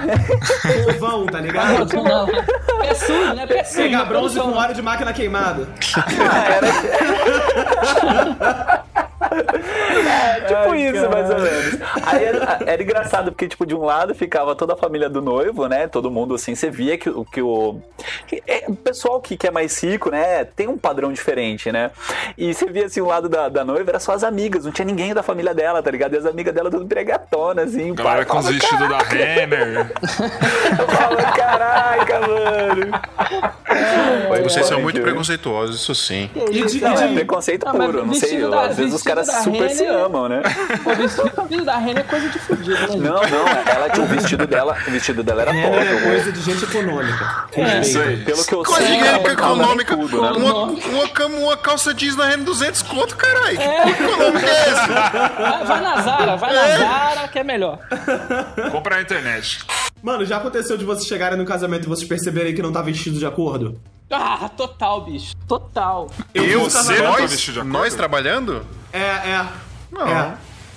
povão, 0.85 1.27
tá 1.27 1.41
ligado? 1.41 1.93
Não, 1.95 2.05
não. 2.05 2.27
Pé 2.27 2.95
sujo, 2.95 3.35
né? 3.35 3.47
Pé 3.47 3.65
sujo. 3.65 3.83
Pegar 3.83 4.05
bronze 4.05 4.39
com 4.41 4.53
óleo 4.53 4.75
de 4.75 4.83
máquina 4.83 5.13
queimada. 9.29 10.47
tipo 10.47 10.75
isso, 10.75 11.11
mais 11.11 11.31
ou 11.31 11.39
menos. 11.39 11.79
Aí 12.05 12.25
era, 12.25 12.59
era 12.67 12.83
engraçado, 12.83 13.33
porque, 13.33 13.49
tipo, 13.49 13.67
de 13.67 13.75
um 13.75 13.85
lado 13.85 14.15
ficava 14.15 14.55
toda 14.55 14.75
a 14.75 14.77
família 14.77 15.09
do 15.09 15.21
noivo, 15.23 15.67
né? 15.67 15.87
Todo 15.89 16.11
mundo 16.11 16.35
assim, 16.35 16.55
você 16.55 16.71
via 16.71 16.97
que, 16.99 17.09
o- 17.11 17.25
que 17.25 17.43
o. 17.43 17.81
que 18.27 18.43
é, 18.47 18.65
o 18.69 18.77
pessoal 18.77 19.21
que, 19.21 19.37
que 19.37 19.47
é 19.47 19.51
mais 19.51 19.83
rico, 19.83 20.11
né? 20.11 20.45
Tem 20.45 20.69
um 20.69 20.77
padrão 20.79 21.13
diferente, 21.13 21.71
né? 21.73 21.91
E 22.37 22.53
você 22.53 22.67
via 22.67 22.87
assim, 22.87 23.01
o 23.01 23.07
lado 23.07 23.29
da, 23.29 23.49
da 23.49 23.65
noiva 23.65 23.91
era 23.91 24.01
só 24.01 24.13
as 24.13 24.25
amigas, 24.25 24.65
não 24.65 24.73
tinha 24.73 24.85
ninguém 24.87 25.15
da 25.15 25.23
família 25.23 25.55
dela, 25.55 25.83
tá 25.83 25.91
ligado? 25.91 26.15
E 26.15 26.19
as 26.19 26.27
amigas 26.27 26.55
dela 26.55 26.71
tudo 26.71 26.87
pregatona, 26.87 27.63
assim. 27.63 27.95
Galera 27.95 28.25
com 28.25 28.39
os 28.39 28.47
vestidos 28.49 28.89
da 28.89 28.99
Renner. 28.99 29.91
Eu 30.79 30.89
falava, 30.89 31.33
caraca, 31.33 32.21
mano. 32.21 34.43
Vocês 34.45 34.67
são 34.67 34.77
Ai, 34.79 34.83
muito 34.83 35.01
preconceituosos, 35.01 35.77
isso 35.81 35.95
sim. 35.95 36.31
E 36.51 36.65
de, 36.65 36.81
Não, 36.81 36.95
e 36.95 37.03
é 37.03 37.07
de- 37.09 37.15
preconceito 37.15 37.67
Não, 37.67 37.75
mas 37.75 37.87
puro, 37.87 38.07
não 38.07 38.15
sei. 38.15 38.41
da- 38.49 38.63
às 38.63 38.77
vezes 38.77 38.95
os 38.95 39.03
vestido 39.03 39.16
caras 39.17 39.27
da 39.27 39.43
super 39.43 39.71
se 39.71 39.85
amam, 39.87 40.29
né? 40.29 40.43
O 40.85 40.95
vestido, 40.95 41.65
da 41.65 41.77
Renner 41.79 42.01
é 42.01 42.03
coisa 42.03 42.29
de 42.29 42.39
fudido, 42.39 42.71
né? 42.71 42.87
gente? 42.89 42.97
Não, 42.99 43.15
não, 43.21 43.49
ela 43.49 43.91
tinha 43.91 44.05
o 44.05 44.09
vestido 44.09 44.47
dela, 44.47 44.77
o 44.87 44.91
vestido 44.91 45.23
dela 45.23 45.43
era 45.43 45.53
Renner 45.53 45.81
é 45.81 46.01
coisa 46.03 46.33
de 46.33 46.41
gente 46.43 46.65
econômica. 46.65 47.47
É, 47.53 47.81
Isso 47.81 47.99
aí. 47.99 48.25
Pelo 48.25 48.45
que 48.45 48.55
eu 48.55 48.63
Coisa 48.63 48.87
sei, 48.87 48.99
de 48.99 49.07
época 49.07 49.31
bancava 49.31 49.53
econômica. 49.55 49.97
tudo, 49.97 50.23
né? 50.23 50.31
Uma, 50.31 50.55
uma, 50.65 51.27
uma 51.27 51.57
calça 51.57 51.95
jeans 51.95 52.17
na 52.17 52.27
Renner 52.27 52.45
200 52.45 52.83
conto, 52.83 53.17
caralho. 53.17 53.59
Que 53.59 54.03
econômica 54.03 54.47
é 54.47 54.69
essa? 54.69 55.65
Vai, 55.65 55.81
na 55.81 56.01
Zara, 56.03 56.37
vai 56.37 56.53
na 56.53 56.77
Zara, 56.77 57.29
que 57.29 57.39
é 57.39 57.45
melhor. 57.45 57.79
Compra 58.71 58.97
na 58.97 59.03
internet. 59.03 59.65
Mano, 60.03 60.25
já 60.25 60.37
aconteceu 60.37 60.77
de 60.77 60.85
vocês 60.85 61.07
chegarem 61.07 61.39
no 61.39 61.45
casamento 61.45 61.85
e 61.85 61.89
vocês 61.89 62.09
perceberem 62.09 62.55
que 62.55 62.63
não 62.63 62.73
tá 62.73 62.83
vestido 62.83 63.19
de 63.19 63.27
acordo? 63.27 63.81
Ah, 64.11 64.49
total, 64.57 65.01
bicho. 65.03 65.35
Total. 65.49 66.09
Eu, 66.33 66.61
você, 66.61 66.77
casamento- 66.79 67.29
vestido 67.29 67.63
de 67.63 67.67
nós, 67.67 67.83
nós 67.83 67.95
trabalhando? 67.95 68.65
É, 68.93 69.01
é. 69.01 69.49
Não. 69.91 70.07
É. 70.07 70.37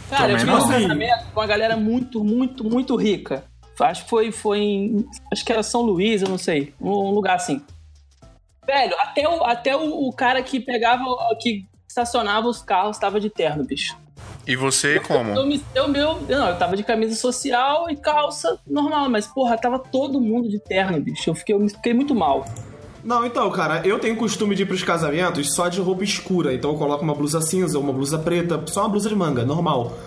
Cara, 0.10 0.32
eu 0.32 0.38
Também 0.38 0.38
tive 0.38 0.52
não. 0.52 0.58
um 0.66 0.70
casamento 0.70 1.26
com 1.34 1.40
uma 1.40 1.46
galera 1.48 1.78
muito, 1.78 2.24
muito, 2.24 2.64
muito 2.64 2.96
rica. 2.96 3.44
Acho 3.80 4.04
que 4.04 4.10
foi, 4.10 4.32
foi 4.32 4.60
em. 4.60 5.06
Acho 5.32 5.46
que 5.46 5.52
era 5.54 5.64
São 5.64 5.82
Luís, 5.82 6.22
eu 6.22 6.28
não 6.28 6.38
sei. 6.38 6.74
Um 6.82 7.12
lugar 7.12 7.36
assim. 7.36 7.62
Velho, 8.66 8.96
até 9.00 9.28
o, 9.28 9.44
até 9.46 9.76
o, 9.76 10.08
o 10.08 10.12
cara 10.14 10.42
que 10.44 10.60
pegava, 10.60 11.04
que 11.40 11.66
estacionava 11.88 12.48
os 12.48 12.62
carros 12.62 12.98
tava 12.98 13.20
de 13.20 13.30
terno, 13.30 13.64
bicho. 13.64 13.96
E 14.46 14.56
você 14.56 15.00
como? 15.00 15.32
Eu, 15.32 15.46
me, 15.46 15.64
eu, 15.74 15.88
meu, 15.88 16.20
não, 16.28 16.50
eu 16.50 16.58
tava 16.58 16.76
de 16.76 16.84
camisa 16.84 17.16
social 17.16 17.90
e 17.90 17.96
calça 17.96 18.60
normal, 18.68 19.10
mas 19.10 19.28
porra, 19.28 19.58
tava 19.58 19.80
todo 19.80 20.20
mundo 20.20 20.50
de 20.50 20.60
terno, 20.60 21.00
bicho. 21.00 21.30
Eu 21.30 21.36
fiquei, 21.36 21.56
eu 21.56 21.60
me 21.60 21.70
fiquei 21.70 21.94
muito 21.94 22.14
mal. 22.14 22.46
Não, 23.04 23.26
então, 23.26 23.50
cara, 23.50 23.82
eu 23.88 23.98
tenho 23.98 24.16
costume 24.16 24.56
de 24.56 24.64
ir 24.64 24.66
pros 24.66 24.84
casamentos 24.84 25.54
só 25.56 25.70
de 25.70 25.80
roupa 25.80 26.04
escura. 26.04 26.54
Então 26.54 26.72
eu 26.72 26.78
coloco 26.78 27.04
uma 27.04 27.16
blusa 27.16 27.42
cinza, 27.42 27.80
uma 27.80 27.94
blusa 27.94 28.20
preta, 28.20 28.62
só 28.68 28.82
uma 28.82 28.90
blusa 28.90 29.10
de 29.10 29.16
manga, 29.16 29.46
normal. 29.46 29.98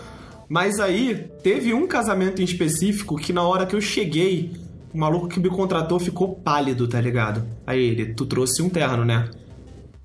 Mas 0.48 0.78
aí, 0.78 1.30
teve 1.42 1.72
um 1.72 1.86
casamento 1.86 2.42
em 2.42 2.44
específico 2.44 3.16
que 3.16 3.32
na 3.32 3.42
hora 3.42 3.64
que 3.64 3.74
eu 3.74 3.80
cheguei, 3.80 4.52
o 4.92 4.98
maluco 4.98 5.28
que 5.28 5.40
me 5.40 5.48
contratou 5.48 5.98
ficou 5.98 6.34
pálido, 6.34 6.86
tá 6.86 7.00
ligado? 7.00 7.42
Aí 7.66 7.80
ele, 7.82 8.14
tu 8.14 8.26
trouxe 8.26 8.60
um 8.60 8.68
terno, 8.68 9.04
né? 9.04 9.30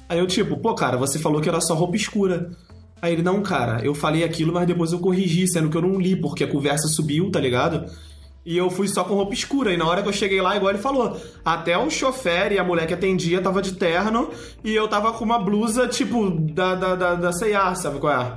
Aí 0.07 0.19
eu, 0.19 0.25
tipo, 0.25 0.55
pô, 0.55 0.73
cara, 0.73 0.95
você 0.95 1.19
falou 1.19 1.41
que 1.41 1.49
era 1.49 1.59
só 1.59 1.73
roupa 1.73 1.97
escura. 1.97 2.51
Aí 3.01 3.11
ele, 3.11 3.21
não, 3.21 3.43
cara, 3.43 3.83
eu 3.83 3.93
falei 3.93 4.23
aquilo, 4.23 4.53
mas 4.53 4.65
depois 4.65 4.93
eu 4.93 4.99
corrigi, 4.99 5.47
sendo 5.47 5.69
que 5.69 5.75
eu 5.75 5.81
não 5.81 5.99
li, 5.99 6.15
porque 6.15 6.45
a 6.45 6.47
conversa 6.47 6.87
subiu, 6.87 7.29
tá 7.29 7.39
ligado? 7.39 7.85
E 8.49 8.55
eu 8.57 8.69
fui 8.69 8.87
só 8.87 9.03
com 9.03 9.13
roupa 9.13 9.33
escura. 9.33 9.73
E 9.73 9.77
na 9.77 9.85
hora 9.85 10.01
que 10.01 10.07
eu 10.07 10.13
cheguei 10.13 10.39
lá, 10.41 10.55
igual 10.55 10.71
ele 10.71 10.79
falou, 10.81 11.19
até 11.43 11.77
o 11.77 11.89
chofer 11.89 12.53
e 12.53 12.57
a 12.57 12.63
mulher 12.63 12.87
que 12.87 12.93
atendia 12.93 13.41
tava 13.41 13.61
de 13.61 13.73
terno 13.73 14.29
e 14.63 14.73
eu 14.73 14.87
tava 14.87 15.11
com 15.11 15.25
uma 15.25 15.37
blusa, 15.37 15.85
tipo, 15.85 16.29
da, 16.31 16.73
da, 16.73 16.95
da, 16.95 17.15
da 17.15 17.33
C&A, 17.33 17.75
sabe 17.75 17.99
qual 17.99 18.13
é? 18.13 18.35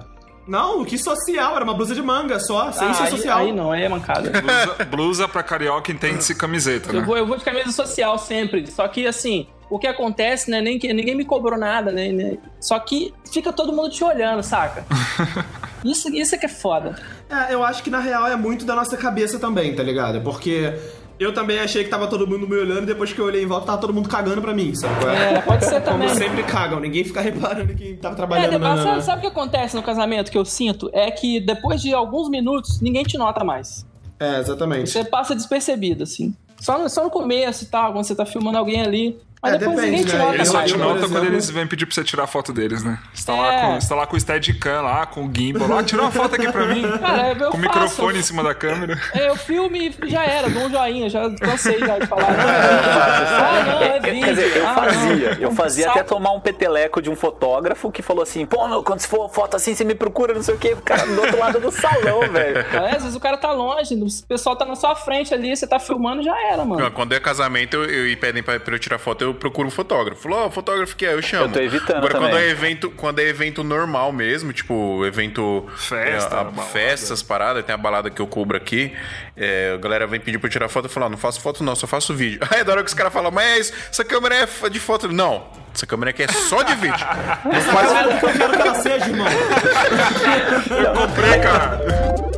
Não, 0.49 0.85
que 0.85 0.99
social, 0.99 1.55
era 1.55 1.63
uma 1.63 1.75
blusa 1.75 1.95
de 1.95 2.03
manga 2.03 2.41
só, 2.41 2.73
sem 2.73 2.89
Ah, 2.89 2.95
ser 2.95 3.03
aí, 3.05 3.11
social. 3.11 3.39
aí 3.39 3.53
não, 3.53 3.71
aí 3.71 3.85
é 3.85 3.89
mancada. 3.89 4.29
Blusa, 4.33 4.85
blusa 4.91 5.29
pra 5.29 5.45
carioca 5.45 5.93
entende-se 5.93 6.35
camiseta, 6.35 6.91
Eu 6.91 7.03
né? 7.03 7.07
vou, 7.07 7.17
eu 7.17 7.25
vou 7.25 7.37
de 7.37 7.45
camisa 7.45 7.71
social 7.71 8.19
sempre. 8.19 8.67
Só 8.69 8.89
que, 8.89 9.07
assim, 9.07 9.47
o 9.71 9.79
que 9.79 9.87
acontece, 9.87 10.51
né? 10.51 10.61
Nem 10.61 10.77
que, 10.77 10.93
ninguém 10.93 11.15
me 11.15 11.25
cobrou 11.25 11.57
nada, 11.57 11.93
né, 11.93 12.11
né? 12.11 12.37
Só 12.61 12.77
que 12.81 13.15
fica 13.33 13.53
todo 13.53 13.73
mundo 13.73 13.91
te 13.91 14.03
olhando, 14.03 14.43
saca? 14.43 14.85
Isso, 15.85 16.15
isso 16.15 16.35
é 16.35 16.39
que 16.39 16.45
é 16.45 16.49
foda. 16.49 16.95
É, 17.31 17.55
eu 17.55 17.63
acho 17.65 17.83
que 17.83 17.91
na 17.91 18.01
real 18.01 18.27
é 18.27 18.37
muito 18.37 18.65
da 18.65 18.75
nossa 18.75 18.97
cabeça 18.97 19.39
também, 19.39 19.75
tá 19.75 19.83
ligado? 19.83 20.21
Porque 20.21 20.75
eu 21.19 21.33
também 21.33 21.59
achei 21.61 21.85
que 21.85 21.91
tava 21.91 22.07
todo 22.07 22.27
mundo 22.27 22.49
me 22.49 22.57
olhando 22.57 22.83
e 22.83 22.87
depois 22.87 23.13
que 23.13 23.19
eu 23.21 23.27
olhei 23.27 23.43
em 23.43 23.47
volta 23.47 23.67
tava 23.67 23.79
todo 23.79 23.93
mundo 23.95 24.09
cagando 24.09 24.41
pra 24.43 24.53
mim, 24.55 24.75
sabe 24.75 24.95
qual 25.01 25.11
É, 25.15 25.41
pode 25.43 25.65
ser 25.65 25.81
Como 25.83 25.99
também. 25.99 26.09
sempre 26.15 26.43
cagam, 26.43 26.81
ninguém 26.81 27.05
fica 27.05 27.21
reparando 27.21 27.75
quem 27.75 27.95
tava 27.97 28.15
É, 28.15 28.17
trabalhando 28.17 28.51
depois, 28.51 28.77
na... 28.77 28.83
sabe, 28.83 29.05
sabe 29.05 29.19
o 29.19 29.21
que 29.21 29.27
acontece 29.29 29.77
no 29.77 29.83
casamento 29.83 30.31
que 30.31 30.39
eu 30.39 30.45
sinto? 30.45 30.91
É 30.93 31.11
que 31.11 31.39
depois 31.41 31.81
de 31.81 31.95
alguns 31.95 32.29
minutos, 32.29 32.81
ninguém 32.81 33.03
te 33.05 33.17
nota 33.17 33.45
mais. 33.45 33.87
É, 34.19 34.39
exatamente. 34.41 34.91
Você 34.91 35.05
passa 35.05 35.35
despercebido, 35.35 36.03
assim. 36.03 36.35
Só 36.61 36.79
no, 36.79 36.89
só 36.91 37.05
no 37.05 37.11
começo 37.11 37.65
e 37.65 37.67
tal, 37.69 37.93
quando 37.93 38.05
você 38.05 38.15
tá 38.15 38.27
filmando 38.27 38.59
alguém 38.59 38.83
ali. 38.83 39.19
Mas 39.43 39.55
É, 39.55 39.59
depois 39.59 39.77
depende, 39.77 39.91
ninguém 39.97 40.07
te 40.07 40.13
né? 40.17 40.19
nota 40.23 40.35
Eles 40.35 40.49
só 40.49 40.63
te 40.63 40.73
eu, 40.73 40.79
notam 40.79 41.09
quando 41.09 41.25
eles 41.25 41.49
vêm 41.51 41.67
pedir 41.67 41.87
pra 41.87 41.95
você 41.95 42.05
tirar 42.05 42.27
foto 42.27 42.53
deles, 42.53 42.83
né? 42.85 42.99
Você 43.15 43.25
tá, 43.27 43.33
É. 43.33 43.37
lá, 43.41 43.61
com, 43.63 43.81
você 43.81 43.89
tá 43.89 43.95
lá 43.95 44.07
com 44.07 44.17
o 44.17 44.21
Steadicam 44.21 44.83
lá, 44.83 45.07
com 45.07 45.27
o 45.27 45.31
gimbal 45.35 45.67
lá, 45.69 45.83
tira 45.83 46.03
uma 46.03 46.11
foto 46.11 46.35
aqui 46.35 46.53
pra 46.53 46.67
mim. 46.67 46.83
Cara, 46.99 47.33
eu 47.33 47.51
com 47.51 47.57
o 47.57 47.61
microfone 47.61 48.19
em 48.19 48.23
cima 48.23 48.43
da 48.43 48.55
câmera. 48.55 49.01
É, 49.15 49.29
eu 49.31 49.37
filme 49.37 49.95
e 50.05 50.11
já 50.11 50.25
era, 50.25 50.49
dou 50.51 50.65
um 50.65 50.71
joinha, 50.71 51.09
já 51.09 51.31
cansei 51.37 51.79
já 51.79 51.99
de 51.99 52.07
falar. 52.07 52.27
ah, 52.29 53.65
não, 53.67 53.83
é 53.83 54.01
vídeo. 54.01 54.21
Quer 54.25 54.35
dizer, 54.35 54.57
eu 54.59 54.69
ah, 54.69 54.75
fazia. 54.75 55.35
não. 55.35 55.41
Eu 55.41 55.53
fazia 55.53 55.91
até 55.91 56.03
tomar 56.03 56.33
um 56.33 56.41
peteleco 56.41 57.01
de 57.01 57.09
um 57.11 57.17
fotógrafo 57.17 57.91
que 57.91 58.03
falou 58.03 58.23
assim: 58.23 58.45
pô, 58.47 58.67
meu, 58.69 58.83
quando 58.83 59.01
se 59.01 59.09
for 59.09 59.29
foto 59.31 59.57
assim, 59.57 59.75
você 59.75 59.85
me 59.85 59.95
procura, 59.95 60.35
não 60.35 60.43
sei 60.43 60.55
o 60.55 60.59
quê. 60.59 60.73
O 60.75 60.83
cara 60.83 61.07
do 61.07 61.21
outro 61.21 61.39
lado 61.39 61.61
do 61.61 61.71
salão, 61.71 62.21
velho. 62.31 62.59
É, 62.59 62.97
às 62.97 63.03
vezes 63.03 63.15
o 63.17 63.21
cara 63.21 63.37
tá 63.37 63.53
longe, 63.53 63.95
o 63.95 64.27
pessoal 64.29 64.55
tá 64.57 64.65
na 64.65 64.77
sua 64.77 64.95
frente 64.95 65.33
ali, 65.33 65.57
você 65.57 65.67
tá 65.67 65.79
filmando 65.79 66.23
já 66.23 66.37
era, 66.53 66.65
mano. 66.65 66.91
Quando 66.91 67.13
é 67.15 67.21
casamento 67.21 67.77
eu, 67.77 67.85
eu- 67.85 68.07
e 68.09 68.17
pedem 68.17 68.43
pra, 68.43 68.59
pra 68.61 68.75
eu 68.75 68.79
tirar 68.79 68.99
foto, 68.99 69.23
eu 69.23 69.30
procuro 69.35 69.69
um 69.69 69.71
fotógrafo. 69.71 70.23
Falou, 70.23 70.47
ó, 70.47 70.51
fotógrafo 70.51 70.95
que 70.97 71.07
é, 71.07 71.15
eu 71.15 71.23
chamo. 71.23 71.45
Eu 71.47 71.53
tô 71.53 71.61
evitando 71.61 71.97
Agora, 71.99 72.15
quando 72.19 72.37
é 72.37 72.49
evento, 72.49 72.91
quando 72.91 73.19
é 73.19 73.25
evento 73.25 73.63
normal 73.65 74.13
mesmo, 74.13 74.53
tipo, 74.53 75.05
evento. 75.07 75.67
Festa, 75.77 76.37
é, 76.37 76.41
a- 76.41 76.45
balada. 76.45 76.63
festas, 76.71 77.23
paradas, 77.23 77.65
tem 77.65 77.75
a 77.75 77.79
balada 77.79 78.11
que 78.11 78.21
eu 78.21 78.27
cubro 78.27 78.57
aqui. 78.57 78.93
é, 79.37 79.73
a 79.75 79.79
galera 79.79 80.07
vem 80.07 80.21
pedir 80.21 80.39
pra 80.39 80.49
eu 80.49 80.51
tirar 80.53 80.69
foto, 80.69 80.85
eu 80.87 80.91
falo, 80.91 81.07
ah, 81.07 81.09
não 81.09 81.17
faço 81.19 81.41
foto, 81.41 81.65
não, 81.65 81.75
só 81.75 81.87
faço 81.87 82.15
vídeo. 82.15 82.41
Aí 82.51 82.63
da 82.65 82.73
hora 82.73 82.83
que 82.83 82.89
os 82.89 82.95
caras 82.95 83.13
falam, 83.13 83.31
mas 83.31 83.73
essa 83.91 84.05
câmera 84.05 84.35
é 84.63 84.69
de 84.69 84.81
foto. 84.81 85.09
Não, 85.09 85.47
essa 85.75 85.87
câmera 85.87 86.11
aqui 86.11 86.23
é 86.23 86.29
só 86.29 86.63
de 86.63 86.75
vídeo. 86.75 87.07
É 87.07 88.19
que 88.21 88.27
eu 88.27 88.33
quero 88.33 88.53
que 88.53 88.61
ela 88.63 88.75
seja, 88.75 89.07
irmão. 89.07 89.27
Comprei, 90.97 91.39
cara. 91.41 92.30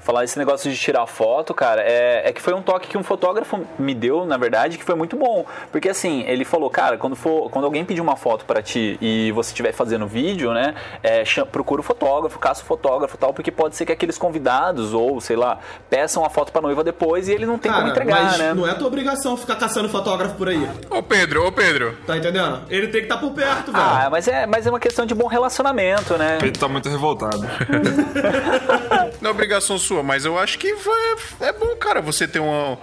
Falar 0.00 0.24
esse 0.24 0.38
negócio 0.38 0.70
de 0.70 0.76
tirar 0.76 1.06
foto, 1.06 1.54
cara, 1.54 1.82
é, 1.82 2.28
é 2.28 2.32
que 2.32 2.40
foi 2.40 2.54
um 2.54 2.62
toque 2.62 2.88
que 2.88 2.98
um 2.98 3.02
fotógrafo 3.02 3.60
me 3.78 3.94
deu, 3.94 4.24
na 4.24 4.36
verdade, 4.36 4.78
que 4.78 4.84
foi 4.84 4.94
muito 4.94 5.16
bom. 5.16 5.44
Porque 5.70 5.88
assim, 5.88 6.24
ele 6.26 6.44
falou, 6.44 6.70
cara, 6.70 6.96
quando, 6.96 7.16
for, 7.16 7.50
quando 7.50 7.64
alguém 7.64 7.84
pedir 7.84 8.00
uma 8.00 8.16
foto 8.16 8.44
pra 8.44 8.62
ti 8.62 8.98
e 9.00 9.32
você 9.32 9.50
estiver 9.50 9.72
fazendo 9.72 10.06
vídeo, 10.06 10.52
né, 10.52 10.74
é, 11.02 11.24
procura 11.50 11.80
o 11.80 11.84
fotógrafo, 11.84 12.38
caça 12.38 12.62
o 12.62 12.64
fotógrafo 12.64 13.16
e 13.16 13.18
tal, 13.18 13.32
porque 13.32 13.50
pode 13.50 13.76
ser 13.76 13.86
que 13.86 13.92
aqueles 13.92 14.18
convidados, 14.18 14.94
ou 14.94 15.20
sei 15.20 15.36
lá, 15.36 15.58
peçam 15.88 16.24
a 16.24 16.30
foto 16.30 16.52
pra 16.52 16.60
noiva 16.62 16.82
depois 16.84 17.28
e 17.28 17.32
ele 17.32 17.46
não 17.46 17.58
tem 17.58 17.72
como 17.72 17.88
entregar, 17.88 18.24
mas 18.24 18.38
né? 18.38 18.54
não 18.54 18.68
é 18.68 18.74
tua 18.74 18.86
obrigação 18.86 19.36
ficar 19.36 19.56
caçando 19.56 19.88
fotógrafo 19.88 20.34
por 20.34 20.48
aí. 20.48 20.68
Ô 20.90 21.02
Pedro, 21.02 21.46
ô 21.46 21.52
Pedro. 21.52 21.96
Tá 22.06 22.16
entendendo? 22.16 22.62
Ele 22.68 22.88
tem 22.88 23.00
que 23.00 23.06
estar 23.06 23.18
por 23.18 23.32
perto, 23.32 23.72
velho. 23.72 23.84
Ah, 23.84 24.08
mas 24.10 24.28
é, 24.28 24.46
mas 24.46 24.66
é 24.66 24.70
uma 24.70 24.80
questão 24.80 25.04
de 25.06 25.14
bom 25.14 25.26
relacionamento, 25.26 26.16
né? 26.16 26.38
Pedro 26.40 26.60
tá 26.60 26.68
muito 26.68 26.88
revoltado. 26.88 27.42
Não 29.20 29.30
é 29.30 29.32
obrigação 29.32 29.71
sua, 29.78 30.02
mas 30.02 30.24
eu 30.24 30.38
acho 30.38 30.58
que 30.58 30.74
vai- 30.74 31.48
é 31.48 31.52
bom, 31.52 31.74
cara, 31.76 32.00
você 32.00 32.26
ter 32.28 32.40
um, 32.40 32.76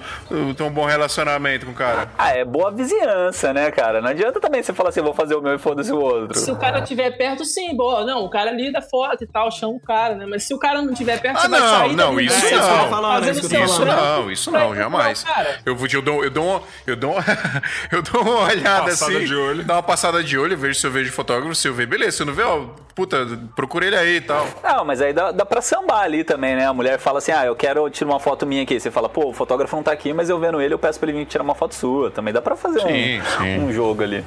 ter 0.55 0.63
um 0.63 0.71
bom 0.71 0.85
relacionamento 0.85 1.65
com 1.65 1.71
o 1.71 1.75
cara. 1.75 2.09
Ah, 2.17 2.31
é 2.35 2.43
boa 2.45 2.71
vizinhança, 2.71 3.53
né, 3.53 3.71
cara? 3.71 4.01
Não 4.01 4.09
adianta 4.09 4.39
também 4.39 4.61
você 4.63 4.73
falar 4.73 4.89
assim, 4.89 4.99
eu 4.99 5.05
vou 5.05 5.13
fazer 5.13 5.35
o 5.35 5.41
meu 5.41 5.55
e 5.55 5.57
foda-se 5.59 5.91
o 5.91 5.99
outro. 5.99 6.37
Se 6.37 6.51
o 6.51 6.55
cara 6.55 6.79
estiver 6.79 7.11
perto, 7.17 7.43
sim, 7.45 7.75
boa. 7.75 8.05
Não, 8.05 8.23
o 8.23 8.29
cara 8.29 8.51
lida 8.51 8.81
foto 8.81 9.23
e 9.23 9.27
tal, 9.27 9.51
chama 9.51 9.73
o 9.73 9.79
cara, 9.79 10.15
né? 10.15 10.25
Mas 10.27 10.43
se 10.43 10.53
o 10.53 10.59
cara 10.59 10.81
não 10.81 10.91
estiver 10.91 11.19
perto, 11.19 11.37
Ah, 11.37 11.41
você 11.41 11.47
vai 11.47 11.59
não, 11.59 11.67
sair 11.67 11.95
não, 11.95 12.15
dali, 12.15 12.25
isso 12.27 12.35
né? 12.35 12.51
É, 12.51 12.55
isso 12.55 12.61
não. 12.67 13.13
é 13.13 13.31
isso 13.63 13.85
não, 13.85 14.31
isso 14.31 14.51
não, 14.51 14.75
jamais. 14.75 15.25
Eu, 15.65 15.75
vou- 15.75 15.87
eu 15.91 16.01
dou, 16.01 16.23
eu 16.23 16.29
dou, 16.29 16.63
eu 16.87 16.95
dou, 16.95 17.15
eu 17.91 18.01
dou 18.01 18.21
uma 18.21 18.41
olhada 18.45 18.89
Passada 18.89 19.11
assim, 19.17 19.25
de 19.25 19.35
olho. 19.35 19.63
dá 19.63 19.75
uma 19.75 19.83
passada 19.83 20.23
de 20.23 20.37
olho, 20.37 20.57
vejo 20.57 20.79
se 20.79 20.85
eu 20.87 20.91
vejo 20.91 21.11
fotógrafo, 21.11 21.53
se 21.55 21.67
eu 21.67 21.73
ver, 21.73 21.85
beleza, 21.87 22.17
se 22.17 22.21
eu 22.23 22.25
não 22.27 22.33
ver, 22.33 22.43
ó, 22.45 22.65
puta, 22.95 23.25
procura 23.55 23.85
ele 23.85 23.95
aí 23.95 24.15
e 24.17 24.21
tal. 24.21 24.47
Não, 24.63 24.85
mas 24.85 25.01
aí 25.01 25.13
dá, 25.13 25.31
dá 25.31 25.45
pra 25.45 25.61
sambar 25.61 26.01
ali 26.01 26.23
também, 26.23 26.55
né? 26.55 26.65
Mulher 26.79 26.97
fala 26.97 27.17
assim, 27.17 27.33
ah, 27.33 27.45
eu 27.45 27.57
quero 27.57 27.89
tirar 27.89 28.09
uma 28.09 28.21
foto 28.21 28.45
minha 28.45 28.63
aqui. 28.63 28.79
Você 28.79 28.89
fala, 28.89 29.09
pô, 29.09 29.27
o 29.31 29.33
fotógrafo 29.33 29.75
não 29.75 29.83
tá 29.83 29.91
aqui, 29.91 30.13
mas 30.13 30.29
eu 30.29 30.39
vendo 30.39 30.61
ele, 30.61 30.73
eu 30.73 30.79
peço 30.79 30.97
pra 30.97 31.09
ele 31.09 31.19
vir 31.19 31.25
tirar 31.25 31.43
uma 31.43 31.53
foto 31.53 31.75
sua. 31.75 32.09
Também 32.09 32.33
dá 32.33 32.41
pra 32.41 32.55
fazer 32.55 32.79
Sim, 32.79 33.19
um, 33.19 33.23
sim. 33.43 33.59
um 33.65 33.73
jogo 33.73 34.01
ali. 34.01 34.23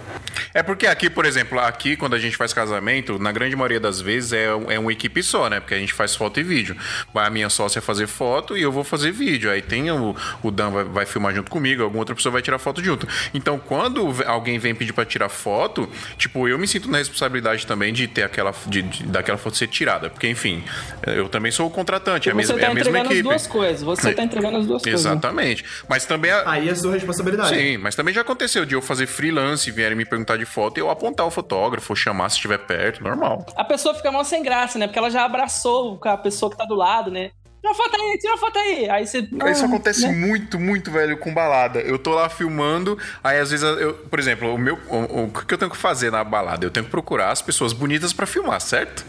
É 0.52 0.62
porque 0.62 0.86
aqui, 0.86 1.08
por 1.08 1.24
exemplo, 1.24 1.58
aqui 1.58 1.96
quando 1.96 2.12
a 2.14 2.18
gente 2.18 2.36
faz 2.36 2.52
casamento, 2.52 3.18
na 3.18 3.32
grande 3.32 3.56
maioria 3.56 3.80
das 3.80 4.02
vezes 4.02 4.34
é, 4.34 4.44
é 4.68 4.78
uma 4.78 4.92
equipe 4.92 5.22
só, 5.22 5.48
né? 5.48 5.60
Porque 5.60 5.72
a 5.72 5.78
gente 5.78 5.94
faz 5.94 6.14
foto 6.14 6.38
e 6.40 6.42
vídeo. 6.42 6.76
Vai 7.14 7.26
a 7.26 7.30
minha 7.30 7.48
sócia 7.48 7.80
fazer 7.80 8.06
foto 8.06 8.54
e 8.54 8.60
eu 8.60 8.70
vou 8.70 8.84
fazer 8.84 9.12
vídeo. 9.12 9.50
Aí 9.50 9.62
tem 9.62 9.90
o, 9.90 10.14
o 10.42 10.50
Dan 10.50 10.68
vai, 10.70 10.84
vai 10.84 11.06
filmar 11.06 11.34
junto 11.34 11.50
comigo, 11.50 11.82
alguma 11.82 12.00
outra 12.02 12.14
pessoa 12.14 12.34
vai 12.34 12.42
tirar 12.42 12.58
foto 12.58 12.84
junto. 12.84 13.08
Então, 13.32 13.58
quando 13.58 14.14
alguém 14.26 14.58
vem 14.58 14.74
pedir 14.74 14.92
pra 14.92 15.06
tirar 15.06 15.30
foto, 15.30 15.88
tipo, 16.18 16.46
eu 16.46 16.58
me 16.58 16.68
sinto 16.68 16.90
na 16.90 16.98
responsabilidade 16.98 17.66
também 17.66 17.90
de 17.94 18.06
ter 18.06 18.22
aquela, 18.24 18.52
de, 18.66 18.82
de- 18.82 19.04
daquela 19.04 19.38
foto 19.38 19.56
ser 19.56 19.68
tirada. 19.68 20.10
Porque, 20.10 20.28
enfim, 20.28 20.62
eu 21.06 21.30
também 21.30 21.50
sou 21.50 21.66
o 21.66 21.70
contratante, 21.70 22.28
é 22.28 22.32
a 22.32 22.34
mesma, 22.42 22.54
Você 22.54 22.60
é 22.60 22.64
tá 22.64 22.70
a 22.70 22.74
mesma 22.74 22.98
entregando 22.98 23.14
as 23.14 23.22
duas 23.22 23.46
coisas. 23.46 23.82
Você 23.82 24.14
tá 24.14 24.22
entregando 24.22 24.58
as 24.58 24.66
duas 24.66 24.82
coisas. 24.82 25.00
Exatamente. 25.00 25.64
Mas 25.88 26.04
também 26.04 26.30
a, 26.30 26.50
Aí 26.50 26.68
é 26.68 26.74
sua 26.74 26.92
responsabilidade. 26.92 27.54
Sim, 27.54 27.78
mas 27.78 27.94
também 27.94 28.12
já 28.12 28.20
aconteceu 28.20 28.64
de 28.64 28.74
eu 28.74 28.82
fazer 28.82 29.06
freelance 29.06 29.68
e 29.68 29.72
vierem 29.72 29.96
me 29.96 30.04
perguntar 30.04 30.36
de 30.36 30.44
foto 30.44 30.78
e 30.78 30.80
eu 30.80 30.90
apontar 30.90 31.26
o 31.26 31.30
fotógrafo, 31.30 31.94
chamar 31.96 32.28
se 32.28 32.36
estiver 32.36 32.58
perto, 32.58 33.02
normal. 33.02 33.46
A 33.56 33.64
pessoa 33.64 33.94
fica 33.94 34.10
mal 34.10 34.24
sem 34.24 34.42
graça, 34.42 34.78
né? 34.78 34.86
Porque 34.86 34.98
ela 34.98 35.10
já 35.10 35.24
abraçou 35.24 35.98
a 36.04 36.16
pessoa 36.16 36.50
que 36.50 36.56
tá 36.56 36.64
do 36.64 36.74
lado, 36.74 37.10
né? 37.10 37.30
Tira 37.62 37.74
foto 37.74 37.94
aí, 37.94 38.18
tira 38.18 38.36
foto 38.36 38.58
aí. 38.58 38.90
Aí 38.90 39.06
você. 39.06 39.18
Isso 39.20 39.62
ah, 39.62 39.66
acontece 39.66 40.02
né? 40.08 40.12
muito, 40.12 40.58
muito, 40.58 40.90
velho, 40.90 41.16
com 41.16 41.32
balada. 41.32 41.78
Eu 41.78 41.96
tô 41.96 42.10
lá 42.10 42.28
filmando, 42.28 42.98
aí 43.22 43.38
às 43.38 43.52
vezes, 43.52 43.64
eu, 43.78 43.94
por 43.94 44.18
exemplo, 44.18 44.52
o 44.52 44.58
meu, 44.58 44.76
o, 44.88 45.24
o 45.24 45.30
que 45.30 45.54
eu 45.54 45.58
tenho 45.58 45.70
que 45.70 45.76
fazer 45.76 46.10
na 46.10 46.24
balada? 46.24 46.66
Eu 46.66 46.70
tenho 46.72 46.84
que 46.84 46.90
procurar 46.90 47.30
as 47.30 47.40
pessoas 47.40 47.72
bonitas 47.72 48.12
pra 48.12 48.26
filmar, 48.26 48.60
certo? 48.60 49.04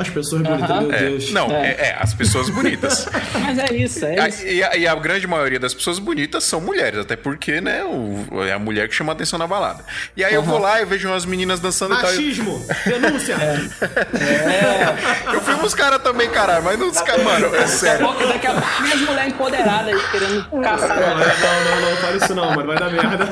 As 0.00 0.08
pessoas 0.08 0.42
bonitas, 0.42 0.68
meu 0.80 0.92
É, 0.92 0.98
Deus. 0.98 1.30
não, 1.30 1.48
É. 1.52 1.68
é. 1.70 1.80
é, 1.90 1.96
as 2.00 2.12
pessoas 2.12 2.48
bonitas. 2.50 3.06
Mas 3.40 3.56
é 3.58 3.72
isso, 3.72 4.04
é 4.04 4.18
A- 4.18 4.28
isso. 4.28 4.46
e, 4.48 4.64
a, 4.64 4.76
e 4.76 4.86
a 4.88 4.94
grande 4.96 5.26
maioria 5.28 5.60
das 5.60 5.72
pessoas 5.72 6.00
bonitas 6.00 6.42
são 6.42 6.60
mulheres, 6.60 6.98
até 6.98 7.14
porque, 7.14 7.60
né, 7.60 7.84
o- 7.84 8.42
é 8.42 8.52
a 8.52 8.58
mulher 8.58 8.88
que 8.88 8.94
chama 8.96 9.12
a 9.12 9.14
atenção 9.14 9.38
na 9.38 9.46
balada. 9.46 9.84
E 10.16 10.24
aí 10.24 10.34
eu 10.34 10.42
vou 10.42 10.58
lá 10.58 10.80
e 10.82 10.84
vejo 10.84 11.06
umas 11.08 11.24
meninas 11.24 11.60
dançando 11.60 11.94
e 11.94 11.98
tal. 12.00 12.06
Machismo, 12.10 12.66
denúncia. 12.84 13.36
Eu 15.32 15.40
filmo 15.40 15.64
os 15.64 15.74
caras 15.74 16.02
também, 16.02 16.28
caralho, 16.30 16.64
mas 16.64 16.78
não 16.78 16.88
os 16.88 17.00
caras, 17.00 17.22
mano, 17.24 17.48
é 17.92 17.98
Daqui 17.98 18.04
a 18.04 18.06
sério. 18.06 18.06
pouco, 18.06 18.26
daqui 18.32 18.46
a 18.46 18.52
pouco, 18.52 18.82
minhas 18.82 19.00
mulheres 19.00 19.32
empoderadas 19.32 19.94
aí, 19.94 20.10
querendo 20.10 20.44
caçar. 20.62 20.88
Não, 20.98 21.80
não, 21.80 21.90
não, 21.90 21.96
fala 21.96 22.16
isso 22.16 22.34
não, 22.34 22.50
mano, 22.50 22.66
vai 22.66 22.78
dar 22.78 22.90
merda. 22.90 23.28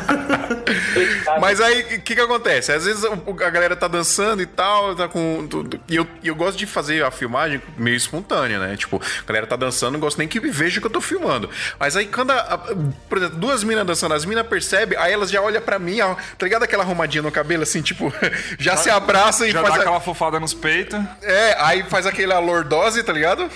Mas 1.41 1.61
aí, 1.61 1.83
o 1.97 2.01
que 2.03 2.15
que 2.15 2.21
acontece? 2.21 2.73
Às 2.73 2.85
vezes 2.85 3.05
a 3.05 3.51
galera 3.51 3.77
tá 3.77 3.89
dançando 3.89 4.43
e 4.43 4.47
tal, 4.47 4.95
tá 4.95 5.09
com. 5.09 5.47
tudo- 5.49 5.81
E 5.89 5.97
eu, 5.97 6.07
eu 6.23 6.35
gosto 6.35 6.59
de 6.59 6.67
fazer 6.67 7.05
a 7.05 7.11
filmagem 7.11 7.61
meio 7.77 7.97
espontânea, 7.97 8.59
né? 8.59 8.77
Tipo, 8.77 9.01
a 9.01 9.27
galera 9.27 9.47
tá 9.47 9.57
dançando, 9.57 9.93
não 9.93 10.01
gosto 10.01 10.19
nem 10.19 10.29
que 10.29 10.41
me 10.41 10.51
veja 10.51 10.81
que 10.81 10.87
eu 10.87 10.91
tô 10.91 11.01
filmando. 11.01 11.49
Mas 11.79 11.97
aí 11.97 12.07
quando, 12.07 12.31
a, 12.33 12.37
a- 12.41 12.59
por 13.09 13.19
exemplo, 13.19 13.37
duas 13.39 13.63
minas 13.65 13.87
dançando, 13.87 14.15
as 14.15 14.25
minas 14.25 14.47
percebem, 14.47 14.99
aí 14.99 15.13
elas 15.13 15.31
já 15.31 15.41
olham 15.41 15.61
pra 15.63 15.79
mim, 15.79 16.01
ó, 16.01 16.15
tá 16.15 16.45
ligado 16.45 16.63
aquela 16.63 16.83
arrumadinha 16.83 17.23
no 17.23 17.31
cabelo, 17.31 17.63
assim, 17.63 17.81
tipo, 17.83 18.13
já 18.59 18.77
se 18.77 18.91
abraçam 18.91 19.47
e 19.47 19.51
Já 19.53 19.61
faz. 19.63 19.75
dá 19.75 19.81
a- 19.81 19.83
aquela 19.83 20.01
fofada 20.01 20.41
nos 20.41 20.55
peitos. 20.55 20.99
É, 21.23 21.57
aí 21.61 21.85
faz 21.85 22.07
aquela 22.07 22.39
lordose, 22.39 23.03
tá 23.03 23.13
ligado? 23.13 23.49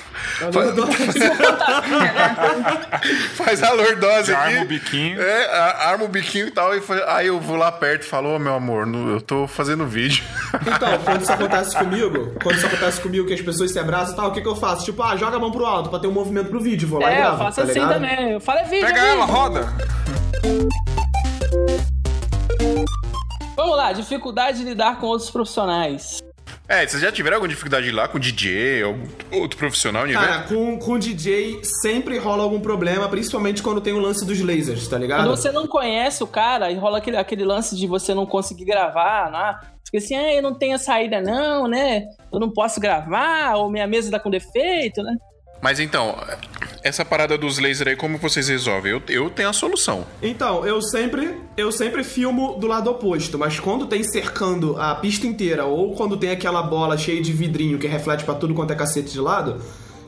Faz 0.53 0.75
a 3.65 3.73
lordose 3.73 4.35
aqui. 4.35 4.53
arma 4.55 4.63
o 4.63 4.67
biquinho. 4.69 5.21
É, 5.23 5.57
arma 5.87 6.05
o 6.05 6.09
biquinho 6.09 6.49
e 6.49 6.51
tal. 6.51 6.75
E 6.77 6.83
aí 7.09 7.27
eu 7.27 7.41
vou 7.41 7.57
lá 7.57 7.71
perto 7.73 8.03
e 8.03 8.07
falo, 8.07 8.35
ô 8.35 8.39
meu 8.39 8.55
amor, 8.55 8.87
no- 8.87 9.11
eu 9.13 9.21
tô 9.21 9.47
fazendo 9.47 9.87
vídeo. 9.87 10.25
Então, 10.75 10.99
quando 11.05 11.23
isso 11.23 11.33
acontece 11.33 11.77
comigo, 11.77 12.33
quando 12.43 12.57
isso 12.57 12.67
acontece 12.67 13.01
comigo 13.01 13.27
que 13.27 13.35
as 13.35 13.41
pessoas 13.41 13.71
se 13.71 13.79
abraçam 13.79 14.15
e 14.15 14.17
tal, 14.17 14.29
o 14.29 14.33
que 14.33 14.41
que 14.41 14.49
eu 14.49 14.57
faço? 14.57 14.85
Tipo, 14.85 15.03
ah, 15.03 15.17
joga 15.17 15.37
a 15.37 15.41
mão 15.41 15.51
pro 15.51 15.65
alto 15.65 15.89
pra 15.91 15.99
ter 15.99 16.07
um 16.07 16.13
movimento 16.13 16.49
pro 16.49 16.61
vídeo, 16.61 16.89
vou 16.89 17.01
lá 17.01 17.11
e 17.11 17.15
É, 17.15 17.19
eu 17.19 17.23
gravo, 17.23 17.39
faço 17.39 17.57
tá 17.57 17.63
assim 17.65 17.73
ligado? 17.75 17.93
também. 17.95 18.31
Eu 18.33 18.41
falo, 18.41 18.59
é 18.61 18.65
vídeo. 18.65 18.87
Pega 18.87 19.01
é 19.01 19.11
ela, 19.11 19.27
vídeo. 19.27 19.39
roda. 19.39 19.73
Vamos 23.57 23.77
lá, 23.77 23.93
dificuldade 23.93 24.59
de 24.59 24.65
lidar 24.65 24.99
com 24.99 25.07
outros 25.07 25.31
profissionais. 25.31 26.19
É, 26.67 26.87
vocês 26.87 27.03
já 27.03 27.13
tiveram 27.13 27.37
alguma 27.37 27.49
dificuldade 27.49 27.91
lá 27.91 28.09
com 28.09 28.19
DJ 28.19 28.85
ou 28.85 28.97
outro 29.33 29.59
profissional 29.59 30.09
Cara, 30.09 30.37
evento? 30.37 30.49
com, 30.49 30.79
com 30.79 30.99
DJ 30.99 31.63
sempre 31.63 32.17
rola 32.17 32.43
algum 32.43 32.59
problema, 32.59 33.07
principalmente 33.07 33.63
quando 33.63 33.83
tem 33.83 33.93
o 33.93 33.99
lance 33.99 34.25
dos 34.25 34.41
lasers, 34.41 34.89
tá 34.89 34.97
ligado? 34.97 35.25
Quando 35.25 35.37
você 35.37 35.53
não 35.53 35.67
conhece 35.67 36.23
o 36.23 36.27
cara 36.27 36.71
e 36.71 36.77
rola 36.77 36.99
aquele, 36.99 37.19
aquele 37.19 37.45
lance 37.45 37.77
de 37.77 37.87
você 37.87 38.15
não 38.15 38.25
conseguir 38.25 38.65
gravar, 38.65 39.31
né? 39.31 39.61
Fica 39.85 39.99
assim, 39.99 40.17
ah, 40.17 40.33
eu 40.33 40.43
não 40.43 40.55
tenho 40.55 40.79
saída 40.79 41.21
não, 41.21 41.69
né? 41.69 42.05
Eu 42.33 42.41
não 42.41 42.51
posso 42.51 42.81
gravar, 42.81 43.57
ou 43.57 43.71
minha 43.71 43.87
mesa 43.87 44.11
tá 44.11 44.19
com 44.19 44.31
defeito, 44.31 45.03
né? 45.03 45.15
Mas 45.65 45.81
então, 45.81 46.15
essa 46.83 47.07
parada 47.07 47.39
dos 47.39 47.59
lasers 47.59 47.87
aí, 47.87 47.97
como 47.97 48.19
vocês 48.19 48.49
resolvem? 48.49 48.93
Eu, 48.93 49.03
eu 49.09 49.31
tenho 49.31 49.49
a 49.49 49.53
solução. 49.55 50.07
Então, 50.21 50.67
eu 50.67 50.83
sempre, 50.83 51.41
eu 51.57 51.73
sempre 51.73 52.05
filmo 52.05 52.59
do 52.61 52.67
lado 52.67 52.91
oposto, 52.91 53.39
mas 53.39 53.59
quando 53.59 53.87
tem 53.87 54.05
cercando 54.05 54.79
a 54.79 54.95
pista 54.95 55.27
inteira 55.27 55.65
ou 55.65 55.95
quando 55.95 56.19
tem 56.19 56.29
aquela 56.29 56.63
bola 56.63 56.99
cheia 56.99 57.23
de 57.23 57.33
vidrinho 57.33 57.79
que 57.79 57.87
reflete 57.87 58.25
pra 58.25 58.35
tudo 58.35 58.53
quanto 58.53 58.75
é 58.75 58.77
cacete 58.77 59.11
de 59.11 59.19
lado, 59.19 59.59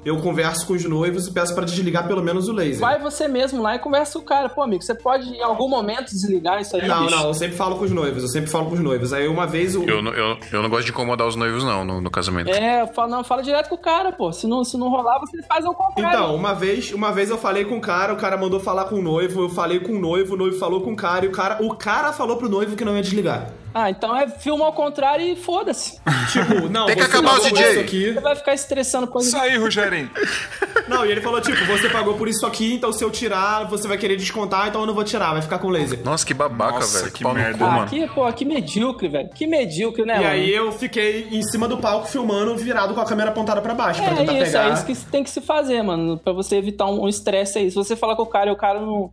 eu 0.07 0.17
converso 0.19 0.67
com 0.67 0.73
os 0.75 0.85
noivos 0.85 1.27
e 1.27 1.33
peço 1.33 1.55
pra 1.55 1.65
desligar 1.65 2.07
pelo 2.07 2.23
menos 2.23 2.49
o 2.49 2.53
laser. 2.53 2.79
Vai 2.81 2.99
você 2.99 3.27
mesmo 3.29 3.61
lá 3.63 3.75
e 3.75 3.79
conversa 3.79 4.15
com 4.15 4.21
o 4.21 4.23
cara. 4.25 4.49
Pô, 4.49 4.63
amigo, 4.63 4.83
você 4.83 4.95
pode 4.95 5.29
em 5.29 5.43
algum 5.43 5.69
momento 5.69 6.07
desligar 6.11 6.61
isso 6.61 6.77
aí? 6.77 6.87
Não, 6.87 7.05
bicho? 7.05 7.17
não, 7.17 7.27
eu 7.29 7.35
sempre 7.35 7.57
falo 7.57 7.77
com 7.77 7.85
os 7.85 7.91
noivos, 7.91 8.23
eu 8.23 8.29
sempre 8.29 8.51
falo 8.51 8.67
com 8.67 8.75
os 8.75 8.81
noivos. 8.81 9.13
Aí 9.13 9.27
uma 9.29 9.47
vez 9.47 9.75
o. 9.75 9.83
Eu, 9.85 10.01
não- 10.01 10.13
eu, 10.13 10.37
eu 10.53 10.63
não 10.63 10.71
gosto 10.71 10.85
de 10.85 10.91
incomodar 10.93 11.27
os 11.27 11.37
noivos, 11.37 11.65
não, 11.65 11.85
no, 11.85 12.01
no 12.01 12.11
casamento. 12.11 12.51
É, 12.51 12.83
eu 12.83 12.87
falo, 12.89 13.11
não, 13.11 13.25
fala 13.25 13.43
direto 13.43 13.69
com 13.69 13.75
o 13.75 13.79
cara, 13.79 14.13
pô. 14.13 14.33
Se 14.33 14.47
não, 14.47 14.63
se 14.65 14.77
não 14.79 14.89
rolar, 14.89 15.19
você 15.19 15.43
faz 15.43 15.65
ao 15.65 15.75
contrário. 15.75 16.17
Então, 16.19 16.35
uma 16.37 16.55
vez, 16.55 16.93
uma 16.93 17.11
vez 17.13 17.29
eu 17.31 17.39
falei 17.39 17.65
com 17.65 17.77
o 17.77 17.81
cara, 17.81 18.13
o 18.13 18.17
cara 18.17 18.37
mandou 18.37 18.61
falar 18.61 18.85
com 18.85 18.97
o 18.97 19.03
noivo, 19.03 19.43
eu 19.43 19.49
falei 19.49 19.81
com 19.81 19.93
o 19.93 19.99
noivo, 19.99 20.35
o 20.35 20.37
noivo 20.37 20.59
falou 20.59 20.81
com 20.81 20.93
o 20.93 20.97
cara, 20.97 21.25
e 21.25 21.29
o 21.29 21.33
cara, 21.33 21.59
o 21.63 21.75
cara 21.75 22.13
falou 22.13 22.37
pro 22.37 22.49
noivo 22.49 22.77
que 22.77 22.85
não 22.85 22.95
ia 22.97 23.03
desligar. 23.03 23.51
Ah, 23.79 23.91
então 23.91 24.17
é 24.17 24.27
filma 24.27 24.65
ao 24.65 24.73
contrário 24.73 25.23
e 25.27 25.37
foda-se. 25.37 26.01
Tipo, 26.33 26.67
não, 26.71 26.87
Tem 26.87 26.97
que 26.97 27.03
você 27.03 27.09
acabar 27.09 27.37
por 27.39 27.51
DJ. 27.51 27.71
isso 27.73 27.81
aqui. 27.81 28.15
Você 28.15 28.21
vai 28.21 28.35
ficar 28.37 28.55
estressando 28.55 29.07
coisa. 29.07 29.29
Isso 29.29 29.37
aí, 29.37 29.57
Rogerinho. 29.59 30.11
Não, 30.89 31.05
e 31.05 31.11
ele 31.11 31.21
falou, 31.21 31.41
tipo, 31.41 31.63
você 31.67 31.89
pagou 31.89 32.15
por 32.15 32.29
isso 32.29 32.47
aqui, 32.47 32.73
então 32.75 32.93
se 32.93 33.03
eu 33.05 33.11
tirar, 33.11 33.65
você 33.65 33.87
vai 33.89 33.99
querer 33.99 34.17
descontar, 34.17 34.69
então 34.69 34.81
eu 34.83 34.87
não 34.87 34.95
vou 34.95 35.03
tirar, 35.03 35.33
vai 35.33 35.43
ficar 35.43 35.59
com 35.59 35.69
laser. 35.69 35.99
Nossa, 36.05 36.25
que 36.25 36.33
babaca, 36.33 36.75
Nossa, 36.75 37.01
velho. 37.01 37.13
que 37.13 37.25
no 37.25 37.35
merda. 37.35 37.59
cu, 37.59 37.65
Ah, 37.65 37.71
mano. 37.71 37.87
que, 37.89 38.07
pô, 38.09 38.33
que 38.33 38.45
medíocre, 38.45 39.09
velho. 39.09 39.29
Que 39.31 39.47
medíocre, 39.49 40.05
né, 40.05 40.15
E 40.15 40.19
mano? 40.19 40.29
aí 40.31 40.55
eu 40.55 40.71
fiquei 40.73 41.29
em 41.33 41.43
cima 41.43 41.67
do 41.67 41.77
palco 41.79 42.07
filmando, 42.07 42.57
virado 42.57 42.95
com 42.95 43.01
a 43.01 43.05
câmera 43.05 43.31
apontada 43.31 43.61
pra 43.61 43.75
baixo, 43.75 44.01
pra 44.01 44.13
É 44.13 44.15
tentar 44.17 44.33
isso, 44.35 44.45
pegar. 44.45 44.69
é 44.71 44.73
isso 44.75 44.87
que 44.87 44.97
tem 45.11 45.25
que 45.25 45.31
se 45.31 45.41
fazer, 45.41 45.83
mano. 45.83 46.17
Pra 46.19 46.33
você 46.33 46.57
evitar 46.57 46.87
um 46.87 47.03
um 47.05 47.09
estresse 47.09 47.59
aí. 47.59 47.69
Se 47.71 47.75
você 47.77 47.97
falar 47.97 48.15
com 48.17 48.23
o 48.23 48.27
cara 48.27 48.49
e 48.51 48.53
o 48.53 48.57
cara 48.57 48.81
não, 48.81 49.11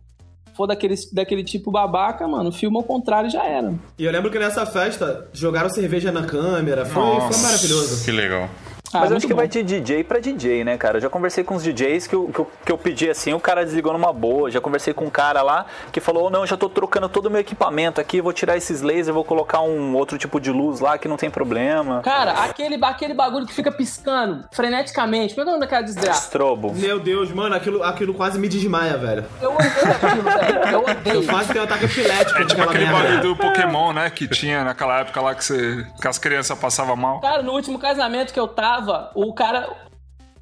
for 0.54 0.66
daquele, 0.66 0.94
daquele 1.12 1.44
tipo 1.44 1.70
babaca, 1.70 2.26
mano, 2.26 2.52
filma 2.52 2.78
ao 2.78 2.84
contrário 2.84 3.28
e 3.28 3.30
já 3.30 3.44
era. 3.44 3.74
E 3.98 4.04
eu 4.04 4.12
lembro 4.12 4.30
que 4.30 4.38
nessa 4.38 4.64
festa 4.64 5.28
jogaram 5.32 5.68
cerveja 5.68 6.10
na 6.10 6.24
câmera. 6.24 6.84
Foi, 6.86 7.02
foi 7.02 7.14
Nossa, 7.14 7.42
maravilhoso. 7.42 8.04
Que 8.04 8.12
legal. 8.12 8.48
Ah, 8.94 9.00
Mas 9.00 9.10
eu 9.10 9.14
muito 9.14 9.16
acho 9.18 9.26
que 9.26 9.32
bom. 9.34 9.38
vai 9.38 9.48
de 9.48 9.62
DJ 9.62 10.04
pra 10.04 10.18
DJ, 10.20 10.64
né, 10.64 10.76
cara? 10.78 10.98
Eu 10.98 11.02
já 11.02 11.10
conversei 11.10 11.42
com 11.44 11.54
os 11.54 11.62
DJs 11.62 12.06
que 12.06 12.14
eu, 12.14 12.28
que, 12.28 12.38
eu, 12.38 12.50
que 12.64 12.72
eu 12.72 12.78
pedi 12.78 13.10
assim, 13.10 13.32
o 13.32 13.40
cara 13.40 13.64
desligou 13.64 13.92
numa 13.92 14.12
boa. 14.12 14.50
Já 14.50 14.60
conversei 14.60 14.94
com 14.94 15.04
um 15.06 15.10
cara 15.10 15.42
lá 15.42 15.66
que 15.92 16.00
falou: 16.00 16.30
não, 16.30 16.46
já 16.46 16.56
tô 16.56 16.68
trocando 16.68 17.08
todo 17.08 17.26
o 17.26 17.30
meu 17.30 17.40
equipamento 17.40 18.00
aqui, 18.00 18.20
vou 18.20 18.32
tirar 18.32 18.56
esses 18.56 18.80
lasers, 18.82 19.08
vou 19.08 19.24
colocar 19.24 19.60
um 19.60 19.94
outro 19.96 20.16
tipo 20.18 20.40
de 20.40 20.50
luz 20.50 20.80
lá 20.80 20.96
que 20.98 21.08
não 21.08 21.16
tem 21.16 21.30
problema. 21.30 22.00
Cara, 22.02 22.32
aquele, 22.44 22.78
aquele 22.84 23.14
bagulho 23.14 23.46
que 23.46 23.52
fica 23.52 23.70
piscando 23.72 24.44
freneticamente. 24.52 25.34
Como 25.34 25.42
é 25.42 25.44
é 25.44 25.48
o 25.48 25.54
nome 25.54 25.60
daquela 25.60 25.82
desgraça? 25.82 26.22
Strobo. 26.26 26.72
Meu 26.74 26.98
Deus, 27.00 27.30
mano, 27.32 27.54
aquilo, 27.54 27.82
aquilo 27.82 28.14
quase 28.14 28.38
me 28.38 28.48
desmaia, 28.48 28.96
velho. 28.96 29.24
Eu 29.40 29.52
odeio 29.54 29.70
aquilo, 29.70 30.22
velho. 30.22 30.64
Eu 30.64 30.70
Eu 30.72 30.80
odeio. 30.82 31.26
quase 31.26 31.48
tenho 31.52 31.60
um 31.60 31.64
ataque 31.66 31.84
epilético 31.84 32.38
É 32.40 32.44
tipo 32.46 32.62
aquele 32.62 32.84
merda. 32.86 32.98
bagulho 33.02 33.20
do 33.22 33.36
Pokémon, 33.36 33.92
né? 33.92 34.10
Que 34.10 34.26
tinha 34.28 34.64
naquela 34.64 35.00
época 35.00 35.20
lá 35.20 35.34
que, 35.34 35.44
você, 35.44 35.86
que 36.00 36.08
as 36.08 36.18
crianças 36.18 36.58
passavam 36.58 36.96
mal. 36.96 37.20
Cara, 37.20 37.42
no 37.42 37.52
último 37.52 37.78
casamento 37.78 38.32
que 38.32 38.40
eu 38.40 38.48
tava, 38.48 38.83
o 39.14 39.32
cara. 39.34 39.68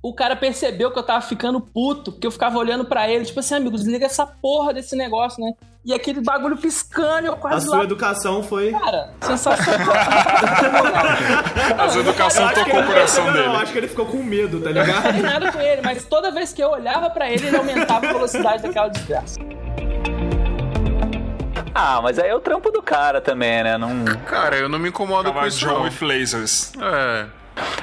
O 0.04 0.12
cara 0.12 0.34
percebeu 0.34 0.90
que 0.90 0.98
eu 0.98 1.02
tava 1.04 1.20
ficando 1.20 1.60
puto, 1.60 2.10
porque 2.10 2.26
eu 2.26 2.30
ficava 2.32 2.58
olhando 2.58 2.84
pra 2.84 3.08
ele, 3.08 3.24
tipo 3.24 3.38
assim, 3.38 3.54
amigo, 3.54 3.76
desliga 3.76 4.04
essa 4.06 4.26
porra 4.26 4.74
desse 4.74 4.96
negócio, 4.96 5.40
né? 5.40 5.52
E 5.84 5.94
aquele 5.94 6.20
bagulho 6.20 6.56
piscando, 6.56 7.28
eu 7.28 7.34
A 7.34 7.36
quase 7.36 7.66
sua 7.66 7.76
lá. 7.78 7.84
educação 7.84 8.42
foi. 8.42 8.72
Cara, 8.72 9.10
sensacional. 9.20 9.94
As 11.78 11.94
educação 11.94 12.46
Acho 12.46 12.54
que 12.54 12.64
tocou 12.64 12.80
o 12.80 12.86
coração 12.86 13.26
não, 13.26 13.32
dele. 13.32 13.46
Não, 13.46 13.56
acho 13.60 13.70
que 13.72 13.78
ele 13.78 13.86
ficou 13.86 14.06
com 14.06 14.24
medo, 14.24 14.60
tá 14.60 14.70
não 14.70 14.84
fiz 14.84 14.86
ligado? 14.92 15.22
nada 15.22 15.52
com 15.52 15.60
ele, 15.60 15.82
mas 15.82 16.04
toda 16.04 16.32
vez 16.32 16.52
que 16.52 16.60
eu 16.64 16.70
olhava 16.70 17.08
pra 17.08 17.30
ele, 17.30 17.46
ele 17.46 17.56
aumentava 17.56 18.04
a 18.08 18.12
velocidade 18.12 18.60
daquela 18.64 18.88
desgraça. 18.88 19.38
Ah, 21.74 22.00
mas 22.02 22.18
aí 22.18 22.28
é 22.28 22.34
o 22.34 22.40
trampo 22.40 22.70
do 22.70 22.82
cara 22.82 23.20
também, 23.20 23.62
né? 23.62 23.78
Não... 23.78 24.04
Cara, 24.26 24.56
eu 24.56 24.68
não 24.68 24.78
me 24.78 24.88
incomodo 24.88 25.28
com 25.30 25.34
Tava 25.34 25.48
isso, 25.48 25.58
John 25.60 25.74
não. 25.74 25.82
with 25.82 25.98
lasers. 26.02 26.72
É. 26.80 27.26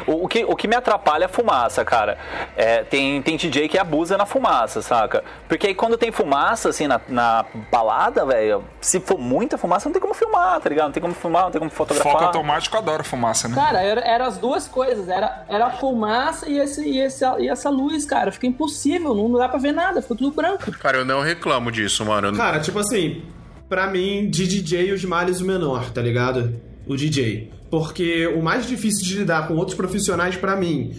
O, 0.07 0.26
o 0.26 0.28
que, 0.28 0.43
o 0.43 0.55
que 0.55 0.67
me 0.67 0.76
atrapalha 0.76 1.24
é 1.24 1.26
a 1.26 1.30
fumaça, 1.30 1.84
cara. 1.86 2.17
É, 2.55 2.84
tem, 2.84 3.22
tem 3.22 3.38
DJ 3.38 3.67
que 3.67 3.78
abusa 3.78 4.17
na 4.17 4.26
fumaça, 4.26 4.82
saca? 4.82 5.24
Porque 5.47 5.67
aí 5.67 5.76
quando 5.76 5.97
tem 5.97 6.11
fumaça, 6.11 6.70
assim, 6.70 6.88
na, 6.88 6.99
na 7.07 7.45
balada, 7.72 8.26
velho, 8.26 8.63
se 8.82 8.99
for 8.99 9.17
muita 9.17 9.57
fumaça, 9.57 9.88
não 9.88 9.93
tem 9.93 10.01
como 10.01 10.13
filmar, 10.13 10.59
tá 10.59 10.70
ligado? 10.70 10.86
Não 10.86 10.93
tem 10.93 11.01
como 11.01 11.13
filmar, 11.13 11.43
não 11.43 11.51
tem 11.51 11.59
como 11.59 11.72
fotografar. 11.72 12.11
Foco 12.11 12.24
automático 12.26 12.78
adora 12.78 13.03
fumaça, 13.03 13.47
né? 13.47 13.55
Cara, 13.55 13.82
era, 13.82 14.01
era 14.01 14.26
as 14.26 14.38
duas 14.38 14.67
coisas. 14.67 15.07
Era, 15.07 15.45
era 15.47 15.67
a 15.67 15.72
fumaça 15.72 16.49
e, 16.49 16.57
esse, 16.57 16.82
e, 16.88 16.99
esse, 16.99 17.24
e 17.39 17.47
essa 17.47 17.70
luz, 17.70 18.05
cara. 18.05 18.32
Fica 18.32 18.47
impossível, 18.47 19.13
não 19.13 19.32
dá 19.34 19.47
pra 19.47 19.59
ver 19.59 19.72
nada, 19.72 20.01
fica 20.01 20.15
tudo 20.15 20.32
branco. 20.32 20.72
Cara, 20.80 20.97
eu 20.99 21.05
não 21.05 21.22
reclamo 21.22 21.72
disso, 21.72 22.05
mano. 22.05 22.36
Cara, 22.36 22.59
tipo 22.59 22.80
assim, 22.80 23.24
pra 23.67 23.88
mim, 23.88 24.30
de 24.30 24.47
DJ 24.47 24.91
os 24.91 25.03
males 25.05 25.41
o 25.41 25.45
menor, 25.45 25.91
tá 25.91 26.01
ligado? 26.01 26.68
O 26.86 26.95
DJ. 26.95 27.51
Porque 27.69 28.27
o 28.27 28.41
mais 28.41 28.67
difícil 28.67 29.05
de 29.05 29.19
lidar 29.19 29.47
com 29.47 29.55
outros 29.55 29.77
profissionais 29.77 30.36
pra 30.36 30.55
mim 30.55 30.93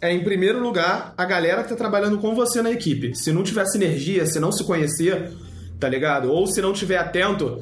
é, 0.00 0.12
em 0.12 0.22
primeiro 0.22 0.60
lugar, 0.60 1.14
a 1.16 1.24
galera 1.24 1.62
que 1.62 1.70
tá 1.70 1.76
trabalhando 1.76 2.18
com 2.18 2.34
você 2.34 2.60
na 2.60 2.70
equipe. 2.70 3.14
Se 3.14 3.32
não 3.32 3.42
tiver 3.42 3.64
sinergia, 3.66 4.26
se 4.26 4.38
não 4.38 4.52
se 4.52 4.62
conhecer, 4.64 5.32
tá 5.80 5.88
ligado? 5.88 6.30
Ou 6.30 6.46
se 6.46 6.60
não 6.60 6.72
tiver 6.72 6.98
atento, 6.98 7.60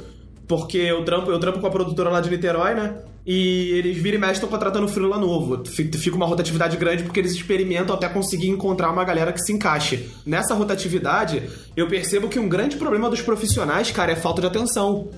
porque 0.48 0.78
eu 0.78 1.04
trampo, 1.04 1.30
eu 1.30 1.38
trampo 1.38 1.60
com 1.60 1.66
a 1.66 1.70
produtora 1.70 2.10
lá 2.10 2.20
de 2.20 2.30
Niterói, 2.30 2.74
né? 2.74 2.96
E 3.26 3.70
eles 3.70 3.96
viram 3.96 4.18
e 4.18 4.20
mexe 4.20 4.34
estão 4.34 4.48
contratando 4.48 4.86
freela 4.88 5.16
novo. 5.16 5.64
Fica 5.64 5.96
fica 5.96 6.16
uma 6.16 6.26
rotatividade 6.26 6.76
grande 6.76 7.04
porque 7.04 7.20
eles 7.20 7.32
experimentam 7.32 7.94
até 7.94 8.08
conseguir 8.08 8.48
encontrar 8.48 8.90
uma 8.90 9.04
galera 9.04 9.32
que 9.32 9.40
se 9.40 9.52
encaixe. 9.52 10.10
Nessa 10.26 10.54
rotatividade, 10.54 11.42
eu 11.74 11.88
percebo 11.88 12.28
que 12.28 12.38
um 12.38 12.48
grande 12.48 12.76
problema 12.76 13.08
dos 13.08 13.22
profissionais, 13.22 13.90
cara, 13.90 14.12
é 14.12 14.16
falta 14.16 14.42
de 14.42 14.48
atenção. 14.48 15.08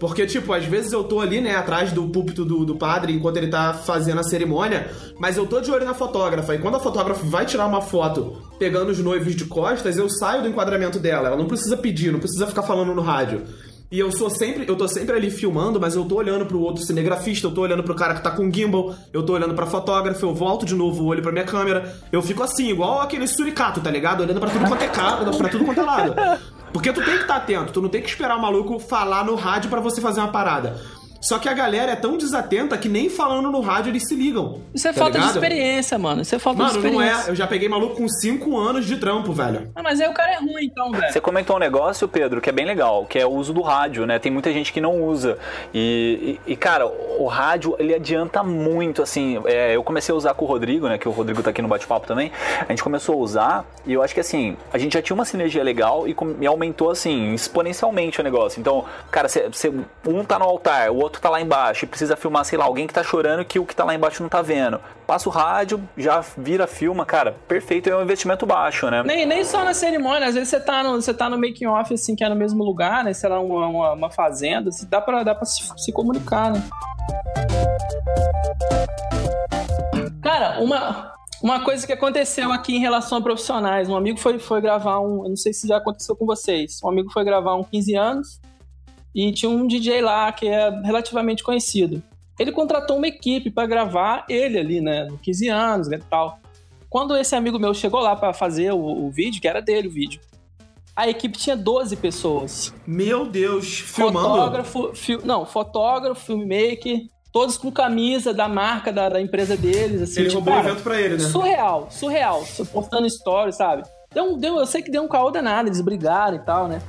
Porque, 0.00 0.26
tipo, 0.26 0.54
às 0.54 0.64
vezes 0.64 0.92
eu 0.92 1.04
tô 1.04 1.20
ali, 1.20 1.42
né, 1.42 1.54
atrás 1.54 1.92
do 1.92 2.08
púlpito 2.08 2.42
do, 2.42 2.64
do 2.64 2.74
padre 2.74 3.12
enquanto 3.12 3.36
ele 3.36 3.48
tá 3.48 3.74
fazendo 3.74 4.18
a 4.18 4.24
cerimônia, 4.24 4.90
mas 5.18 5.36
eu 5.36 5.46
tô 5.46 5.60
de 5.60 5.70
olho 5.70 5.84
na 5.84 5.92
fotógrafa. 5.92 6.54
E 6.54 6.58
quando 6.58 6.76
a 6.76 6.80
fotógrafa 6.80 7.22
vai 7.26 7.44
tirar 7.44 7.66
uma 7.66 7.82
foto 7.82 8.38
pegando 8.58 8.90
os 8.90 8.98
noivos 8.98 9.36
de 9.36 9.44
costas, 9.44 9.98
eu 9.98 10.08
saio 10.08 10.42
do 10.42 10.48
enquadramento 10.48 10.98
dela. 10.98 11.28
Ela 11.28 11.36
não 11.36 11.46
precisa 11.46 11.76
pedir, 11.76 12.10
não 12.10 12.18
precisa 12.18 12.46
ficar 12.46 12.62
falando 12.62 12.94
no 12.94 13.02
rádio. 13.02 13.42
E 13.92 13.98
eu 13.98 14.10
sou 14.12 14.30
sempre, 14.30 14.64
eu 14.68 14.76
tô 14.76 14.86
sempre 14.86 15.16
ali 15.16 15.30
filmando, 15.30 15.80
mas 15.80 15.96
eu 15.96 16.04
tô 16.04 16.14
olhando 16.14 16.46
pro 16.46 16.60
outro 16.60 16.82
cinegrafista, 16.82 17.48
eu 17.48 17.50
tô 17.50 17.62
olhando 17.62 17.82
pro 17.82 17.94
cara 17.94 18.14
que 18.14 18.22
tá 18.22 18.30
com 18.30 18.48
gimbal, 18.50 18.94
eu 19.12 19.24
tô 19.24 19.32
olhando 19.32 19.52
pra 19.52 19.66
fotógrafa, 19.66 20.24
eu 20.24 20.32
volto 20.32 20.64
de 20.64 20.76
novo 20.76 21.02
o 21.02 21.06
olho 21.08 21.20
pra 21.20 21.32
minha 21.32 21.44
câmera. 21.44 21.92
Eu 22.12 22.22
fico 22.22 22.42
assim, 22.42 22.70
igual 22.70 23.00
aquele 23.00 23.26
suricato, 23.26 23.80
tá 23.80 23.90
ligado? 23.90 24.22
Olhando 24.22 24.38
pra 24.38 24.48
tudo 24.48 24.66
quanto 24.66 24.82
é 24.82 24.88
cara, 24.88 25.30
pra 25.30 25.48
tudo 25.48 25.64
quanto 25.64 25.80
é 25.80 25.82
lado. 25.82 26.14
Porque 26.72 26.92
tu 26.92 27.04
tem 27.04 27.16
que 27.16 27.22
estar 27.22 27.36
atento, 27.36 27.72
tu 27.72 27.82
não 27.82 27.88
tem 27.88 28.00
que 28.00 28.08
esperar 28.08 28.36
o 28.36 28.42
maluco 28.42 28.78
falar 28.78 29.24
no 29.24 29.34
rádio 29.34 29.68
pra 29.68 29.80
você 29.80 30.00
fazer 30.00 30.20
uma 30.20 30.30
parada. 30.30 30.80
Só 31.20 31.38
que 31.38 31.48
a 31.48 31.52
galera 31.52 31.92
é 31.92 31.96
tão 31.96 32.16
desatenta 32.16 32.76
que 32.78 32.88
nem 32.88 33.10
falando 33.10 33.50
no 33.50 33.60
rádio 33.60 33.90
eles 33.90 34.06
se 34.08 34.14
ligam. 34.14 34.60
Isso 34.74 34.88
é 34.88 34.92
tá 34.92 34.98
falta 35.00 35.18
ligado? 35.18 35.32
de 35.32 35.38
experiência, 35.38 35.98
mano. 35.98 36.22
Isso 36.22 36.34
é 36.34 36.38
falta 36.38 36.56
de 36.58 36.62
Mano, 36.62 36.80
não 36.82 36.90
experiência. 36.90 37.28
é. 37.28 37.30
Eu 37.30 37.34
já 37.34 37.46
peguei 37.46 37.68
maluco 37.68 37.96
com 37.96 38.08
5 38.08 38.56
anos 38.58 38.86
de 38.86 38.96
trampo, 38.96 39.32
velho. 39.32 39.70
Ah, 39.74 39.82
mas 39.82 40.00
aí 40.00 40.08
o 40.08 40.14
cara 40.14 40.32
é 40.32 40.38
ruim, 40.38 40.64
então, 40.64 40.90
velho. 40.90 41.12
Você 41.12 41.20
comentou 41.20 41.56
um 41.56 41.58
negócio, 41.58 42.08
Pedro, 42.08 42.40
que 42.40 42.48
é 42.48 42.52
bem 42.52 42.64
legal, 42.64 43.04
que 43.06 43.18
é 43.18 43.26
o 43.26 43.30
uso 43.30 43.52
do 43.52 43.60
rádio, 43.60 44.06
né? 44.06 44.18
Tem 44.18 44.32
muita 44.32 44.50
gente 44.52 44.72
que 44.72 44.80
não 44.80 45.02
usa. 45.02 45.38
E, 45.74 46.38
e- 46.46 46.52
e, 46.52 46.56
cara, 46.56 46.86
o 46.86 47.26
rádio, 47.26 47.76
ele 47.78 47.94
adianta 47.94 48.42
muito, 48.42 49.02
assim. 49.02 49.40
é, 49.44 49.76
eu 49.76 49.82
comecei 49.82 50.12
a 50.14 50.16
usar 50.16 50.34
com 50.34 50.44
o 50.44 50.48
Rodrigo, 50.48 50.88
né? 50.88 50.96
Que 50.98 51.08
o 51.08 51.12
Rodrigo 51.12 51.42
tá 51.42 51.50
aqui 51.50 51.60
no 51.60 51.68
bate-papo 51.68 52.06
também. 52.06 52.32
A 52.60 52.70
gente 52.70 52.82
começou 52.82 53.14
a 53.14 53.18
usar 53.18 53.64
e 53.86 53.92
eu 53.92 54.02
acho 54.02 54.14
que, 54.14 54.20
assim, 54.20 54.56
a 54.72 54.78
gente 54.78 54.94
já 54.94 55.02
tinha 55.02 55.14
uma 55.14 55.24
sinergia 55.24 55.62
legal 55.62 56.08
e, 56.08 56.14
com- 56.14 56.34
e 56.40 56.46
aumentou, 56.46 56.90
assim, 56.90 57.34
exponencialmente 57.34 58.20
o 58.20 58.24
negócio. 58.24 58.58
Então, 58.60 58.84
cara, 59.10 59.28
cê- 59.28 59.48
cê- 59.52 59.72
um 60.06 60.24
tá 60.24 60.38
no 60.38 60.44
altar, 60.46 60.90
o 60.90 60.96
outro 60.96 61.09
tá 61.18 61.30
lá 61.30 61.40
embaixo 61.40 61.84
e 61.84 61.88
precisa 61.88 62.14
filmar, 62.14 62.44
sei 62.44 62.58
lá, 62.58 62.66
alguém 62.66 62.86
que 62.86 62.92
tá 62.92 63.02
chorando 63.02 63.42
que 63.42 63.58
o 63.58 63.64
que 63.64 63.74
tá 63.74 63.84
lá 63.84 63.94
embaixo 63.94 64.22
não 64.22 64.28
tá 64.28 64.42
vendo. 64.42 64.78
Passa 65.06 65.28
o 65.28 65.32
rádio, 65.32 65.82
já 65.96 66.20
vira, 66.36 66.66
filma, 66.66 67.06
cara, 67.06 67.34
perfeito, 67.48 67.88
é 67.88 67.96
um 67.96 68.02
investimento 68.02 68.44
baixo, 68.44 68.90
né? 68.90 69.02
Nem, 69.02 69.24
nem 69.24 69.42
só 69.42 69.64
na 69.64 69.72
cerimônia, 69.72 70.28
às 70.28 70.34
vezes 70.34 70.50
você 70.50 70.60
tá 70.60 70.82
no, 70.82 71.00
você 71.00 71.14
tá 71.14 71.30
no 71.30 71.38
making 71.38 71.66
off, 71.66 71.94
assim, 71.94 72.14
que 72.14 72.22
é 72.22 72.28
no 72.28 72.36
mesmo 72.36 72.62
lugar, 72.62 73.02
né? 73.02 73.14
Sei 73.14 73.28
lá, 73.28 73.40
uma, 73.40 73.66
uma, 73.66 73.92
uma 73.94 74.10
fazenda, 74.10 74.68
assim, 74.68 74.86
dá 74.88 75.00
pra, 75.00 75.22
dá 75.22 75.34
pra 75.34 75.46
se, 75.46 75.72
se 75.76 75.90
comunicar, 75.90 76.52
né? 76.52 76.62
Cara, 80.22 80.60
uma, 80.60 81.14
uma 81.42 81.64
coisa 81.64 81.86
que 81.86 81.92
aconteceu 81.92 82.52
aqui 82.52 82.76
em 82.76 82.80
relação 82.80 83.18
a 83.18 83.22
profissionais, 83.22 83.88
um 83.88 83.96
amigo 83.96 84.18
foi, 84.20 84.38
foi 84.38 84.60
gravar 84.60 85.00
um, 85.00 85.24
eu 85.24 85.30
não 85.30 85.36
sei 85.36 85.52
se 85.52 85.66
já 85.66 85.78
aconteceu 85.78 86.14
com 86.14 86.26
vocês, 86.26 86.78
um 86.84 86.88
amigo 86.88 87.10
foi 87.10 87.24
gravar 87.24 87.54
um 87.54 87.64
15 87.64 87.94
anos 87.96 88.40
e 89.14 89.32
tinha 89.32 89.50
um 89.50 89.66
DJ 89.66 90.00
lá 90.00 90.30
que 90.32 90.46
é 90.48 90.70
relativamente 90.82 91.42
conhecido. 91.42 92.02
Ele 92.38 92.52
contratou 92.52 92.96
uma 92.96 93.06
equipe 93.08 93.50
pra 93.50 93.66
gravar 93.66 94.24
ele 94.28 94.58
ali, 94.58 94.80
né, 94.80 95.08
15 95.22 95.48
anos 95.48 95.92
e 95.92 95.98
tal. 95.98 96.38
Quando 96.88 97.16
esse 97.16 97.34
amigo 97.36 97.58
meu 97.58 97.72
chegou 97.74 98.00
lá 98.00 98.16
pra 98.16 98.32
fazer 98.32 98.72
o, 98.72 98.78
o 99.06 99.10
vídeo, 99.10 99.40
que 99.40 99.46
era 99.48 99.60
dele 99.60 99.88
o 99.88 99.90
vídeo, 99.90 100.20
a 100.96 101.08
equipe 101.08 101.38
tinha 101.38 101.56
12 101.56 101.96
pessoas. 101.96 102.74
Meu 102.86 103.24
Deus, 103.26 103.80
filmando. 103.80 104.28
Fotógrafo, 104.28 104.90
fil- 104.94 105.20
não, 105.24 105.46
fotógrafo, 105.46 106.24
filmmaker, 106.26 107.02
todos 107.32 107.56
com 107.56 107.70
camisa 107.70 108.34
da 108.34 108.48
marca 108.48 108.92
da, 108.92 109.08
da 109.08 109.20
empresa 109.20 109.56
deles, 109.56 110.02
assim. 110.02 110.20
Ele 110.20 110.28
tipo, 110.30 110.40
roubou 110.42 110.54
o 110.54 110.66
evento 110.66 110.82
pra 110.82 111.00
ele, 111.00 111.16
né? 111.22 111.28
Surreal, 111.28 111.88
surreal. 111.90 112.42
Postando 112.72 113.08
stories, 113.08 113.56
sabe? 113.56 113.82
Deu, 114.12 114.36
deu, 114.36 114.56
eu 114.58 114.66
sei 114.66 114.82
que 114.82 114.90
deu 114.90 115.02
um 115.02 115.08
caô 115.08 115.30
danado, 115.30 115.68
eles 115.68 115.80
brigaram 115.80 116.36
e 116.36 116.40
tal, 116.40 116.66
né? 116.66 116.82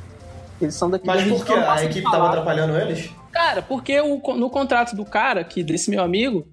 Eles 0.65 0.75
são 0.75 0.89
daqui 0.89 1.05
Mas 1.07 1.23
da 1.23 1.35
por 1.35 1.45
que? 1.45 1.53
A 1.53 1.83
equipe 1.83 2.09
tava 2.09 2.27
atrapalhando 2.29 2.77
eles? 2.77 3.09
Cara, 3.31 3.61
porque 3.61 3.99
o- 4.01 4.21
no 4.35 4.49
contrato 4.49 4.95
do 4.95 5.05
cara, 5.05 5.43
que 5.43 5.63
desse 5.63 5.89
meu 5.89 6.03
amigo, 6.03 6.45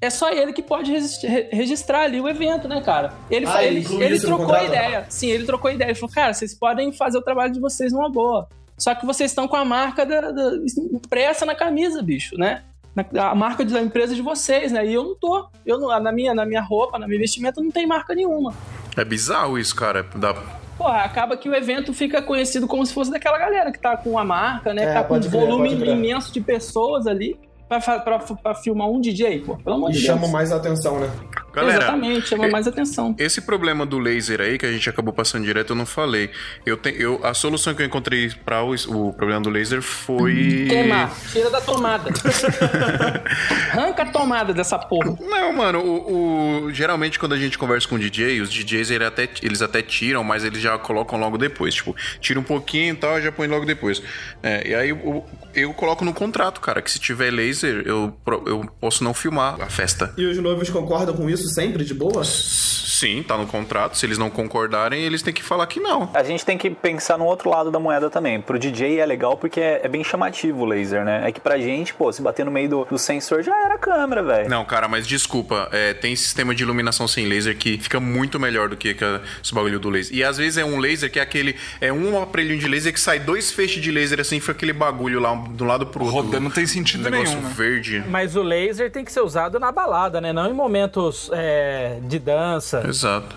é 0.00 0.08
só 0.10 0.30
ele 0.30 0.52
que 0.52 0.62
pode 0.62 0.90
regis- 0.90 1.22
re- 1.22 1.48
registrar 1.52 2.02
ali 2.02 2.20
o 2.20 2.28
evento, 2.28 2.66
né, 2.68 2.80
cara? 2.80 3.12
Ele, 3.30 3.46
Ah, 3.46 3.62
ele 3.64 3.86
ele, 4.02 4.18
trocou 4.20 4.56
ideia. 4.56 5.06
Sim, 5.08 5.28
ele 5.28 5.44
trocou 5.46 5.70
a 5.70 5.74
ideia. 5.74 5.88
Ele 5.90 5.94
falou, 5.98 6.14
cara, 6.14 6.32
vocês 6.34 6.54
podem 6.54 6.92
fazer 6.92 7.18
o 7.18 7.22
trabalho 7.22 7.52
de 7.52 7.60
vocês 7.60 7.92
numa 7.92 8.10
boa. 8.10 8.48
Só 8.78 8.94
que 8.94 9.06
vocês 9.06 9.30
estão 9.30 9.46
com 9.46 9.54
a 9.56 9.64
marca 9.64 10.04
da, 10.04 10.30
da- 10.32 10.52
impressa 10.92 11.46
na 11.46 11.54
camisa, 11.54 12.02
bicho, 12.02 12.36
né? 12.36 12.62
Na- 12.94 13.30
a 13.30 13.34
marca 13.34 13.64
da 13.64 13.80
empresa 13.80 14.14
de 14.14 14.22
vocês, 14.22 14.70
né? 14.72 14.84
E 14.86 14.92
eu 14.94 15.04
não 15.04 15.14
tô. 15.14 15.46
Eu 15.64 15.78
não, 15.78 15.88
na, 16.00 16.10
minha, 16.12 16.34
na 16.34 16.44
minha 16.44 16.60
roupa, 16.62 16.98
na 16.98 17.06
minha 17.06 17.20
vestimenta, 17.20 17.60
não 17.60 17.70
tem 17.70 17.86
marca 17.86 18.14
nenhuma. 18.14 18.52
É 18.96 19.04
bizarro 19.04 19.58
isso, 19.58 19.74
cara. 19.74 20.02
Da... 20.16 20.34
Porra, 20.76 21.02
acaba 21.02 21.36
que 21.36 21.48
o 21.48 21.54
evento 21.54 21.92
fica 21.92 22.22
conhecido 22.22 22.66
como 22.66 22.84
se 22.84 22.92
fosse 22.92 23.10
daquela 23.10 23.38
galera 23.38 23.70
que 23.70 23.78
tá 23.78 23.96
com 23.96 24.18
a 24.18 24.24
marca, 24.24 24.72
né? 24.72 24.84
É, 24.84 24.94
tá 24.94 25.04
com 25.04 25.16
um 25.16 25.20
volume 25.20 25.76
crer. 25.76 25.96
imenso 25.96 26.32
de 26.32 26.40
pessoas 26.40 27.06
ali 27.06 27.38
pra, 27.80 27.98
pra, 28.00 28.18
pra 28.18 28.54
filmar 28.54 28.88
um 28.88 29.00
DJ, 29.00 29.40
pô. 29.40 29.56
Pelo 29.56 29.76
amor 29.76 29.90
E 29.90 29.94
de 29.94 30.06
Deus. 30.06 30.30
mais 30.30 30.52
a 30.52 30.56
atenção, 30.56 30.98
né? 31.00 31.10
Galera, 31.52 31.82
Exatamente, 31.84 32.28
chama 32.28 32.48
mais 32.48 32.66
atenção. 32.66 33.14
Esse 33.18 33.42
problema 33.42 33.84
do 33.84 33.98
laser 33.98 34.40
aí, 34.40 34.56
que 34.56 34.64
a 34.64 34.72
gente 34.72 34.88
acabou 34.88 35.12
passando 35.12 35.44
direto, 35.44 35.70
eu 35.70 35.76
não 35.76 35.84
falei. 35.84 36.30
Eu 36.64 36.76
te, 36.78 36.94
eu, 36.98 37.20
a 37.22 37.34
solução 37.34 37.74
que 37.74 37.82
eu 37.82 37.86
encontrei 37.86 38.30
para 38.44 38.62
o, 38.64 38.72
o 38.72 39.12
problema 39.12 39.40
do 39.42 39.50
laser 39.50 39.82
foi. 39.82 40.66
Queimar, 40.68 41.12
tira 41.30 41.50
da 41.50 41.60
tomada. 41.60 42.10
Arranca 43.72 44.02
a 44.02 44.06
tomada 44.06 44.52
dessa 44.54 44.78
porra. 44.78 45.16
Não, 45.20 45.52
mano, 45.52 45.80
o, 45.80 46.64
o- 46.66 46.72
geralmente 46.72 47.18
quando 47.18 47.34
a 47.34 47.38
gente 47.38 47.58
conversa 47.58 47.86
com 47.88 47.96
o 47.96 47.98
DJ, 47.98 48.40
os 48.40 48.50
DJs 48.50 48.90
ele 48.90 49.04
até, 49.04 49.28
eles 49.42 49.62
até 49.62 49.82
tiram, 49.82 50.24
mas 50.24 50.44
eles 50.44 50.60
já 50.60 50.78
colocam 50.78 51.18
logo 51.18 51.36
depois. 51.38 51.74
Tipo, 51.74 51.94
tira 52.20 52.40
um 52.40 52.42
pouquinho 52.42 52.94
e 52.94 52.96
tal, 52.96 53.18
e 53.18 53.22
já 53.22 53.30
põe 53.32 53.46
logo 53.46 53.64
depois. 53.66 54.02
É, 54.42 54.68
e 54.68 54.74
aí 54.74 54.92
o- 54.92 55.22
eu 55.54 55.72
coloco 55.74 56.02
no 56.04 56.14
contrato, 56.14 56.60
cara, 56.62 56.80
que 56.80 56.90
se 56.90 56.98
tiver 56.98 57.30
laser, 57.30 57.61
eu, 57.66 58.12
pro- 58.24 58.42
eu 58.46 58.64
posso 58.80 59.02
não 59.04 59.12
filmar 59.14 59.60
a 59.60 59.66
festa. 59.66 60.12
E 60.16 60.24
os 60.24 60.36
noivos 60.38 60.70
concordam 60.70 61.14
com 61.14 61.28
isso 61.28 61.48
sempre, 61.48 61.84
de 61.84 61.94
boa? 61.94 62.22
Sim, 62.24 63.22
tá 63.22 63.36
no 63.36 63.46
contrato. 63.46 63.96
Se 63.96 64.06
eles 64.06 64.18
não 64.18 64.30
concordarem, 64.30 65.02
eles 65.02 65.22
têm 65.22 65.32
que 65.34 65.42
falar 65.42 65.66
que 65.66 65.80
não. 65.80 66.10
A 66.14 66.22
gente 66.22 66.44
tem 66.44 66.56
que 66.56 66.70
pensar 66.70 67.18
no 67.18 67.24
outro 67.24 67.50
lado 67.50 67.70
da 67.70 67.78
moeda 67.80 68.08
também. 68.08 68.40
Pro 68.40 68.58
DJ 68.58 68.98
é 69.00 69.06
legal 69.06 69.36
porque 69.36 69.60
é, 69.60 69.80
é 69.82 69.88
bem 69.88 70.04
chamativo 70.04 70.60
o 70.62 70.64
laser, 70.64 71.04
né? 71.04 71.22
É 71.28 71.32
que 71.32 71.40
pra 71.40 71.58
gente, 71.58 71.92
pô, 71.94 72.12
se 72.12 72.22
bater 72.22 72.44
no 72.44 72.50
meio 72.52 72.68
do, 72.68 72.84
do 72.84 72.98
sensor 72.98 73.42
já 73.42 73.56
era 73.64 73.74
a 73.74 73.78
câmera, 73.78 74.22
velho. 74.22 74.48
Não, 74.48 74.64
cara, 74.64 74.86
mas 74.88 75.06
desculpa, 75.06 75.68
é, 75.72 75.94
tem 75.94 76.14
sistema 76.14 76.54
de 76.54 76.62
iluminação 76.62 77.08
sem 77.08 77.26
laser 77.26 77.56
que 77.56 77.76
fica 77.78 77.98
muito 77.98 78.38
melhor 78.38 78.68
do 78.68 78.76
que, 78.76 78.94
que 78.94 79.04
esse 79.42 79.52
bagulho 79.54 79.80
do 79.80 79.90
laser. 79.90 80.16
E 80.16 80.22
às 80.22 80.36
vezes 80.36 80.58
é 80.58 80.64
um 80.64 80.78
laser 80.78 81.10
que 81.10 81.18
é 81.18 81.22
aquele. 81.22 81.56
É 81.80 81.92
um 81.92 82.22
aparelhinho 82.22 82.60
de 82.60 82.68
laser 82.68 82.92
que 82.92 83.00
sai 83.00 83.18
dois 83.18 83.50
feixes 83.50 83.82
de 83.82 83.90
laser 83.90 84.20
assim, 84.20 84.38
fica 84.38 84.52
aquele 84.52 84.72
bagulho 84.72 85.18
lá 85.20 85.32
um- 85.32 85.52
de 85.52 85.62
um 85.62 85.66
lado 85.66 85.86
pro 85.86 86.04
outro. 86.04 86.20
Rodando 86.22 86.40
não 86.44 86.50
tem 86.50 86.66
sentido 86.66 87.00
um 87.06 87.10
negócio 87.10 87.34
nenhum, 87.36 87.48
né? 87.48 87.51
Verde. 87.52 88.02
Mas 88.08 88.36
o 88.36 88.42
laser 88.42 88.90
tem 88.90 89.04
que 89.04 89.12
ser 89.12 89.20
usado 89.20 89.60
na 89.60 89.70
balada, 89.70 90.20
né? 90.20 90.32
Não 90.32 90.50
em 90.50 90.54
momentos 90.54 91.30
é, 91.32 91.98
de 92.02 92.18
dança. 92.18 92.82
Exato. 92.86 93.34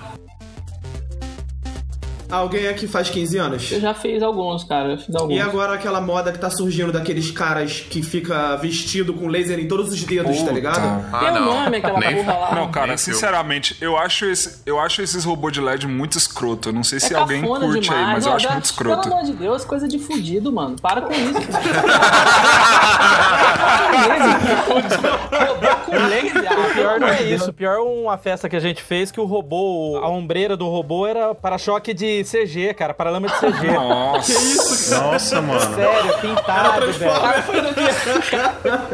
Alguém 2.29 2.67
aqui 2.67 2.87
faz 2.87 3.09
15 3.09 3.37
anos? 3.37 3.71
Eu 3.71 3.79
já 3.79 3.93
fiz 3.93 4.21
alguns, 4.23 4.63
cara. 4.63 4.93
Eu 4.93 4.97
fiz 4.97 5.13
alguns. 5.15 5.35
E 5.35 5.39
agora 5.39 5.73
aquela 5.73 6.01
moda 6.01 6.31
que 6.31 6.39
tá 6.39 6.49
surgindo 6.49 6.91
daqueles 6.91 7.29
caras 7.31 7.81
que 7.81 8.01
fica 8.01 8.55
vestido 8.57 9.13
com 9.13 9.27
laser 9.27 9.59
em 9.59 9.67
todos 9.67 9.91
os 9.93 10.03
dedos, 10.03 10.41
tá 10.41 10.51
ligado? 10.51 11.05
Tem 11.19 11.29
um 11.31 11.45
nome 11.45 11.77
aquela 11.77 11.99
Nem- 11.99 12.25
lá. 12.25 12.55
Não, 12.55 12.71
cara, 12.71 12.87
Nem 12.87 12.97
sinceramente, 12.97 13.77
eu 13.79 13.95
acho, 13.97 14.25
esse, 14.25 14.61
eu 14.65 14.79
acho 14.79 15.01
esses 15.01 15.23
robôs 15.23 15.53
de 15.53 15.61
LED 15.61 15.87
muito 15.87 16.17
escroto. 16.17 16.69
Eu 16.69 16.73
não 16.73 16.83
sei 16.83 16.99
se 16.99 17.13
é 17.13 17.17
alguém 17.17 17.43
curte 17.43 17.79
demais. 17.81 18.07
aí, 18.07 18.13
mas 18.13 18.25
eu 18.25 18.31
Ó, 18.31 18.35
acho 18.35 18.51
muito 18.51 18.65
escroto. 18.65 19.01
Pelo 19.03 19.13
amor 19.15 19.25
de 19.25 19.33
Deus, 19.33 19.63
coisa 19.63 19.87
de 19.87 19.99
fudido, 19.99 20.51
mano. 20.51 20.75
Para 20.81 21.01
com 21.01 21.13
isso. 21.13 21.25
Robô 24.65 25.67
com 25.85 25.95
laser. 26.07 26.45
O 26.59 26.73
pior 26.73 26.99
não 26.99 27.07
é 27.07 27.23
isso. 27.23 27.49
O 27.49 27.53
pior 27.53 27.75
é 27.75 27.79
uma 27.79 28.17
festa 28.17 28.49
que 28.49 28.55
a 28.55 28.59
gente 28.59 28.81
fez 28.81 29.11
que 29.11 29.19
o 29.19 29.25
robô, 29.25 29.99
a 30.01 30.09
ombreira 30.09 30.55
do 30.57 30.67
robô 30.67 31.05
era 31.07 31.33
para-choque 31.35 31.93
de 31.93 32.14
CG, 32.23 32.73
cara. 32.73 32.93
Paralama 32.93 33.27
de 33.27 33.33
CG. 33.35 33.71
Nossa, 33.71 34.99
Nossa, 35.01 35.41
mano. 35.41 35.75
Sério, 35.75 36.17
pintado, 36.19 36.91
velho. 36.93 37.11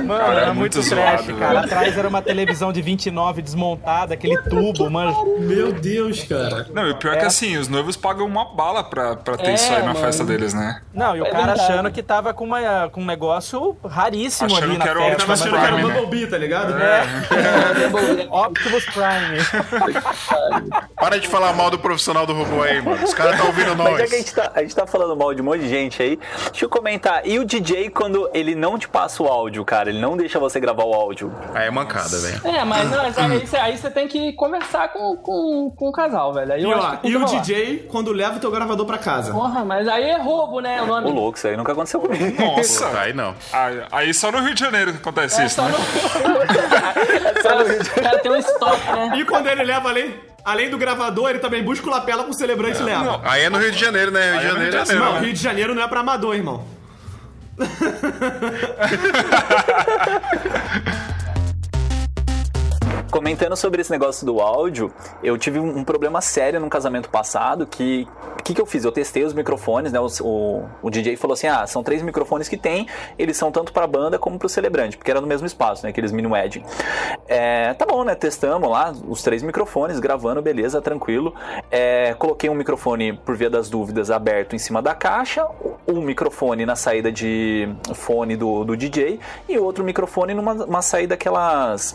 Mano, 0.06 0.20
Cara, 0.20 0.32
era 0.34 0.42
é 0.42 0.54
muito, 0.54 0.78
muito 0.78 0.90
trash, 0.90 1.22
zoado, 1.26 1.40
cara. 1.40 1.54
velho. 1.54 1.66
Atrás 1.66 1.98
era 1.98 2.08
uma 2.08 2.22
televisão 2.22 2.72
de 2.74 2.82
29 2.82 3.42
desmontada, 3.42 4.14
aquele 4.14 4.38
tubo, 4.44 4.90
mano. 4.90 5.38
Meu 5.40 5.72
Deus, 5.72 6.24
cara. 6.24 6.68
Não, 6.74 6.88
e 6.88 6.92
o 6.92 6.96
pior 6.96 7.14
é 7.16 7.18
que 7.18 7.26
assim, 7.26 7.58
os 7.58 7.68
noivos 7.68 7.96
pagam 7.96 8.26
uma 8.26 8.46
bala 8.56 8.84
pra, 8.84 9.16
pra 9.16 9.38
ter 9.38 9.52
É, 9.52 9.54
isso 9.54 9.72
aí 9.72 9.80
na 9.80 9.88
mano. 9.94 10.00
festa 10.00 10.24
deles, 10.24 10.54
né? 10.54 10.82
Não, 10.94 11.16
e 11.16 11.22
o 11.22 11.26
É 11.26 11.30
cara 11.30 11.46
verdade. 11.48 11.62
achando 11.72 11.92
que 11.92 12.02
tava 12.04 12.34
com, 12.34 12.46
uma, 12.46 12.90
com 12.90 13.02
um 13.02 13.06
negócio 13.06 13.78
raríssimo 13.86 14.48
Achando 14.48 14.64
ali 14.64 14.78
na 14.78 14.84
que 14.86 14.90
era 14.90 15.00
o 15.00 15.04
festa. 15.04 15.18
Tava 15.20 15.34
achando 15.34 15.50
que 15.52 15.56
era 15.66 15.76
o 15.76 15.78
Prime, 15.78 15.88
né? 15.94 16.00
Bumblebee, 16.02 16.28
tá 16.28 16.38
ligado? 16.38 16.74
Optimus 18.32 18.86
Prime. 18.86 19.38
Para 20.96 21.20
de 21.20 21.28
falar 21.28 21.54
mal 21.54 21.70
do 21.70 21.80
profissional 21.80 22.26
do 22.26 22.34
robô 22.34 22.62
aí, 22.64 22.82
mano. 22.82 23.00
Os 23.12 23.18
caras 23.18 23.34
estão 23.34 23.48
ouvindo 23.48 23.76
Mas 23.78 23.86
já 23.86 23.92
nós. 23.92 24.10
que 24.10 24.16
a 24.16 24.18
gente, 24.18 24.34
tá, 24.34 24.52
a 24.56 24.62
gente 24.62 24.76
tá 24.76 24.88
falando 24.88 25.16
mal 25.16 25.34
de 25.34 25.42
um 25.42 25.46
monte 25.46 25.62
de 25.62 25.70
gente 25.70 26.02
aí, 26.02 26.20
deixa 26.52 26.66
eu 26.66 26.70
comentar. 26.70 27.26
E 27.26 27.38
o 27.40 27.46
DJ 27.46 27.90
quando 27.90 28.30
ele 28.34 28.56
não 28.56 28.78
te 28.78 28.88
passa 28.88 29.22
o 29.24 29.28
áudio, 29.28 29.64
cara? 29.66 29.90
Ele 29.90 30.00
não 30.00 30.16
deixa 30.18 30.40
você 30.40 30.60
gravar 30.60 30.84
o 30.84 30.94
áudio. 30.94 31.34
Aí 31.54 31.68
é 31.68 31.72
mancada, 31.72 32.18
velho. 32.20 32.42
É, 32.46 32.64
mas 32.64 32.90
mas 32.92 33.18
aí, 33.18 33.40
você, 33.40 33.58
aí 33.58 33.78
você 33.78 33.90
tem 33.90 34.08
que 34.08 34.34
conversar 34.34 34.90
com, 34.94 35.16
com, 35.18 35.74
com 35.78 35.90
o 35.90 35.92
casal, 35.92 36.34
velho. 36.34 36.54
Aí 36.54 36.62
E, 36.62 36.64
eu 36.64 36.74
acho 36.74 36.88
ó, 37.04 37.08
e 37.08 37.16
o. 37.18 37.26
DJ, 37.26 37.88
quando 37.90 38.12
leva 38.12 38.38
o 38.38 38.40
teu 38.40 38.52
gravador 38.52 38.86
pra 38.86 38.98
casa. 38.98 39.32
Porra, 39.32 39.64
mas 39.64 39.88
aí 39.88 40.04
é 40.10 40.18
roubo, 40.18 40.60
né? 40.60 40.82
O 40.82 40.86
Ô, 40.86 40.88
nome. 40.88 41.12
louco, 41.12 41.38
isso 41.38 41.48
aí 41.48 41.56
nunca 41.58 41.72
aconteceu 41.72 42.00
comigo. 42.00 42.22
Nossa, 42.42 42.88
Aí 43.00 43.14
não. 43.14 43.36
aí, 43.54 43.84
aí 43.92 44.14
só 44.14 44.32
no 44.32 44.40
Rio 44.40 44.54
de 44.54 44.60
Janeiro 44.60 44.92
que 44.94 44.98
acontece 45.00 45.42
É 45.42 45.46
isso, 45.46 45.56
só 45.56 45.64
né? 45.64 45.72
no... 45.72 45.82
O 48.00 48.02
cara 48.04 48.20
tem 48.20 48.32
um 48.32 48.36
estoque, 48.36 48.92
né? 48.92 49.12
E 49.18 49.26
quando 49.26 49.48
ele 49.48 49.64
leva 49.64 49.90
além, 49.90 50.14
além 50.44 50.70
do 50.70 50.78
gravador, 50.78 51.30
ele 51.30 51.40
também 51.40 51.64
busca 51.64 51.88
o 51.88 51.90
lapela 51.90 52.24
pro 52.24 52.34
celebrante 52.34 52.82
e 52.82 52.84
leva. 52.84 53.22
Aí 53.24 53.44
é 53.44 53.50
no 53.50 53.58
Rio 53.58 53.72
de 53.72 53.80
Janeiro, 53.80 54.12
né? 54.12 54.32
Rio 54.32 54.32
de 54.32 54.40
Aí 54.40 54.46
é 54.46 54.50
Janeiro 54.50 54.62
Rio 54.62 54.68
é 54.68 54.72
de 54.72 54.78
assim, 54.78 54.94
Irmão, 54.94 55.14
né? 55.14 55.20
Rio 55.20 55.34
de 55.34 55.42
Janeiro 55.42 55.76
não 55.76 55.82
é 55.82 55.88
pra 55.88 56.00
amador, 56.02 56.36
irmão. 56.36 56.66
Comentando 63.12 63.58
sobre 63.58 63.82
esse 63.82 63.92
negócio 63.92 64.26
do 64.26 64.40
áudio, 64.40 64.90
eu 65.22 65.38
tive 65.38 65.60
um 65.60 65.84
problema 65.84 66.22
sério 66.22 66.62
no 66.62 66.70
casamento 66.70 67.10
passado 67.10 67.68
que 67.68 68.08
o 68.40 68.44
que, 68.44 68.54
que 68.54 68.62
eu 68.62 68.66
fiz? 68.66 68.86
Eu 68.86 68.92
testei 68.92 69.24
os 69.26 69.34
microfones, 69.34 69.92
né? 69.92 70.00
O, 70.00 70.08
o, 70.22 70.70
o 70.82 70.90
DJ 70.90 71.18
falou 71.18 71.34
assim: 71.34 71.48
ah, 71.48 71.68
são 71.68 71.84
três 71.84 72.02
microfones 72.02 72.48
que 72.48 72.56
tem, 72.56 72.88
eles 73.20 73.36
são 73.36 73.52
tanto 73.52 73.74
pra 73.74 73.86
banda 73.86 74.18
como 74.18 74.40
pro 74.40 74.48
celebrante, 74.48 74.98
porque 74.98 75.12
era 75.12 75.20
no 75.20 75.28
mesmo 75.28 75.46
espaço, 75.46 75.84
né? 75.84 75.90
Aqueles 75.90 76.14
mini 76.14 76.28
wedding. 76.28 76.64
É, 77.28 77.74
tá 77.74 77.86
bom, 77.86 78.06
né? 78.06 78.16
Testamos 78.16 78.70
lá 78.70 78.94
os 79.08 79.22
três 79.22 79.44
microfones, 79.44 80.00
gravando, 80.00 80.42
beleza, 80.42 80.82
tranquilo. 80.82 81.36
É, 81.70 82.14
coloquei 82.14 82.50
um 82.50 82.56
microfone, 82.56 83.12
por 83.12 83.36
via 83.36 83.50
das 83.50 83.70
dúvidas, 83.70 84.10
aberto 84.10 84.56
em 84.56 84.60
cima 84.60 84.82
da 84.82 84.96
caixa, 84.96 85.46
um 85.86 86.02
microfone 86.02 86.66
na 86.66 86.78
saída 86.78 87.12
de 87.12 87.68
fone 87.94 88.38
do, 88.38 88.64
do 88.64 88.78
DJ 88.78 89.20
e 89.50 89.58
outro 89.58 89.84
microfone 89.84 90.34
numa 90.34 90.54
uma 90.54 90.82
saída 90.82 91.16
aquelas. 91.16 91.94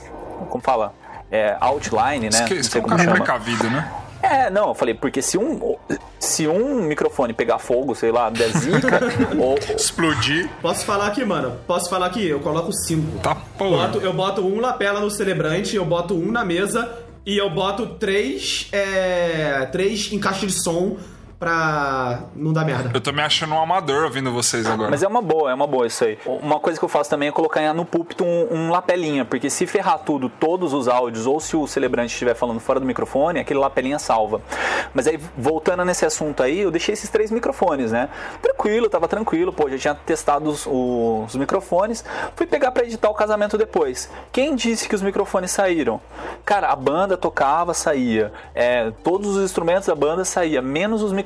Como 0.50 0.62
fala? 0.62 1.05
É, 1.30 1.56
outline, 1.60 2.30
né? 2.30 2.46
Isso 2.50 2.70
que, 2.70 2.78
Não 2.78 2.78
é 2.78 2.78
um 2.78 2.82
como 2.82 2.96
cara 2.96 3.02
chama. 3.04 3.16
precavido, 3.16 3.70
né? 3.70 3.92
É, 4.22 4.50
não, 4.50 4.68
eu 4.68 4.74
falei, 4.74 4.94
porque 4.94 5.20
se 5.22 5.36
um, 5.38 5.76
se 6.18 6.48
um 6.48 6.82
microfone 6.82 7.32
pegar 7.32 7.58
fogo, 7.58 7.94
sei 7.94 8.10
lá, 8.10 8.28
der 8.30 8.48
zica, 8.50 9.00
ou, 9.38 9.56
Explodir. 9.76 10.48
Posso 10.60 10.84
falar 10.84 11.06
aqui, 11.08 11.24
mano? 11.24 11.56
Posso 11.66 11.88
falar 11.90 12.06
aqui? 12.06 12.26
Eu 12.26 12.40
coloco 12.40 12.72
cinco. 12.72 13.18
Tá 13.18 13.36
porra. 13.56 13.86
Boto- 13.88 14.00
eu 14.04 14.12
boto 14.12 14.40
um 14.46 14.58
lapela 14.60 15.00
no 15.00 15.10
celebrante, 15.10 15.76
eu 15.76 15.84
boto 15.84 16.14
um 16.14 16.32
na 16.32 16.44
mesa 16.44 16.90
e 17.24 17.36
eu 17.36 17.50
boto 17.50 17.86
três, 17.98 18.68
é, 18.72 19.68
três 19.70 20.10
encaixes 20.12 20.52
de 20.52 20.58
som 20.60 20.96
pra 21.38 22.20
não 22.34 22.52
dar 22.52 22.64
merda. 22.64 22.90
Eu 22.94 23.00
tô 23.00 23.12
me 23.12 23.20
achando 23.20 23.54
um 23.54 23.60
amador 23.60 24.04
ouvindo 24.04 24.32
vocês 24.32 24.66
agora. 24.66 24.90
Mas 24.90 25.02
é 25.02 25.08
uma 25.08 25.20
boa, 25.20 25.50
é 25.50 25.54
uma 25.54 25.66
boa 25.66 25.86
isso 25.86 26.04
aí. 26.04 26.18
Uma 26.24 26.58
coisa 26.58 26.78
que 26.78 26.84
eu 26.84 26.88
faço 26.88 27.10
também 27.10 27.28
é 27.28 27.32
colocar 27.32 27.74
no 27.74 27.84
púlpito 27.84 28.24
um, 28.24 28.48
um 28.50 28.70
lapelinha, 28.70 29.24
porque 29.24 29.50
se 29.50 29.66
ferrar 29.66 29.98
tudo, 29.98 30.28
todos 30.28 30.72
os 30.72 30.88
áudios, 30.88 31.26
ou 31.26 31.38
se 31.38 31.56
o 31.56 31.66
celebrante 31.66 32.12
estiver 32.12 32.34
falando 32.34 32.60
fora 32.60 32.80
do 32.80 32.86
microfone, 32.86 33.38
aquele 33.38 33.60
lapelinha 33.60 33.98
salva. 33.98 34.40
Mas 34.94 35.06
aí, 35.06 35.20
voltando 35.36 35.84
nesse 35.84 36.06
assunto 36.06 36.42
aí, 36.42 36.60
eu 36.60 36.70
deixei 36.70 36.94
esses 36.94 37.10
três 37.10 37.30
microfones, 37.30 37.92
né? 37.92 38.08
Tranquilo, 38.40 38.88
tava 38.88 39.06
tranquilo, 39.06 39.52
pô, 39.52 39.68
já 39.68 39.78
tinha 39.78 39.94
testado 39.94 40.48
os, 40.48 40.66
os 40.66 41.36
microfones. 41.36 42.04
Fui 42.34 42.46
pegar 42.46 42.70
pra 42.70 42.84
editar 42.84 43.10
o 43.10 43.14
casamento 43.14 43.58
depois. 43.58 44.10
Quem 44.32 44.54
disse 44.54 44.88
que 44.88 44.94
os 44.94 45.02
microfones 45.02 45.50
saíram? 45.50 46.00
Cara, 46.44 46.68
a 46.68 46.76
banda 46.76 47.16
tocava, 47.16 47.74
saía. 47.74 48.32
É, 48.54 48.90
todos 49.04 49.36
os 49.36 49.44
instrumentos 49.44 49.86
da 49.86 49.94
banda 49.94 50.24
saía, 50.24 50.62
menos 50.62 51.02
os 51.02 51.12
microfones. 51.12 51.25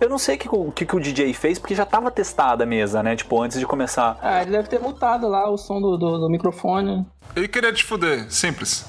Eu 0.00 0.08
não 0.08 0.18
sei 0.18 0.36
o 0.36 0.38
que, 0.38 0.48
o 0.50 0.72
que, 0.72 0.86
que 0.86 0.96
o 0.96 1.00
DJ 1.00 1.34
fez, 1.34 1.58
porque 1.58 1.74
já 1.74 1.84
tava 1.84 2.10
testada 2.10 2.64
a 2.64 2.66
mesa, 2.66 3.02
né? 3.02 3.14
Tipo, 3.16 3.42
antes 3.42 3.58
de 3.58 3.66
começar. 3.66 4.18
Ah, 4.22 4.42
ele 4.42 4.52
deve 4.52 4.68
ter 4.68 4.80
mutado 4.80 5.28
lá 5.28 5.50
o 5.50 5.58
som 5.58 5.80
do, 5.80 5.96
do, 5.96 6.18
do 6.18 6.30
microfone. 6.30 7.04
Ele 7.34 7.48
queria 7.48 7.72
te 7.72 7.84
fuder, 7.84 8.30
simples. 8.30 8.86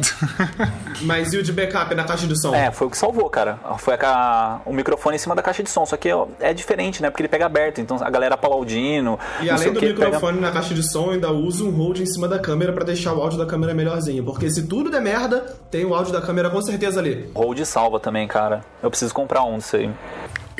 Mas 1.02 1.32
e 1.32 1.38
o 1.38 1.42
de 1.42 1.52
backup 1.52 1.94
na 1.94 2.04
caixa 2.04 2.26
de 2.26 2.40
som? 2.40 2.54
É, 2.54 2.70
foi 2.70 2.86
o 2.86 2.90
que 2.90 2.96
salvou, 2.96 3.28
cara. 3.30 3.58
Foi 3.78 3.94
a 3.94 4.60
o 4.64 4.72
microfone 4.72 5.16
em 5.16 5.18
cima 5.18 5.34
da 5.34 5.42
caixa 5.42 5.62
de 5.62 5.70
som. 5.70 5.84
Só 5.86 5.96
que 5.96 6.08
é 6.40 6.52
diferente, 6.52 7.02
né? 7.02 7.10
Porque 7.10 7.22
ele 7.22 7.28
pega 7.28 7.46
aberto, 7.46 7.80
então 7.80 7.96
a 8.00 8.10
galera 8.10 8.34
aplaudindo. 8.34 9.18
E 9.40 9.50
além 9.50 9.72
do 9.72 9.80
pega- 9.80 9.92
microfone 10.06 10.40
na 10.40 10.50
caixa 10.50 10.74
de 10.74 10.82
som, 10.82 11.06
eu 11.06 11.10
ainda 11.12 11.30
uso 11.32 11.68
um 11.68 11.72
hold 11.72 11.98
em 12.00 12.06
cima 12.06 12.28
da 12.28 12.38
câmera 12.38 12.72
pra 12.72 12.84
deixar 12.84 13.14
o 13.14 13.20
áudio 13.22 13.38
da 13.38 13.46
câmera 13.46 13.74
melhorzinho. 13.74 14.24
Porque 14.24 14.50
se 14.50 14.66
tudo 14.66 14.90
der 14.90 15.00
merda, 15.00 15.56
tem 15.70 15.84
o 15.84 15.94
áudio 15.94 16.12
da 16.12 16.20
câmera 16.20 16.50
com 16.50 16.60
certeza 16.62 17.00
ali. 17.00 17.30
Hold 17.34 17.60
salva 17.64 17.98
também, 18.00 18.26
cara. 18.28 18.64
Eu 18.82 18.90
preciso 18.90 19.12
comprar 19.14 19.42
um 19.44 19.58
disso 19.58 19.76
aí. 19.76 19.90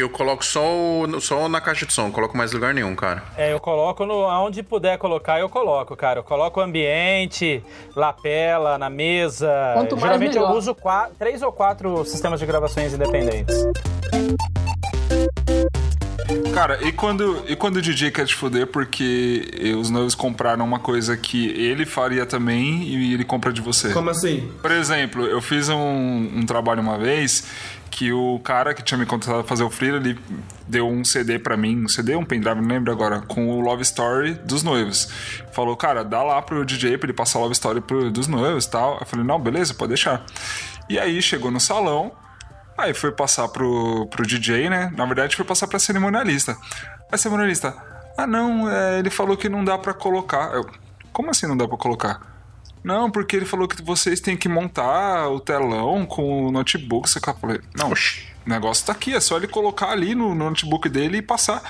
Eu 0.00 0.08
coloco 0.08 0.42
só, 0.42 0.62
o- 0.64 1.20
só 1.20 1.46
na 1.46 1.60
caixa 1.60 1.84
de 1.84 1.92
som, 1.92 2.04
não 2.04 2.10
coloco 2.10 2.34
mais 2.34 2.52
lugar 2.52 2.72
nenhum, 2.72 2.96
cara. 2.96 3.22
É, 3.36 3.52
eu 3.52 3.60
coloco 3.60 4.06
no, 4.06 4.24
aonde 4.24 4.62
puder 4.62 4.96
colocar, 4.96 5.38
eu 5.38 5.48
coloco, 5.48 5.94
cara. 5.94 6.20
Eu 6.20 6.24
coloco 6.24 6.58
o 6.58 6.62
ambiente, 6.62 7.62
lapela, 7.94 8.78
na 8.78 8.88
mesa. 8.88 9.50
Quanto 9.74 9.90
mais, 9.96 10.02
Geralmente 10.02 10.36
eu 10.36 10.42
melhor. 10.44 10.56
uso 10.56 10.74
qua- 10.74 11.10
três 11.18 11.42
ou 11.42 11.52
quatro 11.52 12.02
sistemas 12.06 12.40
de 12.40 12.46
gravações 12.46 12.94
independentes. 12.94 13.54
Cara, 16.54 16.78
e 16.82 16.92
quando, 16.92 17.44
e 17.48 17.56
quando 17.56 17.76
o 17.76 17.82
DJ 17.82 18.10
quer 18.10 18.24
te 18.26 18.34
foder 18.34 18.66
porque 18.66 19.74
os 19.78 19.90
noivos 19.90 20.14
compraram 20.14 20.64
uma 20.64 20.78
coisa 20.78 21.16
que 21.16 21.48
ele 21.50 21.84
faria 21.86 22.24
também 22.26 22.82
e 22.84 23.14
ele 23.14 23.24
compra 23.24 23.52
de 23.52 23.60
você? 23.60 23.92
Como 23.92 24.10
assim? 24.10 24.50
Por 24.62 24.70
exemplo, 24.70 25.24
eu 25.26 25.40
fiz 25.40 25.68
um, 25.68 25.76
um 26.36 26.46
trabalho 26.46 26.80
uma 26.80 26.98
vez 26.98 27.44
que 27.90 28.12
o 28.12 28.38
cara 28.38 28.72
que 28.72 28.82
tinha 28.82 28.96
me 28.96 29.04
contratado 29.04 29.42
pra 29.42 29.48
fazer 29.48 29.64
o 29.64 29.70
freela, 29.70 29.96
ele 29.96 30.18
deu 30.66 30.88
um 30.88 31.04
CD 31.04 31.38
pra 31.38 31.56
mim, 31.56 31.84
um 31.84 31.88
CD, 31.88 32.14
um 32.14 32.24
pendrive, 32.24 32.60
não 32.60 32.68
lembro 32.68 32.92
agora, 32.92 33.20
com 33.20 33.48
o 33.48 33.60
Love 33.60 33.82
Story 33.82 34.34
dos 34.34 34.62
noivos. 34.62 35.08
Falou, 35.52 35.76
cara, 35.76 36.04
dá 36.04 36.22
lá 36.22 36.40
pro 36.40 36.64
DJ 36.64 36.96
pra 36.96 37.06
ele 37.06 37.12
passar 37.12 37.38
a 37.38 37.42
Love 37.42 37.52
Story 37.52 37.80
pro, 37.80 38.10
dos 38.10 38.28
noivos 38.28 38.64
e 38.64 38.70
tal. 38.70 38.98
Eu 39.00 39.06
falei, 39.06 39.26
não, 39.26 39.40
beleza, 39.40 39.74
pode 39.74 39.88
deixar. 39.88 40.24
E 40.88 40.98
aí 40.98 41.20
chegou 41.20 41.50
no 41.50 41.60
salão, 41.60 42.12
aí 42.78 42.94
foi 42.94 43.10
passar 43.10 43.48
pro, 43.48 44.06
pro 44.06 44.26
DJ, 44.26 44.70
né? 44.70 44.92
Na 44.96 45.04
verdade, 45.04 45.34
foi 45.34 45.44
passar 45.44 45.66
pra 45.66 45.78
cerimonialista. 45.78 46.56
A 47.10 47.16
cerimonialista, 47.16 47.74
ah 48.16 48.26
não, 48.26 48.70
é, 48.70 49.00
ele 49.00 49.10
falou 49.10 49.36
que 49.36 49.48
não 49.48 49.64
dá 49.64 49.76
pra 49.76 49.92
colocar. 49.92 50.54
Eu, 50.54 50.64
como 51.12 51.30
assim 51.30 51.46
não 51.46 51.56
dá 51.56 51.66
pra 51.66 51.76
colocar? 51.76 52.39
Não, 52.82 53.10
porque 53.10 53.36
ele 53.36 53.44
falou 53.44 53.68
que 53.68 53.82
vocês 53.82 54.20
têm 54.20 54.36
que 54.36 54.48
montar 54.48 55.28
o 55.28 55.38
telão 55.38 56.06
com 56.06 56.46
o 56.46 56.50
notebook. 56.50 57.08
Você 57.08 57.20
falei, 57.20 57.60
não, 57.76 57.90
o 57.92 58.48
negócio 58.48 58.86
tá 58.86 58.92
aqui, 58.92 59.14
é 59.14 59.20
só 59.20 59.36
ele 59.36 59.46
colocar 59.46 59.90
ali 59.90 60.14
no, 60.14 60.34
no 60.34 60.46
notebook 60.48 60.88
dele 60.88 61.18
e 61.18 61.22
passar. 61.22 61.62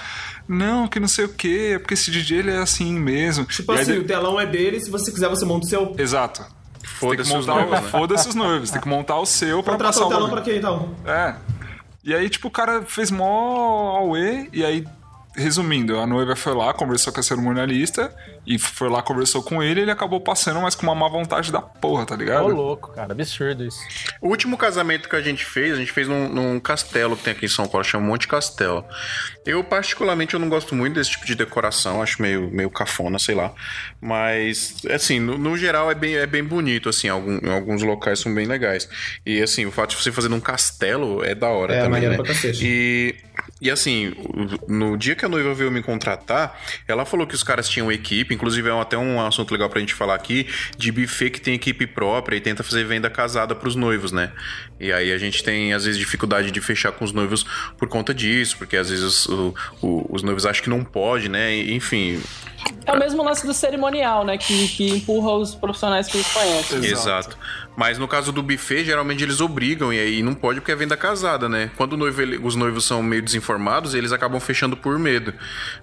Não, 0.49 0.87
que 0.89 1.01
não 1.01 1.09
sei 1.09 1.25
o 1.25 1.29
que, 1.29 1.79
porque 1.81 1.95
esse 1.95 2.11
DJ 2.11 2.39
ele 2.39 2.51
é 2.53 2.59
assim 2.59 2.93
mesmo. 2.99 3.45
Tipo 3.45 3.73
E 3.73 3.77
aí 3.77 3.83
assim, 3.83 3.99
o 3.99 4.05
telão 4.05 4.39
é 4.41 4.47
dele, 4.47 4.81
se 4.81 4.91
você 4.91 5.11
quiser 5.11 5.29
você 5.29 5.45
monta 5.45 5.67
o 5.67 5.69
seu. 5.69 5.95
Exato. 5.99 6.45
Foda-se 6.85 7.31
Tem 7.31 7.39
os 7.39 7.45
que 7.45 7.51
montar 7.51 7.53
o- 7.53 7.69
noivos, 7.71 7.85
né? 7.85 7.91
Foda-se 7.91 8.29
os 8.29 8.35
noivos, 8.35 8.71
tem 8.71 8.81
que 8.81 8.89
montar 8.89 9.19
o 9.19 9.27
seu 9.27 9.63
pra 9.63 9.73
Contratou 9.75 9.93
passar 9.93 10.05
o 10.05 10.07
o 10.07 10.09
telão 10.11 10.23
bagulho. 10.29 10.43
pra 10.43 10.53
quê 10.53 10.59
então? 10.59 10.95
É. 11.05 11.35
E 12.03 12.15
aí, 12.15 12.29
tipo, 12.31 12.49
o 12.49 12.51
cara 12.51 12.83
fez 12.83 13.11
mó 13.11 13.97
auê, 13.99 14.49
e 14.53 14.65
aí, 14.65 14.85
resumindo, 15.41 15.99
a 15.99 16.07
noiva 16.07 16.37
foi 16.37 16.55
lá, 16.55 16.73
conversou 16.73 17.13
com 17.13 17.21
a 17.21 17.23
cerimonialista, 17.23 18.15
e 18.47 18.59
foi 18.59 18.89
lá, 18.89 19.03
conversou 19.03 19.43
com 19.43 19.63
ele, 19.63 19.81
e 19.81 19.83
ele 19.85 19.91
acabou 19.91 20.21
passando, 20.21 20.61
mas 20.61 20.75
com 20.75 20.83
uma 20.85 20.95
má 20.95 21.09
vontade 21.09 21.51
da 21.51 21.61
porra, 21.61 22.05
tá 22.07 22.15
ligado? 22.17 22.45
Ô, 22.47 22.49
louco, 22.49 22.93
cara. 22.93 23.13
Absurdo 23.13 23.65
isso. 23.65 23.79
O 24.21 24.29
último 24.29 24.57
casamento 24.57 25.09
que 25.09 25.17
a 25.17 25.21
gente 25.21 25.45
fez, 25.45 25.75
a 25.75 25.77
gente 25.77 25.93
fez 25.93 26.07
num, 26.09 26.29
num 26.29 26.61
castelo 26.61 27.17
que 27.17 27.25
tem 27.25 27.33
aqui 27.33 27.47
em 27.47 27.49
São 27.49 27.67
Paulo, 27.67 27.85
chama 27.85 28.07
Monte 28.07 28.29
Castelo. 28.29 28.85
Eu, 29.45 29.65
particularmente, 29.65 30.35
eu 30.35 30.41
não 30.41 30.49
gosto 30.49 30.75
muito 30.75 30.95
desse 30.95 31.11
tipo 31.11 31.25
de 31.27 31.35
decoração, 31.35 32.03
acho 32.03 32.21
meio, 32.21 32.51
meio 32.51 32.71
cafona, 32.71 33.19
sei 33.19 33.35
lá. 33.35 33.53
Mas, 34.01 34.77
assim, 34.91 35.19
no, 35.21 35.37
no 35.39 35.57
geral 35.57 35.91
é 35.91 35.95
bem, 35.95 36.17
é 36.17 36.27
bem 36.27 36.43
bonito, 36.45 36.89
assim, 36.89 37.09
algum, 37.09 37.39
alguns 37.51 37.83
locais 37.83 38.19
são 38.19 38.35
bem 38.35 38.47
legais. 38.47 38.89
E, 39.25 39.43
assim, 39.43 39.67
o 39.67 39.71
fato 39.73 39.91
de 39.97 40.03
você 40.03 40.11
fazer 40.13 40.29
num 40.29 40.41
castelo 40.41 41.23
é 41.25 41.35
da 41.35 41.49
hora 41.49 41.75
É, 41.75 41.83
também, 41.83 42.03
né? 42.09 42.17
pra 42.17 42.25
cacete. 42.27 42.61
E, 42.65 43.15
e 43.61 43.71
assim, 43.71 44.13
no 44.69 44.97
dia 44.97 45.15
que 45.15 45.25
a 45.25 45.29
noiva 45.29 45.53
veio 45.55 45.71
me 45.71 45.83
contratar, 45.83 46.59
ela 46.89 47.05
falou 47.05 47.27
que 47.27 47.35
os 47.35 47.43
caras 47.43 47.69
tinham 47.69 47.93
equipe, 47.93 48.35
inclusive 48.35 48.69
é 48.69 48.81
até 48.81 48.97
um 48.97 49.21
assunto 49.25 49.53
legal 49.53 49.69
pra 49.69 49.81
gente 49.81 49.95
falar 49.95 50.15
aqui, 50.15 50.47
de 50.77 50.91
buffet 50.91 51.31
que 51.31 51.41
tem 51.41 51.55
equipe 51.55 51.87
própria 51.87 52.37
e 52.37 52.41
tenta 52.41 52.63
fazer 52.63 52.85
venda 52.85 53.11
casada 53.11 53.55
pros 53.55 53.77
noivos, 53.77 54.13
né? 54.13 54.33
E 54.81 54.93
aí 54.93 55.13
a 55.13 55.19
gente 55.19 55.43
tem, 55.45 55.75
às 55.75 55.85
vezes, 55.85 55.99
dificuldade 55.99 56.51
de 56.51 56.61
fechar 56.61 56.91
com 56.93 57.05
os 57.05 57.13
noivos 57.13 57.45
por 57.77 57.87
conta 57.89 58.15
disso, 58.15 58.57
porque 58.57 58.77
às 58.77 58.89
vezes 58.89 59.27
o- 59.27 59.55
o- 59.83 60.07
os 60.11 60.23
noivos 60.23 60.47
acham 60.47 60.63
que 60.65 60.71
não 60.71 60.83
pode, 60.83 61.29
né? 61.29 61.55
Enfim, 61.57 62.21
É 62.85 62.93
o 62.93 62.99
mesmo 62.99 63.23
lance 63.25 63.47
do 63.47 63.55
cerimonial, 63.55 64.23
né? 64.23 64.37
Que, 64.37 64.69
que 64.69 64.91
empurra 64.91 65.33
os 65.33 65.55
profissionais 65.55 66.07
que 66.09 66.19
eles 66.19 66.27
conhecem. 66.31 66.85
Exato. 66.85 67.37
Mas 67.75 67.97
no 67.97 68.07
caso 68.07 68.33
do 68.33 68.43
buffet, 68.43 68.85
geralmente 68.85 69.23
eles 69.25 69.41
obrigam, 69.41 69.91
e 69.91 69.99
aí 69.99 70.23
não 70.23 70.35
pode 70.35 70.61
porque 70.61 70.73
é 70.73 70.77
venda 70.77 70.95
casada, 70.95 71.49
né? 71.49 71.71
Quando 71.79 71.95
o 71.95 71.97
noivo, 71.97 72.21
ele- 72.21 72.37
os 72.43 72.55
noivos 72.57 72.85
são 72.85 73.03
meio 73.03 73.23
desinformados, 73.23 73.95
eles 73.95 74.13
acabam 74.13 74.39
fechando 74.41 74.77
por 74.77 74.99
medo. 74.99 75.33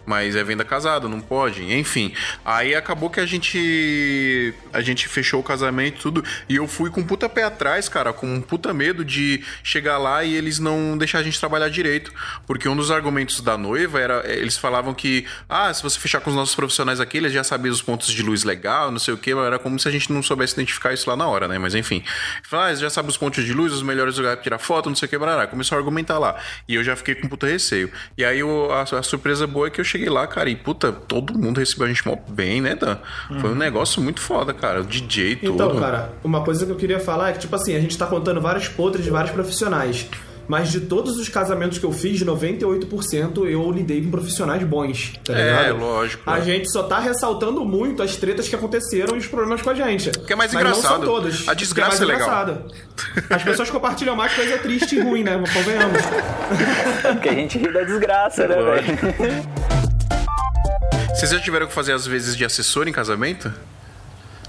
Mas 0.06 0.36
é 0.36 0.44
venda 0.44 0.64
casada, 0.64 1.08
não 1.08 1.20
pode. 1.20 1.64
Enfim. 1.74 2.14
Aí 2.46 2.76
acabou 2.76 3.10
que 3.10 3.20
a 3.20 3.26
gente. 3.26 4.54
A 4.72 4.82
gente 4.82 5.08
fechou 5.08 5.40
o 5.40 5.44
casamento 5.44 5.96
e 5.98 6.02
tudo. 6.02 6.24
E 6.48 6.58
eu 6.58 6.68
fui 6.68 6.92
com 6.92 7.02
um 7.02 7.06
puta 7.06 7.28
pé 7.28 7.44
atrás, 7.44 7.90
cara, 7.90 8.14
com 8.14 8.28
um 8.32 8.42
puta 8.42 8.72
medo 8.74 8.87
de 9.04 9.44
chegar 9.64 9.98
lá 9.98 10.24
e 10.24 10.36
eles 10.36 10.60
não 10.60 10.98
deixar 10.98 11.20
a 11.20 11.24
gente 11.24 11.40
trabalhar 11.40 11.70
direito. 11.70 12.12
Porque 12.46 12.68
um 12.68 12.76
dos 12.76 12.92
argumentos 12.92 13.42
da 13.42 13.58
noiva 13.58 14.00
era. 14.00 14.24
Eles 14.32 14.58
falavam 14.58 14.94
que, 14.94 15.26
ah, 15.50 15.74
se 15.74 15.84
você 15.84 16.00
fechar 16.00 16.22
com 16.22 16.30
os 16.30 16.36
nossos 16.36 16.56
profissionais 16.56 17.00
aqui, 17.00 17.18
eles 17.18 17.34
já 17.34 17.44
sabiam 17.44 17.74
os 17.74 17.82
pontos 17.82 18.08
de 18.10 18.24
luz 18.24 18.44
legal, 18.44 18.92
não 18.92 19.00
sei 19.00 19.14
o 19.14 19.18
que, 19.18 19.32
era 19.32 19.60
como 19.60 19.80
se 19.80 19.88
a 19.88 19.92
gente 19.92 20.12
não 20.12 20.24
soubesse 20.24 20.54
identificar 20.54 20.94
isso 20.94 21.10
lá 21.10 21.16
na 21.16 21.28
hora, 21.28 21.48
né? 21.48 21.58
Mas 21.58 21.76
enfim. 21.76 22.04
Falaram, 22.44 22.68
ah, 22.68 22.72
eles 22.72 22.80
já 22.80 22.90
sabem 22.90 23.10
os 23.10 23.18
pontos 23.18 23.44
de 23.44 23.54
luz, 23.54 23.74
os 23.74 23.82
melhores 23.82 24.18
lugares 24.18 24.38
pra 24.38 24.44
tirar 24.44 24.60
foto, 24.60 24.90
não 24.90 24.96
sei 24.96 25.06
o 25.06 25.10
que, 25.10 25.18
barará. 25.18 25.48
Começou 25.48 25.76
a 25.76 25.80
argumentar 25.80 26.18
lá. 26.20 26.36
E 26.68 26.76
eu 26.76 26.84
já 26.84 26.96
fiquei 26.96 27.16
com 27.16 27.28
puta 27.28 27.48
receio. 27.48 27.92
E 28.18 28.24
aí 28.24 28.42
a, 28.42 28.98
a 28.98 29.04
surpresa 29.04 29.46
boa 29.46 29.68
é 29.68 29.70
que 29.70 29.80
eu 29.80 29.86
cheguei 29.86 30.10
lá, 30.10 30.26
cara, 30.28 30.50
e 30.50 30.56
puta, 30.56 30.92
todo 30.92 31.38
mundo 31.38 31.60
recebeu 31.60 31.86
a 31.86 31.90
gente 31.90 32.06
mó 32.08 32.18
bem, 32.28 32.62
né, 32.62 32.76
Dan? 32.76 32.98
Foi 33.40 33.52
um 33.52 33.56
negócio 33.56 34.02
muito 34.02 34.20
foda, 34.20 34.54
cara. 34.54 34.82
O 34.82 34.86
DJ, 34.86 35.38
tudo. 35.38 35.54
Então, 35.54 35.80
cara, 35.80 36.14
uma 36.24 36.44
coisa 36.44 36.66
que 36.66 36.72
eu 36.72 36.76
queria 36.76 37.00
falar 37.00 37.30
é 37.30 37.34
que, 37.34 37.40
tipo 37.40 37.56
assim, 37.56 37.76
a 37.76 37.80
gente 37.80 37.98
tá 37.98 38.06
contando 38.06 38.42
vários 38.42 38.68
podres 38.78 39.04
de 39.04 39.12
vários 39.12 39.32
profissionais. 39.32 40.08
Mas 40.48 40.72
de 40.72 40.80
todos 40.80 41.18
os 41.18 41.28
casamentos 41.28 41.78
que 41.78 41.84
eu 41.86 41.92
fiz, 41.92 42.22
98% 42.24 43.46
eu 43.50 43.70
lidei 43.70 44.02
com 44.02 44.10
profissionais 44.10 44.64
bons, 44.64 45.12
tá 45.26 45.34
É, 45.38 45.64
ligado? 45.68 45.80
lógico. 45.82 46.24
A 46.26 46.40
gente 46.40 46.72
só 46.72 46.84
tá 46.84 47.00
ressaltando 47.00 47.66
muito 47.66 48.02
as 48.02 48.16
tretas 48.16 48.48
que 48.48 48.56
aconteceram 48.56 49.16
e 49.18 49.20
os 49.20 49.28
problemas 49.28 49.62
com 49.62 49.72
a 49.72 49.74
gente. 49.74 50.10
Que 50.10 50.32
é 50.32 50.36
mais 50.38 50.54
Mas 50.54 50.64
não 50.64 50.72
engraçado. 50.72 51.04
são 51.04 51.14
todas. 51.14 51.46
A 51.50 51.54
desgraça 51.54 51.98
Que 51.98 52.04
é 52.04 52.08
mais 52.16 52.20
legal. 52.22 52.44
engraçada. 52.54 52.66
As 53.30 53.44
pessoas 53.44 53.70
compartilham 53.70 54.16
mais 54.16 54.34
coisa 54.34 54.58
triste 54.60 54.96
e 54.96 55.02
ruim, 55.02 55.22
né? 55.22 55.34
Convenhamos. 55.54 56.02
Porque 57.12 57.28
a 57.28 57.34
gente 57.34 57.58
ri 57.58 57.74
da 57.74 57.84
desgraça, 57.84 58.48
né, 58.48 58.56
Lógico. 58.56 59.06
velho? 59.22 59.44
Vocês 61.14 61.32
já 61.32 61.40
tiveram 61.42 61.68
que 61.68 61.74
fazer 61.74 61.92
as 61.92 62.06
vezes 62.08 62.38
de 62.38 62.46
assessor 62.46 62.88
em 62.88 62.94
casamento? 62.94 63.52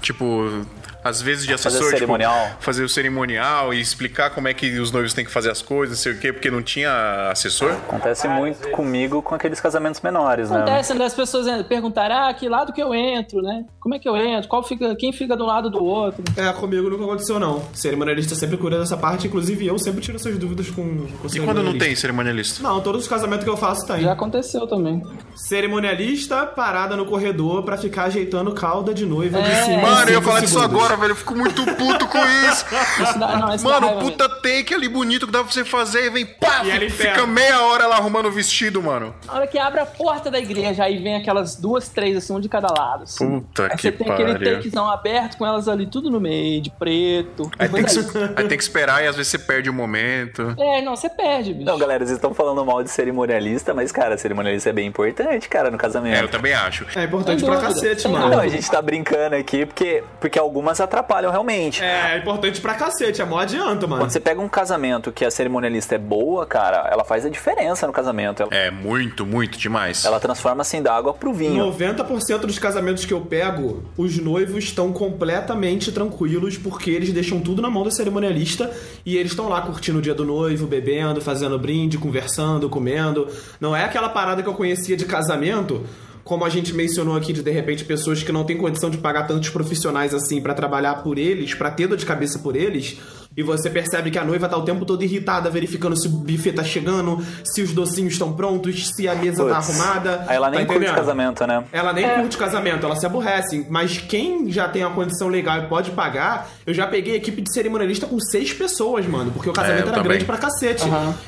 Tipo, 0.01 0.65
às 1.03 1.21
vezes 1.21 1.45
de 1.45 1.51
Fazer 1.57 1.67
assessor. 1.69 1.87
o 1.87 1.91
cerimonial. 1.91 2.47
Tipo, 2.49 2.63
fazer 2.63 2.83
o 2.83 2.89
cerimonial 2.89 3.73
e 3.73 3.79
explicar 3.79 4.29
como 4.31 4.47
é 4.47 4.53
que 4.53 4.79
os 4.79 4.91
noivos 4.91 5.13
têm 5.13 5.23
que 5.25 5.31
fazer 5.31 5.49
as 5.51 5.61
coisas, 5.61 5.97
não 5.97 6.03
sei 6.03 6.11
o 6.13 6.17
quê, 6.19 6.33
porque 6.33 6.49
não 6.51 6.61
tinha 6.61 7.29
assessor? 7.31 7.71
Acontece 7.71 8.27
muito 8.27 8.69
comigo 8.71 9.21
com 9.21 9.35
aqueles 9.35 9.59
casamentos 9.61 10.01
menores, 10.01 10.49
né? 10.49 10.57
Acontece 10.57 10.93
né, 10.93 11.05
as 11.05 11.13
pessoas 11.13 11.45
perguntarem, 11.67 12.15
ah, 12.15 12.33
que 12.33 12.47
lado 12.49 12.73
que 12.73 12.81
eu 12.81 12.93
entro, 12.93 13.41
né? 13.41 13.65
Como 13.79 13.95
é 13.95 13.99
que 13.99 14.07
eu 14.07 14.15
entro? 14.17 14.47
Qual 14.49 14.63
fica, 14.63 14.95
quem 14.95 15.11
fica 15.11 15.35
do 15.35 15.45
lado 15.45 15.69
do 15.69 15.83
outro? 15.83 16.23
É, 16.35 16.51
comigo 16.53 16.89
nunca 16.89 17.03
aconteceu, 17.05 17.39
não. 17.39 17.63
Cerimonialista 17.73 18.35
sempre 18.35 18.57
cura 18.57 18.77
dessa 18.79 18.97
parte, 18.97 19.27
inclusive 19.27 19.65
eu 19.65 19.77
sempre 19.79 20.01
tiro 20.01 20.17
essas 20.17 20.37
dúvidas 20.37 20.69
com, 20.69 20.83
com 21.07 21.27
o 21.27 21.35
E 21.35 21.39
quando 21.39 21.63
não 21.63 21.77
tem 21.77 21.95
cerimonialista? 21.95 22.61
Não, 22.61 22.81
todos 22.81 23.03
os 23.03 23.07
casamentos 23.07 23.43
que 23.43 23.49
eu 23.49 23.57
faço 23.57 23.85
tem. 23.87 24.01
Já 24.01 24.11
aconteceu 24.13 24.67
também. 24.67 25.01
Cerimonialista 25.35 26.45
parada 26.45 26.95
no 26.95 27.05
corredor 27.05 27.63
pra 27.63 27.77
ficar 27.77 28.03
ajeitando 28.05 28.53
calda 28.53 28.93
de 28.93 29.05
noiva 29.05 29.41
de 29.41 29.49
É. 29.49 29.63
cima. 29.63 29.81
Mano, 29.81 30.09
eu 30.09 30.15
ia 30.15 30.21
falar 30.21 30.39
disso 30.41 30.53
segundos. 30.59 30.79
Agora, 30.93 31.01
velho. 31.01 31.11
Eu 31.11 31.15
fico 31.15 31.35
muito 31.35 31.65
puto 31.75 32.07
com 32.07 32.17
isso. 32.49 32.65
Isso 33.01 33.19
dá- 33.19 33.37
não, 33.37 33.55
isso 33.55 33.63
dá 33.67 33.79
Mano, 33.81 33.99
puta 33.99 34.27
take 34.41 34.73
ali 34.73 34.87
bonito 34.89 35.25
que 35.25 35.31
dá 35.31 35.43
pra 35.43 35.51
você 35.51 35.63
fazer 35.65 36.05
e 36.05 36.09
vem 36.09 36.25
pá, 36.25 36.63
E 36.65 36.89
fica 36.89 37.25
meia 37.25 37.61
hora 37.63 37.87
lá 37.87 37.97
arrumando 37.97 38.27
o 38.27 38.31
vestido, 38.31 38.81
mano. 38.81 39.13
Na 39.25 39.33
hora 39.35 39.47
que 39.47 39.57
abre 39.57 39.79
a 39.81 39.85
porta 39.85 40.29
da 40.31 40.39
igreja, 40.39 40.83
aí 40.83 40.97
vem 40.97 41.15
aquelas 41.15 41.55
duas, 41.55 41.89
três, 41.89 42.17
assim, 42.17 42.33
um 42.33 42.39
de 42.39 42.49
cada 42.49 42.67
lado. 42.71 43.03
Assim. 43.03 43.39
Puta 43.41 43.63
aí 43.63 43.69
que 43.71 43.81
você 43.83 43.91
tem 43.91 44.11
aquele 44.11 44.33
takezão 44.55 44.89
aberto 44.89 45.37
com 45.37 45.45
elas 45.45 45.67
ali 45.67 45.85
tudo 45.87 46.09
no 46.09 46.19
meio, 46.19 46.61
de 46.61 46.69
preto. 46.71 47.49
Aí 47.57 47.69
tem, 47.69 47.83
que, 47.83 47.93
Depois 47.95 48.15
aí- 48.37 48.47
tem 48.47 48.57
que 48.57 48.63
esperar 48.63 49.03
e 49.03 49.07
às 49.07 49.15
vezes 49.15 49.31
você 49.31 49.37
perde 49.39 49.69
o 49.69 49.73
momento. 49.73 50.55
É, 50.57 50.81
não, 50.81 50.95
você 50.95 51.09
perde, 51.09 51.53
bicho. 51.53 51.65
Não, 51.65 51.77
galera, 51.77 52.05
vocês 52.05 52.17
estão 52.17 52.33
falando 52.33 52.65
mal 52.65 52.83
de 52.83 52.89
cerimonialista, 52.89 53.73
mas, 53.73 53.91
cara, 53.91 54.17
cerimonialista 54.17 54.69
é 54.69 54.73
bem 54.73 54.87
importante, 54.87 55.47
cara, 55.49 55.69
no 55.69 55.75
É, 55.75 55.75
eu 55.75 55.79
casamento. 55.79 56.27
também 56.29 56.53
acho. 56.53 56.85
É 56.95 57.03
importante 57.03 57.43
pra 57.43 57.57
cacete, 57.57 58.07
mano. 58.07 58.29
Não, 58.29 58.39
a 58.39 58.47
gente 58.47 58.69
tá 58.69 58.81
brincando 58.81 59.35
aqui 59.35 59.65
porque, 59.65 60.03
porque 60.19 60.37
algumas 60.39 60.78
atrapalham 60.81 61.31
realmente. 61.31 61.83
É, 61.83 62.15
é 62.15 62.17
importante 62.17 62.59
pra 62.61 62.73
cacete, 62.73 63.21
é 63.21 63.25
mó 63.25 63.37
adianta, 63.39 63.87
mano. 63.87 64.01
Quando 64.01 64.11
você 64.11 64.19
pega 64.19 64.41
um 64.41 64.49
casamento 64.49 65.11
que 65.11 65.25
a 65.25 65.31
cerimonialista 65.31 65.95
é 65.95 65.97
boa, 65.97 66.45
cara, 66.45 66.87
ela 66.91 67.03
faz 67.03 67.25
a 67.25 67.29
diferença 67.29 67.85
no 67.87 67.93
casamento. 67.93 68.43
Ela, 68.43 68.53
É, 68.53 68.71
muito, 68.71 69.25
muito 69.25 69.57
demais. 69.57 70.05
ela 70.05 70.19
transforma 70.19 70.61
assim 70.61 70.81
da 70.81 70.93
água 70.95 71.13
pro 71.13 71.33
vinho. 71.33 71.65
90% 71.71 72.39
dos 72.39 72.59
casamentos 72.59 73.05
que 73.05 73.13
eu 73.13 73.21
pego, 73.21 73.83
os 73.97 74.17
noivos 74.17 74.63
estão 74.65 74.91
completamente 74.93 75.91
tranquilos 75.91 76.57
porque 76.57 76.91
eles 76.91 77.11
deixam 77.11 77.39
tudo 77.39 77.61
na 77.61 77.69
mão 77.69 77.83
do 77.83 77.91
cerimonialista 77.91 78.71
e 79.05 79.17
eles 79.17 79.31
estão 79.31 79.47
lá 79.49 79.61
curtindo 79.61 79.99
o 79.99 80.01
dia 80.01 80.13
do 80.13 80.25
noivo, 80.25 80.67
bebendo, 80.67 81.21
fazendo 81.21 81.57
brinde, 81.57 81.97
conversando, 81.97 82.69
comendo. 82.69 83.27
Não 83.59 83.75
é 83.75 83.83
aquela 83.83 84.09
parada 84.09 84.41
que 84.41 84.49
eu 84.49 84.53
conhecia 84.53 84.95
de 84.97 85.05
casamento 85.05 85.85
como 86.29 86.45
a 86.45 86.49
gente 86.49 86.75
mencionou 86.75 87.15
aqui, 87.17 87.33
de 87.33 87.41
de 87.41 87.49
repente 87.49 87.83
pessoas 87.83 88.21
que 88.21 88.31
não 88.31 88.43
têm 88.43 88.55
condição 88.55 88.87
de 88.87 88.99
pagar 88.99 89.23
tantos 89.25 89.49
profissionais 89.49 90.13
assim 90.13 90.39
pra 90.39 90.53
trabalhar 90.53 91.01
por 91.01 91.17
eles, 91.17 91.55
pra 91.55 91.71
ter 91.71 91.87
dor 91.87 91.97
de 91.97 92.05
cabeça 92.05 92.37
por 92.37 92.55
eles, 92.55 92.97
e 93.35 93.41
você 93.41 93.67
percebe 93.67 94.11
que 94.11 94.19
a 94.19 94.23
noiva 94.23 94.47
tá 94.47 94.55
o 94.55 94.61
tempo 94.61 94.85
todo 94.85 95.03
irritada, 95.03 95.49
verificando 95.49 95.99
se 95.99 96.07
o 96.07 96.11
buffet 96.11 96.51
tá 96.53 96.63
chegando, 96.63 97.17
se 97.43 97.63
os 97.63 97.71
docinhos 97.73 98.13
estão 98.13 98.33
prontos, 98.33 98.89
se 98.89 99.07
a 99.07 99.15
mesa 99.15 99.43
tá 99.43 99.55
Puts. 99.55 99.69
arrumada. 99.71 100.23
Aí 100.27 100.35
ela 100.35 100.51
tá 100.51 100.57
nem 100.57 100.65
curte 100.67 100.81
entendendo? 100.81 100.95
casamento, 100.97 101.47
né? 101.47 101.63
Ela 101.71 101.93
nem 101.93 102.07
curte 102.07 102.37
casamento, 102.37 102.85
ela 102.85 102.95
se 102.95 103.07
aborrece. 103.07 103.65
Mas 103.67 103.97
quem 103.97 104.51
já 104.51 104.67
tem 104.69 104.85
uma 104.85 104.93
condição 104.93 105.29
legal 105.29 105.57
e 105.63 105.67
pode 105.67 105.89
pagar, 105.91 106.47
eu 106.63 106.75
já 106.75 106.85
peguei 106.85 107.15
equipe 107.15 107.41
de 107.41 107.51
cerimonialista 107.51 108.05
com 108.05 108.19
seis 108.19 108.53
pessoas, 108.53 109.07
mano. 109.07 109.31
Porque 109.31 109.49
o 109.49 109.53
casamento 109.53 109.77
É, 109.85 109.87
era 109.87 109.91
também. 109.93 110.09
grande 110.09 110.25
pra 110.25 110.37
cacete. 110.37 110.83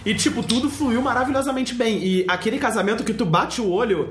E, 0.05 0.13
tipo, 0.13 0.43
tudo 0.43 0.69
fluiu 0.69 1.01
maravilhosamente 1.01 1.73
bem. 1.73 2.03
E 2.03 2.23
aquele 2.27 2.59
casamento 2.59 3.03
que 3.03 3.13
tu 3.15 3.25
bate 3.25 3.61
o 3.61 3.67
olho. 3.71 4.09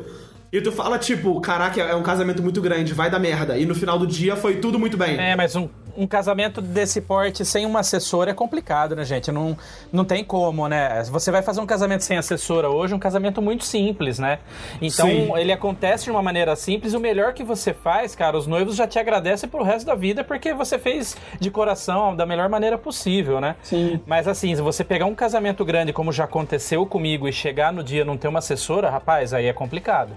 E 0.52 0.60
tu 0.60 0.72
fala, 0.72 0.98
tipo, 0.98 1.40
caraca, 1.40 1.80
é 1.80 1.94
um 1.94 2.02
casamento 2.02 2.42
muito 2.42 2.60
grande, 2.60 2.92
vai 2.92 3.08
dar 3.08 3.20
merda. 3.20 3.56
E 3.56 3.64
no 3.64 3.74
final 3.74 3.96
do 3.96 4.06
dia 4.06 4.34
foi 4.34 4.56
tudo 4.56 4.80
muito 4.80 4.96
bem. 4.96 5.16
É, 5.16 5.36
mas 5.36 5.54
um, 5.54 5.68
um 5.96 6.08
casamento 6.08 6.60
desse 6.60 7.00
porte 7.00 7.44
sem 7.44 7.64
uma 7.64 7.80
assessora 7.80 8.32
é 8.32 8.34
complicado, 8.34 8.96
né, 8.96 9.04
gente? 9.04 9.30
Não, 9.30 9.56
não 9.92 10.04
tem 10.04 10.24
como, 10.24 10.66
né? 10.66 11.04
Você 11.04 11.30
vai 11.30 11.40
fazer 11.40 11.60
um 11.60 11.66
casamento 11.66 12.02
sem 12.02 12.18
assessora 12.18 12.68
hoje, 12.68 12.92
um 12.92 12.98
casamento 12.98 13.40
muito 13.40 13.64
simples, 13.64 14.18
né? 14.18 14.40
Então, 14.82 15.06
Sim. 15.06 15.36
ele 15.36 15.52
acontece 15.52 16.04
de 16.04 16.10
uma 16.10 16.22
maneira 16.22 16.56
simples. 16.56 16.94
O 16.94 17.00
melhor 17.00 17.32
que 17.32 17.44
você 17.44 17.72
faz, 17.72 18.16
cara, 18.16 18.36
os 18.36 18.48
noivos 18.48 18.74
já 18.74 18.88
te 18.88 18.98
agradecem 18.98 19.48
pro 19.48 19.62
resto 19.62 19.86
da 19.86 19.94
vida 19.94 20.24
porque 20.24 20.52
você 20.52 20.80
fez 20.80 21.16
de 21.38 21.48
coração 21.48 22.16
da 22.16 22.26
melhor 22.26 22.48
maneira 22.48 22.76
possível, 22.76 23.40
né? 23.40 23.54
Sim. 23.62 24.00
Mas 24.04 24.26
assim, 24.26 24.52
se 24.56 24.62
você 24.62 24.82
pegar 24.82 25.06
um 25.06 25.14
casamento 25.14 25.64
grande, 25.64 25.92
como 25.92 26.10
já 26.10 26.24
aconteceu 26.24 26.84
comigo, 26.86 27.28
e 27.28 27.32
chegar 27.32 27.72
no 27.72 27.84
dia 27.84 28.04
não 28.04 28.16
ter 28.16 28.26
uma 28.26 28.40
assessora, 28.40 28.90
rapaz, 28.90 29.32
aí 29.32 29.46
é 29.46 29.52
complicado. 29.52 30.10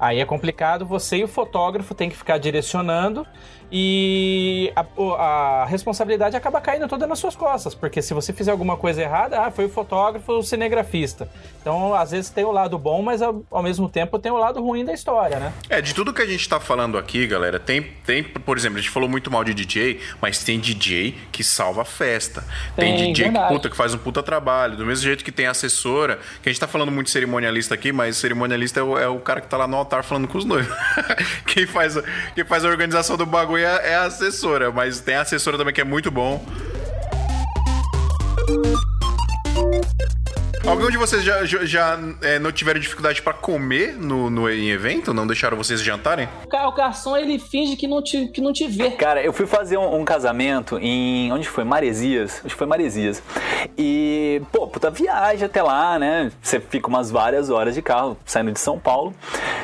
Aí 0.00 0.18
é 0.18 0.24
complicado, 0.24 0.86
você 0.86 1.18
e 1.18 1.24
o 1.24 1.28
fotógrafo 1.28 1.94
tem 1.94 2.08
que 2.08 2.16
ficar 2.16 2.38
direcionando 2.38 3.26
e 3.70 4.72
a, 4.74 4.84
a 5.62 5.64
responsabilidade 5.66 6.36
acaba 6.36 6.60
caindo 6.60 6.88
toda 6.88 7.06
nas 7.06 7.18
suas 7.18 7.36
costas, 7.36 7.74
porque 7.74 8.02
se 8.02 8.12
você 8.12 8.32
fizer 8.32 8.50
alguma 8.50 8.76
coisa 8.76 9.02
errada, 9.02 9.40
ah, 9.40 9.50
foi 9.50 9.66
o 9.66 9.68
fotógrafo 9.68 10.32
ou 10.32 10.38
o 10.40 10.42
cinegrafista. 10.42 11.28
Então, 11.60 11.94
às 11.94 12.10
vezes 12.10 12.30
tem 12.30 12.44
o 12.44 12.50
lado 12.50 12.78
bom, 12.78 13.02
mas 13.02 13.22
ao, 13.22 13.44
ao 13.50 13.62
mesmo 13.62 13.88
tempo 13.88 14.18
tem 14.18 14.32
o 14.32 14.36
lado 14.36 14.60
ruim 14.60 14.84
da 14.84 14.92
história, 14.92 15.38
né? 15.38 15.52
É, 15.68 15.80
de 15.80 15.94
tudo 15.94 16.12
que 16.12 16.22
a 16.22 16.26
gente 16.26 16.48
tá 16.48 16.58
falando 16.58 16.98
aqui, 16.98 17.26
galera, 17.26 17.60
tem, 17.60 17.82
tem, 18.04 18.24
por 18.24 18.56
exemplo, 18.56 18.78
a 18.78 18.80
gente 18.80 18.90
falou 18.90 19.08
muito 19.08 19.30
mal 19.30 19.44
de 19.44 19.54
DJ, 19.54 20.00
mas 20.20 20.42
tem 20.42 20.58
DJ 20.58 21.14
que 21.30 21.44
salva 21.44 21.82
a 21.82 21.84
festa. 21.84 22.44
Tem, 22.74 22.96
Tem, 22.96 23.12
DJ 23.12 23.30
que, 23.30 23.38
puta, 23.48 23.70
que 23.70 23.76
faz 23.76 23.94
um 23.94 23.98
puta 23.98 24.22
trabalho. 24.22 24.76
Do 24.76 24.84
mesmo 24.84 25.04
jeito 25.04 25.24
que 25.24 25.30
tem 25.30 25.46
assessora, 25.46 26.18
que 26.42 26.48
a 26.48 26.52
gente 26.52 26.60
tá 26.60 26.66
falando 26.66 26.90
muito 26.90 27.06
de 27.06 27.12
cerimonialista 27.12 27.74
aqui, 27.74 27.92
mas 27.92 28.16
cerimonialista 28.16 28.80
é 28.80 28.82
o, 28.82 28.98
é 28.98 29.08
o 29.08 29.20
cara 29.20 29.40
que 29.40 29.48
tá 29.48 29.56
lá 29.56 29.68
no 29.68 29.76
altar 29.76 30.02
falando 30.02 30.26
com 30.26 30.38
os 30.38 30.44
noivos. 30.44 30.74
quem, 31.46 31.66
faz, 31.66 31.96
quem 32.34 32.44
faz 32.44 32.64
a 32.64 32.68
organização 32.68 33.16
do 33.16 33.26
bagulho 33.26 33.59
é, 33.60 33.90
é 33.90 33.94
a 33.94 34.04
assessora, 34.04 34.70
mas 34.70 35.00
tem 35.00 35.14
a 35.14 35.22
assessora 35.22 35.56
também 35.56 35.72
que 35.72 35.80
é 35.80 35.84
muito 35.84 36.10
bom. 36.10 36.44
Algum 40.66 40.90
de 40.90 40.98
vocês 40.98 41.24
já, 41.24 41.44
já, 41.44 41.64
já, 41.64 41.98
é, 42.20 42.38
não 42.38 42.52
tiveram 42.52 42.78
dificuldade 42.78 43.22
pra 43.22 43.32
comer 43.32 43.96
no, 43.96 44.28
no, 44.28 44.48
em 44.48 44.70
evento? 44.70 45.14
Não 45.14 45.26
deixaram 45.26 45.56
vocês 45.56 45.80
jantarem? 45.80 46.28
O 46.52 46.72
garçom, 46.72 47.16
ele 47.16 47.38
finge 47.38 47.76
que 47.76 47.88
não 47.88 48.02
te, 48.02 48.28
que 48.28 48.40
não 48.40 48.52
te 48.52 48.66
vê. 48.68 48.90
Cara, 48.90 49.22
eu 49.22 49.32
fui 49.32 49.46
fazer 49.46 49.78
um, 49.78 50.00
um 50.00 50.04
casamento 50.04 50.78
em. 50.78 51.32
Onde 51.32 51.48
foi? 51.48 51.64
Maresias. 51.64 52.36
Acho 52.44 52.54
que 52.54 52.54
foi 52.54 52.66
Maresias. 52.66 53.22
E, 53.76 54.42
pô, 54.52 54.68
puta 54.68 54.90
viagem 54.90 55.46
até 55.46 55.62
lá, 55.62 55.98
né? 55.98 56.30
Você 56.42 56.60
fica 56.60 56.88
umas 56.88 57.10
várias 57.10 57.48
horas 57.48 57.74
de 57.74 57.80
carro 57.80 58.16
saindo 58.26 58.52
de 58.52 58.60
São 58.60 58.78
Paulo. 58.78 59.14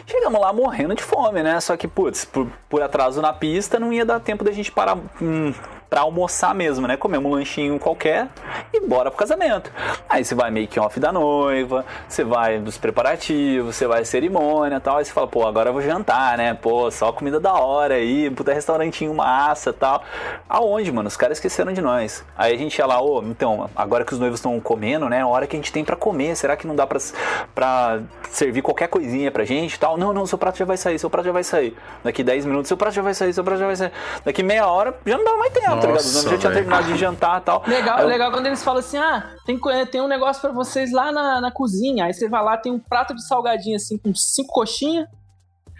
Chegamos 0.07 0.41
lá 0.41 0.53
morrendo 0.53 0.95
de 0.95 1.03
fome, 1.03 1.43
né? 1.43 1.61
Só 1.61 1.77
que, 1.77 1.87
putz, 1.87 2.25
por, 2.25 2.49
por 2.69 2.83
atraso 2.83 3.21
na 3.21 3.33
pista 3.33 3.79
não 3.79 3.93
ia 3.93 4.05
dar 4.05 4.19
tempo 4.19 4.43
da 4.43 4.51
gente 4.51 4.73
parar. 4.73 4.97
Hum, 5.21 5.53
Pra 5.89 6.01
almoçar 6.01 6.55
mesmo, 6.55 6.87
né? 6.87 6.97
Comemos 6.97 7.31
um 7.31 7.35
lanchinho 7.35 7.79
qualquer 7.79 8.29
e 8.73 8.81
bora 8.81 9.11
pro 9.11 9.19
casamento. 9.19 9.71
Aí 10.09 10.25
você 10.25 10.35
vai 10.35 10.51
make 10.51 10.79
off 10.81 10.99
da 10.99 11.13
noiva, 11.13 11.85
você 12.09 12.25
vai 12.25 12.59
dos 12.59 12.77
preparativos, 12.77 13.77
você 13.77 13.87
vai 13.87 14.03
à 14.03 14.05
cerimônia 14.05 14.81
tal. 14.81 14.97
Aí 14.97 15.05
você 15.05 15.13
fala, 15.13 15.29
pô, 15.29 15.47
agora 15.47 15.71
eu 15.71 15.73
vou 15.73 15.83
jantar, 15.83 16.37
né? 16.37 16.55
Pô, 16.55 16.91
só 16.91 17.13
comida 17.13 17.39
da 17.39 17.55
hora 17.55 17.95
aí, 17.95 18.29
puta 18.31 18.53
restaurantinho 18.53 19.15
massa 19.15 19.73
tal. 19.73 20.03
Aonde, 20.49 20.91
mano? 20.91 21.07
Os 21.09 21.17
caras 21.17 21.39
esqueceram 21.39 21.73
de 21.73 21.81
nós. 21.81 22.25
Aí 22.37 22.55
a 22.55 22.59
gente 22.59 22.77
ia 22.77 22.87
lá, 22.87 23.01
ô, 23.01 23.23
então, 23.23 23.71
agora 23.77 24.05
que 24.05 24.13
os 24.13 24.19
noivos 24.19 24.41
estão 24.41 24.59
comendo, 24.61 25.09
né? 25.09 25.23
A 25.23 25.27
hora 25.27 25.47
que 25.47 25.57
a 25.57 25.59
gente 25.59 25.73
tem 25.73 25.85
pra 25.85 25.97
comer, 25.97 26.37
será 26.37 26.57
que 26.57 26.67
não 26.67 26.75
dá 26.75 26.87
pra 26.87 28.01
servir 28.31 28.63
qualquer 28.63 28.89
coisinha 28.89 29.31
pra 29.31 29.45
gente 29.45 29.79
tal? 29.79 29.97
Não, 29.97 30.13
não, 30.13 30.27
seu 30.27 30.37
prato 30.37 30.59
já 30.59 30.65
vai 30.65 30.77
sair, 30.77 30.99
seu 30.99 31.09
prato 31.09 31.27
já 31.27 31.33
vai 31.33 31.45
sair. 31.45 31.77
Daqui 32.03 32.25
10 32.25 32.45
minutos, 32.45 32.69
seu 32.69 32.77
prato 32.77 32.95
já 32.95 33.03
vai 33.03 33.15
sair, 33.15 33.33
seu 33.33 33.45
prato 33.45 33.61
já 33.61 33.67
vai 33.67 33.77
sair. 33.77 33.93
Daqui 34.25 34.43
meia 34.43 34.67
hora, 34.67 34.95
já 35.07 35.17
não 35.17 35.25
dava 35.25 35.37
mais 35.37 35.53
tempo, 35.53 35.76
tá 35.81 35.87
ligado? 35.87 36.03
Já 36.03 36.13
Nossa, 36.13 36.29
tinham 36.29 36.39
velho. 36.41 36.55
terminado 36.55 36.93
de 36.93 36.99
jantar 36.99 37.41
e 37.41 37.45
tal. 37.45 37.63
Legal, 37.67 37.99
eu- 38.01 38.07
legal 38.09 38.31
quando 38.33 38.47
eles 38.47 38.63
falam 38.63 38.81
assim: 38.81 38.97
ah, 38.99 39.31
tem, 39.45 39.59
co- 39.59 39.87
tem 39.87 40.01
um 40.01 40.09
negócio 40.09 40.41
pra 40.41 40.51
vocês 40.53 40.93
lá 40.93 41.13
na, 41.13 41.41
na 41.41 41.51
cozinha. 41.51 42.05
Aí 42.07 42.15
você 42.15 42.29
vai 42.29 42.43
lá, 42.43 42.57
tem 42.57 42.73
um 42.73 42.79
prato 42.79 43.15
de 43.15 43.27
salgadinho 43.27 43.77
assim, 43.77 43.99
com 43.99 44.15
cinco 44.15 44.53
coxinhas, 44.53 45.07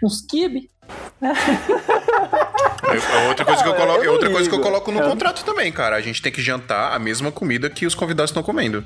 uns 0.03 0.21
quibe. 0.21 0.69
É 1.23 3.27
outra 3.27 3.45
coisa 3.45 3.63
que 3.63 3.69
eu 3.69 3.75
coloco, 3.75 3.99
eu 3.99 4.05
não 4.05 4.13
outra 4.13 4.29
coisa 4.31 4.49
que 4.49 4.55
eu 4.55 4.61
coloco 4.61 4.91
no 4.91 5.01
contrato 5.01 5.43
também, 5.43 5.71
cara. 5.71 5.95
A 5.95 6.01
gente 6.01 6.21
tem 6.21 6.31
que 6.31 6.41
jantar 6.41 6.93
a 6.93 6.99
mesma 6.99 7.31
comida 7.31 7.69
que 7.69 7.85
os 7.85 7.95
convidados 7.95 8.29
estão 8.31 8.43
comendo. 8.43 8.85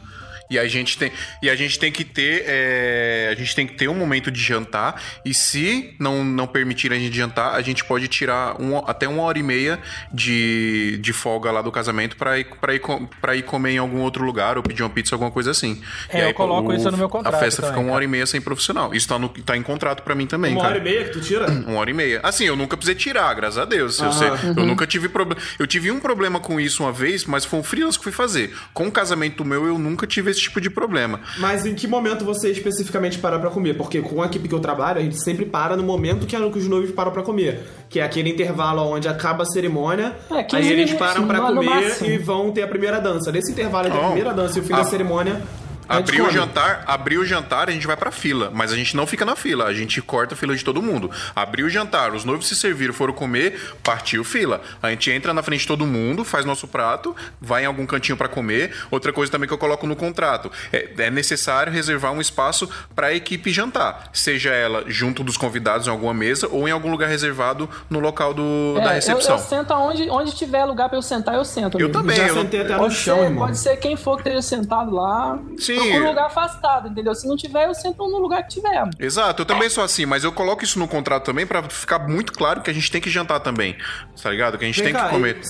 E 0.52 0.60
a 0.60 0.68
gente 0.68 0.97
tem, 0.97 1.12
e 1.41 1.49
a 1.49 1.56
gente 1.56 1.80
tem 1.80 1.91
que 1.91 2.04
ter, 2.04 2.43
é, 2.45 3.30
a 3.32 3.36
gente 3.36 3.56
tem 3.56 3.66
que 3.66 3.74
ter 3.74 3.88
um 3.88 3.95
momento 3.95 4.30
de 4.30 4.39
jantar. 4.41 5.02
E 5.26 5.34
se 5.34 5.95
não, 5.97 6.24
não 6.24 6.45
permitir 6.45 6.91
a 6.91 6.95
gente 6.99 7.16
jantar, 7.16 7.56
a 7.56 7.62
gente 7.62 7.84
pode 7.86 8.08
tirar 8.08 8.62
um- 8.62 8.78
até 8.86 9.08
uma 9.08 9.24
hora 9.24 9.39
e 9.39 9.43
meia 9.43 9.80
de, 10.14 10.97
de 11.02 11.14
folga 11.14 11.52
lá 11.52 11.62
do 11.62 11.72
casamento 11.72 12.16
pra 12.16 12.38
ir, 12.38 12.45
pra, 12.60 12.76
ir, 12.76 12.82
pra 13.20 13.36
ir 13.36 13.43
comer 13.43 13.72
em 13.72 13.78
algum 13.78 14.02
outro 14.02 14.24
lugar 14.26 14.58
ou 14.58 14.64
pedir 14.64 14.84
uma 14.84 14.89
pizza, 14.89 15.16
alguma 15.16 15.32
coisa 15.32 15.52
assim. 15.52 15.82
É, 16.10 16.20
E 16.20 16.30
eu 16.30 16.34
coloco 16.34 16.74
isso 16.74 16.89
no 16.91 16.97
meu 16.97 17.10
contrato 17.10 17.34
A 17.34 17.39
festa 17.39 17.62
também, 17.62 17.72
fica 17.72 17.80
uma 17.80 17.86
cara. 17.88 17.95
hora 17.95 18.04
e 18.04 18.08
meia 18.08 18.26
sem 18.26 18.41
profissional. 18.41 18.93
Isso 18.93 19.08
tá, 19.08 19.18
no, 19.18 19.30
tá 19.30 19.56
em 19.58 19.64
contrato 19.64 20.04
pra 20.04 20.14
mim 20.14 20.28
também, 20.28 20.52
Uma 20.54 20.62
cara. 20.64 20.76
hora 20.76 20.82
e 20.82 20.84
meia 20.84 21.04
que 21.06 21.12
tu 21.12 21.22
tira? 21.22 21.49
Uma 21.66 21.80
hora 21.80 21.89
e 21.89 21.93
meia. 21.93 22.20
Assim, 22.24 22.43
eu 22.45 22.56
nunca 22.56 22.76
precisei 22.76 22.95
tirar, 22.95 23.34
graças 23.34 23.58
a 23.58 23.66
Deus. 23.66 23.99
Eu, 23.99 24.12
sei- 24.12 24.28
eu 24.58 24.66
nunca 24.66 24.86
tive 24.86 25.08
problema. 25.10 25.41
Eu 25.58 25.66
tive 25.66 25.89
um 25.91 25.99
problema 25.99 26.39
com 26.39 26.60
isso 26.60 26.84
uma 26.84 26.91
vez, 26.91 27.26
mas 27.26 27.45
foi 27.45 27.60
um 27.60 27.64
freelance 27.64 27.97
que 27.97 28.04
fui 28.04 28.12
fazer. 28.14 28.54
Com 28.74 28.88
o 28.88 28.91
casamento 28.91 29.45
meu, 29.45 29.66
eu 29.66 29.78
nunca 29.78 30.06
tive 30.06 30.32
esse 30.32 30.40
tipo 30.43 30.59
de 30.61 30.69
problema. 30.69 31.19
Mas 31.37 31.65
em 31.65 31.73
que 31.73 31.87
momento 31.87 32.23
você 32.25 32.49
especificamente 32.51 33.17
para 33.19 33.37
pra 33.39 33.49
comer? 33.49 33.75
Porque 33.75 34.01
com 34.01 34.21
a 34.21 34.25
equipe 34.25 34.47
que 34.47 34.55
eu 34.55 34.59
trabalho, 34.59 34.99
a 34.99 35.03
gente 35.03 35.21
sempre 35.21 35.45
para 35.45 35.75
no 35.75 35.83
momento 35.83 36.25
que, 36.25 36.35
que 36.35 36.57
os 36.59 36.67
noivos 36.67 36.91
param 36.91 37.11
pra 37.11 37.23
comer. 37.23 37.61
Que 37.89 37.99
é 37.99 38.03
aquele 38.03 38.29
intervalo 38.29 38.81
onde 38.83 39.07
acaba 39.07 39.43
a 39.43 39.45
cerimônia, 39.45 40.15
É, 40.29 40.43
15 40.43 40.63
aí 40.63 40.71
eles 40.71 40.93
param 40.93 41.25
no 41.25 41.55
comer 41.55 41.97
e 42.03 42.17
vão 42.17 42.51
ter 42.51 42.63
a 42.63 42.67
primeira 42.67 42.99
dança. 42.99 43.31
Nesse 43.31 43.51
intervalo 43.51 43.87
entre 43.87 43.99
a 43.99 44.03
primeira 44.05 44.33
dança 44.33 44.57
e 44.59 44.61
o 44.61 44.65
fim 44.65 44.73
Ah. 44.73 44.77
da 44.77 44.83
cerimônia, 44.85 45.33
a 45.33 45.70
Abriu 45.97 46.25
o 46.25 46.31
jantar, 46.31 46.83
abriu 46.87 47.21
o 47.21 47.25
jantar, 47.25 47.69
a 47.69 47.71
gente 47.71 47.85
vai 47.87 47.97
pra 47.97 48.11
fila, 48.11 48.49
mas 48.53 48.71
a 48.71 48.75
gente 48.75 48.95
não 48.95 49.05
fica 49.05 49.25
na 49.25 49.35
fila, 49.35 49.65
a 49.65 49.73
gente 49.73 50.01
corta 50.01 50.33
a 50.33 50.37
fila 50.37 50.55
de 50.55 50.63
todo 50.63 50.81
mundo. 50.81 51.09
Abriu 51.35 51.65
o 51.67 51.69
jantar, 51.69 52.13
os 52.13 52.23
noivos 52.23 52.47
se 52.47 52.55
serviram, 52.55 52.93
foram 52.93 53.13
comer, 53.13 53.59
partiu 53.83 54.23
fila. 54.23 54.61
A 54.81 54.89
gente 54.89 55.11
entra 55.11 55.33
na 55.33 55.43
frente 55.43 55.61
de 55.61 55.67
todo 55.67 55.85
mundo, 55.85 56.23
faz 56.23 56.45
nosso 56.45 56.67
prato, 56.67 57.15
vai 57.39 57.63
em 57.63 57.65
algum 57.65 57.85
cantinho 57.85 58.17
pra 58.17 58.27
comer. 58.27 58.73
Outra 58.89 59.11
coisa 59.11 59.31
também 59.31 59.47
que 59.47 59.53
eu 59.53 59.57
coloco 59.57 59.85
no 59.87 59.95
contrato, 59.95 60.51
é, 60.71 60.89
é 60.97 61.09
necessário 61.11 61.71
reservar 61.71 62.11
um 62.13 62.21
espaço 62.21 62.69
pra 62.95 63.13
equipe 63.13 63.51
jantar, 63.51 64.09
seja 64.13 64.51
ela 64.51 64.83
junto 64.87 65.23
dos 65.23 65.37
convidados 65.37 65.87
em 65.87 65.89
alguma 65.89 66.13
mesa 66.13 66.47
ou 66.51 66.67
em 66.67 66.71
algum 66.71 66.89
lugar 66.91 67.09
reservado 67.09 67.69
no 67.89 67.99
local 67.99 68.33
do, 68.33 68.75
É, 68.77 68.81
da 68.81 68.89
eu, 68.91 68.93
recepção. 68.95 69.35
eu 69.35 69.41
sento 69.41 69.71
aonde 69.73 70.09
onde 70.09 70.35
tiver 70.35 70.63
lugar 70.65 70.87
pra 70.89 70.97
eu 70.97 71.01
sentar, 71.01 71.35
eu 71.35 71.45
sento. 71.45 71.77
Eu 71.79 71.85
amigo. 71.87 71.99
também, 71.99 72.15
Já 72.17 72.27
eu 72.27 72.35
sentei 72.35 72.61
até 72.61 72.73
no 72.73 72.79
Pode 72.79 72.95
chão, 72.95 73.17
ser, 73.17 73.23
irmão. 73.25 73.45
pode 73.45 73.57
ser 73.57 73.77
quem 73.77 73.95
for 73.95 74.15
que 74.17 74.29
esteja 74.29 74.41
sentado 74.41 74.91
lá. 74.91 75.39
Sim. 75.57 75.80
Procura 75.84 76.05
um 76.05 76.09
lugar 76.09 76.25
afastado, 76.25 76.88
entendeu? 76.88 77.13
Se 77.15 77.27
não 77.27 77.36
tiver, 77.36 77.67
eu 77.67 77.73
sento 77.73 77.97
no 78.07 78.19
lugar 78.19 78.43
que 78.43 78.49
tiver. 78.49 78.84
Exato, 78.99 79.41
eu 79.41 79.45
também 79.45 79.69
sou 79.69 79.84
assim, 79.84 80.05
mas 80.05 80.23
eu 80.23 80.32
coloco 80.32 80.63
isso 80.63 80.79
no 80.79 80.88
contrato 80.88 81.25
também 81.25 81.45
pra 81.45 81.63
ficar 81.63 81.99
muito 81.99 82.34
claro 82.34 82.61
que 82.61 82.69
a 82.69 82.73
gente 82.73 82.91
tem 82.91 83.01
que 83.01 83.09
jantar 83.09 83.39
também, 83.39 83.75
tá 84.21 84.29
ligado? 84.29 84.57
Que 84.57 84.65
a 84.65 84.67
gente 84.67 84.82
Vem 84.82 84.91
tem 84.91 85.01
cá, 85.01 85.07
que 85.07 85.15
comer. 85.15 85.41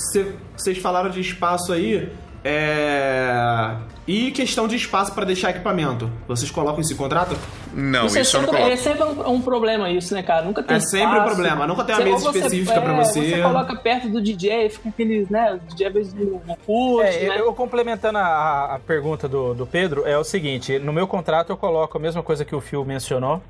Vocês 0.56 0.78
falaram 0.78 1.10
de 1.10 1.22
espaço 1.22 1.74
aí. 1.74 2.12
É... 2.44 3.76
E 4.08 4.32
questão 4.32 4.68
de 4.68 4.76
espaço 4.76 5.14
pra 5.14 5.24
deixar 5.24 5.52
equipamento. 5.52 6.10
Vocês 6.28 6.50
colocam 6.52 6.82
isso 6.82 6.92
em 6.94 6.96
contrato? 6.98 7.38
Não, 7.74 8.08
Isso 8.08 8.18
é 8.18 8.22
isso 8.22 8.36
eu 8.38 8.42
não 8.42 8.50
sempre, 8.50 8.64
coloco. 8.64 8.74
é 8.74 8.84
sempre 8.84 9.04
um, 9.04 9.34
um 9.36 9.42
problema 9.42 9.90
isso, 9.90 10.14
né, 10.14 10.24
cara? 10.24 10.44
Nunca 10.44 10.62
tem 10.64 10.76
É 10.76 10.80
sempre 10.80 11.06
um 11.08 11.12
espaço. 11.12 11.36
problema, 11.36 11.68
nunca 11.68 11.84
tem 11.84 11.96
uma 11.96 12.04
mesa 12.04 12.30
específica 12.30 12.82
pra 12.82 12.94
é, 12.94 12.98
você. 12.98 13.30
Você 13.30 13.42
coloca 13.42 13.76
perto 13.78 14.10
do 14.10 14.22
DJ, 14.22 14.70
fica 14.70 14.90
aqueles, 14.90 15.30
né? 15.30 15.54
O 15.54 15.60
DJ 15.60 15.88
às 15.88 15.94
vezes 15.94 16.14
não 16.14 16.42
não 16.46 16.56
curte, 16.66 17.16
É, 17.16 17.30
né? 17.30 17.40
eu, 17.40 17.46
eu 17.46 17.54
complementando 17.54 18.18
a, 18.18 18.76
a 18.76 18.80
pergunta 18.80 19.28
do, 19.30 19.54
do 19.54 19.66
Pedro, 19.66 20.06
é 20.06 20.18
o 20.18 20.24
seguinte: 20.24 20.78
no 20.80 20.92
meu 20.92 21.08
contrato 21.08 21.52
eu 21.52 21.58
coloco 21.58 21.98
a 21.98 22.02
mesma 22.02 22.24
coisa 22.24 22.44
que 22.44 22.56
o 22.56 22.60
Phil 22.60 22.84
mencionou. 22.84 23.42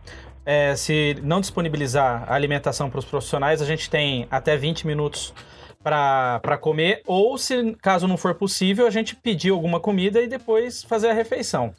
É, 0.46 0.76
se 0.76 1.18
não 1.24 1.40
disponibilizar 1.40 2.26
a 2.28 2.34
alimentação 2.36 2.90
para 2.90 3.00
os 3.00 3.06
profissionais, 3.06 3.62
a 3.62 3.66
gente 3.66 3.90
tem 3.90 4.28
até 4.30 4.58
20 4.58 4.86
minutos 4.86 5.34
para 5.84 6.58
comer, 6.60 7.02
ou 7.06 7.38
se 7.38 7.74
caso 7.82 8.08
não 8.08 8.18
for 8.18 8.36
possível, 8.36 8.86
a 8.86 8.92
gente 8.92 9.16
pedir 9.16 9.52
alguma 9.52 9.80
comida 9.80 10.22
e 10.22 10.28
depois 10.28 10.84
fazer 10.84 11.10
a 11.10 11.14
refeição. 11.14 11.74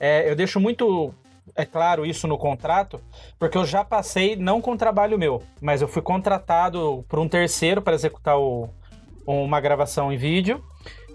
É, 0.00 0.30
eu 0.30 0.34
deixo 0.34 0.58
muito 0.58 1.14
é 1.54 1.64
claro 1.64 2.06
isso 2.06 2.26
no 2.26 2.38
contrato, 2.38 3.00
porque 3.38 3.58
eu 3.58 3.64
já 3.64 3.84
passei 3.84 4.36
não 4.36 4.60
com 4.60 4.76
trabalho 4.76 5.18
meu, 5.18 5.42
mas 5.60 5.82
eu 5.82 5.88
fui 5.88 6.00
contratado 6.00 7.04
por 7.08 7.18
um 7.18 7.28
terceiro 7.28 7.82
para 7.82 7.94
executar 7.94 8.38
o, 8.38 8.68
uma 9.26 9.60
gravação 9.60 10.12
em 10.12 10.16
vídeo. 10.16 10.62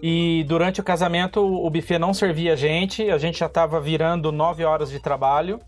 E 0.01 0.45
durante 0.47 0.79
o 0.79 0.83
casamento 0.83 1.39
o 1.39 1.69
buffet 1.69 1.97
não 1.97 2.13
servia 2.13 2.53
a 2.53 2.55
gente, 2.55 3.09
a 3.09 3.17
gente 3.17 3.39
já 3.39 3.47
estava 3.47 3.79
virando 3.79 4.31
nove 4.31 4.63
horas 4.63 4.91
de 4.91 4.99
trabalho. 4.99 5.59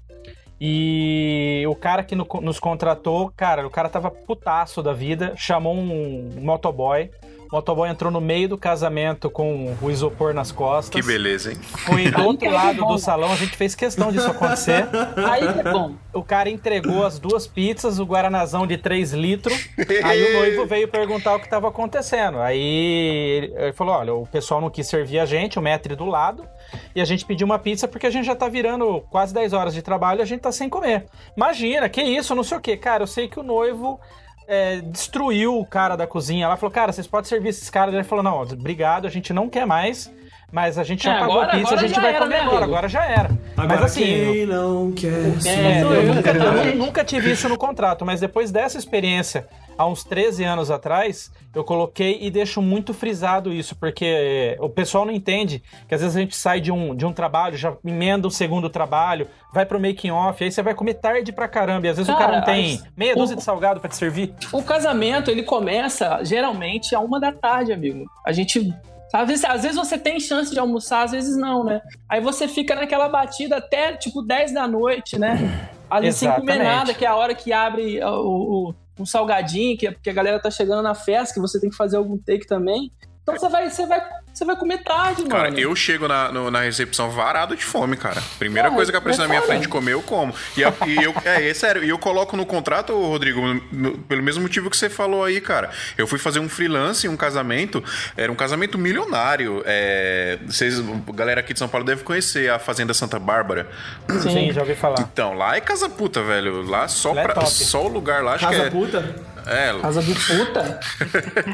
E 0.61 1.63
o 1.67 1.75
cara 1.75 2.03
que 2.03 2.15
no- 2.15 2.27
nos 2.41 2.59
contratou, 2.59 3.31
cara, 3.35 3.65
o 3.65 3.69
cara 3.69 3.87
tava 3.89 4.11
putaço 4.11 4.83
da 4.83 4.93
vida, 4.93 5.33
chamou 5.35 5.73
um 5.75 6.29
motoboy. 6.41 7.09
O 7.51 7.55
motoboy 7.55 7.89
entrou 7.89 8.11
no 8.11 8.21
meio 8.21 8.47
do 8.47 8.59
casamento 8.59 9.27
com 9.27 9.75
o 9.81 9.89
isopor 9.89 10.35
nas 10.35 10.51
costas. 10.51 10.89
Que 11.01 11.01
beleza, 11.01 11.51
hein? 11.51 11.57
Foi 11.59 12.11
do 12.11 12.21
outro 12.23 12.47
lado 12.51 12.85
do 12.85 12.97
salão, 12.99 13.31
a 13.33 13.35
gente 13.35 13.57
fez 13.57 13.73
questão 13.73 14.11
disso 14.11 14.29
acontecer. 14.29 14.85
Aí 15.27 15.51
que 15.53 15.67
é 15.67 15.71
bom. 15.71 15.95
O 16.13 16.21
cara 16.21 16.47
entregou 16.47 17.03
as 17.03 17.17
duas 17.17 17.47
pizzas, 17.47 17.97
o 17.97 18.03
guaranazão 18.05 18.67
de 18.67 18.77
3 18.77 19.13
litros. 19.13 19.67
Aí 20.03 20.23
o 20.29 20.33
noivo 20.39 20.67
veio 20.67 20.87
perguntar 20.89 21.35
o 21.35 21.39
que 21.39 21.45
estava 21.45 21.69
acontecendo. 21.69 22.39
Aí 22.39 23.51
ele 23.55 23.73
falou: 23.73 23.95
olha, 23.95 24.13
o 24.13 24.27
pessoal 24.27 24.61
não 24.61 24.69
quis 24.69 24.85
servir 24.87 25.17
a 25.17 25.25
gente, 25.25 25.57
o 25.57 25.61
metre 25.61 25.95
do 25.95 26.05
lado, 26.05 26.45
e 26.95 27.01
a 27.01 27.05
gente 27.05 27.25
pediu 27.25 27.45
uma 27.45 27.59
pizza 27.59 27.87
porque 27.87 28.07
a 28.07 28.09
gente 28.09 28.25
já 28.25 28.35
tá 28.35 28.47
virando 28.47 29.01
quase 29.09 29.33
10 29.33 29.53
horas 29.53 29.73
de 29.73 29.81
trabalho 29.81 30.19
e 30.19 30.23
a 30.23 30.25
gente 30.25 30.41
tá 30.41 30.51
sem 30.51 30.69
comer. 30.69 31.05
Imagina, 31.35 31.89
que 31.89 32.01
isso, 32.01 32.35
não 32.35 32.43
sei 32.43 32.57
o 32.57 32.61
quê. 32.61 32.77
Cara, 32.77 33.03
eu 33.03 33.07
sei 33.07 33.27
que 33.27 33.39
o 33.39 33.43
noivo. 33.43 33.99
é, 34.49 34.81
destruiu 34.81 35.59
o 35.59 35.65
cara 35.65 35.95
da 35.95 36.07
cozinha 36.07 36.47
lá, 36.47 36.57
falou, 36.57 36.73
cara, 36.73 36.91
vocês 36.91 37.05
podem 37.05 37.29
servir 37.29 37.49
esses 37.49 37.69
caras. 37.69 37.93
Ele 37.93 38.03
falou, 38.03 38.23
não, 38.23 38.41
obrigado, 38.41 39.05
a 39.05 39.09
gente 39.09 39.31
não 39.31 39.47
quer 39.47 39.67
mais, 39.67 40.11
mas 40.51 40.77
a 40.77 40.83
gente 40.83 41.03
já 41.03 41.15
É, 41.15 41.19
pagou 41.19 41.35
agora- 41.41 41.53
a 41.53 41.57
pizza, 41.57 41.73
a 41.75 41.77
gente 41.77 41.95
já 41.95 42.01
vai 42.01 42.09
era, 42.15 42.19
comer 42.19 42.35
né, 42.37 42.41
agora, 42.43 42.65
agora 42.65 42.87
já 42.89 43.05
era. 43.05 43.29
Agora 43.57 43.79
mas 43.81 43.83
assim, 43.83 44.03
quem 44.03 44.45
não 44.45 44.91
quer 44.91 45.07
é, 45.45 45.81
eu 45.83 46.13
nunca, 46.13 46.31
eu 46.31 46.75
nunca 46.75 47.03
tive 47.03 47.31
isso 47.31 47.47
no 47.49 47.57
contrato, 47.57 48.05
mas 48.05 48.19
depois 48.19 48.51
dessa 48.51 48.77
experiência, 48.77 49.47
há 49.77 49.85
uns 49.85 50.03
13 50.03 50.43
anos 50.43 50.69
atrás, 50.71 51.31
eu 51.53 51.63
coloquei 51.63 52.17
e 52.21 52.29
deixo 52.31 52.61
muito 52.61 52.93
frisado 52.93 53.51
isso, 53.51 53.75
porque 53.75 54.57
o 54.59 54.69
pessoal 54.69 55.05
não 55.05 55.11
entende 55.13 55.63
que 55.87 55.95
às 55.95 56.01
vezes 56.01 56.15
a 56.15 56.19
gente 56.19 56.35
sai 56.35 56.59
de 56.59 56.71
um, 56.71 56.95
de 56.95 57.05
um 57.05 57.11
trabalho, 57.13 57.57
já 57.57 57.73
emenda 57.85 58.27
o 58.27 58.31
segundo 58.31 58.69
trabalho, 58.69 59.27
vai 59.53 59.65
pro 59.65 59.79
making 59.79 60.11
off, 60.11 60.43
aí 60.43 60.51
você 60.51 60.61
vai 60.61 60.73
comer 60.73 60.95
tarde 60.95 61.31
pra 61.31 61.47
caramba, 61.47 61.87
e 61.87 61.89
às 61.89 61.97
vezes 61.97 62.09
o 62.11 62.15
cara 62.17 62.25
Cara, 62.29 62.37
não 62.39 62.45
tem 62.45 62.75
as- 62.75 62.83
meia 62.95 63.15
dúzia 63.15 63.35
o- 63.35 63.37
de 63.39 63.43
salgado 63.43 63.79
pra 63.79 63.89
te 63.89 63.95
servir. 63.95 64.33
O 64.53 64.61
casamento, 64.61 65.31
ele 65.31 65.41
começa 65.43 66.19
geralmente 66.23 66.93
a 66.93 66.99
uma 66.99 67.19
da 67.19 67.31
tarde, 67.31 67.71
amigo. 67.73 68.05
A 68.25 68.31
gente. 68.31 68.71
Às 69.13 69.27
vezes, 69.27 69.45
às 69.45 69.61
vezes 69.63 69.77
você 69.77 69.97
tem 69.97 70.19
chance 70.19 70.51
de 70.51 70.59
almoçar, 70.59 71.03
às 71.03 71.11
vezes 71.11 71.35
não, 71.37 71.63
né? 71.63 71.81
Aí 72.07 72.21
você 72.21 72.47
fica 72.47 72.75
naquela 72.75 73.09
batida 73.09 73.57
até 73.57 73.93
tipo 73.97 74.21
10 74.21 74.53
da 74.53 74.67
noite, 74.67 75.17
né? 75.17 75.69
Ali 75.89 76.07
sem 76.13 76.29
comer 76.41 76.53
nada, 76.63 76.93
que 76.93 77.03
é 77.03 77.07
a 77.07 77.15
hora 77.15 77.33
que 77.33 77.51
abre 77.51 77.99
o, 78.03 78.69
o- 78.69 78.75
um 78.99 79.05
salgadinho, 79.05 79.75
que, 79.77 79.91
que 79.91 80.09
a 80.09 80.13
galera 80.13 80.39
tá 80.39 80.51
chegando 80.51 80.83
na 80.83 80.93
festa, 80.93 81.33
que 81.33 81.39
você 81.39 81.59
tem 81.59 81.69
que 81.69 81.75
fazer 81.75 81.97
algum 81.97 82.17
take 82.17 82.45
também. 82.45 82.91
Então 83.35 83.49
você 83.49 83.49
vai, 83.49 83.69
você 83.69 83.85
vai, 83.85 84.01
você 84.33 84.45
vai 84.45 84.55
comer 84.55 84.77
tarde, 84.83 85.23
Cara, 85.25 85.45
mano. 85.45 85.59
eu 85.59 85.75
chego 85.75 86.07
na, 86.07 86.31
no- 86.31 86.49
na 86.51 86.61
recepção 86.61 87.09
varado 87.11 87.55
de 87.55 87.63
fome, 87.63 87.95
cara. 87.97 88.21
Primeira 88.37 88.69
Ah, 88.69 88.71
coisa 88.71 88.91
que 88.91 88.97
aparece 88.97 89.19
é 89.19 89.23
na 89.23 89.27
minha 89.29 89.41
frente 89.41 89.67
comer, 89.67 89.93
eu 89.93 90.01
como. 90.01 90.33
E, 90.55 90.63
a- 90.63 90.73
e 90.87 90.95
eu, 91.03 91.13
é, 91.25 91.49
é 91.49 91.53
sério, 91.53 91.83
e 91.83 91.89
eu 91.89 91.97
coloco 91.99 92.35
no 92.37 92.45
contrato, 92.45 92.93
Rodrigo, 92.93 93.41
no- 93.41 93.63
no- 93.71 93.97
pelo 93.99 94.21
mesmo 94.23 94.41
motivo 94.43 94.69
que 94.69 94.77
você 94.77 94.89
falou 94.89 95.23
aí, 95.23 95.39
cara. 95.41 95.69
Eu 95.97 96.07
fui 96.07 96.19
fazer 96.19 96.39
um 96.39 96.47
freelance, 96.49 97.07
um 97.07 97.17
casamento, 97.17 97.83
era 98.15 98.31
um 98.31 98.35
casamento 98.35 98.77
milionário. 98.77 99.61
É, 99.65 100.37
vocês, 100.45 100.79
a 100.79 101.11
galera 101.11 101.39
aqui 101.41 101.53
de 101.53 101.59
São 101.59 101.67
Paulo 101.67 101.85
deve 101.85 102.03
conhecer 102.03 102.49
a 102.49 102.59
Fazenda 102.59 102.93
Santa 102.93 103.19
Bárbara. 103.19 103.67
Sim, 104.21 104.51
já 104.51 104.61
ouvi 104.61 104.75
falar. 104.75 104.99
Então, 105.01 105.33
lá 105.33 105.55
é 105.55 105.61
casa 105.61 105.89
puta, 105.89 106.21
velho. 106.23 106.61
Lá 106.61 106.87
só, 106.87 107.13
Lá 107.13 107.21
é 107.21 107.27
pra- 107.27 107.45
só 107.45 107.85
o 107.85 107.87
lugar 107.87 108.23
lá, 108.23 108.33
acho 108.33 108.45
Casa 108.45 108.59
que 108.61 108.65
é. 108.67 108.69
puta? 108.69 109.15
É, 109.45 109.73
Casa 109.81 110.01
do 110.01 110.13
puta. 110.15 110.79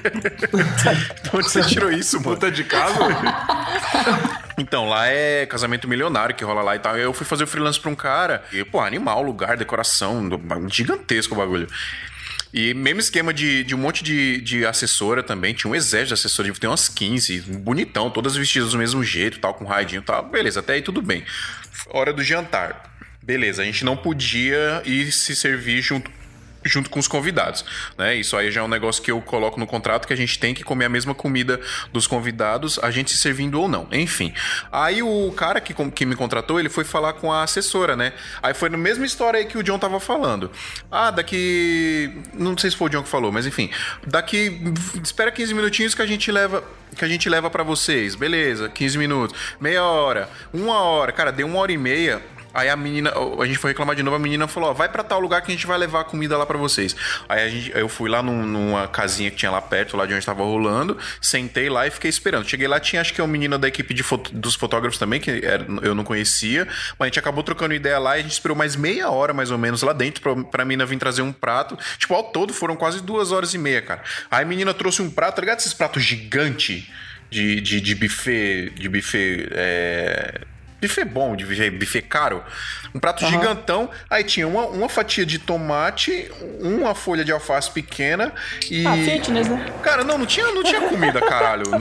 onde 1.34 1.50
você 1.50 1.62
tirou 1.64 1.92
isso, 1.92 2.18
mano? 2.22 2.36
Puta 2.36 2.52
de 2.52 2.64
casa? 2.64 3.00
Então, 4.58 4.88
lá 4.88 5.06
é 5.08 5.46
casamento 5.46 5.86
milionário 5.86 6.34
que 6.34 6.42
rola 6.42 6.62
lá 6.62 6.78
e 6.78 6.80
tal. 6.80 6.98
Eu 6.98 7.12
fui 7.12 7.26
fazer 7.26 7.44
o 7.44 7.48
freelance 7.48 7.78
pra 7.78 7.92
um 7.92 7.96
cara. 7.96 8.42
E, 8.54 8.64
pô, 8.64 8.80
animal, 8.80 9.22
lugar, 9.22 9.58
decoração, 9.58 10.28
do- 10.30 10.40
gigantesco 10.72 11.34
o 11.36 11.38
bagulho. 11.38 11.68
E 12.54 12.74
mesmo 12.74 13.02
esquema 13.02 13.34
de, 13.34 13.66
de 13.66 13.76
um 13.76 13.78
monte 13.78 14.02
de, 14.02 14.40
de 14.40 14.66
assessora 14.66 15.22
também. 15.22 15.54
Tinha 15.54 15.70
um 15.70 15.76
exército 15.76 16.08
de 16.08 16.14
assessora, 16.14 16.54
tem 16.54 16.70
umas 16.70 16.88
15, 16.88 17.42
bonitão, 17.42 18.10
todas 18.10 18.38
vestidas 18.38 18.72
do 18.72 18.78
mesmo 18.78 19.04
jeito, 19.04 19.40
tal, 19.40 19.54
com 19.54 19.66
raidinho 19.66 20.00
e 20.00 20.06
tal. 20.06 20.24
Beleza, 20.24 20.62
até 20.62 20.74
aí 20.76 20.82
tudo 20.82 21.02
bem. 21.02 21.26
Hora 21.90 22.14
do 22.14 22.24
jantar. 22.24 22.96
Beleza, 23.22 23.62
a 23.62 23.66
gente 23.66 23.84
não 23.84 23.98
podia 23.98 24.82
ir 24.86 25.12
se 25.12 25.36
servir 25.36 25.82
junto 25.82 26.10
junto 26.66 26.90
com 26.90 27.00
os 27.00 27.08
convidados, 27.08 27.64
né? 27.98 28.16
Isso 28.16 28.36
aí 28.36 28.52
já 28.52 28.62
é 28.62 28.64
um 28.64 28.68
negócio 28.68 29.02
que 29.02 29.12
eu 29.12 29.22
coloco 29.22 29.60
no 29.60 29.68
contrato 29.68 30.08
que 30.08 30.14
a 30.14 30.18
gente 30.18 30.40
tem 30.40 30.54
que 30.54 30.64
comer 30.64 30.86
a 30.86 30.90
mesma 30.90 31.14
comida 31.14 31.60
dos 31.94 32.08
convidados, 32.08 32.80
a 32.82 32.92
gente 32.92 33.12
se 33.12 33.18
servindo 33.18 33.60
ou 33.60 33.68
não. 33.68 33.88
Enfim. 33.92 34.34
Aí 34.72 35.02
o 35.04 35.32
cara 35.32 35.62
que, 35.62 35.74
que 35.92 36.06
me 36.06 36.16
contratou, 36.16 36.60
ele 36.60 36.70
foi 36.70 36.84
falar 36.84 37.14
com 37.14 37.32
a 37.32 37.44
assessora, 37.44 37.96
né? 37.96 38.14
Aí 38.42 38.54
foi 38.54 38.70
na 38.70 38.78
mesma 38.78 39.06
história 39.06 39.40
aí 39.40 39.46
que 39.46 39.58
o 39.58 39.64
John 39.64 39.78
tava 39.78 40.00
falando. 40.00 40.52
Ah, 40.92 41.12
daqui, 41.12 42.12
não 42.34 42.58
sei 42.58 42.72
se 42.72 42.78
foi 42.78 42.88
o 42.88 42.90
John 42.90 43.04
que 43.04 43.10
falou, 43.10 43.32
mas 43.32 43.46
enfim, 43.46 43.70
daqui 44.06 44.74
espera 45.04 45.32
15 45.32 45.54
minutinhos 45.54 45.96
que 45.96 46.02
a 46.02 46.06
gente 46.06 46.32
leva 46.32 46.64
que 46.96 47.04
a 47.04 47.08
gente 47.08 47.28
leva 47.28 47.50
pra 47.50 47.62
vocês. 47.62 48.16
Beleza, 48.16 48.70
15 48.70 48.98
minutos, 48.98 49.38
meia 49.60 49.84
hora, 49.84 50.30
uma 50.54 50.80
hora, 50.80 51.12
cara, 51.12 51.32
deu 51.32 51.46
uma 51.46 51.60
hora 51.60 51.72
e 51.72 51.78
meia. 51.78 52.22
Aí 52.56 52.70
a 52.70 52.76
menina, 52.76 53.12
a 53.40 53.46
gente 53.46 53.60
foi 53.60 53.72
reclamar 53.72 53.96
de 53.96 54.02
novo, 54.02 54.16
a 54.16 54.20
menina 54.20 54.48
falou: 54.48 54.70
ó, 54.70 54.74
vai 54.74 54.88
pra 54.90 55.04
tal 55.04 55.20
lugar 55.20 55.42
que 55.42 55.52
a 55.52 55.54
gente 55.56 55.68
vai 55.68 55.78
levar 55.78 56.02
a 56.02 56.04
comida 56.06 56.38
lá 56.38 56.46
pra 56.46 56.58
vocês. 56.58 56.96
Aí 57.28 57.50
gente, 57.50 57.72
eu 57.78 57.90
fui 57.90 58.10
lá 58.10 58.24
num- 58.24 58.46
numa 58.46 58.88
casinha 58.88 59.30
que 59.30 59.38
tinha 59.38 59.52
lá 59.52 59.62
perto, 59.62 59.98
lá 59.98 60.06
de 60.06 60.14
onde 60.14 60.26
tava 60.26 60.44
rolando, 60.44 60.98
sentei 61.22 61.70
lá 61.70 61.86
e 61.86 61.92
fiquei 61.92 62.10
esperando. 62.10 62.48
Cheguei 62.48 62.68
lá, 62.68 62.80
tinha 62.80 63.02
acho 63.02 63.14
que 63.14 63.20
é 63.20 63.24
um 63.24 63.28
menino 63.28 63.58
da 63.60 63.68
equipe 63.68 63.94
de 63.94 64.02
foto- 64.04 64.32
dos 64.34 64.56
fotógrafos 64.56 64.98
também, 64.98 65.20
que 65.20 65.30
era- 65.44 65.66
eu 65.84 65.94
não 65.94 66.04
conhecia, 66.06 66.66
mas 66.98 67.02
a 67.02 67.06
gente 67.08 67.20
acabou 67.20 67.44
trocando 67.44 67.74
ideia 67.74 68.00
lá 68.00 68.16
e 68.18 68.22
a 68.22 68.24
gente 68.24 68.32
esperou 68.32 68.56
mais 68.58 68.76
meia 68.76 69.10
hora 69.10 69.34
mais 69.34 69.52
ou 69.52 69.58
menos 69.58 69.82
lá 69.82 69.92
dentro 69.94 70.22
pra, 70.22 70.36
pra 70.46 70.66
menina 70.66 70.86
vir 70.86 70.98
trazer 70.98 71.22
um 71.22 71.34
prato. 71.34 71.78
Tipo, 71.98 72.14
ao 72.16 72.24
todo 72.24 72.54
foram 72.54 72.76
quase 72.78 73.02
duas 73.04 73.32
horas 73.34 73.54
e 73.54 73.58
meia, 73.58 73.82
cara. 73.82 74.02
Aí 74.32 74.44
a 74.44 74.48
menina 74.48 74.74
trouxe 74.74 75.02
um 75.02 75.10
prato, 75.12 75.36
tá 75.36 75.42
ligado? 75.42 75.60
Esses 75.60 75.74
pratos 75.74 76.04
gigantes 76.04 76.86
de, 77.30 77.60
de, 77.60 77.82
de 77.82 77.96
buffet, 77.96 78.70
de 78.76 78.88
buffet. 78.88 79.50
É 79.52 80.42
buffet 80.88 81.06
bom, 81.06 81.36
de 81.36 81.46
buffet, 81.46 81.70
buffet 81.72 82.02
caro. 82.04 82.44
Um 82.94 83.00
prato 83.00 83.26
gigantão. 83.26 83.90
Aí 84.10 84.24
tinha 84.24 84.48
uma, 84.48 84.66
uma 84.68 84.88
fatia 84.88 85.26
de 85.26 85.38
tomate, 85.38 86.32
uma 86.62 86.96
folha 86.96 87.26
de 87.26 87.32
alface 87.32 87.70
pequena 87.72 88.32
e. 88.72 88.86
Ah, 88.88 88.94
fitness, 88.94 89.48
né? 89.50 89.66
Cara, 89.84 90.04
não, 90.04 90.18
não 90.18 90.26
tinha, 90.26 90.46
não 90.52 90.64
tinha 90.64 90.82
comida, 90.82 91.20
caralho. 91.22 91.66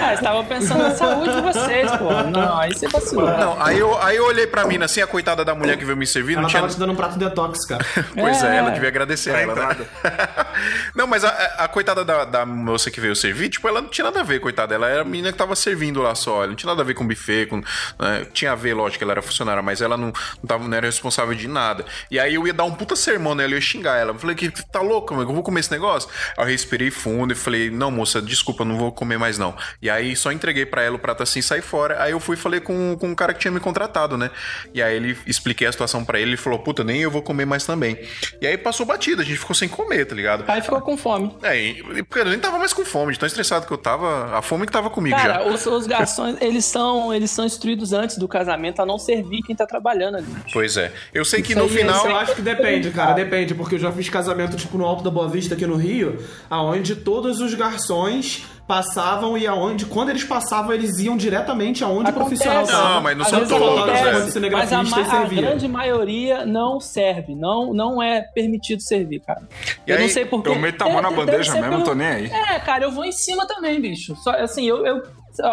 Ah, 0.00 0.14
estava 0.14 0.42
pensando 0.44 0.82
na 0.82 0.90
saúde 0.92 1.34
de 1.34 1.40
vocês, 1.42 1.90
pô. 1.96 2.10
Não, 2.30 2.58
aí 2.58 2.72
você 2.72 2.88
vacilou. 2.88 3.26
Não, 3.26 3.62
aí 3.62 3.78
eu, 3.78 4.00
aí 4.02 4.16
eu 4.16 4.24
olhei 4.26 4.46
pra 4.46 4.64
mina 4.64 4.84
assim, 4.86 5.00
a 5.00 5.06
coitada 5.06 5.44
da 5.44 5.54
mulher 5.54 5.76
que 5.76 5.84
veio 5.84 5.96
me 5.96 6.06
servir, 6.06 6.34
não 6.34 6.42
Ela 6.42 6.48
tinha. 6.48 6.60
tava 6.62 6.72
te 6.72 6.78
dando 6.78 6.92
um 6.92 6.96
prato 6.96 7.18
detox, 7.18 7.64
cara. 7.66 7.84
Pois 8.14 8.42
é, 8.42 8.54
É. 8.54 8.58
ela 8.58 8.70
devia 8.70 8.88
agradecer 8.88 9.30
ela, 9.30 9.54
né? 9.54 9.76
Não, 10.94 11.06
mas 11.06 11.24
a, 11.24 11.28
a- 11.28 11.64
a 11.64 11.68
coitada 11.68 12.04
da, 12.04 12.24
da 12.24 12.46
moça 12.46 12.90
que 12.90 13.00
veio 13.00 13.14
servir, 13.14 13.48
tipo, 13.48 13.68
ela 13.68 13.80
não 13.80 13.88
tinha 13.88 14.04
nada 14.04 14.20
a 14.20 14.22
ver, 14.22 14.40
coitada. 14.40 14.74
Ela 14.74 14.88
era 14.88 15.02
a 15.02 15.04
menina 15.04 15.30
que 15.32 15.38
tava 15.38 15.54
servindo 15.54 16.00
lá 16.02 16.14
só. 16.14 16.38
Ela 16.38 16.48
não 16.48 16.54
tinha 16.54 16.68
nada 16.70 16.82
a 16.82 16.84
ver 16.84 16.94
com 16.94 17.06
buffet, 17.06 17.46
com. 17.46 17.58
né? 17.98 18.26
Tinha 18.38 18.52
a 18.52 18.54
ver, 18.54 18.72
lógico, 18.72 18.98
que 18.98 19.04
ela 19.04 19.14
era 19.14 19.22
funcionária, 19.22 19.60
mas 19.60 19.82
ela 19.82 19.96
não, 19.96 20.06
não, 20.06 20.46
tava, 20.46 20.68
não 20.68 20.76
era 20.76 20.86
responsável 20.86 21.34
de 21.34 21.48
nada. 21.48 21.84
E 22.08 22.20
aí 22.20 22.36
eu 22.36 22.46
ia 22.46 22.54
dar 22.54 22.62
um 22.62 22.72
puta 22.72 22.94
sermão 22.94 23.34
nela, 23.34 23.50
eu 23.50 23.56
ia 23.56 23.60
xingar 23.60 23.96
ela. 23.96 24.12
Eu 24.12 24.18
falei, 24.18 24.36
que 24.36 24.48
tá 24.70 24.80
louco, 24.80 25.12
mano? 25.12 25.28
Eu 25.28 25.34
vou 25.34 25.42
comer 25.42 25.58
esse 25.58 25.72
negócio? 25.72 26.08
Aí 26.36 26.44
eu 26.44 26.48
respirei 26.48 26.88
fundo 26.88 27.32
e 27.32 27.34
falei, 27.34 27.68
não, 27.68 27.90
moça, 27.90 28.22
desculpa, 28.22 28.62
eu 28.62 28.66
não 28.66 28.76
vou 28.76 28.92
comer 28.92 29.18
mais 29.18 29.38
não. 29.38 29.56
E 29.82 29.90
aí 29.90 30.14
só 30.14 30.30
entreguei 30.30 30.64
pra 30.64 30.82
ela 30.82 30.94
o 30.94 30.98
prato 31.00 31.24
assim, 31.24 31.42
sai 31.42 31.60
fora. 31.60 32.00
Aí 32.00 32.12
eu 32.12 32.20
fui 32.20 32.36
e 32.36 32.38
falei 32.38 32.60
com, 32.60 32.96
com 32.96 33.10
o 33.10 33.16
cara 33.16 33.34
que 33.34 33.40
tinha 33.40 33.50
me 33.50 33.58
contratado, 33.58 34.16
né? 34.16 34.30
E 34.72 34.80
aí 34.80 34.94
ele 34.94 35.18
expliquei 35.26 35.66
a 35.66 35.72
situação 35.72 36.04
pra 36.04 36.20
ele, 36.20 36.30
ele 36.30 36.36
falou, 36.36 36.60
puta, 36.60 36.84
nem 36.84 37.00
eu 37.00 37.10
vou 37.10 37.22
comer 37.22 37.44
mais 37.44 37.66
também. 37.66 37.98
E 38.40 38.46
aí 38.46 38.56
passou 38.56 38.86
batida, 38.86 39.22
a 39.22 39.24
gente 39.24 39.38
ficou 39.38 39.56
sem 39.56 39.68
comer, 39.68 40.04
tá 40.04 40.14
ligado? 40.14 40.44
Aí 40.46 40.62
ficou 40.62 40.80
com 40.80 40.96
fome. 40.96 41.36
É, 41.42 41.74
porque 42.04 42.20
eu 42.20 42.26
nem 42.26 42.38
tava 42.38 42.58
mais 42.58 42.72
com 42.72 42.84
fome, 42.84 43.12
de 43.12 43.18
tão 43.18 43.26
estressado 43.26 43.66
que 43.66 43.72
eu 43.72 43.78
tava, 43.78 44.36
a 44.36 44.42
fome 44.42 44.64
que 44.64 44.72
tava 44.72 44.90
comigo 44.90 45.16
Cara, 45.16 45.34
já. 45.34 45.42
os, 45.42 45.66
os 45.66 45.86
garçons, 45.88 46.36
eles 46.40 46.64
são, 46.64 47.12
eles 47.12 47.30
são 47.30 47.44
instruídos 47.44 47.92
antes 47.92 48.18
do 48.18 48.27
casamento 48.28 48.80
a 48.80 48.86
não 48.86 48.98
servir 48.98 49.42
quem 49.42 49.56
tá 49.56 49.66
trabalhando 49.66 50.16
ali. 50.18 50.26
Pois 50.52 50.76
é. 50.76 50.92
Eu 51.12 51.24
sei 51.24 51.42
que 51.42 51.52
Isso 51.52 51.58
no 51.58 51.64
aí 51.66 51.74
é- 51.74 51.78
final. 51.78 51.96
isso 51.96 52.06
Eu 52.06 52.16
acho 52.16 52.34
que 52.34 52.42
depende, 52.42 52.90
cara, 52.90 53.12
depende, 53.12 53.54
porque 53.54 53.74
eu 53.76 53.78
já 53.78 53.90
fiz 53.90 54.08
casamento, 54.08 54.56
tipo, 54.56 54.76
no 54.78 54.84
Alto 54.84 55.02
da 55.02 55.10
Boa 55.10 55.28
Vista, 55.28 55.54
aqui 55.54 55.66
no 55.66 55.76
Rio, 55.76 56.18
aonde 56.48 56.94
todos 56.96 57.40
os 57.40 57.54
garçons 57.54 58.44
passavam 58.66 59.38
e 59.38 59.46
aonde, 59.46 59.86
quando 59.86 60.10
eles 60.10 60.24
passavam, 60.24 60.74
eles 60.74 60.98
iam 60.98 61.16
diretamente 61.16 61.82
aonde 61.82 62.10
o 62.10 62.12
profissional 62.12 62.58
Acontece. 62.64 62.78
tava. 62.78 62.94
Não, 62.96 63.00
mas 63.02 63.16
não 63.16 63.24
Às 63.24 63.30
são 63.30 63.46
todos, 63.46 63.78
acontece, 63.78 64.40
né? 64.40 64.50
Mas 64.50 64.72
a, 64.72 64.82
ma- 64.82 64.98
a 65.22 65.24
grande 65.24 65.66
maioria 65.66 66.44
não 66.44 66.78
serve, 66.78 67.34
não, 67.34 67.72
não 67.72 68.02
é 68.02 68.20
permitido 68.20 68.82
servir, 68.82 69.20
cara. 69.20 69.40
E 69.86 69.90
eu 69.90 69.96
aí, 69.96 70.02
não 70.02 70.10
sei 70.10 70.26
porquê. 70.26 70.50
eu 70.50 70.58
meto 70.58 70.82
a 70.82 70.84
mão 70.90 71.00
na 71.00 71.08
Deve- 71.08 71.24
bandeja 71.24 71.54
mesmo, 71.58 71.82
tô 71.82 71.94
nem 71.94 72.06
aí. 72.06 72.26
É, 72.26 72.58
cara, 72.60 72.84
eu 72.84 72.90
vou 72.92 73.06
em 73.06 73.12
cima 73.12 73.46
também, 73.46 73.80
bicho. 73.80 74.14
Só, 74.16 74.32
assim, 74.32 74.68
eu, 74.68 74.84
eu, 74.84 75.02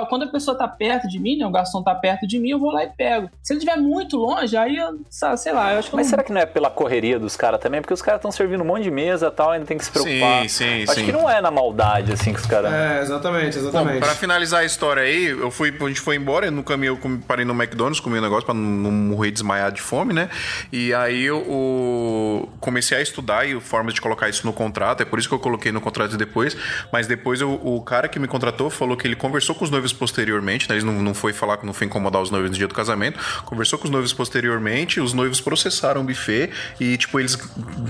quando 0.10 0.24
a 0.24 0.28
pessoa 0.28 0.58
tá 0.58 0.68
perto 0.68 1.08
de 1.08 1.20
mim, 1.20 1.38
né, 1.38 1.46
o 1.46 1.52
garçom 1.52 1.82
tá 1.84 1.94
perto 1.96 2.26
de 2.28 2.40
mim, 2.40 2.50
eu 2.50 2.60
vou 2.60 2.72
lá 2.72 2.84
e 2.84 2.88
pego. 2.90 3.30
Se 3.44 3.54
ele 3.54 3.60
estiver 3.60 3.78
muito 3.78 4.18
longe, 4.18 4.56
aí 4.58 4.78
eu, 4.78 5.00
sei 5.10 5.52
lá, 5.54 5.74
eu 5.74 5.80
acho 5.80 5.90
que 5.90 5.96
eu 5.96 5.98
Mas 5.98 6.08
não- 6.08 6.10
será 6.12 6.24
que 6.24 6.32
não 6.34 6.42
é 6.42 6.46
pela 6.46 6.70
correria 6.70 7.20
dos 7.20 7.36
caras 7.36 7.60
também? 7.60 7.82
Porque 7.82 7.94
os 7.94 8.02
caras 8.02 8.20
estão 8.20 8.32
servindo 8.32 8.62
um 8.62 8.66
monte 8.66 8.84
de 8.84 8.92
mesa 8.92 9.28
e 9.28 9.32
tal, 9.32 9.52
ainda 9.52 9.66
tem 9.66 9.78
que 9.78 9.86
se 9.86 9.92
preocupar. 9.92 10.42
Sim, 10.44 10.48
sim, 10.50 10.84
Acho 10.84 10.94
sim. 10.96 11.06
que 11.06 11.12
não 11.12 11.30
é 11.30 11.42
na 11.42 11.52
maldade, 11.52 12.12
assim, 12.14 12.34
que 12.34 12.40
os 12.40 12.46
caras. 12.46 12.72
É, 12.74 13.02
exatamente, 13.02 13.54
Bom, 13.60 13.68
exatamente. 13.68 14.00
pra 14.00 14.16
finalizar 14.16 14.62
a 14.62 14.66
história 14.66 15.04
aí, 15.04 15.26
eu 15.28 15.52
fui, 15.52 15.74
a 15.80 15.88
gente 15.88 16.00
foi 16.02 16.16
embora, 16.16 16.50
no 16.50 16.64
caminho 16.64 17.00
eu 17.04 17.20
parei 17.28 17.46
no 17.46 17.54
McDonald's, 17.54 18.00
comi 18.00 18.18
um 18.18 18.22
negócio 18.22 18.46
pra 18.46 18.54
não, 18.54 18.92
morrer 18.92 19.32
desmaiado 19.32 19.76
de 19.76 19.82
fome, 19.82 20.14
né? 20.14 20.30
E 20.72 20.94
aí 20.94 21.24
eu 21.24 21.38
o- 21.40 22.50
comecei 22.60 22.98
a 22.98 23.02
estudar 23.02 23.48
e 23.48 23.60
formas 23.60 23.94
de 23.94 24.02
colocar 24.02 24.30
isso 24.30 24.46
no 24.46 24.54
contrato, 24.54 25.02
é 25.02 25.06
por 25.06 25.20
isso 25.20 25.28
que 25.28 25.36
eu 25.36 25.40
coloquei 25.40 25.72
no 25.72 25.82
contrato 25.82 26.16
depois, 26.18 26.56
mas 26.92 27.08
depois 27.08 27.42
eu- 27.42 27.60
o 27.64 27.82
cara 27.82 28.08
que 28.08 28.20
me 28.20 28.28
contratou 28.28 28.70
falou 28.70 28.96
que 28.96 29.08
ele 29.08 29.16
conversou 29.16 29.56
com 29.56 29.65
os 29.66 29.72
noivos 29.72 29.92
posteriormente, 29.94 30.70
né? 30.70 30.76
Ele 30.78 30.86
não, 30.86 30.94
não 31.02 31.14
foi 31.14 31.34
falar, 31.34 31.60
não 31.64 31.74
foi 31.74 31.88
incomodar 31.88 32.22
os 32.22 32.32
noivos 32.32 32.50
no 32.52 32.58
dia 32.58 32.68
do 32.68 32.74
casamento, 32.74 33.20
conversou 33.46 33.78
com 33.78 33.86
os 33.86 33.92
noivos 33.92 34.14
posteriormente, 34.14 35.00
os 35.00 35.14
noivos 35.14 35.42
processaram 35.42 36.02
o 36.02 36.04
buffet 36.04 36.50
e, 36.80 36.98
tipo, 36.98 37.20
eles 37.20 37.38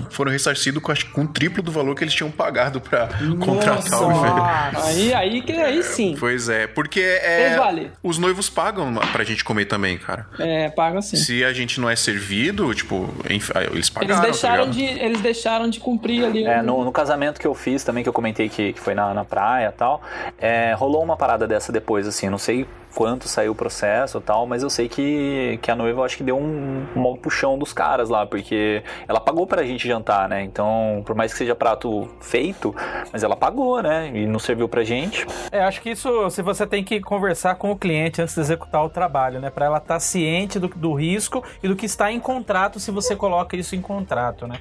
foram 0.09 0.31
ressarcidos 0.31 0.81
com, 0.81 0.91
acho 0.91 1.05
que 1.05 1.11
com 1.11 1.21
o 1.23 1.27
triplo 1.27 1.61
do 1.61 1.71
valor 1.71 1.95
que 1.95 2.03
eles 2.03 2.13
tinham 2.13 2.31
pagado 2.31 2.79
pra 2.81 3.09
contratar 3.39 4.01
o 4.01 4.07
buffet. 4.09 4.29
Nossa, 4.73 4.87
aí, 4.87 5.13
aí, 5.13 5.41
que- 5.41 5.51
aí 5.53 5.83
sim. 5.83 6.15
Pois 6.19 6.49
é, 6.49 6.67
porque 6.67 6.99
é, 7.01 7.45
Fez 7.49 7.57
valer. 7.57 7.91
os 8.03 8.17
noivos 8.17 8.49
pagam 8.49 8.93
pra 9.11 9.23
gente 9.23 9.43
comer 9.43 9.65
também, 9.65 9.97
cara. 9.97 10.27
É, 10.39 10.69
paga 10.69 11.01
sim. 11.01 11.15
Se 11.17 11.43
a 11.43 11.53
gente 11.53 11.79
não 11.79 11.89
é 11.89 11.95
servido, 11.95 12.73
tipo, 12.73 13.13
eles 13.29 13.49
Eles 13.71 13.89
pagaram, 13.89 14.21
deixaram, 14.21 14.65
tá 14.65 14.71
de, 14.71 14.83
eles 14.83 15.21
deixaram 15.21 15.69
de 15.69 15.79
cumprir 15.79 16.25
ali. 16.25 16.45
É, 16.45 16.59
o- 16.59 16.63
no, 16.63 16.85
no 16.85 16.91
casamento 16.91 17.39
que 17.39 17.47
eu 17.47 17.53
fiz 17.53 17.83
também, 17.83 18.03
que 18.03 18.09
eu 18.09 18.13
comentei 18.13 18.49
que, 18.49 18.73
que 18.73 18.79
foi 18.79 18.93
na, 18.93 19.13
na 19.13 19.25
praia 19.25 19.67
e 19.67 19.71
tal, 19.77 20.01
é, 20.39 20.73
rolou 20.73 21.03
uma 21.03 21.17
parada 21.17 21.47
dessa 21.47 21.64
depois, 21.71 22.07
assim, 22.07 22.29
não 22.29 22.37
sei 22.37 22.67
quanto 22.95 23.27
saiu 23.27 23.51
o 23.51 23.55
processo 23.55 24.17
e 24.17 24.21
tal, 24.21 24.47
mas 24.47 24.63
eu 24.63 24.69
sei 24.69 24.87
que, 24.87 25.59
que 25.61 25.69
a 25.69 25.75
noiva, 25.75 26.03
acho 26.03 26.15
que 26.15 26.23
deu 26.23 26.37
um, 26.37 26.87
um 26.95 27.15
puxão 27.17 27.59
dos 27.59 27.73
caras 27.73 28.09
lá, 28.09 28.25
porque 28.25 28.81
ela 29.07 29.19
pagou 29.19 29.45
pra 29.45 29.63
gente 29.63 29.85
jantar, 29.85 30.29
né? 30.29 30.41
Então, 30.43 31.03
por 31.05 31.13
mais 31.13 31.33
que 31.33 31.37
seja 31.37 31.53
prato 31.53 32.09
feito, 32.21 32.73
mas 33.11 33.21
ela 33.21 33.35
pagou, 33.35 33.83
né? 33.83 34.09
E 34.13 34.25
não 34.25 34.39
serviu 34.39 34.69
pra 34.69 34.83
gente. 34.83 35.27
É, 35.51 35.61
acho 35.61 35.81
que 35.81 35.89
isso, 35.89 36.29
se 36.29 36.41
você 36.41 36.65
tem 36.65 36.83
que 36.83 37.01
conversar 37.01 37.55
com 37.55 37.69
o 37.71 37.75
cliente 37.75 38.21
antes 38.21 38.33
de 38.33 38.41
executar 38.41 38.83
o 38.83 38.89
trabalho, 38.89 39.41
né? 39.41 39.49
Pra 39.49 39.65
ela 39.65 39.77
estar 39.77 39.99
ciente 39.99 40.57
do, 40.57 40.69
do 40.69 40.93
risco 40.93 41.43
e 41.61 41.67
do 41.67 41.75
que 41.75 41.85
está 41.85 42.11
em 42.11 42.19
contrato, 42.19 42.79
se 42.79 42.91
você 42.91 43.15
coloca 43.15 43.57
isso 43.57 43.75
em 43.75 43.81
contrato, 43.81 44.47
né? 44.47 44.55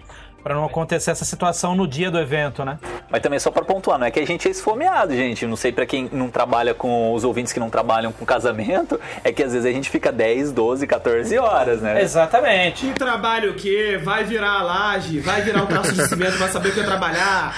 Pra 0.45 0.55
não 0.55 0.67
acontecer 0.67 1.11
essa 1.11 1.25
situação 1.25 1.75
no 1.75 1.89
dia 1.89 2.11
do 2.11 2.19
evento, 2.19 2.67
né? 2.67 2.79
Mas 3.09 3.23
também 3.23 3.39
só 3.39 3.51
pra 3.51 3.65
pontuar, 3.65 3.99
não 3.99 4.07
é 4.07 4.11
que 4.11 4.21
a 4.21 4.27
gente 4.27 4.47
é 4.47 4.51
esfomeado, 4.51 5.15
gente. 5.15 5.47
Não 5.47 5.57
sei 5.57 5.73
pra 5.73 5.87
quem 5.87 6.11
não 6.13 6.29
trabalha 6.29 6.75
com 6.75 7.15
os 7.15 7.25
ouvintes 7.25 7.51
que 7.51 7.59
não 7.59 7.71
trabalham 7.71 8.13
com 8.13 8.27
casamento, 8.27 9.01
é 9.25 9.33
que 9.33 9.43
às 9.43 9.55
vezes 9.55 9.67
a 9.67 9.73
gente 9.73 9.89
fica 9.89 10.13
10, 10.13 10.53
12, 10.53 10.87
14 10.87 11.39
horas, 11.39 11.81
né? 11.81 12.03
Exatamente. 12.03 12.89
Que 12.89 12.93
trabalho 12.93 13.53
o 13.53 13.55
quê? 13.55 13.99
Vai 14.05 14.25
virar 14.25 14.59
a 14.59 14.63
laje, 14.63 15.19
vai 15.19 15.41
virar 15.41 15.63
um 15.63 15.67
traço 15.67 15.95
de 15.95 16.07
cimento, 16.07 16.37
vai 16.37 16.51
saber 16.51 16.69
o 16.69 16.75
que 16.75 16.81
é 16.81 16.85
trabalhar. 16.85 17.55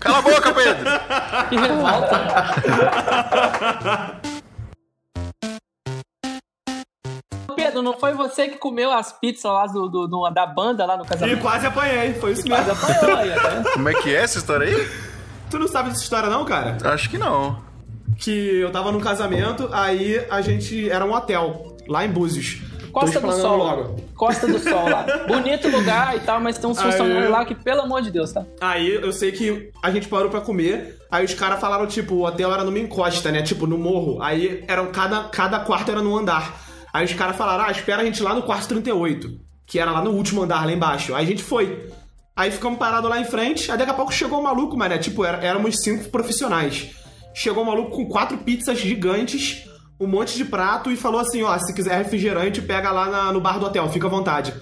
Cala 0.00 0.18
a 0.18 0.22
boca, 0.22 0.54
Pedro! 0.54 0.90
Que 1.50 1.56
revolta. 1.56 2.24
Pedro, 7.74 7.82
não 7.82 7.98
foi 7.98 8.12
você 8.12 8.48
que 8.48 8.56
comeu 8.56 8.92
as 8.92 9.12
pizzas 9.12 9.44
lá 9.44 9.66
do, 9.66 9.88
do- 9.88 10.06
do- 10.06 10.30
da 10.30 10.46
banda 10.46 10.86
lá 10.86 10.96
no 10.96 11.04
E 11.04 11.06
casamento? 11.08 11.40
quase 11.42 11.66
apanhei, 11.66 12.14
foi 12.14 12.32
isso 12.32 12.46
Quase 12.46 12.68
mesmo. 12.68 12.84
apanhou 12.86 13.16
aí, 13.18 13.30
vendo? 13.30 13.70
Como 13.74 13.88
é 13.88 13.94
que 13.94 14.14
é 14.14 14.20
essa 14.22 14.38
história 14.38 14.66
aí? 14.68 14.88
Tu 15.50 15.58
não 15.58 15.66
sabe 15.68 15.90
dessa 15.90 16.02
história 16.02 16.28
não, 16.28 16.44
cara? 16.44 16.76
Acho 16.84 17.10
que 17.10 17.18
não. 17.18 17.58
Que 18.18 18.60
eu 18.60 18.70
tava 18.70 18.92
num 18.92 19.00
casamento, 19.00 19.68
aí 19.72 20.24
a 20.30 20.40
gente 20.40 20.88
era 20.88 21.04
um 21.04 21.12
hotel, 21.12 21.76
lá 21.88 22.04
em 22.04 22.08
Búzios. 22.08 22.62
Costa 22.92 23.18
do 23.20 23.32
Sol. 23.32 23.56
logo. 23.56 23.96
Costa 24.14 24.46
do 24.46 24.56
Sol 24.60 24.88
lá. 24.88 25.04
Bonito 25.26 25.68
lugar 25.68 26.16
e 26.16 26.20
tal, 26.20 26.40
mas 26.40 26.56
tem 26.58 26.70
uns 26.70 26.78
Aí- 26.78 26.92
funcionários 26.92 27.28
lá 27.30 27.44
que, 27.44 27.52
pelo 27.56 27.80
amor 27.82 28.02
de 28.02 28.12
Deus, 28.12 28.32
tá? 28.32 28.44
Aí 28.60 28.94
eu 28.94 29.12
sei 29.12 29.32
que 29.32 29.70
a 29.82 29.90
gente 29.90 30.06
parou 30.06 30.30
pra 30.30 30.40
comer, 30.40 30.96
aí 31.10 31.24
os 31.24 31.34
caras 31.34 31.58
falaram, 31.60 31.88
tipo, 31.88 32.14
o 32.14 32.24
hotel 32.24 32.52
era 32.54 32.62
numa 32.62 32.78
encosta, 32.78 33.32
né? 33.32 33.42
Tipo, 33.42 33.66
no 33.66 33.76
morro. 33.76 34.22
Aí 34.22 34.62
eram 34.68 34.86
cada, 34.92 35.24
cada 35.24 35.58
quarto 35.58 35.90
era 35.90 36.00
num 36.00 36.16
andar. 36.16 36.62
Aí 36.94 37.04
os 37.04 37.12
caras 37.12 37.34
falaram, 37.36 37.64
ah, 37.64 37.70
espera 37.72 38.02
a 38.02 38.04
gente 38.04 38.22
lá 38.22 38.32
no 38.34 38.42
quarto 38.44 38.68
38, 38.68 39.28
que 39.66 39.80
era 39.80 39.90
lá 39.90 40.00
no 40.00 40.12
último 40.12 40.42
andar, 40.44 40.64
lá 40.64 40.70
embaixo. 40.72 41.12
Aí 41.12 41.24
a 41.24 41.28
gente 41.28 41.42
foi. 41.42 41.90
Aí 42.36 42.52
ficamos 42.52 42.78
parados 42.78 43.10
lá 43.10 43.18
em 43.18 43.24
frente, 43.24 43.68
aí 43.72 43.76
daqui 43.76 43.90
a 43.90 43.94
pouco 43.94 44.12
chegou 44.14 44.38
um 44.38 44.42
maluco, 44.44 44.76
mané. 44.76 44.96
Tipo, 44.98 45.24
era, 45.24 45.38
éramos 45.44 45.80
cinco 45.82 46.08
profissionais. 46.08 46.90
Chegou 47.34 47.64
um 47.64 47.66
maluco 47.66 47.90
com 47.90 48.06
quatro 48.06 48.38
pizzas 48.38 48.78
gigantes, 48.78 49.64
um 49.98 50.06
monte 50.06 50.36
de 50.36 50.44
prato 50.44 50.88
e 50.92 50.96
falou 50.96 51.20
assim, 51.20 51.42
ó, 51.42 51.58
se 51.58 51.74
quiser 51.74 51.96
refrigerante, 51.98 52.62
pega 52.62 52.92
lá 52.92 53.06
na- 53.10 53.32
no 53.32 53.40
bar 53.40 53.58
do 53.58 53.66
hotel, 53.66 53.88
fica 53.88 54.06
à 54.06 54.10
vontade. 54.10 54.54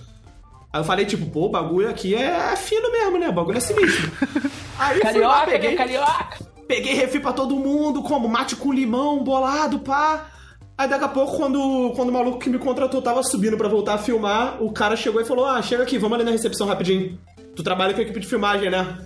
Aí 0.73 0.81
eu 0.81 0.85
falei, 0.85 1.05
tipo, 1.05 1.27
pô, 1.27 1.47
o 1.47 1.51
bagulho 1.51 1.91
aqui 1.91 2.15
é 2.15 2.57
fino 2.57 2.91
mesmo, 2.91 3.19
né? 3.19 3.29
O 3.29 3.33
bagulho 3.33 3.59
é 3.59 3.61
sinistro. 3.61 4.11
Aí 4.79 5.01
fui 5.01 5.21
lá, 5.21 5.41
Carioca, 5.41 5.51
peguei, 5.51 5.71
né? 5.73 5.77
Carioca! 5.77 6.53
peguei 6.67 6.95
refri 6.95 7.21
pra 7.21 7.33
todo 7.35 7.55
mundo, 7.57 8.03
como 8.03 8.27
mate 8.27 8.57
com 8.57 8.73
limão, 8.73 9.23
bolado, 9.23 9.81
pá. 9.81 10.29
Aí 10.77 10.89
daqui 10.89 11.05
a 11.05 11.09
pouco, 11.09 11.37
quando, 11.37 11.93
quando 11.95 12.09
o 12.09 12.13
maluco 12.13 12.39
que 12.39 12.51
me 12.51 12.59
contratou 12.59 13.03
tava 13.03 13.23
subindo 13.23 13.57
pra 13.57 13.69
voltar 13.69 13.95
a 13.95 13.99
filmar, 13.99 14.63
o 14.63 14.73
cara 14.73 14.97
chegou 14.97 15.21
e 15.21 15.25
falou: 15.25 15.47
Ah, 15.47 15.61
chega 15.63 15.83
aqui, 15.83 15.99
vamos 15.99 16.17
ali 16.17 16.25
na 16.25 16.31
recepção 16.31 16.67
rapidinho. 16.67 17.19
Tu 17.55 17.63
trabalha 17.63 17.93
com 17.93 18.01
a 18.01 18.03
equipe 18.03 18.19
de 18.19 18.27
filmagem, 18.27 18.71
né? 18.71 18.99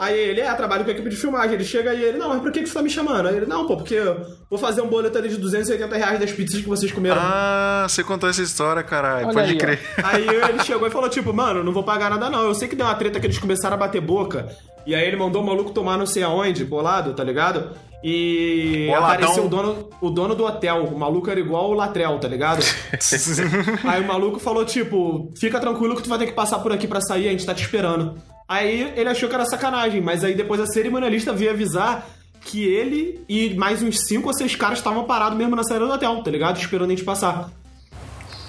Aí 0.00 0.18
ele, 0.18 0.40
é, 0.40 0.54
trabalho 0.54 0.82
com 0.82 0.88
a 0.88 0.94
equipe 0.94 1.10
de 1.10 1.16
filmagem. 1.16 1.52
Ele 1.56 1.64
chega 1.64 1.92
e 1.92 2.02
ele, 2.02 2.16
não, 2.16 2.30
mas 2.30 2.40
por 2.40 2.50
que, 2.50 2.60
que 2.62 2.70
tu 2.70 2.72
tá 2.72 2.80
me 2.80 2.88
chamando? 2.88 3.28
Aí 3.28 3.36
ele, 3.36 3.44
não, 3.44 3.66
pô, 3.66 3.76
porque 3.76 3.96
eu 3.96 4.34
vou 4.48 4.58
fazer 4.58 4.80
um 4.80 4.86
boleto 4.86 5.18
ali 5.18 5.28
de 5.28 5.36
280 5.36 5.94
reais 5.94 6.18
das 6.18 6.32
pizzas 6.32 6.62
que 6.62 6.66
vocês 6.66 6.90
comeram. 6.90 7.20
Ah, 7.20 7.84
você 7.86 8.02
contou 8.02 8.26
essa 8.26 8.40
história, 8.40 8.82
caralho. 8.82 9.26
Olha 9.26 9.34
Pode 9.34 9.50
aí, 9.50 9.56
ó. 9.56 9.58
crer. 9.58 9.80
Aí 10.02 10.26
ele 10.26 10.64
chegou 10.64 10.88
e 10.88 10.90
falou, 10.90 11.10
tipo, 11.10 11.34
mano, 11.34 11.62
não 11.62 11.70
vou 11.70 11.82
pagar 11.82 12.08
nada 12.08 12.30
não. 12.30 12.44
Eu 12.44 12.54
sei 12.54 12.66
que 12.66 12.74
deu 12.74 12.86
uma 12.86 12.94
treta 12.94 13.20
que 13.20 13.26
eles 13.26 13.38
começaram 13.38 13.74
a 13.74 13.78
bater 13.78 14.00
boca. 14.00 14.48
E 14.86 14.94
aí 14.94 15.06
ele 15.06 15.16
mandou 15.16 15.42
o 15.42 15.46
maluco 15.46 15.70
tomar 15.70 15.96
não 15.98 16.06
sei 16.06 16.22
aonde, 16.22 16.64
bolado, 16.64 17.14
tá 17.14 17.22
ligado? 17.22 17.70
E 18.02 18.86
Boladão. 18.86 19.06
apareceu 19.06 19.44
o 19.44 19.48
dono, 19.48 19.90
o 20.00 20.10
dono 20.10 20.34
do 20.34 20.44
hotel. 20.44 20.84
O 20.84 20.98
maluco 20.98 21.30
era 21.30 21.38
igual 21.38 21.70
o 21.70 21.74
Latrel, 21.74 22.18
tá 22.18 22.28
ligado? 22.28 22.62
aí 23.84 24.02
o 24.02 24.06
maluco 24.06 24.38
falou, 24.38 24.64
tipo, 24.64 25.30
fica 25.38 25.60
tranquilo 25.60 25.94
que 25.94 26.02
tu 26.02 26.08
vai 26.08 26.18
ter 26.18 26.26
que 26.26 26.32
passar 26.32 26.58
por 26.60 26.72
aqui 26.72 26.88
pra 26.88 27.00
sair, 27.00 27.28
a 27.28 27.30
gente 27.30 27.44
tá 27.44 27.54
te 27.54 27.62
esperando. 27.62 28.14
Aí 28.48 28.92
ele 28.96 29.08
achou 29.08 29.28
que 29.28 29.34
era 29.34 29.44
sacanagem, 29.44 30.00
mas 30.00 30.24
aí 30.24 30.34
depois 30.34 30.60
a 30.60 30.66
cerimonialista 30.66 31.32
veio 31.32 31.50
avisar 31.50 32.06
que 32.40 32.64
ele 32.64 33.22
e 33.28 33.54
mais 33.54 33.82
uns 33.82 34.06
cinco 34.06 34.28
ou 34.28 34.34
seis 34.34 34.56
caras 34.56 34.78
estavam 34.78 35.04
parados 35.04 35.36
mesmo 35.36 35.54
na 35.54 35.62
saída 35.62 35.86
do 35.86 35.92
hotel, 35.92 36.22
tá 36.22 36.30
ligado? 36.30 36.58
Esperando 36.58 36.90
a 36.90 36.94
gente 36.94 37.04
passar. 37.04 37.50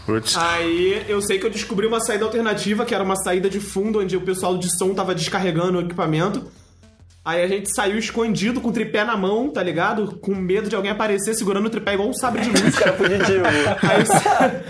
Putz. 0.05 0.35
Aí 0.37 1.05
eu 1.07 1.21
sei 1.21 1.37
que 1.39 1.45
eu 1.45 1.49
descobri 1.49 1.85
uma 1.85 1.99
saída 1.99 2.25
alternativa, 2.25 2.85
que 2.85 2.93
era 2.95 3.03
uma 3.03 3.15
saída 3.15 3.49
de 3.49 3.59
fundo, 3.59 3.99
onde 3.99 4.17
o 4.17 4.21
pessoal 4.21 4.57
de 4.57 4.69
som 4.77 4.93
tava 4.93 5.13
descarregando 5.15 5.77
o 5.77 5.81
equipamento. 5.81 6.51
Aí 7.23 7.43
a 7.43 7.47
gente 7.47 7.71
saiu 7.71 7.99
escondido 7.99 8.59
com 8.59 8.69
o 8.69 8.71
tripé 8.71 9.03
na 9.05 9.15
mão, 9.15 9.47
tá 9.51 9.61
ligado? 9.61 10.17
Com 10.19 10.33
medo 10.33 10.67
de 10.67 10.75
alguém 10.75 10.89
aparecer 10.91 11.35
segurando 11.35 11.67
o 11.67 11.69
tripé 11.69 11.93
igual 11.93 12.09
um 12.09 12.13
sabre 12.13 12.41
de 12.41 12.49
luz. 12.49 12.75
Cara 12.75 12.93
fugitivo. 12.97 13.43
Aí, 13.83 14.05
sa- 14.07 14.61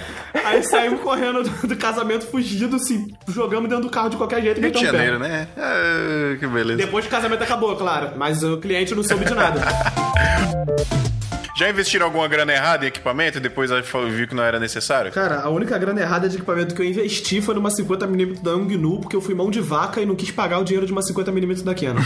aí 0.43 0.63
saímos 0.63 0.99
correndo 0.99 1.43
do, 1.43 1.67
do 1.69 1.77
casamento 1.77 2.27
fugido, 2.27 2.75
assim, 2.75 3.07
jogamos 3.29 3.69
dentro 3.69 3.85
do 3.85 3.89
carro 3.89 4.09
de 4.09 4.17
qualquer 4.17 4.41
jeito. 4.41 4.59
Rio 4.59 4.69
de 4.69 4.83
metemos 4.83 4.89
o 4.89 4.91
pé. 4.91 4.97
Janeiro, 4.97 5.19
né? 5.19 5.47
Ah, 5.55 6.35
que 6.37 6.45
beleza. 6.45 6.77
Depois 6.77 7.05
o 7.05 7.09
casamento 7.09 7.41
acabou, 7.41 7.73
claro. 7.77 8.11
Mas 8.17 8.43
o 8.43 8.57
cliente 8.57 8.93
não 8.93 9.01
soube 9.03 9.23
de 9.23 9.33
nada. 9.33 9.61
Já 11.55 11.69
investiram 11.69 12.05
alguma 12.05 12.27
grana 12.27 12.53
errada 12.53 12.85
em 12.85 12.87
equipamento 12.87 13.37
e 13.37 13.41
depois 13.41 13.69
viu 14.09 14.27
que 14.27 14.33
não 14.35 14.43
era 14.43 14.59
necessário? 14.59 15.11
Cara, 15.11 15.41
a 15.41 15.49
única 15.49 15.77
grana 15.77 15.99
errada 16.01 16.27
de 16.29 16.37
equipamento 16.37 16.73
que 16.73 16.81
eu 16.81 16.85
investi 16.85 17.41
foi 17.41 17.53
numa 17.53 17.69
50mm 17.69 18.41
da 18.41 18.51
Yongnu, 18.51 18.99
porque 19.01 19.15
eu 19.15 19.21
fui 19.21 19.35
mão 19.35 19.51
de 19.51 19.59
vaca 19.59 20.01
e 20.01 20.05
não 20.05 20.15
quis 20.15 20.31
pagar 20.31 20.59
o 20.59 20.63
dinheiro 20.63 20.85
de 20.85 20.91
uma 20.91 21.01
50mm 21.01 21.63
da 21.63 21.75
Canon. 21.75 22.01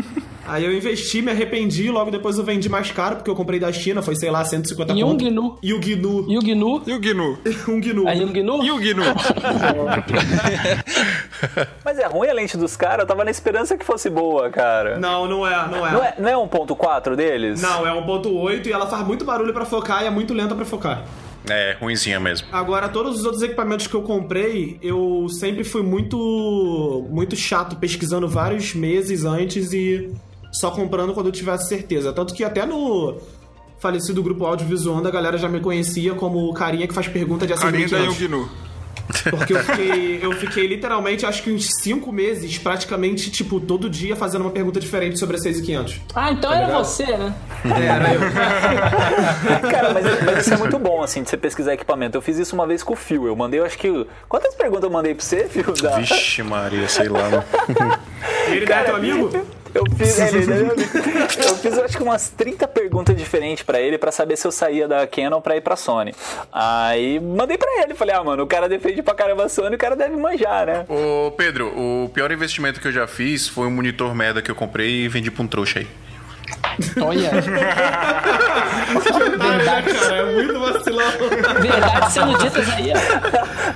Aí 0.46 0.64
eu 0.64 0.72
investi, 0.72 1.22
me 1.22 1.30
arrependi, 1.30 1.90
logo 1.90 2.10
depois 2.10 2.36
eu 2.36 2.44
vendi 2.44 2.68
mais 2.68 2.90
caro, 2.90 3.16
porque 3.16 3.30
eu 3.30 3.36
comprei 3.36 3.60
da 3.60 3.72
China, 3.72 4.02
foi, 4.02 4.16
sei 4.16 4.30
lá, 4.30 4.44
150 4.44 4.92
E 4.94 5.04
um 5.04 5.10
conto. 5.10 5.24
gnu. 5.24 5.58
E 5.62 5.72
o 5.72 5.78
Gnu. 5.80 6.26
E 6.28 6.38
o 6.38 6.42
gnu? 6.42 6.82
E 6.86 6.92
o 6.92 6.98
Gnu? 7.00 7.38
Um 7.68 7.80
Gnu. 7.80 8.08
Aí 8.08 8.24
um 8.24 8.32
gnu? 8.32 8.64
E 8.64 8.70
o 8.72 8.78
Gnu? 8.78 9.02
Mas 11.84 11.98
é 11.98 12.06
ruim 12.06 12.28
a 12.28 12.32
lente 12.32 12.56
dos 12.56 12.76
caras, 12.76 13.00
eu 13.00 13.06
tava 13.06 13.24
na 13.24 13.30
esperança 13.30 13.76
que 13.76 13.84
fosse 13.84 14.10
boa, 14.10 14.50
cara. 14.50 14.98
Não, 14.98 15.28
não 15.28 15.46
é, 15.46 15.68
não 15.68 15.86
é. 15.86 15.92
Não 15.92 16.02
é, 16.04 16.14
não 16.18 16.28
é 16.28 16.34
1.4 16.48 17.14
deles? 17.14 17.62
Não, 17.62 17.86
é 17.86 17.90
1.8 17.92 18.66
e 18.66 18.72
ela 18.72 18.86
faz 18.90 19.06
muito 19.06 19.24
barulho 19.24 19.52
pra 19.52 19.64
focar 19.64 20.02
e 20.02 20.06
é 20.06 20.10
muito 20.10 20.34
lenta 20.34 20.54
pra 20.54 20.64
focar. 20.64 21.06
É, 21.48 21.76
ruimzinha 21.80 22.20
mesmo. 22.20 22.48
Agora, 22.52 22.88
todos 22.88 23.20
os 23.20 23.24
outros 23.24 23.42
equipamentos 23.42 23.86
que 23.86 23.94
eu 23.94 24.02
comprei, 24.02 24.78
eu 24.82 25.26
sempre 25.28 25.64
fui 25.64 25.82
muito 25.82 27.06
muito 27.10 27.34
chato 27.34 27.76
pesquisando 27.76 28.28
vários 28.28 28.74
meses 28.74 29.24
antes 29.24 29.72
e 29.72 30.12
só 30.52 30.70
comprando 30.70 31.14
quando 31.14 31.26
eu 31.26 31.32
tivesse 31.32 31.68
certeza. 31.68 32.12
Tanto 32.12 32.34
que 32.34 32.44
até 32.44 32.66
no 32.66 33.18
falecido 33.78 34.22
grupo 34.22 34.44
audiovisual 34.44 35.04
a 35.04 35.10
galera 35.10 35.38
já 35.38 35.48
me 35.48 35.60
conhecia 35.60 36.14
como 36.14 36.46
o 36.46 36.52
carinha 36.52 36.86
que 36.86 36.92
faz 36.92 37.08
pergunta 37.08 37.46
de 37.46 37.54
Carinha 37.54 37.88
da. 37.88 38.48
Porque 39.30 39.52
eu 39.52 39.60
fiquei, 39.64 40.18
eu 40.22 40.32
fiquei 40.32 40.66
literalmente, 40.66 41.24
acho 41.26 41.42
que 41.42 41.50
uns 41.52 41.68
cinco 41.80 42.12
meses, 42.12 42.58
praticamente, 42.58 43.30
tipo, 43.30 43.60
todo 43.60 43.88
dia 43.90 44.14
fazendo 44.16 44.42
uma 44.42 44.50
pergunta 44.50 44.78
diferente 44.80 45.18
sobre 45.18 45.36
a 45.36 45.38
6500. 45.38 46.00
Ah, 46.14 46.30
então 46.32 46.50
Tá 46.50 46.56
era 46.56 46.66
ligado? 46.66 46.84
você, 46.84 47.04
né? 47.16 47.34
É, 47.64 47.86
era 47.86 48.14
eu. 48.14 48.20
Cara, 49.70 49.92
mas, 49.94 50.04
mas 50.24 50.38
isso 50.46 50.54
é 50.54 50.56
muito 50.56 50.78
bom, 50.78 51.02
assim, 51.02 51.22
de 51.22 51.30
você 51.30 51.36
pesquisar 51.36 51.74
equipamento. 51.74 52.16
Eu 52.16 52.22
fiz 52.22 52.38
isso 52.38 52.54
uma 52.54 52.66
vez 52.66 52.82
com 52.82 52.92
o 52.92 52.96
Fio. 52.96 53.26
Eu 53.26 53.36
mandei, 53.36 53.60
eu 53.60 53.64
acho 53.64 53.78
que. 53.78 54.06
Quantas 54.28 54.54
perguntas 54.54 54.84
eu 54.84 54.90
mandei 54.90 55.14
pra 55.14 55.24
você, 55.24 55.48
Fio? 55.48 55.72
Da... 55.80 55.96
Vixe, 55.98 56.42
Maria, 56.42 56.88
sei 56.88 57.08
lá. 57.08 57.22
mano. 57.28 57.44
Ele 58.48 58.66
não 58.66 58.76
é 58.76 58.82
teu 58.84 58.96
amigo? 58.96 59.30
Eu 59.74 59.84
fiz, 59.96 60.18
é, 60.18 60.28
ele- 60.28 60.38
ele- 60.38 60.64
eu 61.46 61.56
fiz 61.56 61.76
eu 61.76 61.84
acho 61.84 61.96
que 61.96 62.02
umas 62.02 62.28
30 62.30 62.66
perguntas 62.66 63.16
diferentes 63.16 63.62
pra 63.62 63.80
ele 63.80 63.98
pra 63.98 64.10
saber 64.10 64.36
se 64.36 64.46
eu 64.46 64.50
saía 64.52 64.88
da 64.88 65.06
Canon 65.06 65.40
pra 65.40 65.56
ir 65.56 65.60
pra 65.60 65.76
Sony. 65.76 66.14
Aí 66.52 67.20
mandei 67.20 67.56
pra 67.56 67.68
ele, 67.82 67.94
falei, 67.94 68.14
ah, 68.14 68.24
mano, 68.24 68.42
o 68.42 68.46
cara 68.46 68.68
defende 68.68 69.02
pra 69.02 69.14
caramba 69.14 69.44
a 69.44 69.48
Sony, 69.48 69.76
o 69.76 69.78
cara 69.78 69.94
deve 69.94 70.16
manjar, 70.16 70.66
né? 70.66 70.84
Ô, 70.88 71.30
Pedro, 71.32 71.68
o 71.76 72.08
pior 72.12 72.30
investimento 72.32 72.80
que 72.80 72.88
eu 72.88 72.92
já 72.92 73.06
fiz 73.06 73.46
foi 73.48 73.66
um 73.66 73.70
monitor 73.70 74.14
merda 74.14 74.42
que 74.42 74.50
eu 74.50 74.54
comprei 74.54 75.04
e 75.04 75.08
vendi 75.08 75.30
pra 75.30 75.42
um 75.42 75.46
trouxa 75.46 75.80
aí. 75.80 75.86
Olha. 77.02 77.30
verdade, 79.38 79.92
Cara, 79.92 80.16
é 80.16 80.32
muito 80.34 80.58
vacilão. 80.58 81.10
verdade 81.60 82.12
sendo 82.12 82.38
ditas 82.38 82.68
aí. 82.70 82.92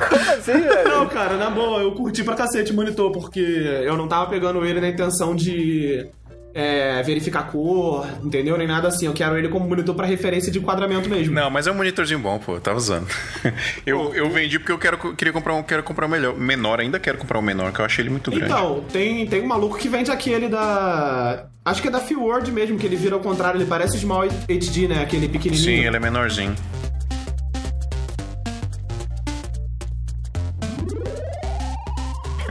Como 0.08 0.30
assim, 0.32 0.52
velho? 0.60 0.88
Não, 0.88 1.06
cara, 1.06 1.36
na 1.36 1.50
boa, 1.50 1.80
eu 1.82 1.92
curti 1.92 2.22
pra 2.24 2.34
cacete 2.34 2.72
o 2.72 2.74
monitor, 2.74 3.10
porque 3.12 3.40
eu 3.40 3.96
não 3.96 4.08
tava 4.08 4.30
pegando 4.30 4.64
ele 4.64 4.80
na 4.80 4.88
intenção 4.88 5.34
de 5.34 6.06
é, 6.54 7.02
verificar 7.02 7.50
cor, 7.50 8.06
entendeu? 8.22 8.56
Nem 8.56 8.66
nada 8.66 8.86
assim. 8.88 9.06
Eu 9.06 9.12
quero 9.12 9.36
ele 9.36 9.48
como 9.48 9.68
monitor 9.68 9.94
pra 9.94 10.06
referência 10.06 10.52
de 10.52 10.60
enquadramento 10.60 11.08
mesmo. 11.08 11.34
Não, 11.34 11.50
mas 11.50 11.66
é 11.66 11.72
um 11.72 11.74
monitorzinho 11.74 12.20
bom, 12.20 12.38
pô, 12.38 12.60
tava 12.60 12.78
usando. 12.78 13.08
Eu, 13.84 14.14
eu 14.14 14.30
vendi 14.30 14.58
porque 14.58 14.72
eu 14.72 14.78
quero, 14.78 15.14
queria 15.14 15.32
comprar 15.32 15.54
um, 15.54 15.62
quero 15.62 15.82
comprar 15.82 16.06
um 16.06 16.08
melhor, 16.08 16.36
menor, 16.36 16.80
ainda 16.80 16.98
quero 16.98 17.18
comprar 17.18 17.38
um 17.38 17.42
menor, 17.42 17.72
que 17.72 17.80
eu 17.80 17.84
achei 17.84 18.02
ele 18.02 18.10
muito 18.10 18.30
grande. 18.30 18.46
Então, 18.46 18.84
tem, 18.92 19.26
tem 19.26 19.42
um 19.42 19.46
maluco 19.46 19.76
que 19.76 19.88
vende 19.88 20.10
aquele 20.10 20.48
da. 20.48 21.46
Acho 21.64 21.82
que 21.82 21.88
é 21.88 21.90
da 21.90 22.00
Word 22.16 22.50
mesmo, 22.52 22.78
que 22.78 22.86
ele 22.86 22.96
vira 22.96 23.14
ao 23.14 23.20
contrário, 23.20 23.58
ele 23.58 23.66
parece 23.66 23.98
Small 23.98 24.22
HD, 24.22 24.88
né? 24.88 25.02
Aquele 25.02 25.28
pequenininho. 25.28 25.64
Sim, 25.64 25.86
ele 25.86 25.96
é 25.96 26.00
menorzinho. 26.00 26.54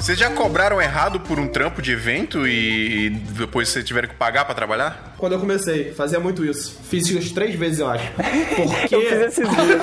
Vocês 0.04 0.20
já 0.20 0.30
cobraram 0.30 0.82
errado 0.82 1.22
por 1.22 1.40
um 1.40 1.48
trampo 1.48 1.82
de 1.82 1.94
evento 1.94 2.46
e, 2.46 3.10
depois 3.10 3.70
vocês 3.70 3.86
tiveram 3.86 4.10
que 4.10 4.16
pagar 4.16 4.44
pra 4.44 4.54
trabalhar? 4.54 5.16
Quando 5.18 5.32
eu 5.32 5.40
comecei, 5.40 5.94
fazia 5.94 6.20
muito 6.20 6.44
isso. 6.44 6.78
Fiz 6.90 7.10
isso 7.10 7.34
três 7.34 7.56
vezes, 7.56 7.80
eu 7.80 7.88
acho. 7.88 8.12
Porque. 8.54 8.94
Eu 8.94 9.00
fiz 9.00 9.14
esses 9.14 9.50
dias. 9.50 9.82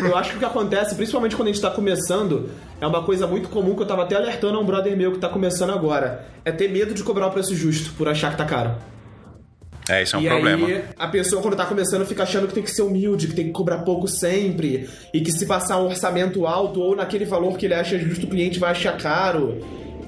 Eu 0.02 0.16
acho 0.16 0.30
que 0.30 0.36
o 0.36 0.38
que 0.38 0.44
acontece, 0.46 0.94
principalmente 0.94 1.36
quando 1.36 1.48
a 1.48 1.52
gente 1.52 1.60
tá 1.60 1.70
começando, 1.70 2.48
é 2.80 2.86
uma 2.86 3.02
coisa 3.02 3.26
muito 3.26 3.50
comum 3.50 3.76
que 3.76 3.82
eu 3.82 3.86
tava 3.86 4.04
até 4.04 4.16
alertando 4.16 4.56
a 4.56 4.60
um 4.60 4.64
brother 4.64 4.96
meu 4.96 5.12
que 5.12 5.18
tá 5.18 5.28
começando 5.28 5.70
agora. 5.70 6.24
É 6.42 6.50
ter 6.50 6.68
medo 6.68 6.94
de 6.94 7.02
cobrar 7.02 7.26
o 7.26 7.30
preço 7.30 7.54
justo 7.54 7.92
por 7.92 8.08
achar 8.08 8.30
que 8.30 8.38
tá 8.38 8.46
caro. 8.46 8.76
É, 9.90 10.02
isso 10.02 10.14
é 10.14 10.18
um 10.18 10.22
e 10.22 10.28
problema. 10.28 10.66
aí, 10.66 10.84
a 10.96 11.08
pessoa, 11.08 11.42
quando 11.42 11.56
tá 11.56 11.66
começando, 11.66 12.06
fica 12.06 12.22
achando 12.22 12.46
que 12.46 12.54
tem 12.54 12.62
que 12.62 12.70
ser 12.70 12.82
humilde, 12.82 13.26
que 13.26 13.34
tem 13.34 13.46
que 13.46 13.52
cobrar 13.52 13.78
pouco 13.78 14.06
sempre, 14.06 14.88
e 15.12 15.20
que 15.20 15.32
se 15.32 15.46
passar 15.46 15.78
um 15.78 15.86
orçamento 15.86 16.46
alto 16.46 16.80
ou 16.80 16.94
naquele 16.94 17.24
valor 17.24 17.58
que 17.58 17.66
ele 17.66 17.74
acha 17.74 17.98
justo, 17.98 18.26
o 18.26 18.30
cliente 18.30 18.58
vai 18.58 18.70
achar 18.70 18.96
caro. 18.96 19.60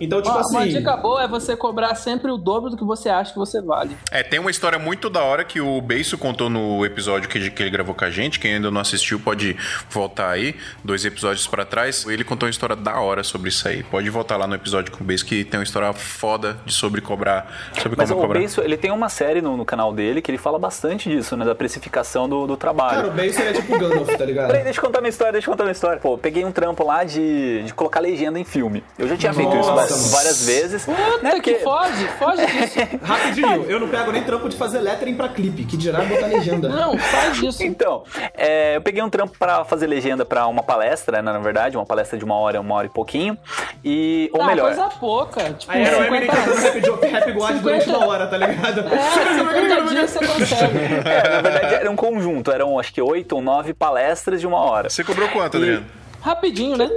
Então, 0.03 0.21
tipo 0.21 0.35
Ó, 0.35 0.41
assim. 0.41 0.57
Uma 0.57 0.67
dica 0.67 0.97
boa 0.97 1.23
é 1.23 1.29
você 1.29 1.57
cobrar 1.57 1.95
sempre 1.95 2.31
o 2.31 2.37
dobro 2.37 2.71
do 2.71 2.77
que 2.77 2.85
você 2.85 3.09
acha 3.09 3.33
que 3.33 3.39
você 3.39 3.61
vale. 3.63 3.97
É, 4.11 4.23
tem 4.23 4.41
uma 4.41 4.51
história 4.51 4.79
muito 4.79 5.09
da 5.09 5.23
hora 5.23 5.45
que 5.45 5.61
o 5.61 5.81
Beiso 5.81 6.19
contou 6.19 6.51
no 6.51 6.85
episódio 6.85 7.29
que, 7.29 7.51
que 7.51 7.63
ele 7.63 7.71
gravou 7.71 7.95
com 7.95 8.05
a 8.05 8.11
gente. 8.11 8.41
Quem 8.41 8.55
ainda 8.55 8.71
não 8.71 8.81
assistiu 8.81 9.21
pode 9.21 9.57
voltar 9.89 10.31
aí, 10.31 10.57
dois 10.83 11.05
episódios 11.05 11.47
pra 11.47 11.65
trás. 11.65 12.05
Ele 12.07 12.25
contou 12.25 12.47
uma 12.47 12.51
história 12.51 12.75
da 12.75 13.01
hora 13.01 13.23
sobre 13.23 13.49
isso 13.49 13.67
aí. 13.69 13.83
Pode 13.85 14.11
voltar 14.11 14.37
lá 14.37 14.47
no 14.47 14.55
episódio 14.55 14.93
com 14.93 15.05
o 15.05 15.07
Beiso 15.07 15.25
que 15.25 15.45
tem 15.45 15.59
uma 15.61 15.65
história 15.65 15.93
foda 15.93 16.59
de 16.65 16.73
sobre 16.73 17.01
cobrar, 17.01 17.71
sobre 17.81 17.97
Mas 17.97 18.11
como 18.11 18.21
o 18.21 18.27
cobrar. 18.27 18.43
Ele 18.65 18.77
tem 18.77 18.91
uma 18.91 19.09
série 19.09 19.41
no, 19.41 19.57
no 19.57 19.65
canal 19.65 19.93
dele 19.93 20.21
que 20.21 20.31
ele 20.31 20.39
fala 20.39 20.59
bastante 20.59 21.09
disso, 21.09 21.37
né? 21.37 21.45
Da 21.45 21.55
precificação 21.55 22.29
do, 22.29 22.47
do 22.47 22.57
trabalho. 22.57 22.97
Cara, 22.97 23.09
o 23.09 23.11
bem 23.13 23.33
seria 23.33 23.53
tipo 23.53 23.79
Gandalf, 23.79 24.09
tá 24.17 24.25
ligado? 24.25 24.49
Peraí, 24.51 24.65
deixa 24.65 24.81
eu 24.81 24.85
contar 24.85 25.01
minha 25.01 25.11
história, 25.11 25.33
deixa 25.33 25.47
eu 25.49 25.53
contar 25.53 25.65
minha 25.65 25.73
história. 25.73 26.01
Pô, 26.01 26.19
peguei 26.19 26.45
um 26.45 26.53
trampo 26.53 26.85
lá 26.85 27.05
de, 27.05 27.63
de 27.63 27.75
colocar 27.75 28.01
legenda 28.01 28.39
em 28.39 28.45
filme. 28.45 28.83
Eu 28.99 29.07
já 29.07 29.17
tinha 29.17 29.33
feito 29.33 29.57
isso 29.57 29.71
Nossa, 29.71 29.92
várias, 30.11 30.45
vezes. 30.47 30.85
Puta 30.85 31.23
né? 31.23 31.41
que 31.41 31.57
foge, 31.57 32.09
foge 32.19 32.47
disso. 32.47 32.79
Rapidinho, 33.03 33.65
eu 33.69 33.81
não 33.81 33.89
pego 33.89 34.13
nem 34.13 34.23
trampo 34.23 34.49
de 34.49 34.57
fazer 34.57 34.81
lettering 34.81 35.15
pra 35.15 35.29
clipe, 35.29 35.65
que 35.65 35.77
dirá 35.77 36.03
botar 36.03 36.27
legenda. 36.27 36.69
Não, 36.69 36.99
faz 36.99 37.39
disso. 37.39 37.63
Então, 37.63 38.05
é, 38.35 38.77
eu 38.77 38.83
peguei 38.83 39.03
um 39.03 39.11
trampo 39.11 39.37
pra 39.39 39.65
fazer 39.65 39.87
legenda 39.87 40.25
pra 40.25 40.47
uma 40.47 40.63
palestra, 40.63 41.23
né, 41.23 41.33
na 41.33 41.39
verdade, 41.39 41.77
uma 41.77 41.87
palestra 41.87 42.19
de 42.19 42.25
uma 42.25 42.35
hora, 42.37 42.61
uma 42.61 42.75
hora 42.75 42.87
e 42.87 42.91
pouquinho. 42.91 43.37
E, 43.85 44.31
ou 44.33 44.43
ah, 44.43 44.47
melhor, 44.47 44.75
coisa 44.75 44.89
pouca. 44.99 45.53
Tipo, 45.55 45.73
Aí 45.73 45.83
era 45.83 45.99
o 45.99 46.05
Eminem 46.05 46.31
50 46.31 46.81
cantando 46.81 47.01
Rap, 47.01 47.13
Rap 47.13 47.33
God 47.33 47.57
durante 47.63 47.89
uma 47.89 48.07
hora, 48.07 48.27
tá 48.27 48.37
ligado? 48.37 48.81
É, 48.81 48.99
50 49.39 49.83
dias 49.89 50.11
você 50.11 50.27
consegue. 50.27 50.79
é, 51.05 51.29
na 51.29 51.41
verdade 51.41 51.75
era 51.75 51.91
um 51.91 51.97
conjunto, 51.97 52.51
eram 52.51 52.79
acho 52.79 52.93
que 52.93 53.01
oito 53.01 53.37
ou 53.37 53.43
nove 53.43 53.75
palestras 53.75 54.41
de 54.41 54.47
uma 54.47 54.59
hora. 54.61 54.89
Você 54.89 55.03
cobrou 55.05 55.29
quanto, 55.29 55.57
E- 55.57 55.61
Adriano? 55.61 55.87
Rapidinho, 56.21 56.77
né? 56.77 56.89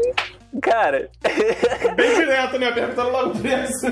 Cara, 0.62 1.10
Bem 1.96 2.16
direto, 2.16 2.58
né? 2.60 2.72
Perguntando 2.72 3.10
logo 3.10 3.30
o 3.32 3.40
preço. 3.40 3.88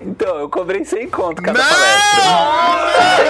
então, 0.00 0.38
eu 0.38 0.48
cobrei 0.50 0.84
100 0.84 1.10
conto 1.10 1.42
cada 1.42 1.58
Não! 1.58 1.68
palestra. 1.68 3.26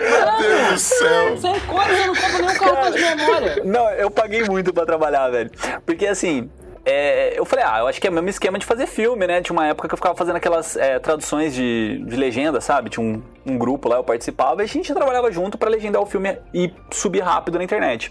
Meu 0.00 0.38
Deus 0.38 0.72
do 0.72 0.78
céu. 0.78 1.36
Sem 1.38 1.60
conta, 1.60 1.90
eu 1.92 2.06
não 2.06 2.14
compro 2.14 2.46
nenhum 2.46 2.58
cartão 2.58 2.90
de 2.90 3.00
memória. 3.00 3.62
Não, 3.64 3.90
eu 3.90 4.10
paguei 4.10 4.44
muito 4.44 4.72
pra 4.72 4.86
trabalhar, 4.86 5.28
velho. 5.28 5.50
Porque 5.84 6.06
assim. 6.06 6.50
é, 6.86 7.38
eu 7.38 7.44
falei, 7.44 7.64
ah, 7.68 7.80
eu 7.80 7.86
acho 7.86 8.00
que 8.00 8.06
é 8.06 8.10
o 8.10 8.12
mesmo 8.12 8.30
esquema 8.30 8.58
de 8.58 8.64
fazer 8.64 8.86
filme, 8.86 9.26
né? 9.26 9.42
Tinha 9.42 9.54
uma 9.56 9.66
época 9.66 9.86
que 9.86 9.94
eu 9.94 9.98
ficava 9.98 10.16
fazendo 10.16 10.36
aquelas 10.36 10.76
é, 10.76 10.98
traduções 10.98 11.54
de, 11.54 12.02
de 12.06 12.16
legenda, 12.16 12.60
sabe? 12.60 12.88
Tinha 12.90 13.04
um, 13.04 13.22
um 13.46 13.58
grupo 13.58 13.88
lá, 13.88 13.96
eu 13.96 14.04
participava 14.04 14.62
e 14.62 14.64
a 14.64 14.68
gente 14.68 14.92
trabalhava 14.94 15.30
junto 15.30 15.58
pra 15.58 15.68
legendar 15.68 16.00
o 16.00 16.06
filme 16.06 16.38
e 16.54 16.72
subir 16.90 17.20
rápido 17.20 17.58
na 17.58 17.64
internet. 17.64 18.10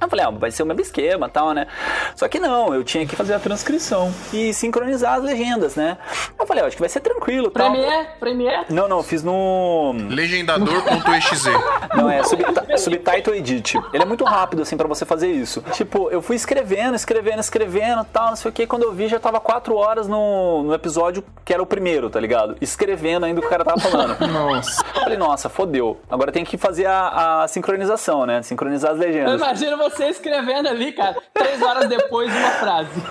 Eu 0.00 0.08
falei, 0.08 0.24
ah, 0.26 0.30
vai 0.30 0.50
ser 0.50 0.62
o 0.62 0.66
mesmo 0.66 0.80
esquema 0.82 1.26
e 1.26 1.30
tal, 1.30 1.52
né? 1.52 1.66
Só 2.14 2.28
que 2.28 2.38
não, 2.38 2.74
eu 2.74 2.84
tinha 2.84 3.06
que 3.06 3.16
fazer 3.16 3.34
a 3.34 3.38
transcrição 3.38 4.12
e 4.32 4.52
sincronizar 4.52 5.14
as 5.14 5.22
legendas, 5.22 5.74
né? 5.74 5.96
Eu 6.38 6.46
falei, 6.46 6.62
ah, 6.62 6.66
acho 6.66 6.76
que 6.76 6.82
vai 6.82 6.88
ser 6.88 7.00
tranquilo 7.00 7.50
tal. 7.50 7.70
Premiere, 7.70 8.08
Premiere. 8.20 8.64
Não, 8.68 8.86
não, 8.88 8.98
eu 8.98 9.02
fiz 9.02 9.22
no. 9.22 9.94
Legendador.exe. 10.10 11.50
Não, 11.96 12.10
é 12.10 12.22
subti- 12.24 12.78
Subtitle 12.78 13.34
Edit. 13.36 13.78
Ele 13.92 14.02
é 14.02 14.06
muito 14.06 14.24
rápido, 14.24 14.62
assim, 14.62 14.76
pra 14.76 14.86
você 14.86 15.04
fazer 15.04 15.28
isso. 15.30 15.62
Tipo, 15.72 16.10
eu 16.10 16.20
fui 16.20 16.36
escrevendo, 16.36 16.94
escrevendo, 16.94 17.40
escrevendo 17.40 18.04
tal, 18.12 18.28
não 18.30 18.36
sei 18.36 18.50
o 18.50 18.52
que. 18.52 18.66
Quando 18.66 18.82
eu 18.82 18.92
vi, 18.92 19.08
já 19.08 19.18
tava 19.18 19.40
quatro 19.40 19.76
horas 19.76 20.06
no, 20.06 20.62
no 20.64 20.74
episódio 20.74 21.24
que 21.44 21.52
era 21.54 21.62
o 21.62 21.66
primeiro, 21.66 22.10
tá 22.10 22.20
ligado? 22.20 22.56
Escrevendo 22.60 23.24
ainda 23.24 23.38
o 23.38 23.42
que 23.42 23.46
o 23.46 23.50
cara 23.50 23.64
tava 23.64 23.80
falando. 23.80 24.18
Nossa. 24.28 24.84
Eu 24.94 25.00
falei, 25.02 25.16
nossa, 25.18 25.48
fodeu. 25.48 25.98
Agora 26.10 26.32
tem 26.32 26.44
que 26.44 26.56
fazer 26.58 26.86
a, 26.86 27.42
a 27.44 27.48
sincronização, 27.48 28.26
né? 28.26 28.42
Sincronizar 28.42 28.92
as 28.92 29.00
Eu 29.00 29.06
legendas. 29.06 29.40
imagino 29.40 29.76
você 29.90 30.08
escrevendo 30.08 30.68
ali, 30.68 30.92
cara, 30.92 31.16
três 31.32 31.62
horas 31.62 31.88
depois 31.88 32.34
uma 32.34 32.50
frase. 32.50 33.02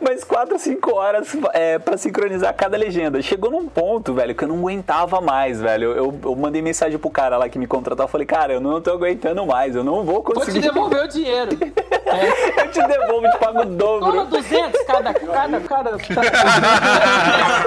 Mas 0.00 0.24
quatro, 0.24 0.58
cinco 0.58 0.94
horas 0.96 1.28
é, 1.52 1.78
pra 1.78 1.96
sincronizar 1.96 2.52
cada 2.54 2.76
legenda. 2.76 3.22
Chegou 3.22 3.50
num 3.50 3.68
ponto, 3.68 4.12
velho, 4.12 4.34
que 4.34 4.42
eu 4.42 4.48
não 4.48 4.56
aguentava 4.58 5.20
mais, 5.20 5.60
velho. 5.60 5.90
Eu, 5.92 5.96
eu, 5.96 6.20
eu 6.24 6.36
mandei 6.36 6.60
mensagem 6.60 6.98
pro 6.98 7.08
cara 7.10 7.36
lá 7.36 7.48
que 7.48 7.58
me 7.58 7.66
contratou. 7.68 8.04
Eu 8.04 8.08
falei, 8.08 8.26
cara, 8.26 8.52
eu 8.52 8.60
não 8.60 8.80
tô 8.80 8.90
aguentando 8.90 9.46
mais. 9.46 9.76
Eu 9.76 9.84
não 9.84 10.04
vou 10.04 10.22
Vou 10.22 10.24
te 10.24 10.34
conseguir. 10.34 10.60
devolver 10.60 11.04
o 11.04 11.08
dinheiro. 11.08 11.50
eu 11.60 12.70
te 12.70 12.82
devolvo, 12.86 13.30
te 13.30 13.38
pago 13.38 13.60
o 13.60 13.64
dobro. 13.66 14.10
Toma 14.10 14.24
200 14.24 14.82
cada, 14.82 15.14
cada, 15.14 15.60
cada, 15.60 15.90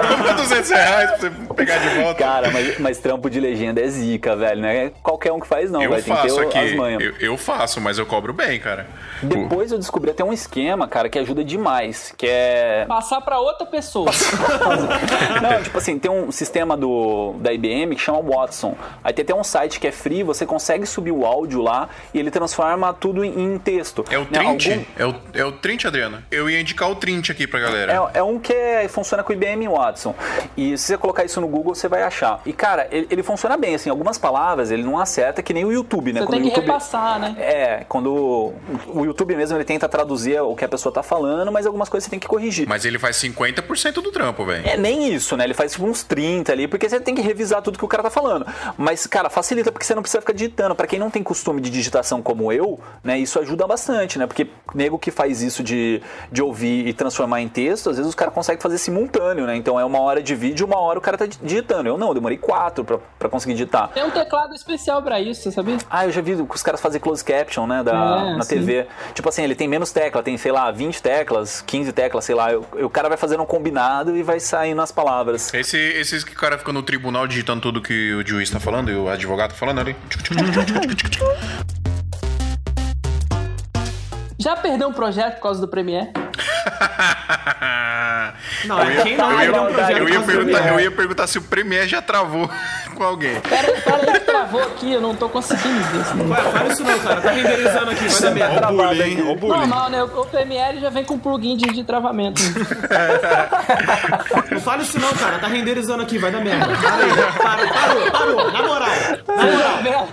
Toma 0.07 0.33
200 0.33 0.69
reais 0.71 1.09
pra 1.11 1.17
você 1.17 1.29
pegar 1.55 1.77
de 1.77 1.89
volta. 2.01 2.15
Cara, 2.23 2.51
mas, 2.51 2.79
mas 2.79 2.97
trampo 2.99 3.29
de 3.29 3.39
legenda 3.39 3.79
é 3.79 3.87
zica, 3.87 4.35
velho. 4.35 4.61
Não 4.61 4.67
é 4.67 4.91
qualquer 5.01 5.31
um 5.31 5.39
que 5.39 5.47
faz, 5.47 5.71
não, 5.71 5.81
eu 5.81 5.89
velho. 5.91 6.03
Tem 6.03 6.13
que 6.13 6.21
faço 6.21 6.35
ter 6.35 6.45
aqui. 6.47 6.57
as 6.57 6.75
manhas. 6.75 7.01
Eu, 7.01 7.13
eu 7.19 7.37
faço, 7.37 7.79
mas 7.79 7.97
eu 7.97 8.05
cobro 8.05 8.33
bem, 8.33 8.59
cara. 8.59 8.87
Depois 9.21 9.71
eu 9.71 9.77
descobri 9.77 10.11
até 10.11 10.23
um 10.23 10.33
esquema, 10.33 10.85
cara, 10.87 11.07
que 11.07 11.17
ajuda 11.17 11.43
demais. 11.43 11.92
Que 12.17 12.27
é. 12.27 12.85
passar 12.87 13.21
pra 13.21 13.39
outra 13.39 13.65
pessoa. 13.65 14.09
Não, 15.41 15.61
tipo 15.63 15.77
assim, 15.77 15.97
tem 15.99 16.09
um 16.11 16.31
sistema 16.31 16.75
do, 16.77 17.33
da 17.39 17.51
IBM 17.53 17.95
que 17.95 18.01
chama 18.01 18.21
Watson. 18.21 18.75
Aí 19.03 19.13
tem 19.13 19.23
até 19.23 19.33
um 19.35 19.43
site 19.43 19.79
que 19.79 19.87
é 19.87 19.91
free, 19.91 20.23
você 20.23 20.45
consegue 20.45 20.85
subir 20.85 21.11
o 21.11 21.25
áudio 21.25 21.61
lá 21.61 21.89
e 22.13 22.19
ele 22.19 22.31
transforma 22.31 22.93
tudo 22.93 23.23
em, 23.23 23.53
em 23.53 23.57
texto. 23.57 24.03
É 24.09 24.17
o 24.17 24.21
Né, 24.21 24.27
Trint? 24.39 24.67
algum- 24.69 24.85
É, 24.97 25.05
o, 25.05 25.15
é 25.33 25.45
o 25.45 25.51
Trint, 25.51 25.85
Adriana? 25.85 26.23
Eu 26.31 26.49
ia 26.49 26.59
indicar 26.59 26.89
o 26.89 26.95
Trint 26.95 27.29
aqui 27.29 27.47
pra 27.47 27.59
galera. 27.59 28.11
É, 28.13 28.19
é 28.19 28.23
um 28.23 28.39
que 28.39 28.53
é- 28.53 28.87
funciona 28.87 29.23
com 29.23 29.31
o 29.31 29.35
IBM 29.35 29.67
Watson. 29.67 30.13
E 30.57 30.77
se 30.77 30.85
você 30.87 30.97
colocar 30.97 31.23
isso 31.23 31.39
no 31.41 31.47
Google, 31.47 31.73
você 31.75 31.87
vai 31.87 32.03
achar. 32.03 32.41
E, 32.45 32.53
cara, 32.53 32.87
ele, 32.91 33.07
ele 33.09 33.23
funciona 33.23 33.57
bem, 33.57 33.75
assim, 33.75 33.89
algumas 33.89 34.17
palavras 34.17 34.71
ele 34.71 34.83
não 34.83 34.99
acerta 34.99 35.41
que 35.41 35.53
nem 35.53 35.65
o 35.65 35.71
YouTube, 35.71 36.13
né? 36.13 36.21
Você 36.21 36.25
Quando 36.27 36.31
tem 36.33 36.41
o 36.41 36.43
que 36.43 36.49
YouTube... 36.51 36.65
repassar, 36.67 37.19
né? 37.19 37.35
É, 37.39 37.85
quando 37.87 38.53
o 38.87 39.05
YouTube 39.05 39.35
mesmo 39.35 39.57
ele 39.57 39.63
tenta 39.65 39.87
traduzir 39.87 40.39
o 40.41 40.55
que 40.55 40.65
a 40.65 40.69
pessoa 40.69 40.93
tá 40.93 41.03
falando, 41.03 41.51
mas 41.51 41.65
algumas 41.65 41.82
coisas 41.89 42.05
você 42.05 42.09
tem 42.11 42.19
que 42.19 42.27
corrigir. 42.27 42.67
Mas 42.67 42.85
ele 42.85 42.99
faz 42.99 43.15
50% 43.17 43.93
do 43.95 44.11
trampo, 44.11 44.45
velho. 44.45 44.67
É 44.67 44.77
nem 44.77 45.13
isso, 45.13 45.35
né? 45.37 45.43
Ele 45.43 45.53
faz 45.53 45.71
tipo 45.73 45.85
uns 45.85 46.03
30 46.03 46.51
ali, 46.51 46.67
porque 46.67 46.87
você 46.89 46.99
tem 46.99 47.15
que 47.15 47.21
revisar 47.21 47.61
tudo 47.61 47.77
que 47.77 47.85
o 47.85 47.87
cara 47.87 48.03
tá 48.03 48.09
falando. 48.09 48.45
Mas, 48.77 49.05
cara, 49.07 49.29
facilita 49.29 49.71
porque 49.71 49.85
você 49.85 49.95
não 49.95 50.01
precisa 50.01 50.21
ficar 50.21 50.33
digitando. 50.33 50.75
Pra 50.75 50.87
quem 50.87 50.99
não 50.99 51.09
tem 51.09 51.23
costume 51.23 51.61
de 51.61 51.69
digitação 51.69 52.21
como 52.21 52.51
eu, 52.51 52.79
né, 53.03 53.17
isso 53.19 53.39
ajuda 53.39 53.65
bastante, 53.67 54.17
né? 54.19 54.25
Porque 54.27 54.47
nego 54.73 54.97
que 54.97 55.11
faz 55.11 55.41
isso 55.41 55.63
de, 55.63 56.01
de 56.31 56.41
ouvir 56.41 56.87
e 56.87 56.93
transformar 56.93 57.41
em 57.41 57.47
texto, 57.47 57.89
às 57.89 57.97
vezes 57.97 58.09
os 58.09 58.15
caras 58.15 58.33
conseguem 58.33 58.61
fazer 58.61 58.77
simultâneo, 58.77 59.45
né? 59.45 59.55
Então 59.55 59.79
é 59.79 59.85
uma 59.85 59.99
hora 59.99 60.21
de 60.21 60.35
vídeo, 60.35 60.65
uma 60.65 60.79
hora 60.79 60.99
o 60.99 61.01
cara 61.01 61.17
tá 61.17 61.25
digitando. 61.25 61.87
Eu 61.89 61.97
não, 61.97 62.09
eu 62.09 62.13
demorei 62.13 62.37
quatro 62.37 62.83
pra, 62.83 62.99
pra 63.19 63.29
conseguir 63.29 63.53
digitar. 63.53 63.89
Tem 63.89 64.03
um 64.03 64.11
teclado 64.11 64.53
especial 64.53 65.01
pra 65.01 65.19
isso, 65.19 65.51
sabia? 65.51 65.77
Ah, 65.89 66.05
eu 66.05 66.11
já 66.11 66.21
vi 66.21 66.33
os 66.33 66.63
caras 66.63 66.81
fazer 66.81 66.99
close 66.99 67.23
caption, 67.23 67.65
né, 67.67 67.83
da, 67.83 67.91
É, 67.93 68.35
na 68.37 68.43
sim. 68.43 68.55
TV. 68.57 68.87
Tipo 69.13 69.29
assim, 69.29 69.43
ele 69.43 69.55
tem 69.55 69.67
menos 69.67 69.91
tecla, 69.91 70.21
tem, 70.23 70.37
sei 70.37 70.51
lá, 70.51 70.71
20 70.71 71.01
teclas, 71.01 71.61
15 71.73 71.91
teclas, 71.91 72.23
sei 72.23 72.35
lá. 72.35 72.51
Eu- 72.51 72.63
O 72.85 72.89
cara 72.89 73.09
vai 73.09 73.17
fazendo 73.17 73.41
um 73.41 73.47
combinado 73.47 74.15
e 74.15 74.21
vai 74.21 74.39
saindo 74.39 74.79
as 74.79 74.91
palavras. 74.91 75.51
Esse, 75.55 75.75
esses 75.75 76.23
que 76.23 76.33
o 76.33 76.35
cara 76.35 76.55
fica 76.55 76.71
no 76.71 76.83
tribunal 76.83 77.25
digitando 77.25 77.61
tudo 77.61 77.81
que 77.81 78.13
o 78.13 78.23
juiz 78.27 78.47
tá 78.47 78.59
falando 78.59 78.91
e 78.91 78.95
o 78.95 79.09
advogado 79.09 79.49
tá 79.49 79.55
falando 79.55 79.79
ali. 79.79 79.95
Já 84.39 84.55
perdeu 84.55 84.89
um 84.89 84.93
projeto 84.93 85.35
por 85.35 85.41
causa 85.43 85.61
do 85.61 85.67
Premiere? 85.67 86.11
Não, 88.65 88.81
é 88.81 89.03
quem 89.03 89.17
não 89.17 89.31
eu, 89.41 89.51
ia, 89.53 89.61
um 89.61 89.73
projeto 89.73 89.97
eu, 89.97 90.09
ia 90.09 90.21
perguntar, 90.21 90.67
eu 90.69 90.79
ia 90.79 90.91
perguntar 90.91 91.27
se 91.27 91.37
o 91.37 91.41
Premiere 91.41 91.87
já 91.87 92.01
travou 92.01 92.49
com 92.95 93.03
alguém. 93.03 93.39
Pera 93.41 93.71
pera 93.81 93.97
aí 93.97 94.19
que 94.19 94.25
travou 94.25 94.61
aqui, 94.61 94.93
eu 94.93 95.01
não 95.01 95.15
tô 95.15 95.27
conseguindo 95.29 95.83
ver 95.83 96.01
isso. 96.01 96.13
Ué, 96.29 96.41
fala 96.51 96.71
isso 96.71 96.83
não, 96.83 96.99
cara. 96.99 97.21
Tá 97.21 97.31
renderizando 97.31 97.91
aqui, 97.91 98.07
vai 98.07 98.21
dar 98.21 98.31
merda. 98.31 98.67
Ó 98.67 98.71
o 98.71 98.77
bullying? 98.77 99.21
Ó 99.21 99.31
o 99.31 99.35
bullying. 99.35 99.57
Normal, 99.59 99.89
né? 99.89 100.03
O 100.03 100.25
Premiere 100.25 100.79
já 100.79 100.89
vem 100.89 101.03
com 101.03 101.19
plugin 101.19 101.57
de, 101.57 101.73
de 101.73 101.83
travamento. 101.83 102.41
Não 104.51 104.61
fala 104.61 104.81
isso 104.83 104.99
não, 104.99 105.13
cara. 105.13 105.39
Tá 105.39 105.47
renderizando 105.47 106.03
aqui, 106.03 106.17
vai 106.17 106.31
dar 106.31 106.43
merda. 106.43 106.67
Para. 107.41 107.67
Parou, 107.67 108.11
parou, 108.11 108.11
parou. 108.11 108.51
Na 108.51 108.63
moral. 108.63 108.89
Na 109.27 109.45
moral. 109.45 110.07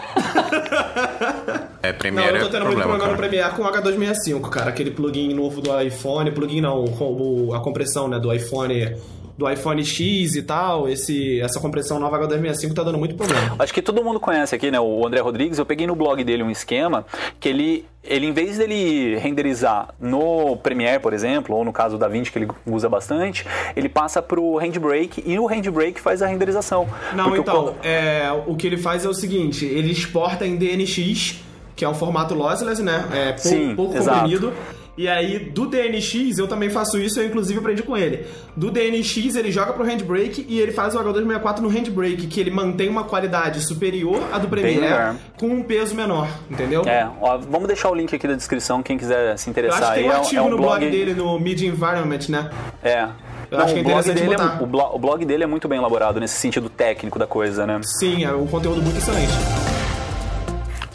É, 1.83 1.93
Não, 1.93 1.99
Premiere 1.99 2.37
eu 2.37 2.41
tô 2.43 2.49
é 2.49 2.51
tendo 2.51 2.67
muito 2.67 2.79
problema, 2.79 2.99
problema 2.99 3.13
no. 3.13 3.17
Premiere 3.17 3.51
com 3.55 3.63
o 3.63 3.67
H265, 3.67 4.49
cara. 4.51 4.71
Aquele 4.71 4.91
plugin 4.91 5.33
novo 5.35 5.61
do 5.61 5.81
iPhone. 5.81 6.31
Plugin 6.41 6.61
não, 6.61 6.85
o- 6.85 7.49
o- 7.49 7.55
a 7.55 7.61
compressão, 7.61 8.09
né, 8.09 8.19
do 8.19 8.33
iPhone... 8.33 8.97
Do 9.39 9.49
iPhone 9.51 9.83
X 9.83 10.37
e 10.37 10.43
tal, 10.43 10.87
esse, 10.87 11.41
essa 11.41 11.59
compressão 11.59 11.99
nova 11.99 12.19
H265 12.29 12.75
tá 12.75 12.83
dando 12.83 12.99
muito 12.99 13.15
problema. 13.15 13.57
Acho 13.59 13.73
que 13.73 13.81
todo 13.81 14.05
mundo 14.05 14.21
conhece 14.21 14.55
aqui, 14.55 14.71
né? 14.71 14.79
O 14.79 15.07
André 15.07 15.21
Rodrigues. 15.23 15.59
Eu 15.59 15.65
peguei 15.65 15.87
no 15.87 15.95
blog 15.97 16.23
dele 16.23 16.43
um 16.43 16.51
esquema 16.51 17.07
que 17.39 17.49
ele, 17.49 17.87
ele 18.05 18.27
em 18.27 18.33
vez 18.33 18.59
dele 18.59 19.17
renderizar 19.17 19.95
no 19.99 20.59
Premiere, 20.59 21.01
por 21.01 21.15
exemplo, 21.15 21.57
ou 21.57 21.65
no 21.65 21.73
caso 21.73 21.97
da 21.97 22.07
DaVinci 22.07 22.31
que 22.31 22.39
ele 22.39 22.49
usa 22.67 22.87
bastante, 22.87 23.47
ele 23.75 23.89
passa 23.89 24.21
pro 24.21 24.59
Handbrake 24.59 25.23
e 25.25 25.39
o 25.39 25.47
Handbrake 25.47 25.99
faz 26.03 26.21
a 26.21 26.27
renderização. 26.27 26.87
Não, 27.15 27.31
o 27.31 27.37
então, 27.39 27.65
co- 27.69 27.75
é, 27.83 28.31
o 28.47 28.55
que 28.55 28.67
ele 28.67 28.77
faz 28.77 29.07
é 29.07 29.09
o 29.09 29.15
seguinte, 29.15 29.65
ele 29.65 29.91
exporta 29.91 30.47
em 30.47 30.57
DNX, 30.59 31.37
que 31.75 31.83
é 31.83 31.89
um 31.89 31.95
formato 31.95 32.35
lossless, 32.35 32.83
né? 32.83 33.09
É 33.11 33.25
pouco, 33.33 33.41
Sim, 33.49 33.75
pouco 33.75 33.97
exato. 33.97 34.19
comprimido. 34.21 34.53
E 34.97 35.09
aí, 35.09 35.39
do 35.39 35.67
DNX, 35.67 36.39
eu 36.39 36.47
também 36.47 36.69
faço 36.69 36.99
isso, 36.99 37.21
eu 37.21 37.27
inclusive 37.27 37.59
aprendi 37.59 37.83
com 37.83 37.97
ele. 37.97 38.27
Do 38.57 38.71
DNX, 38.71 39.35
ele 39.37 39.51
joga 39.51 39.73
pro 39.73 39.85
Handbrake 39.85 40.45
e 40.49 40.61
ele 40.61 40.73
faz 40.73 40.95
o 40.95 40.99
H264 40.99 41.59
no 41.61 41.69
Handbrake, 41.69 42.27
que 42.27 42.41
ele 42.41 42.51
mantém 42.51 42.89
uma 42.89 43.05
qualidade 43.05 43.61
superior 43.67 44.23
à 44.33 44.39
do 44.39 44.49
Premiere, 44.49 44.81
melhor. 44.81 45.17
com 45.39 45.47
um 45.47 45.63
peso 45.63 45.95
menor, 45.95 46.29
entendeu? 46.51 46.83
É, 46.87 47.09
ó, 47.21 47.39
vamos 47.39 47.67
deixar 47.67 47.91
o 47.91 47.95
link 47.95 48.15
aqui 48.15 48.27
da 48.27 48.35
descrição, 48.35 48.83
quem 48.83 48.99
quiser 48.99 49.39
se 49.39 49.49
Eu 49.49 49.51
interessar. 49.51 49.83
acho 49.83 49.93
que 49.93 50.01
tem 50.01 50.09
um 50.09 50.13
é 50.13 50.17
artigo 50.17 50.41
é 50.41 50.43
um 50.43 50.51
no 50.51 50.57
blog 50.57 50.79
blog 50.81 50.91
dele, 50.91 51.15
no 51.15 51.39
Media 51.39 51.69
Environment, 51.69 52.29
né? 52.29 52.51
É. 52.83 53.09
Eu 53.51 53.59
Não, 53.59 53.65
acho 53.65 53.75
que 53.75 53.81
é 53.81 53.83
o, 53.83 54.67
blog 54.67 54.91
é, 54.91 54.95
o 54.95 54.99
blog 54.99 55.25
dele 55.25 55.43
é 55.43 55.47
muito 55.47 55.67
bem 55.67 55.79
elaborado 55.79 56.21
nesse 56.21 56.35
sentido 56.37 56.69
técnico 56.69 57.19
da 57.19 57.27
coisa, 57.27 57.67
né? 57.67 57.81
Sim, 57.83 58.25
é 58.25 58.33
um 58.33 58.47
conteúdo 58.47 58.81
muito 58.81 58.99
excelente. 58.99 59.33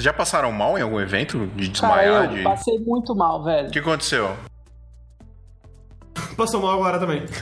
Já 0.06 0.14
passaram 0.14 0.52
mal 0.52 0.78
em 0.78 0.84
algum 0.84 1.00
evento? 1.00 1.48
De 1.56 1.72
Cara, 1.72 2.04
desmaiar? 2.04 2.26
eu 2.26 2.36
de... 2.36 2.44
passei 2.44 2.78
muito 2.78 3.16
mal, 3.16 3.44
velho. 3.44 3.70
O 3.70 3.72
que 3.72 3.80
aconteceu? 3.80 4.38
Passou 6.38 6.62
mal 6.62 6.76
agora 6.76 7.00
também. 7.00 7.26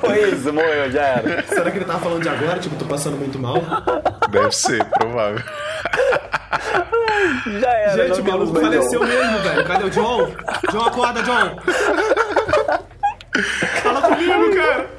Foi 0.00 0.30
isso, 0.30 0.50
morreu, 0.54 0.90
já 0.90 1.02
era. 1.02 1.46
Será 1.46 1.70
que 1.70 1.76
ele 1.76 1.84
tava 1.84 1.98
falando 1.98 2.22
de 2.22 2.30
agora? 2.30 2.58
Tipo, 2.58 2.76
tô 2.76 2.86
passando 2.86 3.18
muito 3.18 3.38
mal? 3.38 3.56
Deve 4.30 4.52
ser, 4.52 4.82
provável. 4.86 5.44
Já 7.60 7.70
era. 7.70 8.08
Gente, 8.08 8.22
o 8.22 8.24
maluco 8.24 8.58
faleceu 8.58 9.00
mesmo, 9.00 9.38
velho. 9.40 9.66
Cadê 9.66 9.84
o 9.84 9.90
John? 9.90 10.30
John, 10.72 10.80
acorda, 10.80 11.22
John. 11.22 11.56
Fala 13.82 14.02
comigo, 14.02 14.54
cara. 14.54 14.90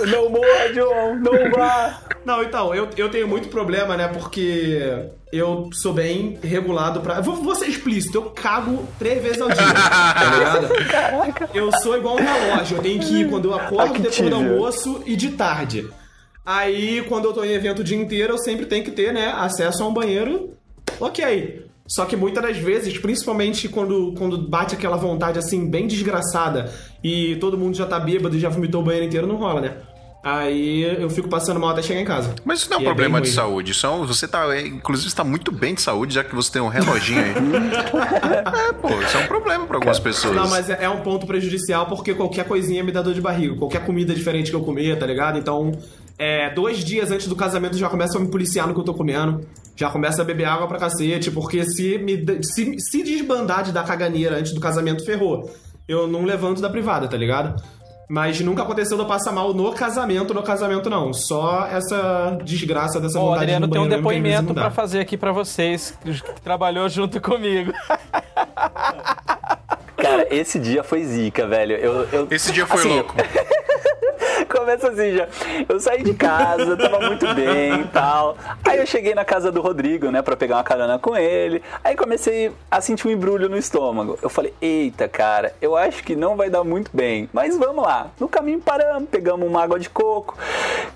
Não 0.10 0.30
morra, 0.30 0.72
John, 0.72 1.16
não 1.16 1.50
vá. 1.50 2.00
Não, 2.24 2.42
então, 2.42 2.74
eu, 2.74 2.88
eu 2.96 3.10
tenho 3.10 3.28
muito 3.28 3.48
problema, 3.48 3.96
né? 3.96 4.08
Porque 4.08 5.10
eu 5.32 5.68
sou 5.72 5.92
bem 5.92 6.38
regulado 6.42 7.00
pra. 7.00 7.20
Vou, 7.20 7.36
vou 7.36 7.54
ser 7.54 7.66
explícito, 7.66 8.16
eu 8.16 8.22
cago 8.30 8.86
três 8.98 9.22
vezes 9.22 9.40
ao 9.42 9.48
dia. 9.48 9.56
tá 9.56 10.30
ligado? 10.34 11.50
Eu 11.54 11.70
sou 11.80 11.96
igual 11.96 12.16
um 12.16 12.18
relógio. 12.18 12.78
Eu 12.78 12.82
tenho 12.82 13.00
que 13.00 13.20
ir 13.20 13.28
quando 13.28 13.46
eu 13.50 13.54
acordo, 13.54 13.98
depois 13.98 14.30
do 14.30 14.34
almoço 14.34 15.02
e 15.04 15.16
de 15.16 15.30
tarde. 15.32 15.88
Aí, 16.44 17.04
quando 17.08 17.26
eu 17.26 17.32
tô 17.32 17.44
em 17.44 17.52
evento 17.52 17.80
o 17.80 17.84
dia 17.84 17.98
inteiro, 17.98 18.34
eu 18.34 18.38
sempre 18.38 18.64
tenho 18.66 18.82
que 18.84 18.90
ter, 18.90 19.12
né, 19.12 19.32
acesso 19.36 19.82
a 19.82 19.86
um 19.86 19.92
banheiro. 19.92 20.54
Ok. 20.98 21.66
Só 21.86 22.04
que 22.04 22.16
muitas 22.16 22.42
das 22.42 22.56
vezes, 22.56 22.96
principalmente 22.98 23.68
quando, 23.68 24.14
quando 24.16 24.38
bate 24.38 24.76
aquela 24.76 24.96
vontade 24.96 25.40
assim, 25.40 25.68
bem 25.68 25.88
desgraçada, 25.88 26.72
e 27.02 27.36
todo 27.36 27.56
mundo 27.58 27.76
já 27.76 27.86
tá 27.86 27.98
bêbado 27.98 28.36
e 28.36 28.40
já 28.40 28.48
vomitou 28.48 28.80
o 28.80 28.84
banheiro 28.84 29.06
inteiro, 29.06 29.26
não 29.26 29.36
rola, 29.36 29.60
né? 29.60 29.72
Aí 30.22 30.82
eu 31.00 31.08
fico 31.08 31.30
passando 31.30 31.58
mal 31.58 31.70
até 31.70 31.80
chegar 31.80 31.98
em 31.98 32.04
casa. 32.04 32.34
Mas 32.44 32.58
isso 32.60 32.68
não 32.68 32.76
é 32.76 32.80
um 32.80 32.82
E 32.82 32.84
problema 32.84 33.20
bem 33.20 33.30
de 33.30 33.34
saúde. 33.34 33.72
Isso 33.72 33.86
é 33.86 33.88
um- 33.88 34.04
você 34.06 34.28
tá, 34.28 34.54
é, 34.54 34.66
inclusive, 34.66 35.08
está 35.08 35.24
muito 35.24 35.50
bem 35.50 35.74
de 35.74 35.80
saúde, 35.80 36.14
já 36.14 36.22
que 36.22 36.34
você 36.34 36.52
tem 36.52 36.60
um 36.60 36.68
reloginho 36.68 37.22
aí. 37.22 37.30
é, 38.68 38.72
pô, 38.74 38.88
isso 39.00 39.16
é 39.16 39.20
um 39.20 39.26
problema 39.26 39.66
para 39.66 39.76
algumas 39.76 39.98
pessoas. 39.98 40.36
Não, 40.36 40.48
mas 40.48 40.68
é 40.68 40.78
é 40.84 40.88
um 40.90 41.00
ponto 41.00 41.26
prejudicial 41.26 41.86
porque 41.86 42.12
qualquer 42.14 42.44
coisinha 42.46 42.84
me 42.84 42.92
dá 42.92 43.00
dor 43.00 43.14
de 43.14 43.20
barriga. 43.22 43.54
Qualquer 43.56 43.84
comida 43.86 44.14
diferente 44.14 44.50
que 44.50 44.56
eu 44.56 44.60
comer, 44.62 44.98
tá 44.98 45.06
ligado? 45.06 45.38
Então, 45.38 45.72
é, 46.18 46.50
dois 46.52 46.84
dias 46.84 47.10
antes 47.10 47.26
do 47.26 47.34
casamento 47.34 47.78
já 47.78 47.88
começa 47.88 48.18
a 48.18 48.20
me 48.20 48.28
policiar 48.28 48.66
no 48.68 48.74
que 48.74 48.80
eu 48.80 48.84
tô 48.84 48.92
comendo. 48.92 49.46
Já 49.74 49.88
começa 49.88 50.20
a 50.20 50.24
beber 50.24 50.44
água 50.44 50.68
pra 50.68 50.78
cacete, 50.78 51.30
porque 51.30 51.64
se, 51.64 51.96
me, 51.96 52.26
se, 52.44 52.78
se 52.78 53.02
desbandar 53.02 53.62
de 53.64 53.72
dar 53.72 53.84
caganeira 53.84 54.36
antes 54.36 54.52
do 54.52 54.60
casamento, 54.60 55.02
ferrou. 55.02 55.50
Eu 55.88 56.06
não 56.06 56.24
levanto 56.24 56.60
da 56.60 56.70
privada, 56.70 57.08
tá 57.08 57.16
ligado? 57.16 57.60
Mas 58.08 58.40
nunca 58.40 58.62
aconteceu 58.62 58.96
de 58.96 59.02
eu 59.04 59.06
passar 59.08 59.30
mal 59.30 59.54
no 59.54 59.72
casamento, 59.72 60.34
no 60.34 60.42
casamento 60.42 60.90
não. 60.90 61.12
Só 61.12 61.66
essa 61.66 62.36
desgraça 62.44 62.98
dessa 63.00 63.18
o 63.18 63.22
vontade 63.22 63.42
Adriano 63.44 63.66
de 63.68 63.72
tem 63.72 63.80
um 63.80 63.88
depoimento 63.88 64.52
pra 64.52 64.70
fazer 64.70 64.98
aqui 65.00 65.16
pra 65.16 65.30
vocês, 65.30 65.96
que 66.02 66.40
trabalhou 66.42 66.88
junto 66.88 67.20
comigo. 67.20 67.72
Cara, 69.96 70.26
esse 70.30 70.58
dia 70.58 70.82
foi 70.82 71.04
zica, 71.04 71.46
velho. 71.46 71.76
Eu, 71.76 72.08
eu- 72.12 72.28
Esse 72.30 72.50
dia 72.52 72.66
foi 72.66 72.78
assim, 72.80 72.88
louco. 72.94 73.14
Começa 74.50 74.88
assim 74.88 75.16
já. 75.16 75.28
Eu 75.68 75.78
saí 75.78 76.02
de 76.02 76.12
casa, 76.12 76.76
tava 76.76 76.98
muito 77.00 77.32
bem 77.34 77.82
e 77.82 77.84
tal. 77.84 78.36
Aí 78.64 78.78
eu 78.78 78.86
cheguei 78.86 79.14
na 79.14 79.24
casa 79.24 79.52
do 79.52 79.60
Rodrigo, 79.60 80.10
né, 80.10 80.22
pra 80.22 80.36
pegar 80.36 80.56
uma 80.56 80.64
carona 80.64 80.98
com 80.98 81.16
ele. 81.16 81.62
Aí 81.84 81.94
comecei 81.94 82.50
a 82.68 82.80
sentir 82.80 83.06
um 83.06 83.12
embrulho 83.12 83.48
no 83.48 83.56
estômago. 83.56 84.18
Eu 84.20 84.28
falei, 84.28 84.52
eita, 84.60 85.08
cara, 85.08 85.54
eu 85.62 85.76
acho 85.76 86.02
que 86.02 86.16
não 86.16 86.36
vai 86.36 86.50
dar 86.50 86.64
muito 86.64 86.90
bem. 86.92 87.30
Mas 87.32 87.56
vamos 87.56 87.84
lá. 87.84 88.08
No 88.18 88.28
caminho 88.28 88.60
paramos, 88.60 89.08
pegamos 89.08 89.48
uma 89.48 89.62
água 89.62 89.78
de 89.78 89.88
coco. 89.88 90.36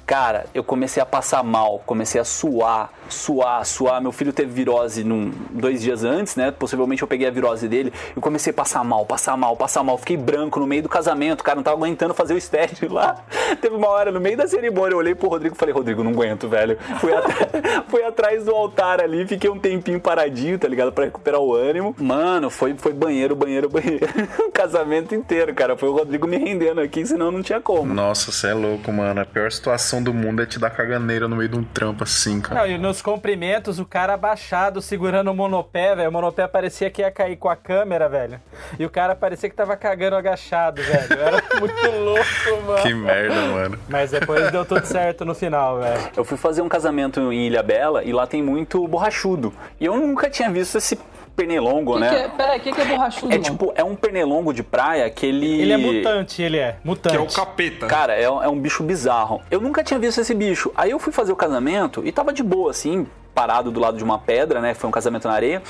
Cara, 0.04 0.46
eu 0.52 0.64
comecei 0.64 1.02
a 1.02 1.06
passar 1.06 1.42
mal, 1.44 1.80
comecei 1.86 2.20
a 2.20 2.24
suar, 2.24 2.92
suar, 3.08 3.64
suar. 3.64 4.00
Meu 4.02 4.12
filho 4.12 4.32
teve 4.32 4.50
virose 4.52 5.04
num, 5.04 5.32
dois 5.50 5.80
dias 5.80 6.02
antes, 6.02 6.34
né? 6.34 6.50
Possivelmente 6.50 7.02
eu 7.02 7.08
peguei 7.08 7.28
a 7.28 7.30
virose 7.30 7.68
dele. 7.68 7.92
Eu 8.16 8.20
comecei 8.20 8.50
a 8.50 8.54
passar 8.54 8.82
mal, 8.84 9.06
passar 9.06 9.36
mal, 9.36 9.56
passar 9.56 9.84
mal. 9.84 9.96
Fiquei 9.96 10.16
branco 10.16 10.58
no 10.58 10.66
meio 10.66 10.82
do 10.82 10.88
casamento, 10.88 11.44
cara, 11.44 11.56
não 11.56 11.62
tava 11.62 11.76
aguentando 11.76 12.12
fazer 12.12 12.34
o 12.34 12.38
estédio 12.38 12.92
lá. 12.92 13.16
Teve 13.60 13.74
uma 13.74 13.88
hora 13.88 14.10
no 14.10 14.20
meio 14.20 14.36
da 14.36 14.46
cerimônia, 14.46 14.94
eu 14.94 14.98
olhei 14.98 15.14
pro 15.14 15.28
Rodrigo 15.28 15.54
e 15.54 15.58
falei, 15.58 15.74
Rodrigo, 15.74 16.02
não 16.02 16.10
aguento, 16.12 16.48
velho. 16.48 16.78
Fui, 17.00 17.12
at- 17.12 17.24
fui 17.88 18.02
atrás 18.04 18.44
do 18.44 18.50
altar 18.54 19.00
ali, 19.00 19.26
fiquei 19.26 19.50
um 19.50 19.58
tempinho 19.58 20.00
paradinho, 20.00 20.58
tá 20.58 20.68
ligado? 20.68 20.92
Pra 20.92 21.04
recuperar 21.04 21.40
o 21.40 21.54
ânimo. 21.54 21.94
Mano, 21.98 22.50
foi, 22.50 22.74
foi 22.76 22.92
banheiro, 22.92 23.34
banheiro, 23.34 23.68
banheiro. 23.70 24.06
o 24.46 24.50
casamento 24.52 25.14
inteiro, 25.14 25.54
cara. 25.54 25.76
Foi 25.76 25.88
o 25.88 25.92
Rodrigo 25.92 26.26
me 26.26 26.36
rendendo 26.36 26.80
aqui, 26.80 27.04
senão 27.06 27.30
não 27.30 27.42
tinha 27.42 27.60
como. 27.60 27.92
Nossa, 27.92 28.30
você 28.32 28.48
é 28.48 28.54
louco, 28.54 28.92
mano. 28.92 29.20
A 29.20 29.24
pior 29.24 29.50
situação 29.50 30.02
do 30.02 30.12
mundo 30.12 30.42
é 30.42 30.46
te 30.46 30.58
dar 30.58 30.70
caganeira 30.70 31.28
no 31.28 31.36
meio 31.36 31.48
de 31.48 31.56
um 31.58 31.64
trampo 31.64 32.04
assim, 32.04 32.40
cara. 32.40 32.60
Não, 32.60 32.66
e 32.66 32.78
nos 32.78 33.00
cumprimentos, 33.02 33.78
o 33.78 33.84
cara 33.84 34.14
abaixado, 34.14 34.80
segurando 34.82 35.30
o 35.30 35.34
monopé, 35.34 35.94
velho. 35.94 36.08
O 36.08 36.12
monopé 36.12 36.46
parecia 36.46 36.90
que 36.90 37.02
ia 37.02 37.10
cair 37.10 37.36
com 37.36 37.48
a 37.48 37.56
câmera, 37.56 38.08
velho. 38.08 38.40
E 38.78 38.84
o 38.84 38.90
cara 38.90 39.14
parecia 39.14 39.48
que 39.48 39.54
tava 39.56 39.76
cagando 39.76 40.16
agachado, 40.16 40.82
velho. 40.82 41.12
Era 41.20 41.42
muito 41.60 41.90
louco, 42.04 42.66
mano. 42.66 42.82
Que 42.82 42.94
merda, 42.94 43.33
mano. 43.42 43.78
Mas 43.88 44.10
depois 44.10 44.50
deu 44.50 44.64
tudo 44.64 44.84
certo 44.86 45.24
no 45.24 45.34
final, 45.34 45.80
velho. 45.80 46.00
Eu 46.16 46.24
fui 46.24 46.36
fazer 46.36 46.62
um 46.62 46.68
casamento 46.68 47.20
em 47.32 47.46
Ilha 47.46 47.62
Bela 47.62 48.02
e 48.04 48.12
lá 48.12 48.26
tem 48.26 48.42
muito 48.42 48.86
borrachudo. 48.88 49.52
E 49.80 49.84
eu 49.86 49.96
nunca 49.96 50.28
tinha 50.30 50.50
visto 50.50 50.76
esse 50.78 50.98
pernilongo, 51.36 51.94
Que 51.94 52.00
né? 52.00 52.08
que 52.10 52.14
é, 52.16 52.28
peraí, 52.28 52.58
o 52.58 52.62
que, 52.62 52.72
que 52.72 52.80
é 52.80 52.84
borrachudo, 52.84 53.26
É 53.32 53.38
mano? 53.38 53.42
tipo, 53.44 53.72
é 53.74 53.82
um 53.82 53.94
pernilongo 53.96 54.52
de 54.54 54.62
praia 54.62 55.08
que 55.10 55.26
ele. 55.26 55.60
Ele 55.60 55.72
é 55.72 55.76
mutante, 55.76 56.42
ele 56.42 56.58
é. 56.58 56.76
Mutante. 56.84 57.16
Que 57.16 57.22
é 57.22 57.24
o 57.24 57.30
capeta. 57.32 57.86
Cara, 57.86 58.14
é, 58.14 58.22
é 58.22 58.48
um 58.48 58.58
bicho 58.58 58.82
bizarro. 58.82 59.40
Eu 59.50 59.60
nunca 59.60 59.82
tinha 59.82 59.98
visto 59.98 60.20
esse 60.20 60.34
bicho. 60.34 60.70
Aí 60.76 60.90
eu 60.92 60.98
fui 60.98 61.12
fazer 61.12 61.32
o 61.32 61.36
casamento 61.36 62.02
e 62.06 62.12
tava 62.12 62.32
de 62.32 62.42
boa, 62.42 62.70
assim, 62.70 63.06
parado 63.34 63.70
do 63.70 63.80
lado 63.80 63.96
de 63.96 64.04
uma 64.04 64.18
pedra, 64.18 64.60
né? 64.60 64.74
Foi 64.74 64.88
um 64.88 64.92
casamento 64.92 65.26
na 65.26 65.34
areia. 65.34 65.62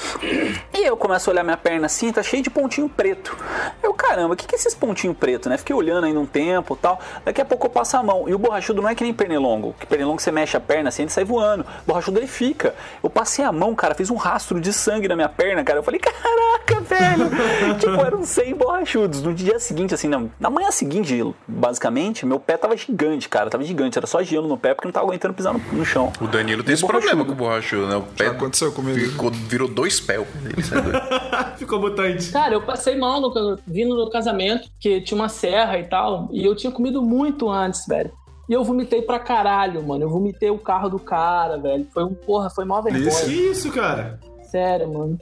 E 0.73 0.85
eu 0.85 0.97
começo 0.97 1.31
a 1.31 1.32
olhar 1.32 1.43
minha 1.43 1.57
perna 1.57 1.86
assim, 1.86 2.12
tá 2.12 2.23
cheio 2.23 2.43
de 2.43 2.51
pontinho 2.51 2.89
preto. 2.89 3.36
Eu, 3.82 3.95
caramba, 3.95 4.35
o 4.35 4.36
que, 4.36 4.47
que 4.47 4.55
é 4.55 4.59
esses 4.59 4.74
pontinhos 4.74 5.16
pretos, 5.16 5.49
né? 5.49 5.57
Fiquei 5.57 5.74
olhando 5.74 6.05
ainda 6.05 6.20
um 6.20 6.27
tempo 6.27 6.77
tal. 6.77 7.01
Daqui 7.24 7.41
a 7.41 7.45
pouco 7.45 7.66
eu 7.66 7.70
passo 7.70 7.97
a 7.97 8.03
mão. 8.03 8.28
E 8.28 8.35
o 8.35 8.39
borrachudo 8.39 8.82
não 8.82 8.89
é 8.89 8.95
que 8.95 9.03
nem 9.03 9.15
pernilongo. 9.15 9.74
Que 9.78 9.86
pernilongo 9.86 10.20
você 10.20 10.31
mexe 10.31 10.57
a 10.57 10.61
perna 10.61 10.89
assim, 10.89 11.03
ele 11.03 11.11
sai 11.11 11.24
voando. 11.24 11.62
O 11.62 11.86
borrachudo 11.86 12.19
ele 12.19 12.27
fica. 12.27 12.74
Eu 13.03 13.09
passei 13.09 13.45
a 13.45 13.53
mão, 13.53 13.74
cara, 13.74 13.95
fiz 13.95 14.11
um 14.11 14.16
rastro 14.16 14.61
de 14.61 14.73
sangue 14.73 15.09
na 15.09 15.16
minha 15.16 15.28
perna, 15.28 15.65
cara. 15.65 15.78
Eu 15.78 15.82
falei, 15.82 16.01
caraca, 16.01 16.81
velho. 16.81 17.31
tipo, 17.78 18.01
eram 18.05 18.24
100 18.24 18.55
borrachudos. 18.55 19.23
No 19.23 19.32
dia 19.32 19.59
seguinte, 19.59 19.95
assim, 19.95 20.09
na, 20.09 20.23
na 20.39 20.51
manhã 20.51 20.70
seguinte, 20.70 21.35
basicamente, 21.47 22.27
meu 22.27 22.39
pé 22.39 22.57
tava 22.57 22.77
gigante, 22.77 23.28
cara. 23.28 23.49
Tava 23.49 23.65
gigante. 23.65 23.99
Era 23.99 24.07
só 24.07 24.23
gelo 24.23 24.47
no 24.49 24.59
pé 24.59 24.74
porque 24.74 24.89
não 24.89 24.93
tava 24.93 25.07
aguentando 25.07 25.32
pisar 25.32 25.53
no, 25.53 25.61
no 25.73 25.85
chão. 25.85 26.12
O 26.20 26.27
Danilo 26.27 26.62
tem 26.62 26.74
esse 26.74 26.86
problema 26.86 27.24
com 27.24 27.32
o 27.32 27.35
borrachudo, 27.35 27.54
né? 27.89 27.97
O 27.97 28.03
pé 28.03 28.27
Já 28.27 28.31
aconteceu 28.33 28.73
comigo. 28.73 28.99
ficou- 28.99 29.31
virou 29.31 29.69
dois 29.69 30.01
pés. 30.01 30.27
isso. 30.59 30.73
Ficou 31.59 31.81
mutante. 31.81 32.31
Cara, 32.33 32.55
eu 32.55 32.63
passei 32.63 32.97
mal 32.97 33.21
no, 33.21 33.59
vindo 33.67 33.95
no 33.95 34.11
casamento, 34.11 34.69
que 34.81 35.01
tinha 35.01 35.17
uma 35.17 35.29
serra 35.29 35.79
e 35.79 35.85
tal, 35.85 36.29
e 36.33 36.45
eu 36.45 36.55
tinha 36.57 36.71
comido 36.73 37.01
muito 37.01 37.49
antes, 37.49 37.87
velho. 37.87 38.11
E 38.49 38.53
eu 38.53 38.63
vomitei 38.65 39.01
pra 39.01 39.19
caralho, 39.19 39.83
mano. 39.87 40.05
Eu 40.05 40.11
vomitei 40.11 40.51
o 40.51 40.59
carro 40.59 40.89
do 40.91 40.99
cara, 40.99 41.57
velho. 41.57 41.87
Foi 41.95 42.05
um 42.05 42.13
porra, 42.13 42.51
foi 42.51 42.65
mó 42.65 42.83
vergonha. 42.83 43.09
Que 43.11 43.33
isso, 43.33 43.71
cara? 43.73 44.19
Sério, 44.51 44.93
mano. 44.93 45.19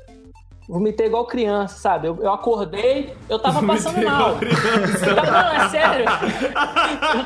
Vomitei 0.73 1.07
igual 1.07 1.27
criança, 1.27 1.77
sabe? 1.77 2.09
Eu, 2.09 2.19
eu 2.23 2.33
acordei, 2.33 3.15
eu 3.29 3.39
tava 3.39 3.63
passando 3.67 3.97
Vomitei 3.97 4.11
mal. 4.11 4.21
igual 4.21 4.39
criança. 4.39 5.07
Eu 5.07 5.17
tava, 5.17 5.31
não, 5.31 5.53
é 5.53 5.69
sério. 5.69 6.05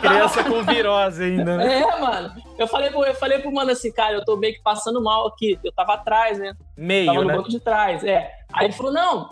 Criança 0.01 0.43
com 0.43 0.63
virose 0.65 1.23
ainda, 1.23 1.57
né? 1.57 1.81
É, 1.81 2.01
mano. 2.01 2.33
Eu 2.59 2.67
falei, 2.67 2.91
pro, 2.91 3.05
eu 3.05 3.15
falei 3.15 3.39
pro 3.39 3.55
mano 3.55 3.71
assim, 3.71 3.93
cara, 3.93 4.15
eu 4.15 4.25
tô 4.25 4.37
meio 4.37 4.53
que 4.55 4.63
passando 4.63 5.01
mal 5.01 5.29
aqui. 5.29 5.57
Eu 5.63 5.71
tava 5.71 5.95
atrás, 5.95 6.41
né? 6.41 6.55
Meio, 6.77 7.07
tava 7.07 7.21
no 7.21 7.29
né? 7.29 7.37
banco 7.37 7.49
de 7.49 7.61
trás, 7.61 8.03
é. 8.03 8.33
Aí 8.53 8.67
ele 8.67 8.73
falou, 8.73 8.93
não, 8.93 9.31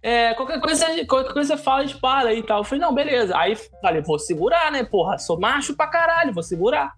é, 0.00 0.32
qualquer, 0.34 0.60
coisa, 0.60 0.86
qualquer 1.04 1.32
coisa 1.32 1.56
você 1.56 1.60
fala, 1.60 1.80
a 1.80 1.86
gente 1.86 1.98
para 1.98 2.28
aí 2.28 2.38
e 2.38 2.42
tal. 2.44 2.58
Eu 2.58 2.64
falei, 2.64 2.80
não, 2.80 2.94
beleza. 2.94 3.36
Aí 3.36 3.56
falei, 3.82 4.00
vou 4.00 4.16
segurar, 4.16 4.70
né, 4.70 4.84
porra? 4.84 5.18
Sou 5.18 5.40
macho 5.40 5.74
pra 5.74 5.88
caralho, 5.88 6.32
vou 6.32 6.44
segurar. 6.44 6.92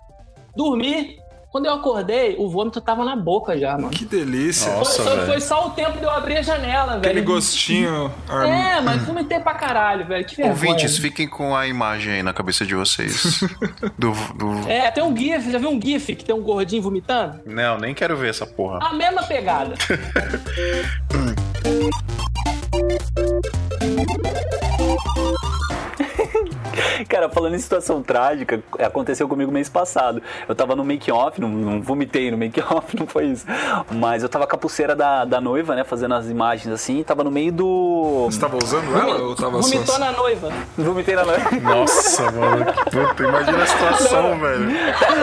Dormi. 0.54 1.16
Quando 1.50 1.64
eu 1.64 1.72
acordei, 1.72 2.36
o 2.38 2.48
vômito 2.48 2.78
tava 2.80 3.04
na 3.04 3.16
boca 3.16 3.58
já, 3.58 3.72
mano. 3.72 3.88
Que 3.88 4.04
delícia. 4.04 4.70
Foi, 4.70 4.78
Nossa, 4.80 5.02
só, 5.02 5.14
velho. 5.14 5.26
foi 5.26 5.40
só 5.40 5.66
o 5.66 5.70
tempo 5.70 5.96
de 5.98 6.04
eu 6.04 6.10
abrir 6.10 6.36
a 6.38 6.42
janela, 6.42 6.96
Aquele 6.96 7.14
velho. 7.14 7.26
gostinho. 7.26 8.12
É, 8.46 8.80
mas 8.82 9.02
vomitei 9.02 9.40
pra 9.40 9.54
caralho, 9.54 10.06
velho. 10.06 10.24
Que 10.26 10.36
vergonha. 10.36 10.54
Ouvintes, 10.54 10.98
fiquem 10.98 11.26
com 11.26 11.56
a 11.56 11.66
imagem 11.66 12.12
aí 12.14 12.22
na 12.22 12.34
cabeça 12.34 12.66
de 12.66 12.74
vocês. 12.74 13.40
do, 13.98 14.12
do... 14.36 14.68
É, 14.68 14.90
tem 14.90 15.02
um 15.02 15.16
GIF, 15.16 15.50
já 15.50 15.58
viu 15.58 15.70
um 15.70 15.80
GIF 15.80 16.14
que 16.16 16.24
tem 16.24 16.34
um 16.34 16.42
gordinho 16.42 16.82
vomitando? 16.82 17.40
Não, 17.46 17.78
nem 17.78 17.94
quero 17.94 18.14
ver 18.16 18.28
essa 18.28 18.46
porra. 18.46 18.78
A 18.82 18.92
mesma 18.92 19.22
pegada. 19.22 19.74
Cara, 27.08 27.28
falando 27.28 27.54
em 27.54 27.58
situação 27.58 28.02
trágica, 28.02 28.62
aconteceu 28.78 29.28
comigo 29.28 29.50
mês 29.50 29.68
passado. 29.68 30.22
Eu 30.48 30.54
tava 30.54 30.76
no 30.76 30.84
make-off, 30.84 31.40
não, 31.40 31.48
não 31.48 31.82
vomitei 31.82 32.30
no 32.30 32.36
make-off, 32.36 32.94
não 32.98 33.06
foi 33.06 33.26
isso. 33.26 33.46
Mas 33.90 34.22
eu 34.22 34.28
tava 34.28 34.46
com 34.46 34.56
a 34.56 34.58
pulseira 34.58 34.94
da, 34.94 35.24
da 35.24 35.40
noiva, 35.40 35.74
né? 35.74 35.84
Fazendo 35.84 36.14
as 36.14 36.28
imagens 36.28 36.72
assim, 36.72 37.02
tava 37.02 37.24
no 37.24 37.30
meio 37.30 37.52
do. 37.52 38.26
Você 38.30 38.40
tava 38.40 38.56
usando 38.62 38.94
ela 38.96 39.22
ou 39.22 39.34
tava 39.34 39.62
só? 39.62 39.70
Vomitou 39.70 39.98
na 39.98 40.12
noiva. 40.12 40.52
Vomitei 40.76 41.14
na 41.14 41.24
noiva. 41.24 41.50
Nossa, 41.62 42.30
mano. 42.30 42.66
que 42.66 42.84
Puta, 42.90 43.22
imagina 43.22 43.62
a 43.62 43.66
situação, 43.66 44.38
velho. 44.38 44.70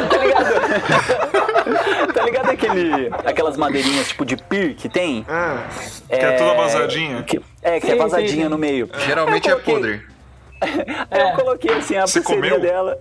tá 0.09 0.17
ligado? 0.17 1.35
tá 2.13 2.23
ligado 2.23 2.49
aquele, 2.49 3.09
aquelas 3.25 3.57
madeirinhas 3.57 4.07
tipo 4.07 4.25
de 4.25 4.37
pir 4.37 4.73
que 4.75 4.87
tem? 4.89 5.25
É, 6.09 6.17
que 6.17 6.25
é 6.25 6.31
toda 6.37 6.53
vazadinha. 6.55 7.23
Que, 7.23 7.41
é, 7.61 7.79
que 7.79 7.87
é 7.87 7.91
Sim, 7.91 7.97
vazadinha 7.97 8.29
sim, 8.31 8.43
sim. 8.43 8.49
no 8.49 8.57
meio. 8.57 8.89
Geralmente 9.05 9.49
Eu 9.49 9.57
é 9.57 9.61
coloquei- 9.61 9.99
podre. 9.99 10.15
Aí 11.11 11.21
eu 11.21 11.31
coloquei 11.35 11.73
assim 11.75 11.97
a 11.97 12.07
Você 12.07 12.21
pulseirinha 12.21 12.55
comeu? 12.55 12.71
dela. 12.71 12.97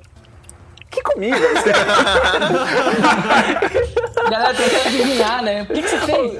Que 0.90 1.00
comi, 1.02 1.30
velho? 1.30 1.54
A 4.16 4.22
galera 4.30 4.54
tentando 4.54 4.86
adivinhar, 4.86 5.42
né? 5.42 5.62
O 5.62 5.66
que, 5.66 5.82
que 5.82 5.88
você 5.88 5.98
fez? 5.98 6.32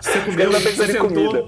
Você 0.00 0.18
Eu 0.18 0.22
comeu, 0.24 0.52
você 0.52 0.68
pensando 0.70 0.90
em 0.90 0.92
sentou. 0.92 1.08
comida. 1.08 1.44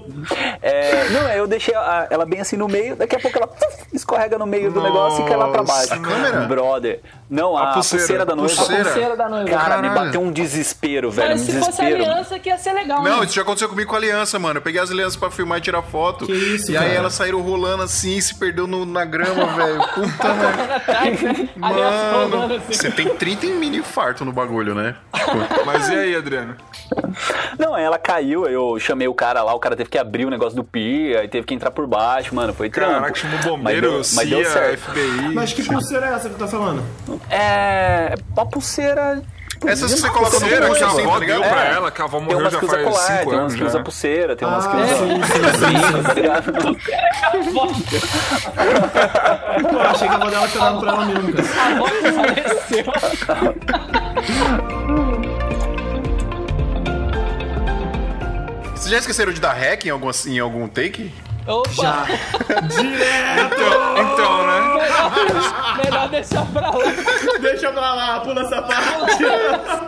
É, 0.61 1.09
não, 1.09 1.21
eu 1.29 1.47
deixei 1.47 1.75
a- 1.75 2.07
ela 2.09 2.25
bem 2.25 2.39
assim 2.39 2.55
no 2.55 2.67
meio, 2.67 2.95
daqui 2.95 3.15
a 3.15 3.19
pouco 3.19 3.37
ela 3.37 3.47
puf, 3.47 3.83
escorrega 3.93 4.37
no 4.37 4.45
meio 4.45 4.71
do 4.71 4.81
negócio 4.81 5.23
e 5.25 5.27
cai 5.27 5.35
lá 5.37 5.49
pra 5.49 5.63
baixo. 5.63 5.89
Nossa, 5.89 5.95
a 5.95 5.99
câmera? 5.99 6.41
Brother. 6.45 7.01
Não, 7.29 7.57
a, 7.57 7.71
A 7.71 7.73
pulseira. 7.73 8.01
pulseira, 8.03 8.25
da 8.25 8.35
noiva. 8.35 8.55
Pulseira. 8.55 8.83
Pulseira 8.83 9.15
da 9.17 9.29
noiva. 9.29 9.49
Cara, 9.49 9.81
me 9.81 9.89
bateu 9.89 10.21
um 10.21 10.31
desespero, 10.31 11.09
velho. 11.11 11.29
Mas 11.31 11.41
um 11.41 11.45
se 11.45 11.51
fosse 11.53 11.71
desespero. 11.81 12.03
aliança, 12.11 12.39
que 12.39 12.49
ia 12.49 12.57
ser 12.57 12.73
legal, 12.73 13.01
Não, 13.03 13.19
né? 13.19 13.25
isso 13.25 13.33
já 13.35 13.41
aconteceu 13.41 13.67
comigo 13.69 13.89
com 13.89 13.95
a 13.95 13.99
aliança, 13.99 14.37
mano. 14.39 14.57
Eu 14.59 14.61
peguei 14.61 14.79
as 14.81 14.91
alianças 14.91 15.15
pra 15.15 15.31
filmar 15.31 15.57
e 15.57 15.61
tirar 15.61 15.81
foto. 15.81 16.25
Que 16.25 16.31
isso, 16.33 16.71
e 16.71 16.77
aí 16.77 16.83
cara? 16.85 16.99
elas 16.99 17.13
saíram 17.13 17.41
rolando 17.41 17.83
assim 17.83 18.17
e 18.17 18.21
se 18.21 18.35
perdeu 18.37 18.67
no- 18.67 18.85
na 18.85 19.03
grama, 19.03 19.45
velho. 19.47 19.79
Puta 19.93 20.33
merda. 20.33 21.49
Mano, 21.57 22.55
assim. 22.55 22.73
você 22.73 22.91
tem 22.91 23.09
30 23.15 23.45
em 23.47 23.53
mini 23.55 23.77
infarto 23.77 24.23
no 24.23 24.31
bagulho, 24.31 24.75
né? 24.75 24.95
Mas 25.65 25.89
e 25.89 25.95
aí, 25.95 26.15
Adriano? 26.15 26.55
Não, 27.57 27.77
ela 27.77 27.97
caiu, 27.97 28.45
eu 28.45 28.79
chamei 28.79 29.07
o 29.07 29.13
cara 29.13 29.41
lá, 29.43 29.53
o 29.53 29.59
cara 29.59 29.75
teve 29.75 29.89
que 29.89 29.97
abrir 29.97 30.25
o 30.25 30.29
negócio 30.29 30.55
do 30.55 30.63
pia, 30.63 31.21
aí 31.21 31.27
teve 31.27 31.45
que 31.45 31.53
entrar 31.53 31.71
por 31.71 31.85
baixo, 31.87 32.33
mano, 32.35 32.53
foi 32.53 32.69
trampo. 32.69 32.93
Caraca, 32.93 33.15
chamou 33.15 33.37
Mas 33.37 33.45
bombeiro, 33.47 33.81
deu- 33.81 33.97
mas 34.13 34.29
deu 34.29 34.39
CIA, 34.39 34.49
certo. 34.49 34.79
FBI. 34.91 35.33
Mas 35.33 35.53
que 35.53 35.63
pulseira 35.63 36.05
é 36.07 36.13
essa 36.13 36.29
que 36.29 36.35
tu 36.35 36.39
tá 36.39 36.47
falando? 36.47 36.83
É. 37.29 38.13
Uma 38.35 38.45
pulseira. 38.45 39.21
Essas 39.65 39.93
que 39.93 39.99
você 40.01 40.07
Uma 40.07 40.13
coloca 40.13 40.33
no 40.33 40.39
pulseira 40.41 40.69
que 40.69 40.83
a 40.83 40.87
assim, 40.87 41.01
avó 41.03 41.19
tá 41.19 41.25
deu 41.25 41.41
pra 41.41 41.65
É. 41.65 41.71
ela, 41.73 41.89
que 41.91 42.01
a 42.01 42.05
avó 42.05 42.17
Tem 42.19 42.27
morreu 42.27 42.49
já 42.49 42.59
que 42.59 42.65
usa 42.65 42.73
faz 42.75 42.83
colar, 42.87 42.99
5 42.99 43.17
tem 43.17 43.27
umas 43.27 43.39
anos 43.39 43.55
que 43.55 43.63
usa 43.63 43.79
pulseira, 43.79 44.35
tem 44.35 44.45
umas 44.47 44.67
que 44.67 44.75
Ah, 44.75 44.79
usa. 44.79 44.95
sim, 44.97 45.23
sim, 45.23 45.31
sim. 45.93 46.03
tá 46.03 46.13
ligado? 46.13 46.51
Pô, 49.69 49.79
achei 49.79 50.07
que 50.07 50.13
a 50.13 50.17
avó 50.17 50.29
dela 50.29 50.47
tinha 50.49 50.63
dado 50.65 50.79
pra 50.81 50.89
ela 50.91 51.05
mesmo. 51.05 51.33
A 51.59 51.65
avó 51.67 51.85
que 51.85 52.11
faleceu. 52.11 52.85
Vocês 58.83 58.91
já 58.91 58.97
esqueceram 58.97 59.31
de 59.31 59.39
dar 59.39 59.53
hack 59.53 59.85
em 59.85 59.91
algum, 59.91 60.11
em 60.27 60.39
algum 60.39 60.67
take? 60.67 61.09
Opa, 61.47 61.71
Já. 61.71 62.03
Direto! 62.67 63.61
Então, 63.95 64.45
né? 64.45 64.59
melhor, 64.75 65.77
melhor 65.85 66.09
deixar 66.09 66.45
pra 66.47 66.69
lá. 66.69 66.83
Deixa 67.39 67.71
pra 67.71 67.93
lá, 67.93 68.19
pula 68.19 68.41
essa 68.41 68.61
parte. 68.61 69.23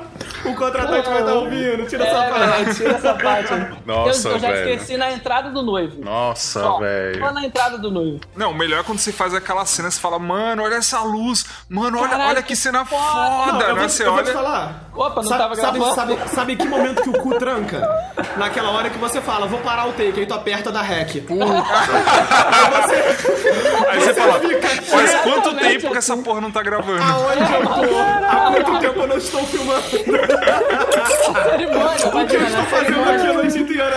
O 0.46 0.56
contratante 0.56 1.10
vai 1.10 1.20
estar 1.22 1.34
ouvindo, 1.34 1.86
tira 1.88 2.06
essa 2.06 2.24
É, 2.26 2.30
parte. 2.30 2.50
velho, 2.64 2.76
tira 2.76 2.92
essa 2.92 3.14
parte. 3.16 3.54
Nossa, 3.86 4.28
eu, 4.30 4.34
eu 4.34 4.40
já 4.40 4.52
velho. 4.52 4.70
esqueci 4.74 4.98
na 4.98 5.12
entrada 5.12 5.50
do 5.50 5.62
noivo. 5.64 6.02
Nossa, 6.04 6.62
Só, 6.62 6.78
velho. 6.80 7.20
Só 7.20 7.32
na 7.34 7.46
entrada 7.46 7.78
do 7.78 7.92
noivo. 7.92 8.20
Não, 8.36 8.52
o 8.52 8.56
melhor 8.56 8.80
é 8.80 8.84
quando 8.84 9.00
você 9.00 9.12
faz 9.12 9.34
aquela 9.34 9.66
cena, 9.66 9.90
você 9.90 10.00
fala, 10.00 10.20
mano, 10.20 10.64
olha 10.64 10.76
essa 10.76 11.02
luz, 11.02 11.46
mano, 11.70 12.00
olha, 12.00 12.10
Caralho, 12.10 12.30
olha 12.30 12.44
que 12.44 12.56
cena 12.56 12.86
foda. 12.86 13.02
foda, 13.04 13.52
Não, 13.54 13.62
eu 13.62 13.76
né? 13.76 13.80
vou, 13.82 13.90
Você 13.90 14.06
eu 14.06 14.14
vou 14.14 14.24
te 14.24 14.30
olha. 14.30 14.34
falar. 14.38 14.90
Opa, 14.96 15.16
não 15.22 15.24
sabe, 15.24 15.42
tava 15.44 15.56
sabe, 15.56 15.80
gravando. 15.80 15.96
sabe, 15.96 16.18
sabe 16.36 16.56
que 16.56 16.68
momento 16.68 17.02
que 17.02 17.10
o 17.10 17.14
cu 17.14 17.38
tranca? 17.38 17.86
Naquela 18.38 18.70
hora 18.72 18.90
que 18.90 18.98
você 18.98 19.20
fala, 19.22 19.46
vou 19.46 19.60
parar 19.60 19.88
o 19.88 19.92
take, 19.94 20.20
aí 20.22 20.26
tu 20.26 20.34
aperta 20.34 20.72
da 20.72 20.82
hack. 20.82 21.16
Aí 23.90 24.00
você 24.00 24.14
fala, 24.14 24.40
Fica 24.40 24.68
faz 24.84 25.16
quanto 25.22 25.54
tempo 25.56 25.92
que 25.92 25.98
essa 25.98 26.14
assim. 26.14 26.24
porra 26.24 26.42
não 26.42 26.52
tá 26.52 26.62
gravando? 26.62 27.02
aonde 27.02 27.54
eu 27.54 27.62
tô? 27.90 28.26
Há 28.26 28.52
quanto 28.64 28.80
tempo 28.80 29.00
eu 29.02 29.08
não 29.08 29.18
estou 29.18 29.44
filmando? 29.46 29.82
Cerimônia, 31.44 32.08
O 32.08 32.28
que 32.28 32.36
eu 32.36 32.44
estou 32.44 32.62
né? 32.62 32.68
fazendo 32.70 33.10
aqui 33.10 33.28
a 33.28 33.34
noite 33.34 33.58
inteira? 33.60 33.92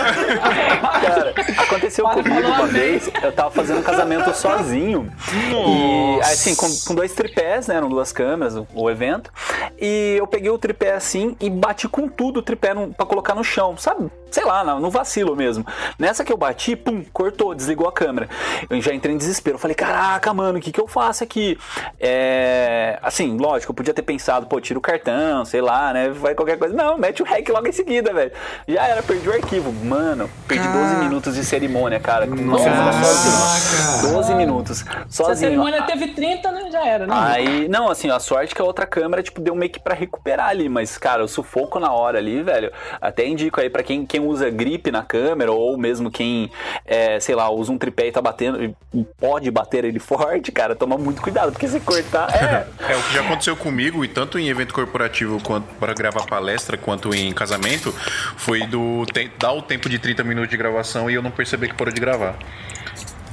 Cara, 1.01 1.33
aconteceu 1.57 2.05
Para, 2.05 2.23
comigo 2.23 2.47
uma 2.47 2.57
amém. 2.59 2.71
vez, 2.71 3.09
eu 3.21 3.31
tava 3.31 3.51
fazendo 3.51 3.79
um 3.79 3.83
casamento 3.83 4.33
sozinho. 4.35 5.11
E 5.31 6.19
assim, 6.21 6.55
com, 6.55 6.67
com 6.87 6.95
dois 6.95 7.13
tripés, 7.13 7.67
né? 7.67 7.75
Eram 7.75 7.89
duas 7.89 8.11
câmeras, 8.11 8.55
o, 8.55 8.67
o 8.73 8.89
evento. 8.89 9.31
E 9.79 10.15
eu 10.17 10.27
peguei 10.27 10.49
o 10.49 10.57
tripé 10.57 10.93
assim 10.93 11.35
e 11.39 11.49
bati 11.49 11.87
com 11.87 12.07
tudo 12.07 12.39
o 12.39 12.41
tripé 12.43 12.73
no, 12.73 12.93
pra 12.93 13.05
colocar 13.05 13.35
no 13.35 13.43
chão, 13.43 13.75
sabe? 13.77 14.09
Sei 14.31 14.45
lá, 14.45 14.63
no, 14.63 14.89
vacilo 14.89 15.35
mesmo. 15.35 15.65
Nessa 15.97 16.23
que 16.23 16.31
eu 16.31 16.37
bati, 16.37 16.75
pum, 16.75 17.03
cortou, 17.11 17.55
desligou 17.55 17.87
a 17.87 17.91
câmera. 17.91 18.29
Eu 18.69 18.81
já 18.81 18.93
entrei 18.93 19.13
em 19.13 19.17
desespero. 19.17 19.55
Eu 19.55 19.59
falei, 19.59 19.75
caraca, 19.75 20.33
mano, 20.33 20.59
o 20.59 20.61
que, 20.61 20.71
que 20.71 20.79
eu 20.79 20.87
faço 20.87 21.23
aqui? 21.23 21.57
É. 21.99 22.99
Assim, 23.01 23.37
lógico, 23.37 23.71
eu 23.71 23.75
podia 23.75 23.93
ter 23.93 24.01
pensado, 24.01 24.47
pô, 24.47 24.59
tira 24.59 24.77
o 24.77 24.81
cartão, 24.81 25.45
sei 25.45 25.61
lá, 25.61 25.93
né? 25.93 26.09
Vai 26.09 26.35
qualquer 26.35 26.57
coisa. 26.57 26.75
Não, 26.75 26.97
mete 26.97 27.21
o 27.21 27.25
hack 27.25 27.47
logo 27.49 27.67
em 27.67 27.71
seguida, 27.71 28.13
velho. 28.13 28.31
Já 28.67 28.87
era, 28.87 29.01
perdi 29.03 29.29
o 29.29 29.33
arquivo. 29.33 29.71
Mano, 29.71 30.29
perdi 30.47 30.67
12 30.67 30.95
minutos 30.95 31.35
de 31.35 31.43
cerimônia, 31.43 31.99
cara. 31.99 32.27
Câmera 32.27 32.93
sozinho. 33.03 34.13
12 34.13 34.35
minutos. 34.35 34.79
Se 34.79 34.85
a 34.89 35.05
Sozinho. 35.09 35.37
cerimônia 35.37 35.83
teve 35.83 36.09
30, 36.09 36.51
né? 36.51 36.69
Já 36.71 36.85
era, 36.85 37.07
né? 37.07 37.13
Aí, 37.17 37.67
não, 37.67 37.89
assim, 37.89 38.09
a 38.09 38.19
sorte 38.19 38.53
que 38.53 38.61
a 38.61 38.65
outra 38.65 38.85
câmera, 38.85 39.21
tipo, 39.23 39.41
deu 39.41 39.55
meio 39.55 39.71
que 39.71 39.79
pra 39.79 39.93
recuperar 39.93 40.49
ali, 40.49 40.69
mas, 40.69 40.97
cara, 40.97 41.23
o 41.23 41.27
sufoco 41.27 41.79
na 41.79 41.91
hora 41.91 42.17
ali, 42.17 42.41
velho, 42.41 42.71
até 43.01 43.25
indico 43.25 43.59
aí 43.59 43.69
pra 43.69 43.83
quem, 43.83 44.05
quem 44.05 44.18
quem 44.19 44.27
usa 44.27 44.49
grip 44.49 44.91
na 44.91 45.01
câmera, 45.01 45.51
ou 45.51 45.77
mesmo 45.77 46.11
quem, 46.11 46.51
é, 46.85 47.19
sei 47.19 47.35
lá, 47.35 47.49
usa 47.49 47.71
um 47.71 47.77
tripé 47.77 48.07
e 48.07 48.11
tá 48.11 48.21
batendo, 48.21 48.61
e 48.93 49.03
pode 49.19 49.49
bater 49.49 49.85
ele 49.85 49.99
forte, 49.99 50.51
cara, 50.51 50.75
toma 50.75 50.97
muito 50.97 51.21
cuidado, 51.21 51.51
porque 51.51 51.67
se 51.67 51.79
cortar. 51.79 52.29
É, 52.33 52.67
É, 52.91 52.95
o 52.97 53.01
que 53.03 53.13
já 53.13 53.21
aconteceu 53.21 53.55
comigo, 53.55 54.03
e 54.03 54.07
tanto 54.07 54.37
em 54.37 54.49
evento 54.49 54.73
corporativo 54.73 55.41
quanto 55.41 55.65
para 55.75 55.93
gravar 55.93 56.25
palestra, 56.25 56.77
quanto 56.77 57.13
em 57.13 57.31
casamento, 57.31 57.91
foi 58.37 58.65
do 58.67 59.05
te- 59.05 59.31
dar 59.39 59.53
o 59.53 59.61
tempo 59.61 59.87
de 59.89 59.97
30 59.97 60.23
minutos 60.23 60.49
de 60.49 60.57
gravação 60.57 61.09
e 61.09 61.13
eu 61.13 61.21
não 61.21 61.31
perceber 61.31 61.69
que 61.69 61.75
parou 61.75 61.93
de 61.93 62.01
gravar. 62.01 62.35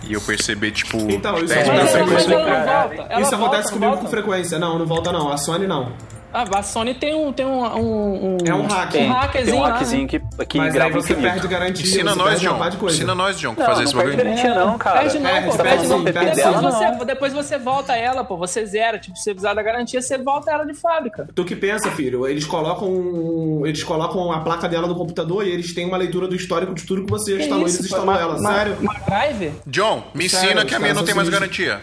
E 0.08 0.12
eu 0.12 0.20
perceber, 0.20 0.70
tipo. 0.70 0.98
Então, 1.10 1.36
isso 1.42 1.52
é, 1.52 1.62
acontece 1.62 1.98
comigo. 1.98 2.30
volta. 2.30 2.62
Ela 3.10 3.20
Isso 3.20 3.30
volta, 3.30 3.36
acontece 3.36 3.64
não 3.64 3.72
comigo 3.72 3.86
volta? 3.92 4.02
com 4.04 4.08
frequência. 4.08 4.56
Não, 4.58 4.78
não 4.78 4.86
volta 4.86 5.10
não. 5.10 5.32
A 5.32 5.36
Sony 5.36 5.66
não. 5.66 5.92
Ah, 6.32 6.44
a 6.58 6.62
Sony 6.62 6.92
tem 6.94 7.14
um. 7.14 7.32
Tem 7.32 7.46
um, 7.46 7.64
um, 7.64 8.34
um- 8.34 8.38
É 8.44 8.54
um 8.54 8.66
hack. 8.66 8.94
Um 8.94 9.12
hackerzinho 9.12 9.44
tem 9.44 9.54
um 9.54 9.62
lá, 9.62 9.80
né? 9.80 10.06
que, 10.06 10.46
que 10.46 10.58
Mas 10.58 10.66
aí 10.66 10.72
grava 10.72 10.92
você 10.94 11.12
infinito. 11.14 11.32
perde 11.32 11.48
garantia. 11.48 11.84
Ensina 11.86 12.14
nós, 12.14 12.28
perde 12.40 12.46
John. 12.76 12.86
Ensina 12.86 13.14
nós, 13.14 13.38
John, 13.38 13.54
que 13.54 13.60
Não, 13.60 13.66
fazer 13.66 13.82
não 13.82 13.84
esse 13.90 13.94
perde 13.96 14.10
bagulho. 14.16 14.24
garantia 14.36 14.54
não, 14.54 14.78
cara. 14.78 15.00
Perde 15.00 15.18
não, 15.18 15.30
Perde, 15.30 15.46
pô. 15.46 15.56
perde 15.56 15.68
Perde 15.70 15.88
não. 15.88 16.04
Depois, 16.04 16.24
perde 16.26 16.36
dela, 16.36 16.60
você, 16.70 16.84
não. 16.90 17.04
depois 17.06 17.32
você 17.32 17.58
volta 17.58 17.96
ela, 17.96 18.24
pô. 18.24 18.36
Você 18.36 18.66
zera. 18.66 18.98
Tipo, 18.98 19.16
se 19.16 19.22
você 19.24 19.30
precisar 19.30 19.54
da 19.54 19.62
garantia, 19.62 20.02
você 20.02 20.18
volta 20.18 20.50
ela 20.50 20.64
de 20.66 20.74
fábrica. 20.74 21.26
Tu 21.34 21.44
que 21.44 21.56
pensa, 21.56 21.90
filho, 21.92 22.26
eles 22.26 22.44
colocam 22.44 23.62
eles 23.64 23.82
colocam 23.82 24.30
a 24.32 24.40
placa 24.40 24.68
dela 24.68 24.86
no 24.86 24.94
computador 24.94 25.46
e 25.46 25.50
eles 25.50 25.72
têm 25.74 25.86
uma 25.86 25.96
leitura 25.96 26.28
do 26.28 26.34
histórico 26.36 26.74
de 26.74 26.84
tudo 26.84 27.04
que 27.04 27.10
você 27.10 27.36
Que 27.36 27.42
instalou 27.44 27.64
e 27.64 27.70
isso, 27.70 27.80
eles 27.80 27.92
Uma- 27.92 28.20
ela. 28.20 28.38
Sério? 28.38 28.76
Uma 28.80 28.94
drive? 29.06 29.52
John, 29.66 30.02
me 30.14 30.26
ensina 30.26 30.64
que 30.64 30.74
a 30.74 30.78
minha 30.78 30.92
não 30.94 31.04
tem 31.04 31.14
mais 31.14 31.28
garantia. 31.28 31.80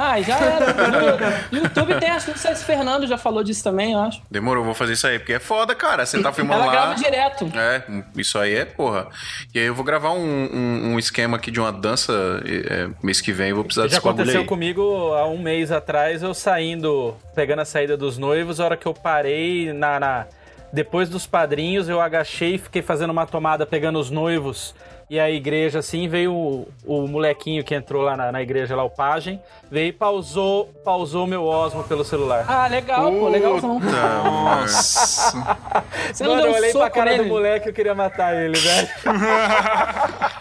Ah, 0.00 0.20
já 0.22 0.38
era. 0.38 1.44
YouTube 1.50 1.98
tem, 1.98 2.08
acho 2.10 2.26
que 2.26 2.32
o 2.32 2.38
César 2.38 2.64
Fernando 2.64 3.04
já 3.06 3.18
falou 3.18 3.42
disso 3.42 3.64
também, 3.64 3.92
eu 3.94 3.98
acho. 3.98 4.22
Demorou, 4.30 4.64
vou 4.64 4.74
fazer 4.74 4.92
isso 4.92 5.06
aí, 5.06 5.18
porque 5.18 5.32
é 5.32 5.40
foda, 5.40 5.74
cara. 5.74 6.06
Você 6.06 6.22
tá 6.22 6.30
filmando 6.32 6.62
Ela 6.62 6.66
lá. 6.66 6.72
grava 6.72 6.94
direto. 6.94 7.50
É, 7.56 7.82
isso 8.16 8.38
aí 8.38 8.54
é 8.54 8.64
porra. 8.64 9.08
E 9.52 9.58
aí 9.58 9.66
eu 9.66 9.74
vou 9.74 9.84
gravar 9.84 10.12
um, 10.12 10.18
um- 10.24 10.92
um 10.94 10.98
esquema 10.98 11.36
aqui 11.36 11.50
de 11.50 11.58
uma 11.58 11.72
dança 11.72 12.12
é, 12.46 12.88
mês 13.02 13.20
que 13.20 13.32
vem, 13.32 13.48
eu 13.50 13.56
vou 13.56 13.64
precisar 13.64 13.82
Já 13.88 13.88
desse 13.88 14.00
bagulho 14.00 14.20
aconteceu 14.22 14.40
aí. 14.42 14.46
comigo 14.46 15.12
há 15.14 15.26
um 15.26 15.38
mês 15.38 15.72
atrás, 15.72 16.22
eu 16.22 16.32
saindo, 16.32 17.16
pegando 17.34 17.62
a 17.62 17.64
saída 17.64 17.96
dos 17.96 18.16
noivos, 18.18 18.60
a 18.60 18.64
hora 18.64 18.76
que 18.76 18.86
eu 18.86 18.94
parei 18.94 19.72
na, 19.72 19.98
na- 19.98 20.26
depois 20.72 21.08
dos 21.08 21.26
padrinhos, 21.26 21.88
eu 21.88 22.00
agachei 22.00 22.54
e 22.54 22.58
fiquei 22.58 22.82
fazendo 22.82 23.10
uma 23.10 23.26
tomada 23.26 23.64
pegando 23.66 23.98
os 23.98 24.10
noivos 24.10 24.74
e 25.10 25.18
a 25.18 25.30
igreja 25.30 25.78
assim, 25.78 26.06
veio 26.08 26.32
o, 26.34 26.68
o 26.84 27.06
molequinho 27.08 27.64
que 27.64 27.74
entrou 27.74 28.02
lá 28.02 28.16
na, 28.16 28.30
na 28.30 28.42
igreja, 28.42 28.76
lá 28.76 28.84
o 28.84 28.90
pajem, 28.90 29.40
veio 29.70 29.88
e 29.88 29.92
pausou, 29.92 30.66
pausou 30.84 31.26
meu 31.26 31.44
Osmo 31.44 31.82
pelo 31.84 32.04
celular. 32.04 32.44
Ah, 32.46 32.66
legal, 32.68 33.10
pô, 33.12 33.28
legalzão. 33.28 33.80
Nossa. 33.80 35.32
Você 36.12 36.24
não 36.24 36.30
Mano, 36.32 36.42
deu 36.42 36.50
eu 36.50 36.54
um 36.54 36.58
olhei 36.58 36.72
pra 36.72 36.80
soco 36.84 36.94
cara 36.94 37.10
nele? 37.12 37.22
do 37.24 37.28
moleque 37.28 37.68
eu 37.68 37.72
queria 37.72 37.94
matar 37.94 38.34
ele, 38.36 38.58
velho. 38.58 38.88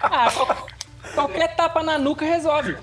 Ah, 0.03 0.29
qual- 0.35 0.67
qualquer 1.15 1.55
tapa 1.55 1.81
na 1.81 1.97
nuca 1.97 2.25
resolve. 2.25 2.75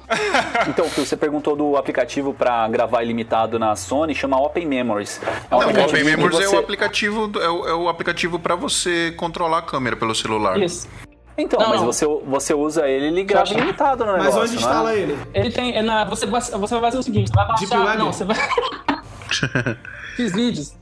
Então, 0.68 0.86
o 0.86 0.90
que 0.90 1.00
você 1.00 1.16
perguntou 1.16 1.54
do 1.54 1.76
aplicativo 1.76 2.32
pra 2.34 2.66
gravar 2.68 3.02
ilimitado 3.02 3.58
na 3.58 3.76
Sony 3.76 4.14
chama 4.14 4.40
Open 4.40 4.66
Memories. 4.66 5.20
É 5.50 5.54
um 5.54 5.58
Não, 5.60 5.66
o 5.66 5.70
aplicativo 5.70 5.90
Open 6.00 6.04
Memories 6.04 6.40
é 6.40 6.46
você- 6.46 6.56
o 6.56 6.58
aplicativo, 6.58 7.32
é 7.40 7.48
o, 7.48 7.68
é 7.68 7.74
o 7.74 7.88
aplicativo 7.88 8.38
para 8.38 8.54
você 8.56 9.12
controlar 9.16 9.58
a 9.58 9.62
câmera 9.62 9.96
pelo 9.96 10.14
celular. 10.14 10.58
Isso. 10.60 10.88
Então, 11.36 11.58
Não, 11.58 11.68
mas 11.70 11.80
não. 11.80 11.86
você, 11.86 12.06
você 12.06 12.54
usa 12.54 12.88
ele 12.88 13.06
e 13.06 13.08
ele 13.08 13.24
grava 13.24 13.46
Só- 13.46 13.54
ilimitado 13.54 14.04
no 14.06 14.12
Mas 14.16 14.36
onde 14.36 14.50
né? 14.52 14.56
instala 14.56 14.94
ele? 14.94 15.18
Ele 15.34 15.50
tem. 15.50 15.76
é 15.76 15.82
na- 15.82 16.04
você, 16.04 16.26
vai- 16.26 16.40
você 16.40 16.74
vai 16.74 16.80
fazer 16.80 16.98
o 16.98 17.02
seguinte: 17.02 17.28
você 17.28 17.34
vai 17.34 17.46
Deep 17.56 17.66
baixar. 17.70 17.84
Web? 17.86 17.98
Não, 17.98 18.12
você 18.12 18.24
vai. 18.24 18.36
Fiz 20.16 20.32
vídeos. 20.32 20.74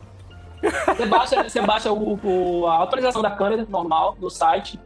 Você 0.86 1.06
baixa, 1.06 1.42
você 1.42 1.60
baixa 1.62 1.90
o, 1.90 2.18
o- 2.22 2.66
a 2.66 2.74
autorização 2.76 3.22
da 3.22 3.30
câmera 3.30 3.66
normal 3.68 4.14
do 4.20 4.28
site. 4.30 4.78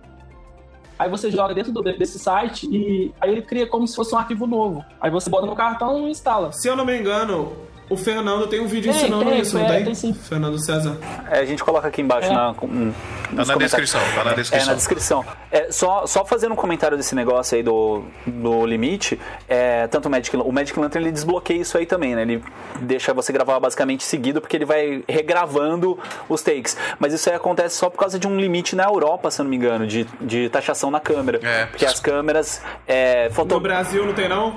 Aí 0.99 1.11
você 1.11 1.31
joga 1.31 1.53
dentro 1.53 1.73
do- 1.73 1.83
desse 1.83 2.19
site 2.19 2.67
e 2.71 3.13
aí 3.21 3.31
ele 3.31 3.43
cria 3.43 3.67
como 3.67 3.87
se 3.87 3.95
fosse 3.95 4.15
um 4.15 4.19
arquivo 4.19 4.47
novo. 4.47 4.83
Aí 5.01 5.11
você 5.11 5.29
bota 5.29 5.47
no 5.47 5.55
cartão 5.55 6.07
e 6.07 6.11
instala. 6.11 6.53
Se 6.53 6.69
eu 6.69 6.75
não 6.77 6.87
me 6.87 6.97
engano, 6.99 7.53
o 7.89 7.97
Fernando 7.97 8.47
tem 8.47 8.61
um 8.61 8.67
vídeo 8.67 8.93
Tem, 8.93 9.01
ensinando 9.03 9.31
tem, 9.31 9.41
isso, 9.41 9.57
não 9.59 9.65
é, 9.67 9.77
tem? 9.77 9.85
tem 9.85 9.95
sim. 9.95 10.13
Fernando 10.13 10.59
César. 10.59 10.97
É, 11.31 11.39
a 11.39 11.45
gente 11.45 11.63
coloca 11.63 11.87
aqui 11.89 12.03
embaixo 12.03 12.29
É. 12.31 12.35
na, 12.35 12.51
um, 12.63 12.93
Tá 13.35 13.45
na 13.45 13.55
descrição, 13.57 14.01
tá 14.15 14.25
na 14.25 14.31
É, 14.31 14.35
descrição. 14.35 14.67
na 14.69 14.75
descrição. 14.75 15.25
É, 15.51 15.73
só, 15.73 16.07
só 16.07 16.25
fazendo 16.25 16.53
um 16.53 16.57
comentário 16.57 16.97
desse 16.97 17.15
negócio 17.15 17.57
aí 17.57 17.63
do, 17.63 18.03
do 18.27 18.65
limite, 18.65 19.19
é, 19.49 19.87
tanto 19.89 20.07
o 20.07 20.11
Magic, 20.11 20.37
o 20.37 20.53
Magic 20.53 20.79
Lantern 20.79 21.05
ele 21.05 21.13
desbloqueia 21.13 21.61
isso 21.61 21.77
aí 21.77 21.87
também, 21.87 22.15
né? 22.15 22.23
Ele 22.23 22.43
deixa 22.81 23.13
você 23.13 23.33
gravar 23.33 23.59
basicamente 23.59 24.05
seguido, 24.05 24.41
porque 24.41 24.57
ele 24.57 24.65
vai 24.65 25.03
regravando 25.09 25.99
os 26.29 26.43
takes. 26.43 26.77
Mas 26.99 27.13
isso 27.13 27.29
aí 27.29 27.37
acontece 27.37 27.77
só 27.77 27.91
por 27.91 27.99
causa 27.99 28.19
de 28.19 28.27
um 28.27 28.39
limite 28.39 28.77
na 28.77 28.85
Europa, 28.85 29.31
se 29.31 29.41
eu 29.41 29.45
não 29.45 29.51
me 29.51 29.57
engano, 29.57 29.87
de, 29.87 30.05
de 30.21 30.49
taxação 30.49 30.91
na 30.91 31.01
câmera. 31.01 31.41
É. 31.43 31.67
Porque 31.67 31.85
as 31.85 31.99
câmeras. 32.01 32.61
É, 32.87 33.29
foto... 33.31 33.55
No 33.55 33.61
Brasil 33.61 34.07
não 34.07 34.13
tem 34.15 34.29
não? 34.29 34.57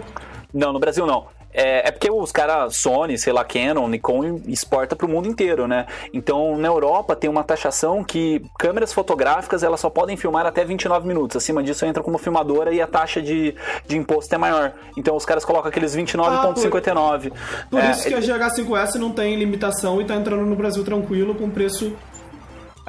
Não, 0.54 0.74
no 0.74 0.80
Brasil 0.80 1.06
não. 1.06 1.28
É, 1.54 1.88
é 1.88 1.92
porque 1.92 2.10
os 2.12 2.32
caras, 2.32 2.76
Sony, 2.78 3.18
sei 3.18 3.34
lá, 3.34 3.44
Canon, 3.44 3.88
Nikon, 3.88 4.42
exporta 4.48 4.96
pro 4.96 5.08
mundo 5.08 5.28
inteiro, 5.28 5.68
né? 5.68 5.86
Então, 6.14 6.58
na 6.58 6.68
Europa 6.68 7.16
tem 7.16 7.30
uma 7.30 7.44
taxação 7.44 8.04
que 8.04 8.42
câmeras 8.58 8.94
fotográficas 8.94 9.64
elas 9.64 9.80
só 9.80 9.90
podem 9.90 10.16
filmar 10.16 10.46
até 10.46 10.64
29 10.64 11.08
minutos. 11.08 11.38
Acima 11.38 11.64
disso 11.64 11.86
entra 11.86 12.04
como 12.04 12.18
filmadora 12.18 12.72
e 12.74 12.82
a 12.82 12.88
taxa 12.88 13.22
de, 13.22 13.56
de 13.88 13.98
imposto 13.98 14.34
é 14.34 14.38
maior. 14.38 14.74
Então 14.96 15.16
os 15.16 15.26
caras 15.26 15.44
colocam 15.44 15.70
aqueles 15.70 15.96
29,59. 15.96 17.32
Por 17.70 17.80
É, 17.80 17.92
isso 17.92 18.08
que 18.08 18.14
a 18.14 18.20
GH5S 18.20 18.96
não 18.96 19.12
tem 19.12 19.36
limitação 19.36 20.00
e 20.02 20.06
tá 20.06 20.16
entrando 20.16 20.46
no 20.46 20.56
Brasil 20.56 20.84
tranquilo 20.84 21.36
com 21.36 21.50
preço. 21.50 21.94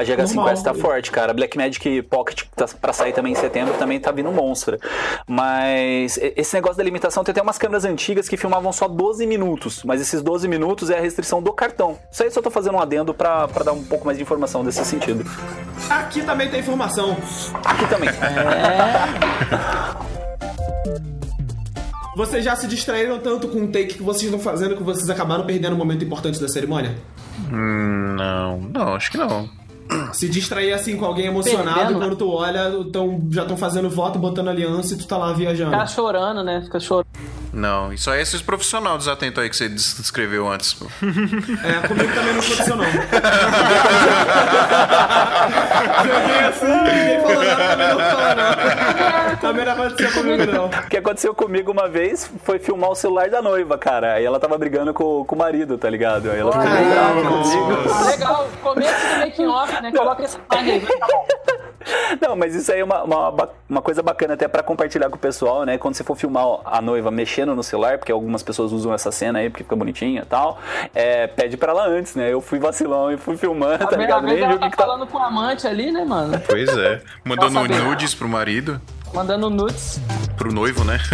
A 0.00 0.02
GH5S 0.02 0.34
Normal. 0.34 0.62
tá 0.62 0.72
forte, 0.72 1.10
cara. 1.10 1.32
A 1.32 1.34
Blackmagic 1.34 2.00
Pocket 2.02 2.44
tá 2.56 2.66
pra 2.80 2.90
sair 2.90 3.12
também 3.12 3.32
em 3.32 3.36
setembro 3.36 3.74
também 3.74 4.00
tá 4.00 4.10
vindo 4.10 4.32
monstro. 4.32 4.78
Mas 5.28 6.18
esse 6.36 6.54
negócio 6.54 6.78
da 6.78 6.82
limitação 6.82 7.22
tem 7.22 7.32
até 7.32 7.42
umas 7.42 7.58
câmeras 7.58 7.84
antigas 7.84 8.26
que 8.26 8.38
filmavam 8.38 8.72
só 8.72 8.88
12 8.88 9.26
minutos. 9.26 9.84
Mas 9.84 10.00
esses 10.00 10.22
12 10.22 10.48
minutos 10.48 10.88
é 10.88 10.96
a 10.96 11.00
restrição 11.02 11.42
do 11.42 11.52
cartão. 11.52 11.98
Isso 12.10 12.22
aí 12.22 12.28
eu 12.28 12.32
só 12.32 12.40
tô 12.40 12.50
fazendo 12.50 12.76
um 12.76 12.80
adendo 12.80 13.12
pra, 13.12 13.46
pra 13.46 13.62
dar 13.62 13.72
um 13.72 13.84
pouco 13.84 14.06
mais 14.06 14.16
de 14.16 14.22
informação 14.22 14.64
desse 14.64 14.82
sentido. 14.86 15.22
Aqui 15.90 16.22
também 16.22 16.48
tem 16.48 16.60
informação. 16.60 17.14
Aqui 17.62 17.86
também. 17.86 18.08
Vocês 22.16 22.44
já 22.44 22.56
se 22.56 22.66
distraíram 22.66 23.18
tanto 23.18 23.48
com 23.48 23.64
o 23.64 23.68
take 23.68 23.94
que 23.94 24.02
vocês 24.02 24.24
estão 24.24 24.40
fazendo 24.40 24.76
que 24.76 24.82
vocês 24.82 25.08
acabaram 25.08 25.46
perdendo 25.46 25.74
um 25.74 25.78
momento 25.78 26.04
importante 26.04 26.40
da 26.40 26.48
cerimônia? 26.48 26.96
Hum, 27.50 28.14
não, 28.16 28.58
não, 28.60 28.94
acho 28.94 29.10
que 29.10 29.16
não. 29.16 29.48
Se 30.12 30.28
distrair 30.28 30.72
assim 30.72 30.96
com 30.96 31.04
alguém 31.04 31.26
emocionado 31.26 31.78
Perdendo? 31.78 31.96
e 31.96 32.00
quando 32.00 32.16
tu 32.16 32.30
olha, 32.30 32.70
tão, 32.92 33.26
já 33.30 33.42
estão 33.42 33.56
fazendo 33.56 33.88
voto, 33.88 34.18
botando 34.18 34.48
aliança 34.48 34.94
e 34.94 34.98
tu 34.98 35.06
tá 35.06 35.16
lá 35.16 35.32
viajando. 35.32 35.70
Ficar 35.72 35.86
chorando, 35.86 36.42
né? 36.42 36.62
Fica 36.62 36.80
chorando. 36.80 37.08
Não, 37.52 37.92
isso 37.92 38.08
aí 38.10 38.20
é 38.20 38.22
esses 38.22 38.40
profissionais 38.40 38.98
desatentos 38.98 39.42
aí 39.42 39.50
que 39.50 39.56
você 39.56 39.68
des- 39.68 39.96
descreveu 39.98 40.48
antes. 40.48 40.72
pô. 40.74 40.86
É, 41.02 41.86
comigo 41.88 42.14
também 42.14 42.32
não 42.34 42.40
aconteceu 42.40 42.76
não. 42.76 42.84
Joguei 46.04 46.40
assim, 46.48 46.66
ninguém 46.66 47.20
falou 47.20 47.44
nada, 47.44 47.66
também 47.66 47.88
não 47.88 48.00
falou 48.00 48.34
não. 48.36 49.36
Também 49.40 49.64
não 49.64 49.72
aconteceu 49.72 50.12
comigo 50.12 50.46
não. 50.52 50.66
O 50.66 50.88
que 50.88 50.96
aconteceu 50.96 51.34
comigo 51.34 51.72
uma 51.72 51.88
vez 51.88 52.30
foi 52.44 52.58
filmar 52.58 52.90
o 52.90 52.94
celular 52.94 53.28
da 53.30 53.42
noiva, 53.42 53.76
cara. 53.78 54.14
Aí 54.14 54.24
ela 54.24 54.38
tava 54.38 54.56
brigando 54.58 54.92
com, 54.94 55.24
com 55.24 55.34
o 55.34 55.38
marido, 55.38 55.76
tá 55.78 55.88
ligado? 55.90 56.30
Aí 56.30 56.38
ela 56.38 56.52
ficou 56.52 56.68
brava 56.68 57.22
comigo. 57.22 58.04
Legal, 58.06 58.48
começo 58.62 58.94
do 59.08 59.18
making 59.20 59.46
off, 59.46 59.82
né? 59.82 59.92
Coloca 59.92 60.22
essa 60.24 60.38
imagem 60.52 60.72
aí. 60.74 60.80
tá 60.80 61.06
bom. 61.06 61.26
Não, 62.20 62.36
mas 62.36 62.54
isso 62.54 62.70
aí 62.72 62.80
é 62.80 62.84
uma, 62.84 63.02
uma, 63.02 63.48
uma 63.68 63.82
coisa 63.82 64.02
bacana 64.02 64.34
até 64.34 64.46
pra 64.46 64.62
compartilhar 64.62 65.08
com 65.08 65.16
o 65.16 65.18
pessoal, 65.18 65.64
né? 65.64 65.78
Quando 65.78 65.94
você 65.94 66.04
for 66.04 66.16
filmar 66.16 66.44
a 66.64 66.80
noiva 66.80 67.10
mexendo 67.10 67.54
no 67.54 67.62
celular, 67.62 67.98
porque 67.98 68.12
algumas 68.12 68.42
pessoas 68.42 68.72
usam 68.72 68.92
essa 68.92 69.10
cena 69.10 69.38
aí 69.38 69.48
porque 69.50 69.64
fica 69.64 69.76
bonitinha 69.76 70.22
e 70.22 70.26
tal, 70.26 70.58
é, 70.94 71.26
pede 71.26 71.56
pra 71.56 71.72
ela 71.72 71.86
antes, 71.86 72.14
né? 72.14 72.32
Eu 72.32 72.40
fui 72.40 72.58
vacilão 72.58 73.10
e 73.10 73.16
fui 73.16 73.36
filmando, 73.36 73.78
tá 73.78 73.90
Às 73.90 73.96
ligado? 73.96 74.24
Nem 74.26 74.38
ela 74.38 74.58
tá 74.58 74.70
que, 74.70 74.76
tá. 74.76 74.84
falando 74.84 75.06
com 75.06 75.18
o 75.18 75.22
amante 75.22 75.66
ali, 75.66 75.90
né, 75.90 76.04
mano? 76.04 76.40
Pois 76.46 76.68
é. 76.76 77.02
Mandando 77.24 77.60
nudes 77.66 78.14
pro 78.14 78.28
marido, 78.28 78.80
Mandando 79.14 79.48
nudes. 79.50 80.00
pro 80.36 80.52
noivo, 80.52 80.84
né? 80.84 80.98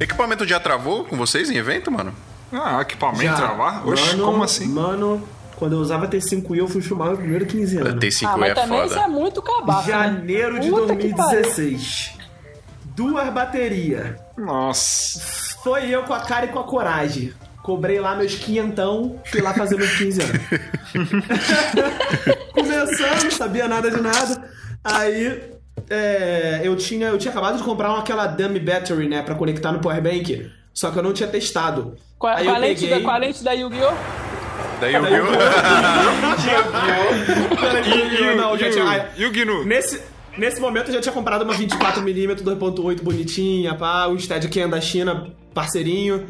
Equipamento 0.00 0.46
já 0.46 0.58
travou 0.58 1.04
com 1.04 1.16
vocês 1.16 1.50
em 1.50 1.56
evento, 1.56 1.90
mano? 1.90 2.12
Ah, 2.52 2.80
equipamento 2.80 3.24
Já. 3.24 3.36
travar? 3.36 3.86
Oxe, 3.88 4.10
Mano, 4.10 4.24
como 4.24 4.42
assim? 4.44 4.68
Mano, 4.68 5.22
quando 5.56 5.72
eu 5.74 5.78
usava 5.78 6.08
T5i, 6.08 6.56
eu 6.58 6.68
fui 6.68 6.82
filmar 6.82 7.08
meu 7.08 7.16
primeiro 7.16 7.46
15 7.46 7.78
anos. 7.78 7.94
T5 8.04 8.26
Ah, 8.28 8.36
mas 8.36 8.50
é 8.50 8.54
também 8.54 8.84
isso 8.84 8.94
foda. 8.94 9.06
é 9.06 9.08
muito 9.08 9.42
cabaço, 9.42 9.88
né? 9.88 9.94
Janeiro 9.94 10.60
de 10.60 10.70
Puta 10.70 10.96
que 10.96 11.08
2016. 11.12 12.12
Duas 12.96 13.32
baterias. 13.32 14.16
Nossa. 14.36 15.20
Foi 15.62 15.88
eu 15.88 16.02
com 16.04 16.12
a 16.14 16.20
cara 16.20 16.46
e 16.46 16.48
com 16.48 16.58
a 16.58 16.64
coragem. 16.64 17.32
Cobrei 17.62 17.98
lá 17.98 18.14
meus 18.14 18.34
quinhentão, 18.34 19.18
fui 19.24 19.40
lá 19.40 19.54
fazer 19.54 19.76
meus 19.76 19.96
15 19.96 20.20
anos. 20.22 20.40
Começando, 22.52 23.24
não 23.24 23.30
sabia 23.30 23.68
nada 23.68 23.90
de 23.90 24.00
nada. 24.00 24.48
Aí 24.84 25.42
é, 25.88 26.60
eu, 26.62 26.76
tinha, 26.76 27.08
eu 27.08 27.18
tinha 27.18 27.30
acabado 27.30 27.56
de 27.56 27.62
comprar 27.62 27.90
uma, 27.90 28.00
aquela 28.00 28.26
dummy 28.26 28.60
battery, 28.60 29.08
né, 29.08 29.22
pra 29.22 29.34
conectar 29.34 29.72
no 29.72 29.80
powerbank. 29.80 30.50
Só 30.72 30.90
que 30.90 30.98
eu 30.98 31.02
não 31.02 31.12
tinha 31.12 31.28
testado. 31.28 31.96
Com 32.18 32.26
a, 32.26 32.36
Aí 32.36 32.48
a 32.48 32.54
eu 32.54 32.60
lente, 32.60 32.80
peguei- 32.82 32.98
da, 32.98 33.04
com 33.04 33.10
a 33.10 33.16
lente 33.16 33.44
da 33.44 33.52
Yu-Gi-Oh! 33.52 34.23
Daí 34.84 34.96
o 34.96 35.06
Gil. 35.06 35.24
E, 38.32 38.36
não, 38.36 38.58
já 38.58 38.70
tinha, 38.70 39.28
o 39.28 39.30
Gnu? 39.30 39.64
Nesse, 39.64 40.00
nesse 40.36 40.60
momento 40.60 40.88
eu 40.88 40.94
já 40.94 41.00
tinha 41.00 41.12
comprado 41.12 41.42
uma 41.42 41.54
24mm 41.54 42.42
2.8 42.42 43.02
bonitinha, 43.02 43.74
pá, 43.74 44.06
o 44.06 44.18
Steadicam 44.18 44.68
da 44.68 44.80
China, 44.80 45.28
parceirinho. 45.52 46.26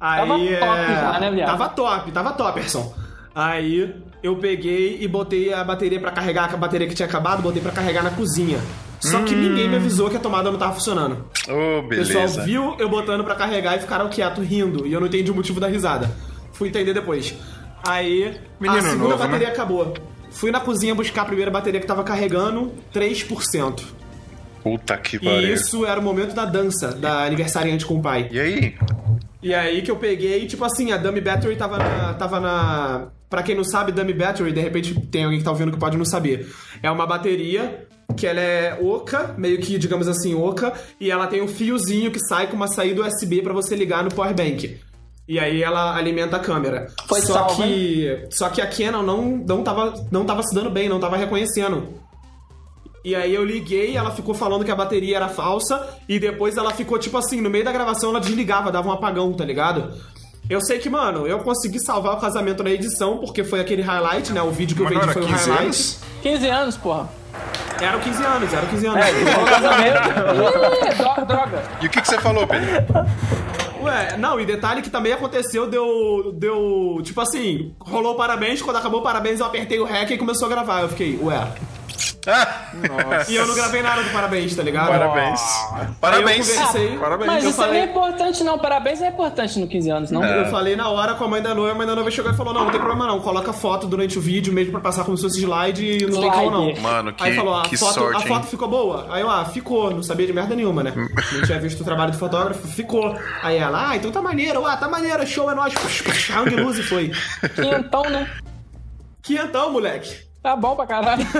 Aí, 0.00 0.20
Tava 0.20 0.38
top 0.38 0.52
é, 0.52 0.60
já, 0.94 1.20
né, 1.20 1.30
viado? 1.30 1.48
Tava 1.50 1.68
top, 1.70 2.12
tava 2.12 2.32
topperson. 2.32 2.94
Aí 3.34 3.94
eu 4.22 4.36
peguei 4.36 4.98
e 5.00 5.08
botei 5.08 5.52
a 5.52 5.64
bateria 5.64 5.98
pra 5.98 6.10
carregar, 6.10 6.52
a 6.52 6.56
bateria 6.56 6.86
que 6.86 6.94
tinha 6.94 7.06
acabado, 7.06 7.42
botei 7.42 7.62
pra 7.62 7.72
carregar 7.72 8.04
na 8.04 8.10
cozinha. 8.10 8.58
Só 9.00 9.22
que 9.22 9.34
ninguém 9.34 9.68
me 9.68 9.76
avisou 9.76 10.08
que 10.08 10.16
a 10.16 10.20
tomada 10.20 10.50
não 10.50 10.58
tava 10.58 10.74
funcionando. 10.74 11.26
Ô, 11.48 11.80
O 11.80 11.88
pessoal 11.88 12.24
beleza. 12.24 12.42
viu 12.44 12.74
eu 12.78 12.88
botando 12.88 13.22
pra 13.22 13.34
carregar 13.34 13.76
e 13.76 13.80
ficaram 13.80 14.08
quieto 14.08 14.40
rindo. 14.40 14.86
E 14.86 14.92
eu 14.92 15.00
não 15.00 15.08
entendi 15.08 15.30
o 15.30 15.34
motivo 15.34 15.60
da 15.60 15.66
risada. 15.66 16.10
Fui 16.52 16.68
entender 16.68 16.94
depois. 16.94 17.34
Aí, 17.86 18.34
Menino 18.60 18.80
a 18.80 18.82
segunda 18.90 19.08
novo, 19.10 19.18
né? 19.22 19.26
bateria 19.26 19.48
acabou. 19.48 19.94
Fui 20.30 20.50
na 20.50 20.60
cozinha 20.60 20.94
buscar 20.94 21.22
a 21.22 21.24
primeira 21.26 21.50
bateria 21.50 21.80
que 21.80 21.86
tava 21.86 22.02
carregando, 22.02 22.72
3%. 22.92 23.82
Puta 24.62 24.96
que 24.96 25.16
E 25.16 25.20
pariu. 25.20 25.54
isso 25.54 25.84
era 25.84 26.00
o 26.00 26.02
momento 26.02 26.34
da 26.34 26.44
dança, 26.44 26.92
da 26.92 27.24
aniversariante 27.24 27.84
com 27.84 27.96
o 27.96 28.02
pai. 28.02 28.28
E 28.32 28.40
aí? 28.40 28.74
E 29.42 29.54
aí 29.54 29.82
que 29.82 29.90
eu 29.90 29.96
peguei, 29.96 30.46
tipo 30.46 30.64
assim, 30.64 30.90
a 30.90 30.96
Dummy 30.96 31.20
Battery 31.20 31.54
tava 31.56 31.76
na. 31.78 32.14
Tava 32.14 32.40
na 32.40 33.08
pra 33.28 33.42
quem 33.42 33.54
não 33.56 33.64
sabe, 33.64 33.90
Dummy 33.92 34.12
Battery, 34.14 34.52
de 34.52 34.60
repente 34.60 34.94
tem 35.08 35.24
alguém 35.24 35.38
que 35.40 35.44
tá 35.44 35.50
ouvindo 35.50 35.72
que 35.72 35.78
pode 35.78 35.96
não 35.98 36.04
saber. 36.04 36.48
É 36.82 36.90
uma 36.90 37.04
bateria 37.06 37.84
que 38.16 38.26
ela 38.26 38.40
é 38.40 38.78
oca, 38.80 39.34
meio 39.36 39.58
que, 39.58 39.76
digamos 39.76 40.06
assim, 40.06 40.34
oca, 40.34 40.72
e 41.00 41.10
ela 41.10 41.26
tem 41.26 41.42
um 41.42 41.48
fiozinho 41.48 42.12
que 42.12 42.20
sai 42.20 42.46
com 42.46 42.54
uma 42.54 42.68
saída 42.68 43.02
USB 43.02 43.42
pra 43.42 43.52
você 43.52 43.74
ligar 43.74 44.04
no 44.04 44.10
power 44.14 44.32
bank. 44.32 44.78
E 45.26 45.38
aí 45.38 45.62
ela 45.62 45.96
alimenta 45.96 46.36
a 46.36 46.40
câmera. 46.40 46.88
Foi 47.08 47.20
só 47.22 47.32
salvo, 47.32 47.62
que 47.62 48.26
só 48.30 48.48
que 48.50 48.60
a 48.60 48.66
Canon 48.66 49.02
não 49.02 49.22
não 49.24 49.62
tava 49.62 49.94
não 50.10 50.24
tava 50.24 50.42
se 50.42 50.54
dando 50.54 50.70
bem, 50.70 50.88
não 50.88 51.00
tava 51.00 51.16
reconhecendo. 51.16 51.88
E 53.02 53.14
aí 53.14 53.34
eu 53.34 53.44
liguei, 53.44 53.96
ela 53.96 54.10
ficou 54.10 54.34
falando 54.34 54.64
que 54.64 54.70
a 54.70 54.76
bateria 54.76 55.16
era 55.16 55.28
falsa, 55.28 55.98
e 56.08 56.18
depois 56.18 56.56
ela 56.56 56.72
ficou, 56.72 56.98
tipo 56.98 57.18
assim, 57.18 57.38
no 57.38 57.50
meio 57.50 57.62
da 57.62 57.70
gravação 57.70 58.08
ela 58.08 58.20
desligava, 58.20 58.72
dava 58.72 58.88
um 58.88 58.92
apagão, 58.92 59.30
tá 59.34 59.44
ligado? 59.44 59.92
Eu 60.48 60.60
sei 60.62 60.78
que, 60.78 60.88
mano, 60.88 61.26
eu 61.26 61.38
consegui 61.40 61.80
salvar 61.80 62.14
o 62.14 62.20
casamento 62.20 62.62
na 62.62 62.70
edição, 62.70 63.18
porque 63.18 63.44
foi 63.44 63.60
aquele 63.60 63.82
highlight, 63.82 64.32
né? 64.32 64.40
O 64.42 64.50
vídeo 64.50 64.74
que 64.74 64.82
eu 64.82 64.84
Mas 64.86 64.94
vendi 64.94 65.12
foi 65.12 65.22
o 65.22 65.26
15 65.26 65.38
highlight. 65.38 65.64
anos? 65.64 65.98
15 66.22 66.48
anos, 66.48 66.76
porra. 66.78 67.08
Eram 67.80 68.00
15 68.00 68.24
anos, 68.24 68.52
eram 68.52 68.68
15 68.68 68.86
anos. 68.86 69.04
Ih, 69.08 70.94
droga, 70.96 71.24
droga. 71.24 71.62
E 71.82 71.86
o 71.86 71.90
que, 71.90 72.00
que 72.00 72.08
você 72.08 72.18
falou, 72.20 72.46
Pedro? 72.46 72.68
Ué, 73.84 74.16
não, 74.16 74.40
e 74.40 74.46
detalhe 74.46 74.82
que 74.82 74.90
também 74.90 75.12
aconteceu, 75.12 75.68
deu. 75.68 76.32
Deu. 76.32 77.00
Tipo 77.02 77.20
assim, 77.20 77.74
rolou 77.78 78.14
parabéns, 78.14 78.62
quando 78.62 78.76
acabou 78.76 79.02
parabéns, 79.02 79.40
eu 79.40 79.46
apertei 79.46 79.78
o 79.78 79.84
REC 79.84 80.10
e 80.10 80.18
começou 80.18 80.46
a 80.46 80.50
gravar. 80.50 80.82
Eu 80.82 80.88
fiquei, 80.88 81.18
ué. 81.22 81.52
Ah, 82.26 83.24
E 83.28 83.36
eu 83.36 83.46
não 83.46 83.54
gravei 83.54 83.82
nada 83.82 84.02
do 84.02 84.10
parabéns, 84.10 84.54
tá 84.56 84.62
ligado? 84.62 84.88
parabéns. 84.88 85.40
Parabéns. 86.00 86.48
eu 86.48 86.56
conversei, 86.56 86.98
Parabéns. 86.98 87.26
Mas 87.26 87.44
eu 87.44 87.50
isso 87.50 87.58
falei- 87.58 87.80
não 87.80 87.86
é 87.86 87.90
importante, 87.90 88.44
não. 88.44 88.58
Parabéns 88.58 89.02
é 89.02 89.08
importante 89.08 89.58
no 89.58 89.66
15 89.68 89.90
anos, 89.90 90.10
não? 90.10 90.24
Eu 90.24 90.46
falei 90.46 90.74
na 90.76 90.88
hora 90.88 91.14
com 91.14 91.24
a 91.24 91.28
mãe 91.28 91.42
da 91.42 91.54
noiva, 91.54 91.72
a 91.72 91.74
mãe 91.74 91.86
da 91.86 91.94
noiva 91.94 92.10
chegou 92.10 92.30
e 92.32 92.34
falou: 92.36 92.54
Não, 92.54 92.64
não 92.64 92.70
tem 92.70 92.80
problema 92.80 93.06
não, 93.06 93.20
coloca 93.20 93.52
foto 93.52 93.86
durante 93.86 94.18
o 94.18 94.20
vídeo 94.20 94.52
mesmo 94.52 94.72
pra 94.72 94.80
passar 94.80 95.04
como 95.04 95.16
se 95.16 95.22
fosse 95.22 95.40
slide 95.40 95.84
e 95.84 96.06
não 96.06 96.20
tem 96.20 96.30
Slide. 96.30 96.36
como 96.36 96.50
não. 96.50 96.80
Mano, 96.80 97.12
que, 97.12 97.22
Aí 97.22 97.34
falou: 97.36 97.54
a, 97.56 97.62
que 97.62 97.76
foto, 97.76 97.94
sorte, 97.94 98.16
a 98.16 98.20
hein? 98.20 98.26
foto 98.28 98.46
ficou 98.46 98.68
boa? 98.68 99.06
Aí 99.10 99.20
eu, 99.20 99.30
ah, 99.30 99.44
ficou, 99.44 99.90
não 99.90 100.02
sabia 100.02 100.26
de 100.26 100.32
merda 100.32 100.54
nenhuma, 100.56 100.82
né? 100.82 100.92
não 100.96 101.42
tinha 101.42 101.58
visto 101.60 101.80
o 101.80 101.84
trabalho 101.84 102.12
do 102.12 102.18
fotógrafo, 102.18 102.66
ficou. 102.66 103.14
Aí 103.42 103.56
ela, 103.58 103.90
ah, 103.90 103.96
então 103.96 104.10
tá 104.10 104.22
maneiro, 104.22 104.64
ah, 104.66 104.76
tá 104.76 104.88
maneiro, 104.88 105.26
show 105.26 105.50
é 105.50 105.54
nóis, 105.54 105.74
round 106.30 106.50
de 106.50 106.56
luz 106.56 106.78
e 106.78 106.82
foi. 106.82 107.12
Quinhentão, 107.54 108.02
né? 108.10 108.30
Quinhentão, 109.22 109.70
moleque. 109.72 110.24
Tá 110.44 110.54
bom 110.54 110.76
pra 110.76 110.86
caralho. 110.86 111.24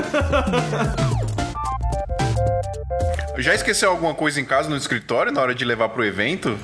Já 3.37 3.55
esqueceu 3.55 3.91
alguma 3.91 4.15
coisa 4.15 4.41
em 4.41 4.47
casa 4.47 4.71
no 4.71 4.77
escritório 4.79 5.31
na 5.31 5.43
hora 5.43 5.55
de 5.55 5.63
levar 5.63 5.91
pro 5.91 6.03
evento? 6.03 6.59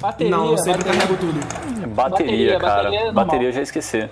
Bateria, 0.00 0.30
não, 0.30 0.50
eu 0.50 0.58
sempre 0.58 0.78
bateria. 0.84 1.00
carrego 1.00 1.16
tudo. 1.18 1.40
Bateria, 1.88 2.58
Bateria, 2.58 2.58
cara. 2.60 2.82
bateria 2.84 3.00
é. 3.08 3.12
Bateria 3.12 3.48
eu 3.48 3.52
já 3.52 3.62
esqueci. 3.62 4.08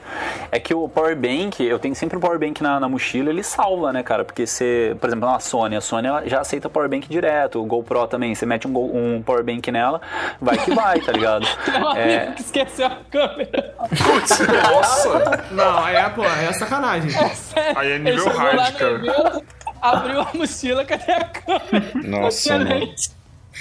É 0.53 0.61
que 0.61 0.75
o 0.75 0.89
power 0.89 1.17
bank, 1.17 1.63
eu 1.65 1.79
tenho 1.79 1.95
sempre 1.95 2.17
um 2.17 2.21
power 2.21 2.39
bank 2.39 2.63
na, 2.63 2.79
na 2.81 2.89
mochila, 2.89 3.31
ele 3.31 3.43
salva, 3.43 3.93
né, 3.93 4.03
cara? 4.03 4.25
Porque 4.25 4.47
você, 4.47 4.97
por 5.01 5.09
exemplo, 5.09 5.29
na 5.31 5.39
Sony, 5.41 5.77
a 5.77 5.81
Sony 5.81 6.07
ela 6.09 6.27
já 6.29 6.41
aceita 6.41 6.69
power 6.69 6.89
bank 6.89 7.09
direto, 7.09 7.63
o 7.63 7.65
GoPro 7.67 8.07
também, 8.07 8.35
você 8.35 8.45
mete 8.45 8.67
um, 8.69 8.73
Go- 8.73 8.91
um 8.95 9.23
power 9.23 9.43
bank 9.45 9.71
nela, 9.71 10.01
vai 10.41 10.59
que 10.59 10.75
vai, 10.75 11.01
tá 11.01 11.13
ligado? 11.13 11.47
Tem 11.65 11.83
um 11.83 11.97
É, 11.97 12.33
que 12.33 12.43
esqueceu 12.43 12.87
a 12.87 12.97
câmera. 13.11 13.75
Nossa! 14.73 15.45
Não, 15.53 15.85
aí 15.85 15.97
é, 15.97 16.09
pô, 16.11 16.23
aí 16.23 16.47
é 16.47 16.53
sacanagem. 16.53 17.11
Sério. 17.11 17.79
Aí 17.79 17.93
é 17.93 17.99
nível 17.99 18.29
hard, 18.29 18.55
no 18.73 18.79
cara. 18.79 18.95
evento, 18.95 19.45
Abriu 19.81 20.21
a 20.21 20.29
mochila, 20.35 20.85
cadê 20.85 21.13
a 21.13 21.25
câmera? 21.25 21.93
Nossa, 22.05 22.59
Não 22.59 22.67
mano. 22.69 22.95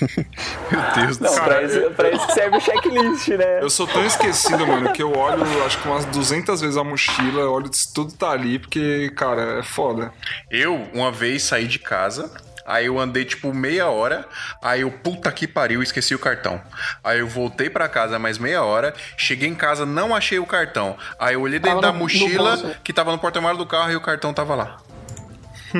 Meu 0.72 0.82
Deus 0.96 1.18
do 1.18 1.24
não, 1.26 1.34
céu. 1.34 1.44
pra 1.44 1.62
isso, 1.64 1.92
pra 1.92 2.10
isso 2.12 2.28
que 2.28 2.34
serve 2.34 2.58
o 2.58 2.62
checklist, 2.62 3.28
né? 3.30 3.60
Eu 3.62 3.70
sou 3.70 3.88
tão 3.88 4.06
esquecido, 4.06 4.66
mano, 4.68 4.92
que 4.94 5.02
eu 5.04 5.12
olho, 5.18 5.44
acho 5.66 5.78
que 5.80 5.88
umas 5.88 6.06
200 6.06 6.62
vezes 6.62 6.78
a 6.78 6.84
mochila, 6.84 7.50
olho 7.50 7.74
se 7.74 7.94
tudo 7.94 8.14
tá 8.14 8.32
ali, 8.32 8.60
porque, 8.60 9.12
cara, 9.16 9.60
é 9.60 9.64
foda. 9.64 10.12
Eu, 10.52 10.76
uma 10.94 11.12
vez, 11.12 11.44
saí 11.44 11.68
de 11.68 11.80
casa. 11.80 12.32
Aí 12.70 12.88
eu 12.88 13.00
andei 13.00 13.24
tipo 13.24 13.54
meia 13.54 13.88
hora. 13.88 14.28
Aí 14.62 14.82
eu, 14.82 14.92
puta 14.92 15.32
que 15.32 15.48
pariu, 15.48 15.82
esqueci 15.82 16.14
o 16.14 16.20
cartão. 16.20 16.62
Aí 17.02 17.20
eu 17.20 17.28
voltei 17.28 17.70
pra 17.70 17.88
casa 17.88 18.20
mais 18.20 18.38
meia 18.38 18.62
hora. 18.62 18.94
Cheguei 19.16 19.48
em 19.48 19.56
casa, 19.56 19.86
não 19.86 20.14
achei 20.14 20.38
o 20.38 20.46
cartão. 20.46 20.98
Aí 21.18 21.36
eu 21.36 21.42
olhei 21.42 21.60
dentro 21.60 21.80
Tava 21.80 21.82
da 21.82 21.88
no- 21.94 21.94
no 21.94 22.00
mochila 22.04 22.58
bolso. 22.58 22.76
que 22.84 22.92
tava 22.92 23.14
no 23.14 23.20
porta-malas 23.20 23.58
do 23.58 23.66
carro 23.66 23.92
e 23.92 23.96
o 23.96 24.02
cartão 24.02 24.34
tava 24.34 24.54
lá. 24.54 24.78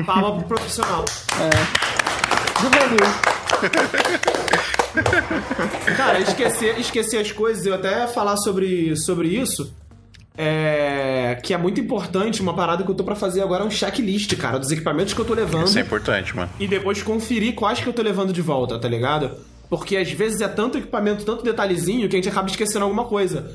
Palma 0.06 0.38
pro 0.38 0.48
profissional. 0.56 1.04
Cara, 5.96 6.20
esquecer, 6.20 6.78
esquecer 6.78 7.18
as 7.18 7.32
coisas, 7.32 7.64
eu 7.66 7.74
até 7.74 8.00
ia 8.00 8.08
falar 8.08 8.36
sobre, 8.38 8.96
sobre 8.96 9.28
isso. 9.28 9.72
É, 10.40 11.36
que 11.42 11.52
é 11.52 11.58
muito 11.58 11.80
importante, 11.80 12.40
uma 12.40 12.54
parada 12.54 12.84
que 12.84 12.90
eu 12.90 12.94
tô 12.94 13.02
pra 13.02 13.16
fazer 13.16 13.42
agora 13.42 13.64
é 13.64 13.66
um 13.66 13.70
checklist, 13.70 14.36
cara, 14.36 14.56
dos 14.58 14.70
equipamentos 14.70 15.12
que 15.12 15.20
eu 15.20 15.24
tô 15.24 15.34
levando. 15.34 15.66
Isso 15.66 15.78
é 15.78 15.82
importante, 15.82 16.34
mano. 16.36 16.48
e 16.60 16.68
depois 16.68 17.02
conferir 17.02 17.54
quais 17.56 17.80
que 17.80 17.88
eu 17.88 17.92
tô 17.92 18.02
levando 18.02 18.32
de 18.32 18.40
volta, 18.40 18.78
tá 18.78 18.86
ligado? 18.88 19.32
Porque 19.68 19.96
às 19.96 20.10
vezes 20.12 20.40
é 20.40 20.46
tanto 20.46 20.78
equipamento, 20.78 21.24
tanto 21.24 21.42
detalhezinho 21.42 22.08
que 22.08 22.14
a 22.14 22.18
gente 22.18 22.28
acaba 22.28 22.48
esquecendo 22.48 22.84
alguma 22.84 23.04
coisa. 23.04 23.50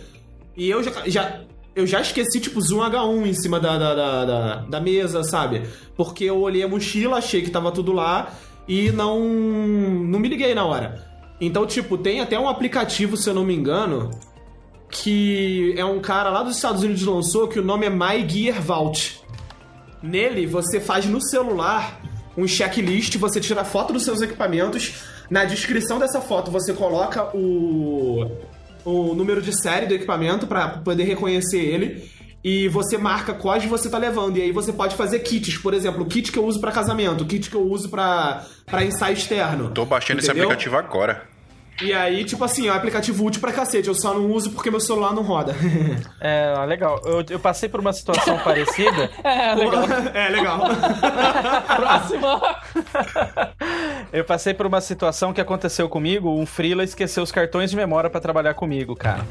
E 0.57 0.70
eu 0.70 0.84
já, 0.84 0.91
já- 1.06 1.40
eu 1.74 1.88
já 1.88 2.02
esqueci, 2.02 2.41
tipo, 2.41 2.60
Zoom 2.61 2.82
H1 2.82 3.26
em 3.28 3.34
cima 3.34 3.61
da, 3.61 3.78
da, 3.78 3.95
da, 3.95 4.26
da- 4.26 4.56
da 4.70 4.80
mesa, 4.82 5.24
sabe? 5.24 5.64
Porque 5.95 6.26
eu 6.26 6.38
olhei 6.41 6.64
a 6.64 6.68
mochila, 6.68 7.18
achei 7.18 7.41
que 7.44 7.49
tava 7.49 7.72
tudo 7.72 7.94
lá 7.94 8.30
e 8.68 8.91
não, 8.91 9.19
não 9.19 10.19
me 10.19 10.27
liguei 10.27 10.53
na 10.53 10.65
hora. 10.65 11.03
Então, 11.40 11.65
tipo, 11.65 11.98
tem 11.98 12.22
até 12.22 12.40
um 12.40 12.48
aplicativo, 12.48 13.18
se 13.18 13.30
eu 13.30 13.34
não 13.34 13.44
me 13.44 13.53
engano, 13.53 14.11
que 14.90 15.73
é 15.77 15.84
um 15.84 15.99
cara 15.99 16.30
lá 16.30 16.44
dos 16.44 16.56
Estados 16.56 16.84
Unidos 16.84 17.03
lançou, 17.03 17.48
que 17.48 17.60
o 17.60 17.64
nome 17.64 17.85
é 17.85 17.90
My 17.90 18.27
Gear 18.27 18.61
Vault. 18.61 19.22
Nele, 20.02 20.45
você 20.45 20.80
faz 20.80 21.06
no 21.06 21.22
celular 21.22 21.99
um 22.38 22.48
checklist, 22.48 23.18
você 23.18 23.40
tira 23.40 23.64
foto 23.65 23.94
dos 23.94 24.03
seus 24.03 24.22
equipamentos. 24.22 24.94
Na 25.30 25.45
descrição 25.45 25.99
dessa 25.99 26.22
foto, 26.22 26.52
você 26.52 26.73
coloca 26.73 27.35
o, 27.35 28.30
o 28.85 29.15
número 29.15 29.41
de 29.41 29.53
série 29.61 29.85
do 29.85 29.94
equipamento 29.94 30.45
para 30.45 30.69
poder 30.69 31.03
reconhecer 31.03 31.60
ele. 31.60 32.10
E 32.44 32.68
você 32.68 32.98
marca 32.98 33.34
quais 33.34 33.64
você 33.65 33.90
tá 33.90 33.98
levando. 33.98 34.38
E 34.38 34.41
aí 34.41 34.52
você 34.52 34.74
pode 34.74 34.95
fazer 34.95 35.20
kits. 35.20 35.57
Por 35.57 35.74
exemplo, 35.74 36.03
o 36.03 36.06
kit 36.06 36.32
que 36.32 36.38
eu 36.38 36.45
uso 36.45 36.60
para 36.60 36.72
casamento, 36.72 37.24
o 37.24 37.26
kit 37.26 37.49
que 37.49 37.56
eu 37.56 37.64
uso 37.64 37.90
para 37.90 38.45
ensaio 38.82 39.14
externo. 39.14 39.70
Tô 39.72 39.86
baixando 39.86 40.20
esse 40.20 40.30
Entendeu? 40.30 40.45
aplicativo 40.45 40.76
agora. 40.78 41.34
E 41.82 41.91
aí, 41.91 42.24
tipo 42.24 42.44
assim, 42.44 42.68
é 42.68 42.72
um 42.72 42.76
aplicativo 42.76 43.26
útil 43.26 43.41
pra 43.41 43.52
cacete. 43.52 43.88
Eu 43.88 43.95
só 43.95 44.14
não 44.14 44.30
uso 44.32 44.52
porque 44.52 44.70
meu 44.70 44.80
celular 44.80 45.14
não 45.14 45.24
roda. 45.24 45.56
É, 46.22 46.53
legal. 46.65 47.02
Eu, 47.03 47.24
eu 47.30 47.40
passei 47.40 47.68
por 47.68 47.80
uma 47.80 47.91
situação 47.91 48.38
parecida. 48.44 49.10
É, 49.24 49.56
legal. 49.56 49.84
é, 50.14 50.30
legal. 50.30 50.61
Próxima. 51.76 52.41
Eu 54.11 54.24
passei 54.24 54.53
por 54.53 54.65
uma 54.65 54.80
situação 54.80 55.34
que 55.34 55.41
aconteceu 55.41 55.90
comigo. 55.90 56.30
Um 56.30 56.45
freela 56.45 56.84
esqueceu 56.84 57.24
os 57.24 57.32
cartões 57.32 57.72
de 57.72 57.76
memória 57.76 58.10
pra 58.10 58.22
trabalhar 58.22 58.53
comigo, 58.53 58.95
cara. 58.95 59.26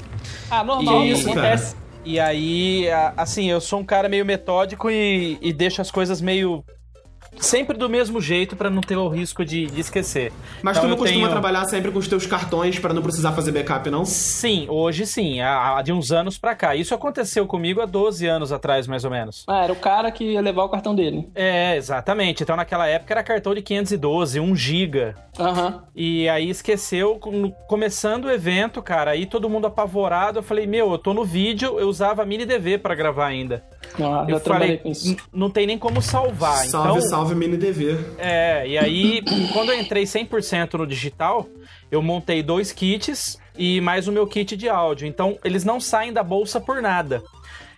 Ah, 0.50 0.62
normal, 0.64 1.00
Que 1.00 1.06
isso, 1.08 1.30
acontece. 1.30 1.76
E 2.04 2.18
aí, 2.18 2.86
assim, 3.16 3.48
eu 3.48 3.60
sou 3.60 3.78
um 3.78 3.84
cara 3.84 4.08
meio 4.08 4.24
metódico 4.24 4.90
e, 4.90 5.38
e 5.40 5.52
deixo 5.52 5.80
as 5.80 5.90
coisas 5.90 6.20
meio 6.20 6.64
sempre 7.38 7.76
do 7.76 7.88
mesmo 7.88 8.20
jeito 8.20 8.54
pra 8.56 8.70
não 8.70 8.80
ter 8.80 8.96
o 8.96 9.08
risco 9.08 9.44
de, 9.44 9.66
de 9.66 9.80
esquecer. 9.80 10.32
Mas 10.62 10.76
Então 10.76 10.82
tu 10.88 10.90
não 10.90 10.96
eu 10.96 10.98
costuma 10.98 11.20
tenho- 11.20 11.30
trabalhar 11.30 11.64
sempre 11.64 11.90
com 11.90 11.98
os 11.98 12.06
teus 12.08 12.26
cartões 12.26 12.78
pra 12.78 12.92
não 12.94 13.02
precisar 13.02 13.32
fazer 13.32 13.52
backup, 13.52 13.90
não? 13.90 14.04
Sim, 14.04 14.66
hoje 14.68 15.06
sim, 15.06 15.40
há, 15.40 15.76
há 15.78 15.82
de 15.82 15.92
uns 15.92 16.12
anos 16.12 16.38
pra 16.38 16.54
cá. 16.54 16.74
Isso 16.76 16.94
aconteceu 16.94 17.46
comigo 17.46 17.80
há 17.80 17.86
12 17.86 18.26
anos 18.26 18.52
atrás, 18.52 18.86
mais 18.86 19.04
ou 19.04 19.10
menos. 19.10 19.44
Ah, 19.48 19.64
era 19.64 19.72
o 19.72 19.76
cara 19.76 20.10
que 20.10 20.24
ia 20.32 20.40
levar 20.40 20.64
o 20.64 20.68
cartão 20.68 20.94
dele. 20.94 21.28
É, 21.34 21.76
exatamente. 21.76 22.42
Então 22.42 22.56
naquela 22.56 22.86
época 22.86 23.12
era 23.14 23.22
cartão 23.22 23.54
de 23.54 23.62
512, 23.62 24.38
1 24.40 24.54
GB. 24.54 25.14
Aham. 25.38 25.82
E 25.96 26.28
aí 26.28 26.48
esqueceu, 26.50 27.16
com- 27.18 27.50
começando 27.66 28.26
o 28.26 28.30
evento, 28.30 28.82
cara, 28.82 29.12
aí 29.12 29.26
todo 29.26 29.48
mundo 29.48 29.66
apavorado, 29.66 30.38
eu 30.38 30.42
falei, 30.42 30.66
meu, 30.66 30.92
eu 30.92 30.98
tô 30.98 31.12
no 31.14 31.24
vídeo, 31.24 31.78
eu 31.78 31.88
usava 31.88 32.24
mini 32.24 32.44
DV 32.44 32.78
pra 32.78 32.94
gravar 32.94 33.26
ainda. 33.26 33.64
Ah, 34.00 34.24
eu 34.28 34.34
já 34.34 34.40
trabalhei 34.40 34.78
falei, 34.78 34.78
com 34.78 34.88
isso. 34.90 35.08
"N- 35.10 35.16
não 35.32 35.50
tem 35.50 35.66
nem 35.66 35.76
como 35.78 36.00
salvar. 36.00 36.64
Salve, 36.66 36.88
então, 36.88 37.00
salve, 37.02 37.21
mini 37.34 37.56
DV. 37.56 37.98
É, 38.18 38.66
e 38.66 38.78
aí, 38.78 39.22
quando 39.52 39.72
eu 39.72 39.80
entrei 39.80 40.04
100% 40.04 40.74
no 40.74 40.86
digital, 40.86 41.48
eu 41.90 42.02
montei 42.02 42.42
dois 42.42 42.72
kits 42.72 43.38
e 43.56 43.80
mais 43.80 44.08
o 44.08 44.12
meu 44.12 44.26
kit 44.26 44.56
de 44.56 44.68
áudio. 44.68 45.06
Então, 45.06 45.38
eles 45.44 45.64
não 45.64 45.80
saem 45.80 46.12
da 46.12 46.22
bolsa 46.22 46.60
por 46.60 46.82
nada. 46.82 47.22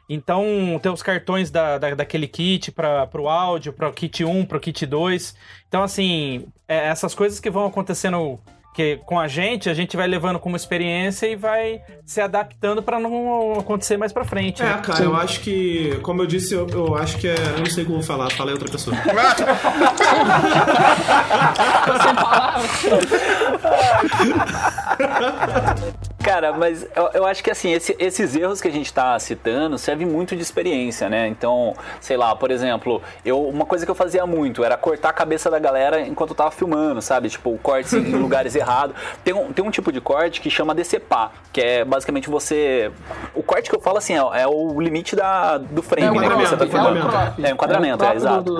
Então, 0.09 0.45
tem 0.83 0.93
os 0.93 1.03
cartões 1.03 1.51
da, 1.51 1.79
da, 1.79 1.95
daquele 1.95 2.29
kit 2.29 2.71
para 2.71 3.09
o 3.15 3.29
áudio, 3.29 3.73
para 3.73 3.89
o 3.89 3.93
kit 3.93 4.25
1, 4.25 4.45
para 4.45 4.59
o 4.59 4.61
kit 4.61 4.85
2. 4.85 5.35
Então, 5.67 5.83
assim, 5.83 6.47
é, 6.69 6.89
essas 6.89 7.15
coisas 7.15 7.41
que 7.41 7.51
vão 7.51 7.67
acontecendo 7.67 8.39
que, 8.75 9.01
com 9.07 9.19
a 9.21 9.29
gente, 9.29 9.71
a 9.71 9.75
gente 9.75 9.97
vai 9.97 10.09
levando 10.09 10.41
como 10.41 10.57
experiência 10.57 11.29
e 11.29 11.37
vai 11.37 11.81
se 12.05 12.21
adaptando 12.21 12.83
para 12.83 12.99
não 12.99 13.61
acontecer 13.61 13.97
mais 13.97 14.13
para 14.13 14.25
frente. 14.25 14.63
É, 14.63 14.67
né? 14.67 14.83
cara, 14.85 15.05
eu 15.05 15.15
acho 15.15 15.41
que, 15.41 15.97
como 16.03 16.23
eu 16.23 16.27
disse, 16.27 16.55
eu, 16.55 16.67
eu 16.69 16.97
acho 16.97 17.17
que 17.19 17.29
é. 17.29 17.35
Eu 17.35 17.61
não 17.61 17.67
sei 17.67 17.85
como 17.85 18.03
falar, 18.03 18.33
fala 18.33 18.51
aí 18.51 18.55
outra 18.55 18.69
pessoa. 18.69 18.97
Cara, 26.25 26.53
mas 26.55 26.87
eu, 26.97 27.11
eu 27.15 27.27
acho 27.27 27.45
que 27.45 27.51
assim, 27.51 27.71
esse- 27.73 27.95
esses 27.99 28.35
erros 28.35 28.61
que 28.61 28.67
a 28.69 28.71
gente 28.71 28.93
tá 28.93 29.19
citando 29.19 29.77
servem 29.77 30.07
muito 30.07 30.35
de 30.35 30.43
experiência, 30.43 31.09
né? 31.09 31.29
Então, 31.29 31.75
sei 32.01 32.17
lá, 32.17 32.35
por 32.35 32.51
exemplo, 32.51 33.03
eu, 33.25 33.43
uma 33.47 33.67
coisa 33.67 33.85
que 33.85 33.91
eu 33.91 33.95
fazia 33.95 34.25
muito 34.27 34.65
era 34.65 34.77
cortar 34.77 35.11
a 35.11 35.13
cabeça 35.13 35.51
da 35.51 35.59
galera 35.59 36.01
enquanto 36.01 36.31
eu 36.31 36.37
tava 36.37 36.51
filmando, 36.51 37.03
sabe? 37.03 37.29
Tipo, 37.29 37.59
cortes 37.63 37.93
em 37.93 38.17
lugares 38.17 38.55
errados. 38.57 38.97
Tem 39.23 39.35
um, 39.35 39.53
tem 39.53 39.63
um 39.65 39.71
tipo 39.71 39.93
de 39.93 40.01
corte 40.01 40.41
que 40.41 40.49
chama 40.49 40.75
decepar, 40.75 41.31
que 41.53 41.61
é 41.61 41.85
basicamente 41.85 42.31
você. 42.31 42.91
O 43.35 43.43
corte 43.43 43.69
que 43.69 43.77
eu 43.77 43.81
falo 43.81 43.99
assim, 43.99 44.15
é, 44.15 44.43
é 44.43 44.47
o 44.49 44.81
limite 44.81 45.15
da, 45.15 45.59
do 45.59 45.83
frame, 45.83 46.17
É 46.17 46.21
né? 46.21 46.29
Que 46.37 46.47
você 46.47 46.57
tá 46.57 46.67
filmando. 46.67 46.99
é. 46.99 47.49
É, 47.49 47.51
enquadramento, 47.51 48.03
É 48.03 48.07
é, 48.07 48.11
crop 48.11 48.17
exato. 48.17 48.55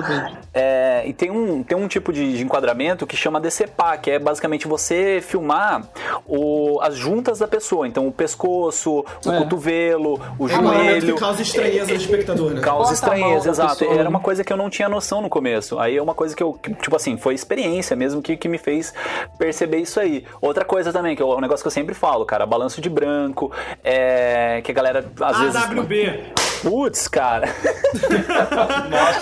É, 0.53 1.03
e 1.07 1.13
tem 1.13 1.31
um, 1.31 1.63
tem 1.63 1.75
um 1.77 1.87
tipo 1.87 2.13
de, 2.13 2.37
de 2.37 2.43
enquadramento 2.43 3.07
que 3.07 3.17
chama 3.17 3.39
decepar, 3.39 3.99
que 3.99 4.11
é 4.11 4.19
basicamente 4.19 4.67
você 4.67 5.19
filmar 5.21 5.81
o, 6.27 6.79
as 6.81 6.95
juntas 6.95 7.39
da 7.39 7.47
pessoa. 7.55 7.87
Então, 7.87 8.07
o 8.07 8.11
pescoço, 8.11 9.05
o 9.25 9.31
É. 9.31 9.37
cotovelo, 9.39 10.19
o 10.37 10.47
É 10.49 10.57
um 10.57 10.63
joelho. 10.65 11.13
que 11.15 11.19
causa 11.19 11.41
estranheza 11.41 11.91
no 11.91 11.97
espectador, 11.99 12.51
né? 12.51 12.61
Causa 12.61 12.83
Bota 12.83 12.93
estranheza, 12.93 13.49
exato. 13.49 13.77
pessoa, 13.79 13.99
Era 13.99 14.09
uma 14.09 14.19
coisa 14.19 14.43
que 14.43 14.51
eu 14.51 14.57
não 14.57 14.69
tinha 14.69 14.89
noção 14.89 15.21
no 15.21 15.29
começo. 15.29 15.79
Aí 15.79 15.97
é 15.97 16.01
uma 16.01 16.13
coisa 16.13 16.35
que 16.35 16.43
eu, 16.43 16.53
que, 16.53 16.73
tipo 16.73 16.95
assim, 16.95 17.17
foi 17.17 17.33
experiência 17.33 17.95
mesmo 17.95 18.21
que, 18.21 18.35
que 18.37 18.47
me 18.47 18.57
fez 18.57 18.93
perceber 19.37 19.77
isso 19.79 19.99
aí. 19.99 20.25
Outra 20.41 20.65
coisa 20.65 20.91
também, 20.91 21.15
que 21.15 21.21
é 21.21 21.25
um 21.25 21.39
negócio 21.39 21.63
que 21.63 21.67
eu 21.67 21.71
sempre 21.71 21.93
falo, 21.95 22.25
cara, 22.25 22.45
balanço 22.45 22.81
de 22.81 22.89
branco, 22.89 23.51
é, 23.83 24.61
que 24.63 24.71
a 24.71 24.73
galera 24.73 25.05
às 25.21 25.37
vezes. 25.39 25.55
AWB. 25.55 26.23
Putz, 26.61 27.07
cara. 27.07 27.47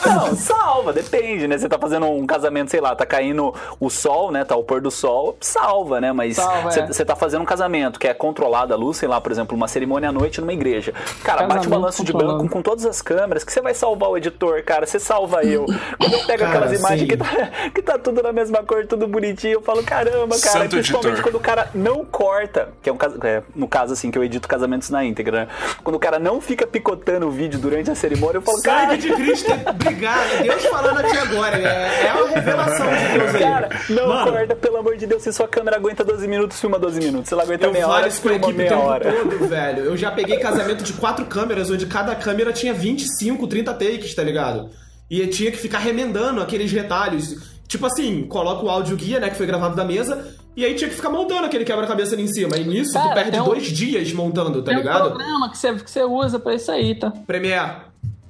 Não, 0.06 0.36
salva, 0.36 0.94
depende, 0.94 1.48
né? 1.48 1.58
Você 1.58 1.70
tá 1.70 1.78
fazendo 1.78 2.06
um 2.08 2.26
casamento, 2.26 2.72
sei 2.72 2.82
lá, 2.82 2.96
tá 2.96 3.06
caindo 3.06 3.54
o 3.80 3.90
sol, 3.90 4.32
né? 4.32 4.44
Tá 4.44 4.56
o 4.56 4.64
pôr 4.64 4.82
do 4.82 4.92
sol, 4.92 5.38
salva, 5.40 6.00
né? 6.00 6.12
Mas 6.12 6.38
você 6.38 7.02
é. 7.02 7.06
tá 7.06 7.16
fazendo 7.16 7.42
um 7.42 7.46
casamento 7.46 8.00
que 8.00 8.08
é 8.08 8.14
controlado 8.14 8.74
a 8.74 8.78
luz, 8.78 8.98
sei 8.98 9.08
lá, 9.08 9.20
por 9.20 9.32
exemplo, 9.32 9.56
uma 9.56 9.68
cerimônia 9.68 10.10
à 10.10 10.12
noite 10.12 10.40
numa 10.42 10.54
igreja. 10.54 10.94
Cara, 11.24 11.44
bate 11.44 11.68
o 11.68 11.70
Casamento 11.70 11.70
balanço 11.70 12.04
de 12.04 12.14
branco 12.14 12.50
com 12.50 12.62
todas 12.62 12.86
as 12.86 13.02
câmeras, 13.02 13.44
que 13.44 13.52
você 13.52 13.62
vai 13.62 13.74
salvar 13.74 14.10
o 14.10 14.18
editor, 14.18 14.64
cara. 14.64 14.86
Você 14.86 15.00
salva 15.00 15.44
eu. 15.44 15.66
Quando 15.98 16.14
eu 16.14 16.26
pego 16.26 16.40
Cara, 16.40 16.50
aquelas 16.50 16.80
imagens 16.80 17.02
sim. 17.02 17.08
que 17.08 17.18
tá, 17.18 17.70
que 17.74 17.82
tá 17.82 17.98
tudo 17.98 18.22
na 18.22 18.32
mesma 18.32 18.64
cor, 18.64 18.86
tudo 18.86 19.08
bonitinho, 19.08 19.54
eu 19.54 19.62
falo, 19.62 19.84
caramba, 19.84 20.40
cara. 20.40 20.60
Santo 20.60 20.70
principalmente 20.76 21.14
editor. 21.14 21.32
quando 21.32 21.36
o 21.36 21.40
cara 21.40 21.70
não 21.74 22.06
corta, 22.06 22.70
que 22.82 22.90
é 22.90 22.94
um 22.94 22.98
é, 23.24 23.44
no 23.56 23.68
caso 23.68 23.94
assim, 23.94 24.10
que 24.10 24.18
eu 24.18 24.24
edito 24.24 24.48
casamentos 24.48 24.90
na 24.90 25.04
íntegra, 25.04 25.46
né? 25.46 25.48
Quando 25.84 25.96
o 25.96 26.00
cara 26.00 26.20
não 26.20 26.40
fica 26.40 26.66
picotando 26.66 27.23
o 27.24 27.32
vídeo 27.32 27.60
durante 27.60 27.90
a 27.90 27.96
cerimônia, 27.96 28.38
eu 28.38 28.42
falo, 28.42 28.62
cara, 28.62 28.92
Sangue 28.92 29.02
de 29.02 29.14
Cristo, 29.14 29.52
obrigado. 29.70 30.44
Deus 30.44 30.66
falando 30.66 31.00
aqui 31.00 31.18
agora. 31.18 31.58
É, 31.58 32.08
é 32.08 32.14
uma 32.14 32.28
revelação 32.30 32.88
de 32.88 33.18
Deus 33.20 33.36
aí. 33.36 33.42
Cara, 33.42 33.70
não 33.90 34.08
Mano, 34.08 34.32
corta, 34.32 34.56
pelo 34.56 34.78
amor 34.78 34.98
de 34.98 35.06
Deus. 35.06 35.22
Se 35.24 35.34
sua 35.34 35.48
câmera 35.48 35.78
aguenta 35.78 36.04
12 36.04 36.28
minutos, 36.28 36.60
filma 36.60 36.78
12 36.78 37.00
minutos. 37.00 37.28
Se 37.30 37.34
ela 37.34 37.44
aguenta 37.44 37.70
meia 37.72 37.88
hora, 37.88 38.10
filma 38.12 38.38
equipe 38.38 38.54
o 38.54 38.56
meia 38.56 38.70
tempo 38.70 38.82
hora. 38.82 39.12
todo, 39.14 39.48
velho. 39.48 39.84
Eu 39.86 39.98
já 39.98 40.12
peguei 40.12 40.38
casamento 40.38 40.84
de 40.84 40.94
quatro 40.94 41.26
câmeras, 41.26 41.70
onde 41.70 41.86
cada 41.86 42.16
câmera 42.16 42.52
tinha 42.54 42.74
25, 42.74 43.48
30 43.48 43.74
takes, 43.74 44.14
tá 44.14 44.24
ligado? 44.24 44.70
E 45.10 45.20
eu 45.22 45.30
tinha 45.30 45.52
que 45.52 45.58
ficar 45.58 45.80
remendando 45.80 46.42
aqueles 46.42 46.72
retalhos. 46.72 47.54
Tipo 47.68 47.86
assim, 47.88 48.24
coloca 48.28 48.66
o 48.66 48.70
áudio 48.70 48.96
guia, 48.96 49.20
né, 49.20 49.30
que 49.30 49.36
foi 49.36 49.46
gravado 49.48 49.76
da 49.76 49.84
mesa, 49.84 50.36
e 50.56 50.64
aí 50.66 50.76
tinha 50.76 50.90
que 50.90 50.96
ficar 50.96 51.10
montando 51.10 51.46
aquele 51.46 51.64
quebra-cabeça 51.66 52.16
ali 52.16 52.24
em 52.24 52.28
cima. 52.28 52.56
E 52.58 52.64
nisso, 52.64 52.94
tu 52.94 53.00
Cara, 53.02 53.14
perde 53.16 53.32
tem 53.32 53.42
um- 53.42 53.46
dois 53.46 53.64
dias 53.68 54.12
montando, 54.14 54.62
tá 54.62 54.70
Tem 54.70 54.76
um 54.76 54.80
ligado? 54.80 55.10
programa 55.12 55.50
que 55.50 55.58
você, 55.58 55.74
que 55.76 55.90
você 55.90 56.04
usa 56.04 56.40
pra 56.40 56.54
isso 56.56 56.72
aí, 56.72 56.96
tá? 56.96 57.12
Premiere. 57.26 57.72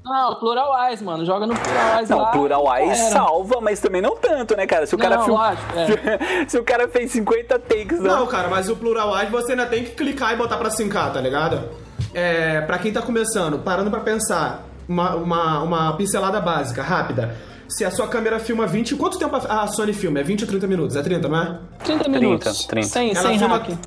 Não, 0.05 0.35
Pluralwise, 0.35 1.01
mano. 1.01 1.25
Joga 1.25 1.47
no 1.47 1.55
Pluralwise 1.55 2.11
Não, 2.11 2.19
lá. 2.19 2.79
Já 2.93 3.03
era. 3.03 3.11
salva, 3.11 3.61
mas 3.61 3.79
também 3.79 4.01
não 4.01 4.17
tanto, 4.17 4.53
né, 4.57 4.67
cara? 4.67 4.85
Se 4.85 4.95
o 4.95 4.97
Não, 4.97 5.03
cara 5.03 5.15
não, 5.17 5.23
fil- 5.23 5.33
lógico, 5.33 5.63
é. 5.77 6.43
Se 6.47 6.57
o 6.59 6.63
cara 6.63 6.89
fez 6.89 7.09
50 7.11 7.57
takes, 7.57 7.99
Não, 8.01 8.19
não. 8.21 8.27
cara, 8.27 8.49
mas 8.49 8.69
o 8.69 8.75
Pluralwise 8.75 9.31
você 9.31 9.51
ainda 9.53 9.65
tem 9.65 9.83
que 9.85 9.91
clicar 9.91 10.33
e 10.33 10.35
botar 10.35 10.57
pra 10.57 10.69
sincar, 10.69 11.13
tá 11.13 11.21
ligado? 11.21 11.69
É, 12.13 12.59
pra 12.61 12.77
quem 12.79 12.91
tá 12.91 13.01
começando, 13.01 13.59
parando 13.59 13.89
pra 13.89 14.01
pensar, 14.01 14.65
uma, 14.89 15.15
uma, 15.15 15.63
uma 15.63 15.93
pincelada 15.95 16.41
básica, 16.41 16.83
rápida. 16.83 17.33
Se 17.77 17.83
a 17.85 17.91
sua 17.91 18.07
câmera 18.07 18.39
filma 18.39 18.67
20... 18.67 18.95
Quanto 18.95 19.17
tempo 19.17 19.35
a 19.35 19.63
a 19.63 19.67
Sony 19.67 19.93
filma? 19.93 20.19
É 20.19 20.23
20 20.23 20.41
ou 20.43 20.47
30 20.47 20.67
minutos? 20.67 20.95
É 20.95 21.01
30, 21.01 21.27
não 21.27 21.41
é? 21.41 21.59
30 21.83 22.09
minutos. 22.09 22.65
30. 22.65 22.87
Sem, 22.87 23.09
Ela 23.11 23.21
sem 23.29 23.39
filma- 23.39 23.57
hack. 23.57 23.77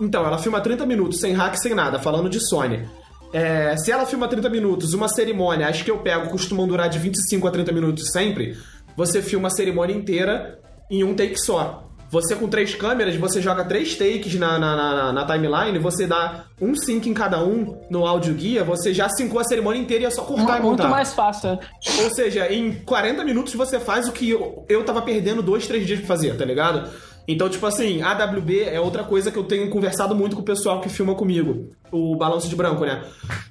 Então, 0.00 0.26
ela 0.26 0.38
filma 0.38 0.60
30 0.60 0.86
minutos, 0.86 1.20
sem 1.20 1.32
hack, 1.32 1.54
sem 1.56 1.74
nada, 1.74 1.98
falando 1.98 2.28
de 2.28 2.40
Sony. 2.40 2.88
É, 3.32 3.76
se 3.76 3.90
ela 3.92 4.06
filma 4.06 4.26
30 4.28 4.48
minutos, 4.48 4.94
uma 4.94 5.08
cerimônia, 5.08 5.66
acho 5.68 5.84
que 5.84 5.90
eu 5.90 5.98
pego, 5.98 6.30
costumam 6.30 6.66
durar 6.66 6.88
de 6.88 6.98
25 6.98 7.46
a 7.46 7.50
30 7.50 7.72
minutos 7.72 8.10
sempre, 8.12 8.56
você 8.96 9.20
filma 9.20 9.48
a 9.48 9.50
cerimônia 9.50 9.94
inteira 9.94 10.58
em 10.90 11.02
um 11.04 11.14
take 11.14 11.36
só. 11.36 11.90
Você 12.14 12.36
com 12.36 12.46
três 12.46 12.76
câmeras, 12.76 13.16
você 13.16 13.42
joga 13.42 13.64
três 13.64 13.96
takes 13.96 14.36
na, 14.36 14.56
na, 14.56 14.76
na, 14.76 15.12
na 15.12 15.26
timeline, 15.26 15.76
você 15.80 16.06
dá 16.06 16.44
um 16.60 16.72
sync 16.72 17.10
em 17.10 17.12
cada 17.12 17.42
um 17.42 17.76
no 17.90 18.06
áudio 18.06 18.32
guia, 18.34 18.62
você 18.62 18.94
já 18.94 19.08
syncou 19.08 19.40
a 19.40 19.44
cerimônia 19.44 19.80
inteira 19.80 20.04
e 20.04 20.06
é 20.06 20.10
só 20.10 20.22
cortar 20.22 20.58
e 20.58 20.62
Muito 20.62 20.78
montar. 20.78 20.88
mais 20.88 21.12
fácil. 21.12 21.50
né? 21.50 21.58
Ou 22.04 22.14
seja, 22.14 22.52
em 22.52 22.72
40 22.84 23.24
minutos 23.24 23.52
você 23.54 23.80
faz 23.80 24.06
o 24.06 24.12
que 24.12 24.30
eu, 24.30 24.64
eu 24.68 24.84
tava 24.84 25.02
perdendo 25.02 25.42
dois, 25.42 25.66
três 25.66 25.84
dias 25.88 25.98
pra 25.98 26.06
fazer, 26.06 26.36
tá 26.36 26.44
ligado? 26.44 26.88
Então, 27.26 27.48
tipo 27.48 27.66
assim, 27.66 28.00
AWB 28.02 28.62
é 28.62 28.78
outra 28.78 29.02
coisa 29.02 29.32
que 29.32 29.38
eu 29.38 29.44
tenho 29.44 29.68
conversado 29.70 30.14
muito 30.14 30.36
com 30.36 30.42
o 30.42 30.44
pessoal 30.44 30.80
que 30.80 30.88
filma 30.88 31.14
comigo. 31.14 31.70
O 31.90 32.14
balanço 32.16 32.48
de 32.48 32.54
branco, 32.54 32.84
né? 32.84 33.02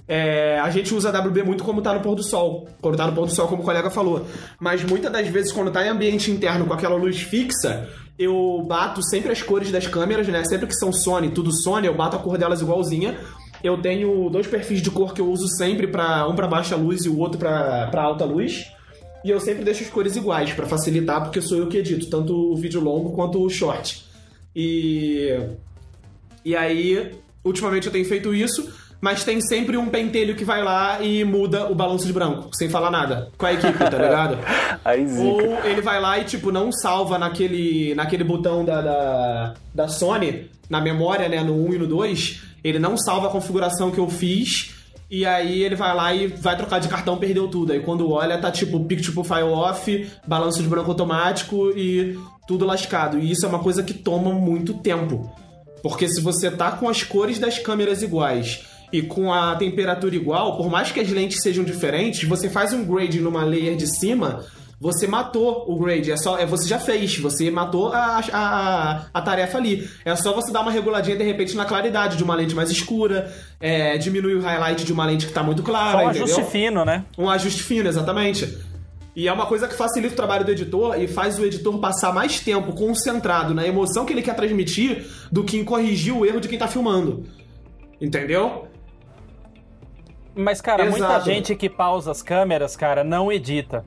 É, 0.07 0.59
a 0.59 0.69
gente 0.69 0.93
usa 0.93 1.09
AWB 1.09 1.43
muito 1.43 1.63
como 1.63 1.81
tá 1.81 1.93
no 1.93 1.99
pôr 1.99 2.15
do 2.15 2.23
sol. 2.23 2.67
Quando 2.79 2.95
tá 2.95 3.07
no 3.07 3.13
pôr 3.13 3.25
do 3.25 3.33
sol, 3.33 3.47
como 3.47 3.61
o 3.63 3.65
colega 3.65 3.89
falou. 3.89 4.25
Mas 4.59 4.83
muitas 4.83 5.11
das 5.11 5.27
vezes, 5.27 5.51
quando 5.51 5.71
tá 5.71 5.83
em 5.83 5.89
ambiente 5.89 6.29
interno 6.29 6.65
com 6.67 6.73
aquela 6.73 6.95
luz 6.95 7.19
fixa, 7.21 7.89
eu 8.17 8.63
bato 8.67 9.01
sempre 9.03 9.31
as 9.31 9.41
cores 9.41 9.71
das 9.71 9.87
câmeras, 9.87 10.27
né? 10.27 10.43
Sempre 10.45 10.67
que 10.67 10.75
são 10.75 10.91
Sony, 10.91 11.29
tudo 11.29 11.51
Sony, 11.51 11.87
eu 11.87 11.95
bato 11.95 12.15
a 12.15 12.19
cor 12.19 12.37
delas 12.37 12.61
igualzinha. 12.61 13.17
Eu 13.63 13.81
tenho 13.81 14.29
dois 14.29 14.45
perfis 14.45 14.81
de 14.81 14.91
cor 14.91 15.13
que 15.13 15.21
eu 15.21 15.31
uso 15.31 15.47
sempre 15.47 15.87
para 15.87 16.27
um 16.27 16.35
para 16.35 16.47
baixa 16.47 16.75
luz 16.75 17.05
e 17.05 17.09
o 17.09 17.17
outro 17.17 17.39
para 17.39 18.01
alta 18.01 18.25
luz. 18.25 18.65
E 19.23 19.29
eu 19.29 19.39
sempre 19.39 19.63
deixo 19.63 19.83
as 19.83 19.89
cores 19.89 20.15
iguais 20.15 20.51
pra 20.51 20.65
facilitar, 20.65 21.23
porque 21.23 21.41
sou 21.41 21.57
eu 21.57 21.67
que 21.67 21.77
edito, 21.77 22.09
tanto 22.09 22.35
o 22.35 22.55
vídeo 22.57 22.81
longo 22.81 23.13
quanto 23.13 23.41
o 23.41 23.49
short. 23.49 24.05
E 24.53 25.29
e 26.45 26.55
aí, 26.55 27.11
ultimamente 27.43 27.87
eu 27.87 27.93
tenho 27.93 28.05
feito 28.05 28.33
isso, 28.33 28.69
mas 29.03 29.25
tem 29.25 29.41
sempre 29.41 29.75
um 29.75 29.89
pentelho 29.89 30.33
que 30.33 30.45
vai 30.45 30.63
lá 30.63 31.01
e 31.01 31.25
muda 31.25 31.69
o 31.69 31.75
balanço 31.75 32.07
de 32.07 32.13
branco, 32.13 32.49
sem 32.53 32.69
falar 32.69 32.89
nada, 32.89 33.29
com 33.37 33.45
a 33.45 33.51
equipe, 33.51 33.77
tá 33.77 33.97
ligado? 33.97 34.37
Aí 34.85 35.05
zica. 35.05 35.21
Ou 35.21 35.65
ele 35.65 35.81
vai 35.81 35.99
lá 35.99 36.19
e, 36.19 36.23
tipo, 36.23 36.53
não 36.53 36.71
salva 36.71 37.19
naquele, 37.19 37.93
naquele 37.95 38.23
botão 38.23 38.63
da, 38.63 38.79
da, 38.79 39.53
da 39.75 39.87
Sony, 39.89 40.49
na 40.69 40.79
memória, 40.79 41.27
né, 41.27 41.43
no 41.43 41.53
1 41.67 41.73
e 41.73 41.77
no 41.79 41.85
2, 41.85 42.43
ele 42.63 42.79
não 42.79 42.97
salva 42.97 43.27
a 43.27 43.29
configuração 43.29 43.91
que 43.91 43.99
eu 43.99 44.09
fiz, 44.09 44.73
e 45.11 45.25
aí 45.25 45.61
ele 45.63 45.75
vai 45.75 45.93
lá 45.93 46.15
e 46.15 46.27
vai 46.27 46.55
trocar 46.55 46.79
de 46.79 46.87
cartão, 46.87 47.17
perdeu 47.17 47.49
tudo. 47.49 47.73
Aí 47.73 47.81
quando 47.81 48.09
olha, 48.09 48.37
tá 48.37 48.49
tipo 48.51 48.85
Picture 48.85 49.11
Profile 49.11 49.43
Off, 49.43 50.11
balanço 50.25 50.63
de 50.63 50.69
branco 50.69 50.91
automático 50.91 51.71
e 51.75 52.17
tudo 52.47 52.65
lascado. 52.65 53.19
E 53.19 53.29
isso 53.29 53.45
é 53.45 53.49
uma 53.49 53.59
coisa 53.59 53.83
que 53.83 53.93
toma 53.93 54.31
muito 54.31 54.75
tempo. 54.75 55.29
Porque 55.81 56.07
se 56.07 56.21
você 56.21 56.49
tá 56.49 56.71
com 56.71 56.87
as 56.87 57.03
cores 57.03 57.37
das 57.37 57.59
câmeras 57.59 58.01
iguais 58.01 58.71
e 58.93 59.01
com 59.01 59.33
a 59.33 59.55
temperatura 59.55 60.15
igual, 60.15 60.55
por 60.55 60.69
mais 60.69 60.91
que 60.91 60.99
as 60.99 61.09
lentes 61.09 61.41
sejam 61.41 61.63
diferentes, 61.63 62.29
você 62.29 62.47
faz 62.47 62.71
um 62.73 62.85
grade 62.85 63.19
numa 63.19 63.43
layer 63.43 63.75
de 63.75 63.87
cima, 63.87 64.45
você 64.79 65.07
matou 65.07 65.65
o 65.67 65.79
grade. 65.79 66.11
É 66.11 66.17
só, 66.17 66.37
é, 66.37 66.45
você 66.45 66.67
já 66.67 66.77
fez, 66.77 67.17
você 67.17 67.49
matou 67.49 67.91
a, 67.91 68.21
a, 68.31 69.05
a 69.11 69.21
tarefa 69.21 69.57
ali. 69.57 69.89
É 70.05 70.15
só 70.15 70.31
você 70.31 70.51
dar 70.51 70.61
uma 70.61 70.71
reguladinha 70.71 71.17
de 71.17 71.23
repente 71.23 71.55
na 71.55 71.65
claridade 71.65 72.17
de 72.17 72.23
uma 72.23 72.35
lente 72.35 72.53
mais 72.53 72.69
escura, 72.69 73.33
é, 73.59 73.97
diminuir 73.97 74.35
o 74.35 74.41
highlight 74.41 74.85
de 74.85 74.93
uma 74.93 75.07
lente 75.07 75.25
que 75.25 75.33
tá 75.33 75.41
muito 75.41 75.63
clara. 75.63 75.97
Só 75.97 75.97
um 75.97 76.09
entendeu? 76.11 76.23
ajuste 76.25 76.51
fino, 76.51 76.85
né? 76.85 77.03
Um 77.17 77.27
ajuste 77.27 77.63
fino, 77.63 77.89
exatamente. 77.89 78.59
E 79.15 79.27
é 79.27 79.33
uma 79.33 79.47
coisa 79.47 79.67
que 79.67 79.73
facilita 79.73 80.13
o 80.13 80.17
trabalho 80.17 80.45
do 80.45 80.51
editor 80.51 81.01
e 81.01 81.07
faz 81.07 81.39
o 81.39 81.45
editor 81.45 81.79
passar 81.79 82.13
mais 82.13 82.39
tempo 82.39 82.73
concentrado 82.73 83.55
na 83.55 83.65
emoção 83.65 84.05
que 84.05 84.13
ele 84.13 84.21
quer 84.21 84.35
transmitir 84.35 85.07
do 85.31 85.43
que 85.43 85.57
em 85.57 85.63
corrigir 85.63 86.15
o 86.15 86.23
erro 86.23 86.39
de 86.39 86.47
quem 86.47 86.59
tá 86.59 86.67
filmando. 86.67 87.25
Entendeu? 87.99 88.67
Mas, 90.35 90.59
cara, 90.61 90.83
muita 90.85 90.97
Exato. 91.05 91.25
gente 91.25 91.55
que 91.55 91.69
pausa 91.69 92.11
as 92.11 92.21
câmeras, 92.21 92.75
cara, 92.75 93.03
não 93.03 93.31
edita. 93.31 93.85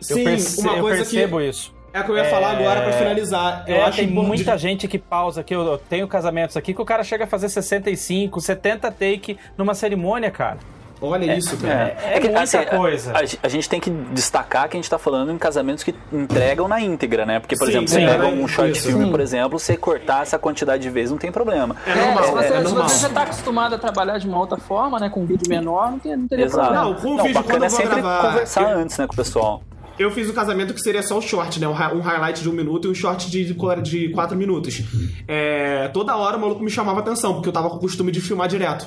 Sim, 0.00 0.18
eu, 0.20 0.24
perce- 0.24 0.60
uma 0.60 0.76
eu 0.76 0.84
percebo 0.84 1.38
que 1.38 1.44
isso. 1.48 1.74
é 1.92 2.00
o 2.00 2.04
que 2.04 2.10
eu 2.10 2.16
ia 2.16 2.24
falar 2.26 2.52
agora 2.52 2.80
pra 2.82 2.92
finalizar. 2.92 3.64
Eu 3.66 3.76
É, 3.76 3.82
acho 3.82 3.96
tem 3.98 4.06
importante- 4.06 4.26
muita 4.28 4.56
gente 4.58 4.88
que 4.88 4.98
pausa 4.98 5.40
aqui. 5.42 5.54
Eu 5.54 5.62
eu 5.66 5.76
tenho 5.78 6.06
casamentos 6.08 6.56
aqui 6.56 6.72
que 6.72 6.80
o 6.80 6.84
cara 6.84 7.02
chega 7.04 7.24
a 7.24 7.26
fazer 7.26 7.48
65, 7.48 8.40
70 8.40 8.90
take 8.90 9.36
numa 9.58 9.74
cerimônia, 9.74 10.30
cara. 10.30 10.58
Olha 11.02 11.34
isso, 11.36 11.56
cara. 11.56 11.96
É, 12.02 12.16
é 12.16 12.20
muita 12.20 12.40
assim, 12.42 12.64
coisa. 12.64 13.12
A, 13.12 13.46
a 13.46 13.48
gente 13.48 13.68
tem 13.68 13.80
que 13.80 13.88
destacar 13.90 14.68
que 14.68 14.76
a 14.76 14.78
gente 14.80 14.90
tá 14.90 14.98
falando 14.98 15.32
em 15.32 15.38
casamentos 15.38 15.82
que 15.82 15.94
entregam 16.12 16.68
na 16.68 16.80
íntegra, 16.80 17.24
né? 17.24 17.40
Porque, 17.40 17.56
por 17.56 17.64
Sim, 17.64 17.70
exemplo, 17.70 17.88
sim, 17.88 17.94
você 18.00 18.06
pega 18.06 18.24
é, 18.24 18.26
um 18.26 18.46
short 18.46 18.72
isso. 18.72 18.86
filme, 18.88 19.04
Sim. 19.06 19.10
por 19.10 19.20
exemplo, 19.20 19.58
você 19.58 19.76
cortar 19.76 20.22
essa 20.22 20.38
quantidade 20.38 20.82
de 20.82 20.90
vezes 20.90 21.10
não 21.10 21.18
tem 21.18 21.32
problema. 21.32 21.74
É 21.86 21.90
É, 21.90 22.04
normal, 22.04 22.24
se, 22.24 22.30
você, 22.32 22.44
é 22.44 22.56
se 22.58 22.62
normal. 22.64 22.88
você 22.88 22.98
já 23.00 23.08
tá 23.08 23.22
acostumado 23.22 23.74
a 23.74 23.78
trabalhar 23.78 24.18
de 24.18 24.26
uma 24.28 24.38
outra 24.38 24.58
forma, 24.58 24.98
né? 24.98 25.08
Com 25.08 25.22
um 25.22 25.26
vídeo 25.26 25.48
menor, 25.48 25.90
não, 25.92 25.98
tem, 25.98 26.16
não 26.16 26.28
teria 26.28 26.44
Exato. 26.44 26.66
problema. 26.68 26.84
Não, 26.84 26.94
com 26.94 27.08
o 27.08 27.16
Não, 27.16 27.24
vídeo, 27.24 27.42
quando 27.44 27.62
é 27.62 27.66
eu 27.66 27.70
vou 27.70 27.78
sempre 27.80 28.00
gravar, 28.00 28.28
conversar 28.30 28.62
eu- 28.72 28.78
antes, 28.78 28.98
né, 28.98 29.06
com 29.06 29.12
o 29.14 29.16
pessoal. 29.16 29.62
Eu 29.98 30.10
fiz 30.10 30.30
um 30.30 30.32
casamento 30.32 30.72
que 30.72 30.80
seria 30.80 31.02
só 31.02 31.18
o 31.18 31.20
short, 31.22 31.60
né? 31.60 31.68
Um 31.68 31.72
um 31.72 32.00
highlight 32.00 32.42
de 32.42 32.48
um 32.48 32.52
minuto 32.52 32.88
e 32.88 32.90
um 32.90 32.94
short 32.94 33.30
de, 33.30 33.44
de 33.44 33.54
quatro 33.54 34.36
minutos. 34.36 34.82
É, 35.28 35.88
toda 35.88 36.16
hora 36.16 36.36
o 36.36 36.40
maluco 36.40 36.62
me 36.62 36.70
chamava 36.70 37.00
atenção, 37.00 37.34
porque 37.34 37.48
eu 37.48 37.52
tava 37.52 37.68
com 37.68 37.76
o 37.76 37.80
costume 37.80 38.10
de 38.10 38.20
filmar 38.20 38.48
direto. 38.48 38.86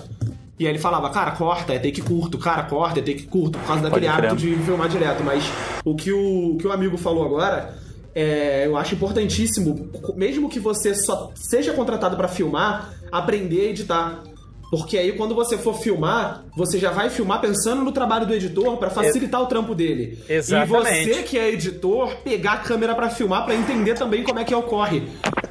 E 0.64 0.66
aí 0.66 0.72
ele 0.72 0.80
falava, 0.80 1.10
cara, 1.10 1.32
corta, 1.32 1.74
é 1.74 1.78
take 1.78 2.02
curto, 2.02 2.38
cara, 2.38 2.64
corta, 2.64 3.00
é 3.00 3.04
take 3.04 3.24
curto, 3.24 3.60
por 3.60 3.68
causa 3.68 3.84
daquele 3.84 4.08
hábito 4.08 4.38
de 4.38 4.56
filmar 4.56 4.88
direto. 4.88 5.22
Mas 5.22 5.44
o 5.84 5.94
que 5.94 6.10
o, 6.10 6.54
o 6.54 6.58
que 6.58 6.66
o 6.66 6.72
amigo 6.72 6.96
falou 6.96 7.26
agora, 7.26 7.76
é, 8.16 8.66
eu 8.66 8.78
acho 8.78 8.96
importantíssimo, 8.96 9.90
mesmo 10.16 10.48
que 10.48 10.62
você 10.62 10.96
só 10.96 11.32
seja 11.36 11.74
contratado 11.74 12.16
pra 12.16 12.30
filmar, 12.30 12.94
aprender 13.12 13.60
a 13.60 13.70
editar. 13.72 14.24
Porque 14.72 14.98
aí 14.98 15.12
quando 15.12 15.36
você 15.36 15.58
for 15.58 15.78
filmar, 15.78 16.46
você 16.56 16.80
já 16.80 16.92
vai 16.92 17.10
filmar 17.10 17.42
pensando 17.42 17.84
no 17.84 17.92
trabalho 17.92 18.26
do 18.26 18.34
editor 18.34 18.78
pra 18.78 18.90
facilitar 18.90 19.42
o 19.42 19.48
trampo 19.48 19.76
dele. 19.76 20.18
Exatamente. 20.30 21.10
E 21.10 21.14
você 21.14 21.24
que 21.24 21.38
é 21.38 21.52
editor, 21.52 22.16
pegar 22.24 22.54
a 22.54 22.58
câmera 22.60 22.96
pra 22.96 23.10
filmar 23.10 23.44
pra 23.44 23.54
entender 23.54 23.96
também 23.96 24.24
como 24.24 24.40
é 24.40 24.46
que 24.46 24.56
ocorre. 24.56 25.04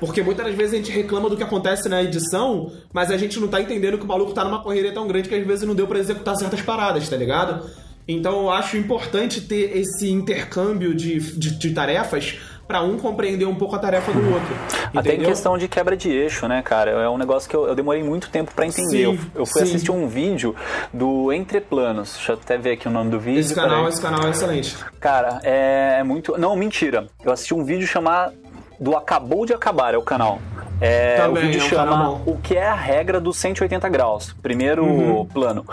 Porque 0.03 0.21
muitas 0.21 0.45
das 0.45 0.57
vezes 0.57 0.75
a 0.75 0.77
gente 0.79 0.91
reclama 0.91 1.31
do 1.31 1.37
que 1.37 1.45
acontece 1.45 1.89
na 1.89 2.03
edição, 2.03 2.73
mas 2.93 3.13
a 3.13 3.17
gente 3.17 3.39
não 3.39 3.47
tá 3.47 3.61
entendendo 3.61 3.97
que 3.97 4.05
o 4.05 4.09
maluco 4.09 4.33
tá 4.33 4.43
numa 4.43 4.61
correria 4.61 4.93
tão 4.93 5.07
grande 5.07 5.29
que 5.29 5.35
às 5.37 5.47
vezes 5.47 5.65
não 5.65 5.77
deu 5.77 5.87
pra 5.87 5.97
executar 5.97 6.35
certas 6.35 6.61
paradas, 6.61 7.09
tá 7.09 7.17
ligado? 7.17 7.71
Então 8.09 8.41
eu 8.41 8.51
acho 8.51 8.77
importante 8.77 9.43
ter 9.43 9.77
esse 9.79 10.11
intercâmbio 10.11 10.93
de, 10.93 11.21
de, 11.39 11.57
de 11.57 11.71
tarefas 11.71 12.37
pra 12.67 12.83
um 12.83 12.99
compreender 12.99 13.47
um 13.47 13.55
pouco 13.55 13.77
a 13.77 13.79
tarefa 13.79 14.11
do 14.11 14.19
outro. 14.19 14.57
Até 14.87 15.11
em 15.11 15.15
entendeu? 15.15 15.29
questão 15.29 15.57
de 15.57 15.69
quebra 15.69 15.97
de 15.97 16.11
eixo, 16.11 16.49
né, 16.49 16.63
cara? 16.63 16.91
É 16.91 17.09
um 17.09 17.17
negócio 17.17 17.49
que 17.49 17.55
eu, 17.55 17.69
eu 17.69 17.75
demorei 17.77 18.03
muito 18.03 18.29
tempo 18.29 18.53
pra 18.53 18.67
entender. 18.67 18.89
Sim, 18.89 19.03
eu, 19.05 19.19
eu 19.37 19.47
fui 19.47 19.61
sim. 19.61 19.69
assistir 19.69 19.93
um 19.93 20.09
vídeo 20.09 20.53
do 20.93 21.33
Entreplanos. 21.33 22.15
Deixa 22.15 22.33
eu 22.33 22.37
até 22.43 22.59
ver 22.59 22.73
aqui 22.73 22.89
o 22.89 22.91
nome 22.91 23.09
do 23.09 23.21
vídeo. 23.21 23.39
Esse 23.39 23.55
canal, 23.55 23.89
esse 23.89 24.03
canal 24.03 24.27
é 24.27 24.31
excelente. 24.31 24.77
Cara, 24.99 25.39
é 25.45 26.03
muito. 26.03 26.37
Não, 26.37 26.57
mentira. 26.57 27.07
Eu 27.25 27.31
assisti 27.31 27.55
um 27.55 27.65
vídeo 27.65 27.87
chamado 27.87 28.42
do 28.81 28.97
Acabou 28.97 29.47
de 29.47 29.53
Acabar, 29.53 29.95
é 29.95 29.99
o 29.99 30.03
canal. 30.03 30.39
É, 30.83 31.17
Também 31.17 31.45
o 31.45 31.47
vídeo 31.47 31.61
é 31.61 31.65
um 31.65 31.69
chama. 31.69 32.11
O 32.27 32.37
que 32.39 32.57
é 32.57 32.67
a 32.67 32.75
regra 32.75 33.21
dos 33.21 33.37
180 33.37 33.89
graus. 33.89 34.33
Primeiro 34.43 34.85
Uhum. 34.85 35.25
plano. 35.27 35.65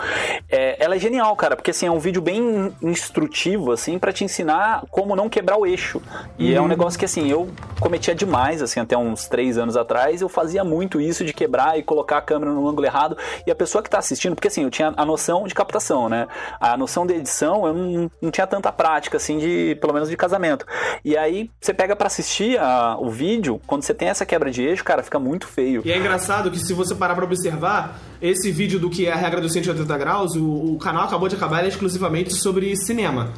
É, 0.48 0.76
ela 0.82 0.94
é 0.94 0.98
genial, 0.98 1.34
cara, 1.34 1.56
porque 1.56 1.72
assim, 1.72 1.86
é 1.86 1.90
um 1.90 1.98
vídeo 1.98 2.22
bem 2.22 2.72
instrutivo, 2.80 3.72
assim, 3.72 3.98
pra 3.98 4.12
te 4.12 4.22
ensinar 4.24 4.84
como 4.90 5.16
não 5.16 5.28
quebrar 5.28 5.56
o 5.58 5.66
eixo. 5.66 6.00
E 6.38 6.50
Uhum. 6.52 6.56
é 6.56 6.60
um 6.60 6.68
negócio 6.68 6.98
que, 6.98 7.04
assim, 7.04 7.28
eu 7.28 7.48
cometia 7.80 8.14
demais, 8.14 8.62
assim, 8.62 8.78
até 8.78 8.96
uns 8.96 9.26
três 9.26 9.58
anos 9.58 9.76
atrás. 9.76 10.20
Eu 10.22 10.28
fazia 10.28 10.62
muito 10.62 11.00
isso 11.00 11.24
de 11.24 11.32
quebrar 11.32 11.78
e 11.78 11.82
colocar 11.82 12.18
a 12.18 12.22
câmera 12.22 12.52
no 12.52 12.68
ângulo 12.68 12.86
errado. 12.86 13.16
E 13.46 13.50
a 13.50 13.54
pessoa 13.54 13.82
que 13.82 13.90
tá 13.90 13.98
assistindo, 13.98 14.34
porque 14.36 14.48
assim, 14.48 14.62
eu 14.62 14.70
tinha 14.70 14.92
a 14.96 15.04
noção 15.04 15.44
de 15.44 15.54
captação, 15.54 16.08
né? 16.08 16.28
A 16.60 16.76
noção 16.76 17.04
de 17.06 17.14
edição, 17.14 17.66
eu 17.66 17.74
não, 17.74 18.10
não 18.22 18.30
tinha 18.30 18.46
tanta 18.46 18.70
prática, 18.70 19.16
assim, 19.16 19.38
de, 19.38 19.76
pelo 19.80 19.92
menos 19.92 20.08
de 20.08 20.16
casamento. 20.16 20.64
E 21.04 21.16
aí, 21.16 21.50
você 21.60 21.74
pega 21.74 21.96
pra 21.96 22.06
assistir 22.06 22.58
a- 22.60 22.96
o 23.00 23.08
vídeo, 23.10 23.60
quando 23.66 23.82
você 23.82 23.92
tem 23.94 24.08
essa 24.08 24.24
quebra 24.24 24.50
de 24.50 24.62
eixo, 24.62 24.84
cara, 24.84 24.99
fica 25.02 25.18
muito 25.18 25.46
feio. 25.46 25.82
E 25.84 25.90
é 25.90 25.98
engraçado 25.98 26.50
que 26.50 26.58
se 26.58 26.72
você 26.72 26.94
parar 26.94 27.14
pra 27.14 27.24
observar, 27.24 28.00
esse 28.20 28.50
vídeo 28.50 28.78
do 28.78 28.90
que 28.90 29.06
é 29.06 29.12
a 29.12 29.16
regra 29.16 29.40
dos 29.40 29.52
180 29.52 29.98
graus, 29.98 30.34
o, 30.36 30.74
o 30.74 30.78
canal 30.78 31.04
acabou 31.04 31.28
de 31.28 31.36
acabar 31.36 31.58
ele 31.58 31.66
é 31.66 31.70
exclusivamente 31.70 32.32
sobre 32.34 32.76
cinema. 32.76 33.32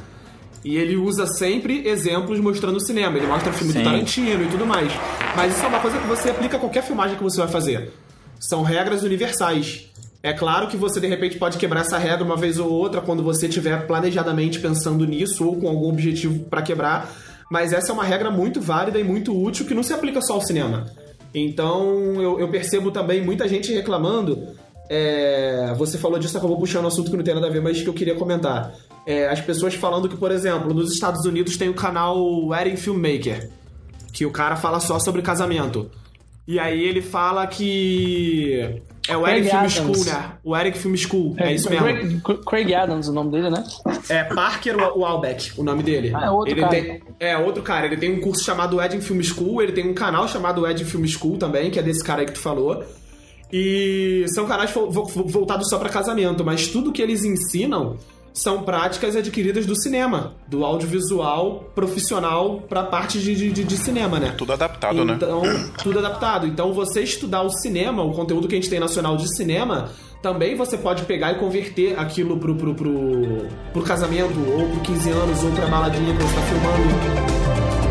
E 0.64 0.76
ele 0.76 0.96
usa 0.96 1.26
sempre 1.26 1.86
exemplos 1.88 2.38
mostrando 2.38 2.76
o 2.76 2.80
cinema. 2.80 3.16
Ele 3.16 3.26
mostra 3.26 3.52
filme 3.52 3.72
Sim. 3.72 3.80
do 3.80 3.84
Tarantino 3.84 4.44
e 4.44 4.48
tudo 4.48 4.64
mais. 4.64 4.92
Mas 5.36 5.56
isso 5.56 5.64
é 5.64 5.68
uma 5.68 5.80
coisa 5.80 5.98
que 5.98 6.06
você 6.06 6.30
aplica 6.30 6.56
a 6.56 6.60
qualquer 6.60 6.82
filmagem 6.84 7.16
que 7.16 7.22
você 7.22 7.38
vai 7.38 7.48
fazer. 7.48 7.92
São 8.38 8.62
regras 8.62 9.02
universais. 9.02 9.90
É 10.22 10.32
claro 10.32 10.68
que 10.68 10.76
você 10.76 11.00
de 11.00 11.08
repente 11.08 11.36
pode 11.36 11.58
quebrar 11.58 11.80
essa 11.80 11.98
regra 11.98 12.24
uma 12.24 12.36
vez 12.36 12.60
ou 12.60 12.70
outra 12.70 13.00
quando 13.00 13.24
você 13.24 13.48
estiver 13.48 13.88
planejadamente 13.88 14.60
pensando 14.60 15.04
nisso 15.04 15.44
ou 15.44 15.56
com 15.56 15.68
algum 15.68 15.88
objetivo 15.88 16.44
pra 16.44 16.62
quebrar. 16.62 17.10
Mas 17.50 17.72
essa 17.72 17.90
é 17.90 17.92
uma 17.92 18.04
regra 18.04 18.30
muito 18.30 18.60
válida 18.60 19.00
e 19.00 19.04
muito 19.04 19.36
útil 19.36 19.66
que 19.66 19.74
não 19.74 19.82
se 19.82 19.92
aplica 19.92 20.22
só 20.22 20.34
ao 20.34 20.40
cinema. 20.40 20.86
Então 21.34 22.20
eu, 22.20 22.38
eu 22.38 22.48
percebo 22.48 22.90
também 22.90 23.22
muita 23.24 23.48
gente 23.48 23.72
reclamando. 23.72 24.54
é, 24.90 25.72
você 25.76 25.96
falou 25.96 26.18
disso, 26.18 26.36
acabou 26.36 26.58
puxando 26.58 26.84
um 26.84 26.88
assunto 26.88 27.10
que 27.10 27.16
não 27.16 27.24
tem 27.24 27.34
nada 27.34 27.46
a 27.46 27.50
ver, 27.50 27.62
mas 27.62 27.80
que 27.80 27.88
eu 27.88 27.94
queria 27.94 28.14
comentar. 28.14 28.74
É, 29.06 29.28
as 29.28 29.40
pessoas 29.40 29.74
falando 29.74 30.08
que, 30.08 30.16
por 30.16 30.30
exemplo, 30.30 30.74
nos 30.74 30.92
Estados 30.92 31.24
Unidos 31.24 31.56
tem 31.56 31.68
o 31.68 31.74
canal 31.74 32.46
Wedding 32.46 32.76
Filmmaker, 32.76 33.50
que 34.12 34.26
o 34.26 34.30
cara 34.30 34.54
fala 34.56 34.80
só 34.80 34.98
sobre 34.98 35.22
casamento. 35.22 35.90
E 36.46 36.58
aí 36.58 36.82
ele 36.82 37.00
fala 37.00 37.46
que. 37.46 38.82
É 39.08 39.16
o 39.16 39.22
Craig 39.22 39.38
Eric 39.38 39.50
Film 39.50 39.58
Adams. 39.60 39.74
School, 39.74 40.04
né? 40.14 40.32
O 40.44 40.56
Eric 40.56 40.78
Film 40.78 40.94
School, 40.96 41.34
é, 41.38 41.52
isso 41.54 41.68
mesmo. 41.68 41.84
Craig, 42.20 42.20
Craig 42.46 42.74
Adams, 42.74 43.08
o 43.08 43.12
nome 43.12 43.30
dele, 43.32 43.50
né? 43.50 43.64
É 44.08 44.22
Parker 44.24 44.76
Wa- 44.76 44.92
Walbeck, 44.94 45.52
o 45.60 45.64
nome 45.64 45.82
dele. 45.82 46.12
Ah, 46.14 46.26
é 46.26 46.30
outro 46.30 46.52
ele 46.54 46.60
cara. 46.60 46.70
Tem, 46.72 47.02
é, 47.18 47.36
outro 47.36 47.62
cara. 47.62 47.86
Ele 47.86 47.96
tem 47.96 48.12
um 48.12 48.20
curso 48.20 48.44
chamado 48.44 48.76
Wedding 48.76 49.00
Film 49.00 49.20
School, 49.22 49.60
ele 49.60 49.72
tem 49.72 49.88
um 49.88 49.94
canal 49.94 50.28
chamado 50.28 50.62
Wedding 50.62 50.84
Film 50.84 51.04
School 51.06 51.36
também, 51.36 51.70
que 51.70 51.78
é 51.78 51.82
desse 51.82 52.02
cara 52.04 52.20
aí 52.20 52.26
que 52.26 52.32
tu 52.34 52.38
falou. 52.40 52.84
E 53.52 54.24
são 54.34 54.46
canais 54.46 54.70
vo- 54.70 54.88
vo- 54.90 55.04
voltados 55.26 55.68
só 55.68 55.78
pra 55.78 55.88
casamento, 55.88 56.44
mas 56.44 56.68
tudo 56.68 56.90
que 56.92 57.02
eles 57.02 57.22
ensinam 57.24 57.96
são 58.32 58.62
práticas 58.62 59.14
adquiridas 59.16 59.66
do 59.66 59.74
cinema, 59.80 60.32
do 60.48 60.64
audiovisual 60.64 61.70
profissional 61.74 62.62
pra 62.68 62.82
parte 62.82 63.18
de, 63.18 63.34
de, 63.34 63.64
de- 63.64 63.76
cinema, 63.76 64.18
né? 64.18 64.34
Tudo 64.38 64.52
adaptado, 64.52 65.04
né? 65.04 65.14
Então, 65.16 65.42
tudo 65.82 65.98
adaptado. 65.98 66.46
Então, 66.46 66.72
você 66.72 67.02
estudar 67.02 67.42
o 67.42 67.50
cinema, 67.50 68.02
o 68.02 68.12
conteúdo 68.12 68.48
que 68.48 68.54
a 68.54 68.58
gente 68.58 68.70
tem 68.70 68.80
nacional 68.80 69.16
de 69.16 69.34
cinema, 69.36 69.90
também 70.22 70.54
você 70.56 70.78
pode 70.78 71.02
pegar 71.02 71.32
e 71.32 71.34
converter 71.38 71.98
aquilo 71.98 72.38
pro, 72.38 72.54
pro, 72.54 72.74
pro, 72.74 73.48
pro 73.72 73.82
casamento, 73.82 74.38
ou 74.56 74.68
pro 74.68 74.80
15 74.80 75.10
anos, 75.10 75.42
ou 75.44 75.50
pra 75.52 75.66
baladinha 75.66 76.14
que 76.16 76.22
você 76.22 76.34
tá 76.34 76.42
filmando. 76.42 77.81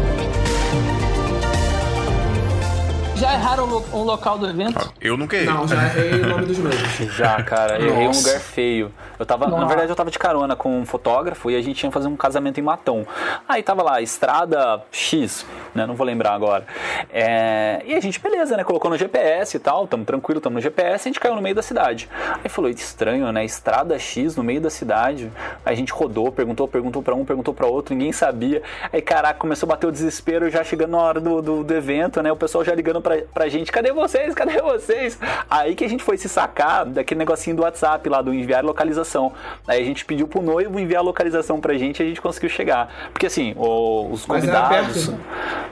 Já 3.21 3.33
erraram 3.35 3.83
um 3.93 4.01
local 4.01 4.39
do 4.39 4.49
evento? 4.49 4.91
Eu 4.99 5.15
nunca 5.15 5.35
errei. 5.35 5.53
Não, 5.53 5.67
já 5.67 5.75
errei 5.95 6.21
o 6.21 6.25
nome 6.25 6.47
dos 6.47 6.57
meus. 6.57 6.75
Já, 7.15 7.43
cara, 7.43 7.79
errei 7.79 8.07
um 8.07 8.11
lugar 8.11 8.39
feio. 8.39 8.91
Eu 9.19 9.25
tava, 9.27 9.45
na 9.47 9.63
verdade, 9.65 9.91
eu 9.91 9.95
tava 9.95 10.09
de 10.09 10.17
carona 10.17 10.55
com 10.55 10.79
um 10.79 10.83
fotógrafo 10.87 11.51
e 11.51 11.55
a 11.55 11.61
gente 11.61 11.83
ia 11.83 11.91
fazer 11.91 12.07
um 12.07 12.17
casamento 12.17 12.59
em 12.59 12.63
Matão. 12.63 13.05
Aí 13.47 13.61
tava 13.61 13.83
lá, 13.83 14.01
estrada 14.01 14.81
X, 14.91 15.45
né? 15.75 15.85
Não 15.85 15.93
vou 15.93 16.07
lembrar 16.07 16.33
agora. 16.33 16.65
É, 17.13 17.83
e 17.85 17.93
a 17.93 17.99
gente, 17.99 18.19
beleza, 18.19 18.57
né? 18.57 18.63
Colocou 18.63 18.89
no 18.89 18.97
GPS 18.97 19.55
e 19.55 19.59
tal, 19.59 19.85
tamo 19.85 20.03
tranquilo, 20.03 20.41
tamo 20.41 20.55
no 20.55 20.61
GPS, 20.61 21.07
a 21.07 21.09
gente 21.11 21.19
caiu 21.19 21.35
no 21.35 21.41
meio 21.43 21.53
da 21.53 21.61
cidade. 21.61 22.09
Aí 22.43 22.49
falou, 22.49 22.71
estranho, 22.71 23.31
né? 23.31 23.45
Estrada 23.45 23.99
X 23.99 24.35
no 24.35 24.43
meio 24.43 24.59
da 24.59 24.71
cidade. 24.71 25.31
Aí 25.63 25.73
a 25.73 25.77
gente 25.77 25.93
rodou, 25.93 26.31
perguntou, 26.31 26.67
perguntou 26.67 27.03
pra 27.03 27.13
um, 27.13 27.23
perguntou 27.23 27.53
pra 27.53 27.67
outro, 27.67 27.93
ninguém 27.93 28.11
sabia. 28.11 28.63
Aí, 28.91 29.03
caraca, 29.03 29.39
começou 29.39 29.67
a 29.67 29.69
bater 29.69 29.85
o 29.85 29.91
desespero 29.91 30.49
já 30.49 30.63
chegando 30.63 30.91
na 30.93 30.97
hora 30.97 31.19
do, 31.19 31.39
do, 31.39 31.63
do 31.63 31.73
evento, 31.75 32.23
né? 32.23 32.31
O 32.31 32.35
pessoal 32.35 32.65
já 32.65 32.73
ligando 32.73 32.99
pra 32.99 33.10
pra, 33.19 33.21
pra 33.33 33.49
gente, 33.49 33.71
cadê 33.71 33.91
vocês? 33.91 34.33
Cadê 34.33 34.61
vocês? 34.61 35.19
Aí 35.49 35.75
que 35.75 35.83
a 35.83 35.89
gente 35.89 36.03
foi 36.03 36.17
se 36.17 36.29
sacar 36.29 36.85
daquele 36.85 37.19
negocinho 37.19 37.55
do 37.55 37.63
WhatsApp 37.63 38.07
lá, 38.09 38.21
do 38.21 38.33
enviar 38.33 38.63
localização. 38.63 39.31
Aí 39.67 39.81
a 39.81 39.85
gente 39.85 40.05
pediu 40.05 40.27
pro 40.27 40.41
noivo 40.41 40.79
enviar 40.79 41.01
a 41.01 41.05
localização 41.05 41.59
pra 41.59 41.73
gente 41.75 41.99
e 41.99 42.03
a 42.03 42.05
gente 42.07 42.21
conseguiu 42.21 42.49
chegar. 42.49 42.89
Porque 43.11 43.25
assim, 43.25 43.53
o- 43.57 44.09
os 44.11 44.25
Mas 44.25 44.47
era 44.47 44.61
convidados, 44.61 45.07
perto? 45.07 45.21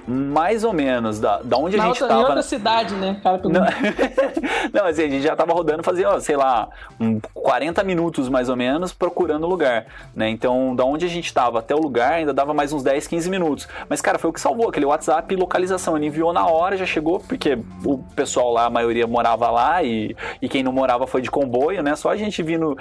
mais 0.08 0.64
ou 0.64 0.74
menos, 0.74 1.20
da, 1.20 1.42
da 1.42 1.58
onde 1.58 1.76
a 1.76 1.80
Na 1.80 1.86
gente 1.88 2.02
outra, 2.04 2.06
em 2.06 2.10
tava. 2.10 2.22
outra 2.28 2.42
cidade, 2.44 2.96
né? 2.96 3.20
Cara, 3.24 3.40
Não, 3.44 3.62
não, 4.74 4.86
assim, 4.86 5.04
a 5.04 5.10
gente 5.10 5.22
já 5.22 5.36
tava 5.36 5.54
rodando 5.54 5.84
fazia, 5.84 6.10
ó, 6.10 6.20
sei 6.20 6.36
lá, 6.36 6.68
um 7.00 7.20
40 7.34 7.84
minutos 7.84 8.30
mais 8.30 8.50
ou 8.50 8.56
menos 8.56 8.92
procurando 8.94 9.44
o 9.46 9.50
lugar, 9.50 9.86
né? 10.16 10.30
Então, 10.30 10.76
da 10.76 10.84
onde 10.86 11.06
a 11.06 11.10
gente 11.10 11.34
tava 11.34 11.60
até 11.60 11.74
o 11.76 11.80
lugar 11.80 12.14
ainda 12.14 12.34
dava 12.34 12.54
mais 12.54 12.74
uns 12.74 12.84
10, 12.84 13.08
15 13.08 13.30
minutos. 13.30 13.68
Mas, 13.88 14.02
cara, 14.02 14.18
foi 14.18 14.30
o 14.30 14.34
que 14.34 14.42
salvou 14.42 14.68
aquele 14.70 14.86
WhatsApp 14.86 15.34
e 15.34 15.38
localização. 15.38 15.96
Ele 15.98 16.08
enviou 16.08 16.34
na 16.34 16.46
hora, 16.48 16.76
já 16.78 16.86
chegou, 16.86 17.20
porque 17.30 17.56
o 17.86 18.00
pessoal 18.16 18.52
lá, 18.52 18.66
a 18.66 18.70
maioria 18.72 19.06
morava 19.06 19.52
lá 19.52 19.84
e, 19.84 20.16
e 20.42 20.50
quem 20.50 20.64
não 20.64 20.74
morava 20.74 21.06
foi 21.06 21.22
de 21.22 21.30
comboio, 21.30 21.84
né? 21.84 21.96
Só 21.96 22.10
a 22.10 22.18
gente 22.18 22.42
vindo 22.42 22.76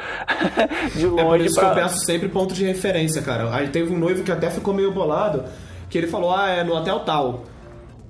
de 0.97 1.05
É 1.05 1.09
por 1.11 1.23
longe 1.23 1.45
isso 1.45 1.55
que 1.57 1.61
pra... 1.61 1.69
eu 1.69 1.75
peço 1.75 1.99
sempre 1.99 2.31
ponto 2.31 2.55
de 2.55 2.65
referência, 2.65 3.20
cara. 3.20 3.55
Aí 3.55 3.69
teve 3.69 3.93
um 3.93 3.99
noivo 3.99 4.25
que 4.25 4.33
até 4.33 4.49
ficou 4.49 4.73
meio 4.73 4.91
bolado, 4.91 5.45
que 5.91 5.99
ele 5.99 6.07
falou, 6.07 6.35
ah, 6.35 6.49
é 6.49 6.65
no 6.65 6.75
hotel 6.75 7.01
tal. 7.01 7.45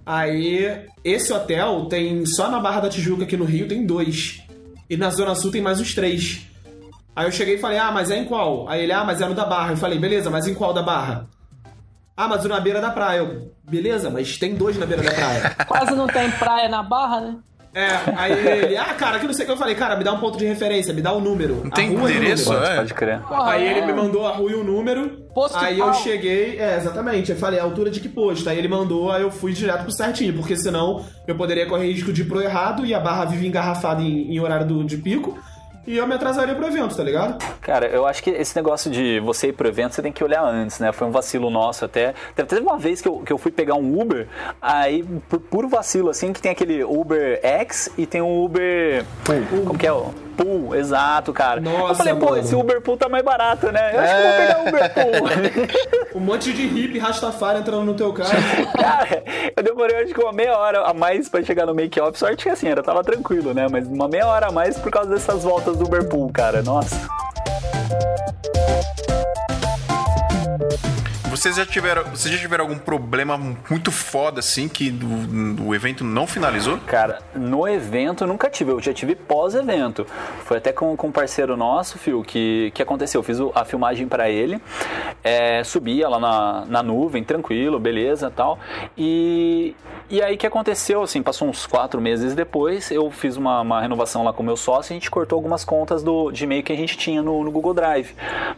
Aí, 0.06 0.86
esse 1.04 1.32
hotel 1.32 1.86
tem, 1.86 2.24
só 2.24 2.48
na 2.48 2.60
Barra 2.60 2.82
da 2.82 2.88
Tijuca 2.88 3.24
aqui 3.24 3.36
no 3.36 3.44
Rio 3.44 3.66
tem 3.66 3.84
dois. 3.84 4.40
E 4.88 4.96
na 4.96 5.10
Zona 5.10 5.34
Sul 5.34 5.50
tem 5.50 5.60
mais 5.60 5.80
uns 5.80 5.92
três. 5.92 6.46
Aí 7.16 7.26
eu 7.26 7.32
cheguei 7.32 7.56
e 7.56 7.58
falei, 7.58 7.78
ah, 7.78 7.90
mas 7.90 8.12
é 8.12 8.16
em 8.16 8.24
qual? 8.24 8.68
Aí 8.68 8.84
ele, 8.84 8.92
ah, 8.92 9.02
mas 9.04 9.20
é 9.20 9.26
no 9.26 9.34
da 9.34 9.44
Barra. 9.44 9.72
Eu 9.72 9.76
falei, 9.76 9.98
beleza, 9.98 10.30
mas 10.30 10.46
em 10.46 10.54
qual 10.54 10.72
da 10.72 10.84
Barra? 10.84 11.26
Ah, 12.18 12.26
mas 12.26 12.44
o 12.44 12.48
na 12.48 12.58
beira 12.58 12.80
da 12.80 12.90
praia. 12.90 13.18
Eu, 13.18 13.52
beleza, 13.62 14.10
mas 14.10 14.36
tem 14.36 14.56
dois 14.56 14.76
na 14.76 14.84
beira 14.84 15.04
da 15.04 15.12
praia. 15.12 15.54
Quase 15.68 15.94
não 15.94 16.08
tem 16.08 16.28
praia 16.32 16.68
na 16.68 16.82
barra, 16.82 17.20
né? 17.20 17.36
É, 17.72 17.90
aí 18.16 18.32
ele, 18.32 18.76
ah, 18.76 18.92
cara, 18.94 19.20
que 19.20 19.26
não 19.26 19.32
sei 19.32 19.44
o 19.44 19.46
que 19.46 19.52
eu 19.52 19.56
falei, 19.56 19.76
cara, 19.76 19.94
me 19.94 20.02
dá 20.02 20.12
um 20.12 20.18
ponto 20.18 20.36
de 20.36 20.44
referência, 20.44 20.92
me 20.92 21.00
dá 21.00 21.12
o 21.12 21.20
número. 21.20 21.60
Não 21.62 21.70
tem 21.70 21.92
endereço, 21.92 22.52
número. 22.52 22.72
é? 22.72 22.76
Pode 22.76 22.94
crer. 22.94 23.20
Porra, 23.20 23.52
Aí 23.52 23.64
é. 23.64 23.70
ele 23.70 23.86
me 23.86 23.92
mandou 23.92 24.26
a 24.26 24.32
rua 24.32 24.50
e 24.50 24.54
o 24.56 24.64
número. 24.64 25.28
Posto 25.32 25.56
aí 25.56 25.78
eu 25.78 25.94
cheguei, 25.94 26.58
é, 26.58 26.76
exatamente. 26.76 27.30
Eu 27.30 27.38
falei, 27.38 27.60
a 27.60 27.62
altura 27.62 27.88
de 27.88 28.00
que 28.00 28.08
posto? 28.08 28.48
Aí 28.50 28.58
ele 28.58 28.66
mandou, 28.66 29.12
aí 29.12 29.22
eu 29.22 29.30
fui 29.30 29.52
direto 29.52 29.84
pro 29.84 29.92
certinho, 29.92 30.34
porque 30.34 30.56
senão 30.56 31.04
eu 31.24 31.36
poderia 31.36 31.66
correr 31.66 31.92
risco 31.92 32.12
de 32.12 32.22
ir 32.22 32.24
pro 32.24 32.42
errado 32.42 32.84
e 32.84 32.92
a 32.92 32.98
barra 32.98 33.26
vive 33.26 33.46
engarrafada 33.46 34.02
em, 34.02 34.34
em 34.34 34.40
horário 34.40 34.66
do, 34.66 34.82
de 34.82 34.96
pico. 34.96 35.38
E 35.88 35.96
eu 35.96 36.06
me 36.06 36.14
atrasaria 36.14 36.54
pro 36.54 36.66
evento, 36.66 36.94
tá 36.94 37.02
ligado? 37.02 37.42
Cara, 37.62 37.86
eu 37.86 38.06
acho 38.06 38.22
que 38.22 38.28
esse 38.28 38.54
negócio 38.54 38.90
de 38.90 39.20
você 39.20 39.48
ir 39.48 39.54
pro 39.54 39.66
evento, 39.66 39.94
você 39.94 40.02
tem 40.02 40.12
que 40.12 40.22
olhar 40.22 40.44
antes, 40.44 40.78
né? 40.78 40.92
Foi 40.92 41.08
um 41.08 41.10
vacilo 41.10 41.48
nosso 41.48 41.82
até. 41.82 42.12
Teve 42.36 42.60
uma 42.60 42.76
vez 42.76 43.00
que 43.00 43.08
eu, 43.08 43.20
que 43.20 43.32
eu 43.32 43.38
fui 43.38 43.50
pegar 43.50 43.74
um 43.74 43.98
Uber, 43.98 44.28
aí, 44.60 45.02
por 45.30 45.40
puro 45.40 45.66
vacilo, 45.66 46.10
assim, 46.10 46.30
que 46.30 46.42
tem 46.42 46.52
aquele 46.52 46.84
Uber 46.84 47.40
X 47.42 47.90
e 47.96 48.04
tem 48.04 48.20
um 48.20 48.44
Uber. 48.44 49.02
Pool. 49.24 49.64
Como 49.64 49.78
que 49.78 49.86
é? 49.86 49.92
o 49.92 50.12
Pool, 50.38 50.74
exato, 50.74 51.32
cara. 51.32 51.58
eu 51.60 51.64
Nossa, 51.64 51.96
falei, 51.96 52.14
pô, 52.14 52.26
mano. 52.30 52.38
esse 52.38 52.54
Uber 52.54 52.80
Pool 52.80 52.96
tá 52.96 53.08
mais 53.08 53.24
barato, 53.24 53.70
né? 53.72 53.90
Eu 53.94 54.00
acho 54.00 54.14
que 54.14 54.20
eu 54.20 54.28
vou 54.28 54.36
pegar 54.38 54.58
o 54.58 54.68
Uber 54.68 54.94
Pool. 54.94 55.88
Um 56.18 56.20
monte 56.20 56.52
de 56.52 56.66
hippie 56.66 56.98
rastafari 56.98 57.58
entrando 57.60 57.84
no 57.84 57.94
teu 57.94 58.12
carro. 58.12 58.30
Cara, 58.78 59.22
eu 59.56 59.62
demorei 59.62 60.02
acho 60.02 60.14
que 60.14 60.20
uma 60.20 60.32
meia 60.32 60.56
hora 60.56 60.82
a 60.82 60.94
mais 60.94 61.28
pra 61.28 61.42
chegar 61.42 61.66
no 61.66 61.74
make-off. 61.74 62.18
Sorte 62.18 62.44
que 62.44 62.50
assim, 62.50 62.68
era, 62.68 62.82
tava 62.82 63.02
tranquilo, 63.04 63.52
né? 63.52 63.66
Mas 63.70 63.86
uma 63.86 64.08
meia 64.08 64.26
hora 64.26 64.48
a 64.48 64.52
mais 64.52 64.78
por 64.78 64.90
causa 64.90 65.10
dessas 65.10 65.44
voltas 65.44 65.76
do 65.76 65.84
Uber 65.84 66.08
Pool, 66.08 66.30
cara. 66.32 66.62
Nossa. 66.62 66.96
Vocês 71.38 71.54
já 71.54 71.64
tiveram, 71.64 72.02
vocês 72.02 72.34
já 72.34 72.40
tiveram 72.40 72.64
algum 72.64 72.76
problema 72.76 73.38
muito 73.70 73.92
foda 73.92 74.40
assim 74.40 74.68
que 74.68 74.90
o, 74.90 75.68
o 75.68 75.74
evento 75.74 76.02
não 76.02 76.26
finalizou? 76.26 76.78
Cara, 76.78 77.20
no 77.32 77.68
evento 77.68 78.26
nunca 78.26 78.50
tive, 78.50 78.72
eu 78.72 78.80
já 78.80 78.92
tive 78.92 79.14
pós-evento. 79.14 80.04
Foi 80.44 80.56
até 80.56 80.72
com, 80.72 80.96
com 80.96 81.06
um 81.06 81.12
parceiro 81.12 81.56
nosso, 81.56 81.96
Fio, 81.96 82.24
que, 82.24 82.72
que 82.74 82.82
aconteceu. 82.82 83.20
Eu 83.20 83.22
fiz 83.22 83.38
a 83.54 83.64
filmagem 83.64 84.08
pra 84.08 84.28
ele, 84.28 84.60
é, 85.22 85.62
subia 85.62 86.08
lá 86.08 86.18
na, 86.18 86.64
na 86.66 86.82
nuvem, 86.82 87.22
tranquilo, 87.22 87.78
beleza 87.78 88.32
tal. 88.34 88.58
E, 88.96 89.76
e 90.10 90.20
aí 90.20 90.36
que 90.36 90.46
aconteceu, 90.46 91.02
assim, 91.02 91.22
passou 91.22 91.48
uns 91.48 91.66
quatro 91.68 92.00
meses 92.00 92.34
depois, 92.34 92.90
eu 92.90 93.12
fiz 93.12 93.36
uma, 93.36 93.60
uma 93.60 93.80
renovação 93.80 94.24
lá 94.24 94.32
com 94.32 94.42
o 94.42 94.46
meu 94.46 94.56
sócio 94.56 94.90
e 94.90 94.94
a 94.94 94.98
gente 94.98 95.08
cortou 95.08 95.36
algumas 95.36 95.64
contas 95.64 96.02
do, 96.02 96.32
de 96.32 96.42
e-mail 96.42 96.64
que 96.64 96.72
a 96.72 96.76
gente 96.76 96.98
tinha 96.98 97.22
no, 97.22 97.44
no 97.44 97.50
Google 97.52 97.74
Drive. 97.74 98.10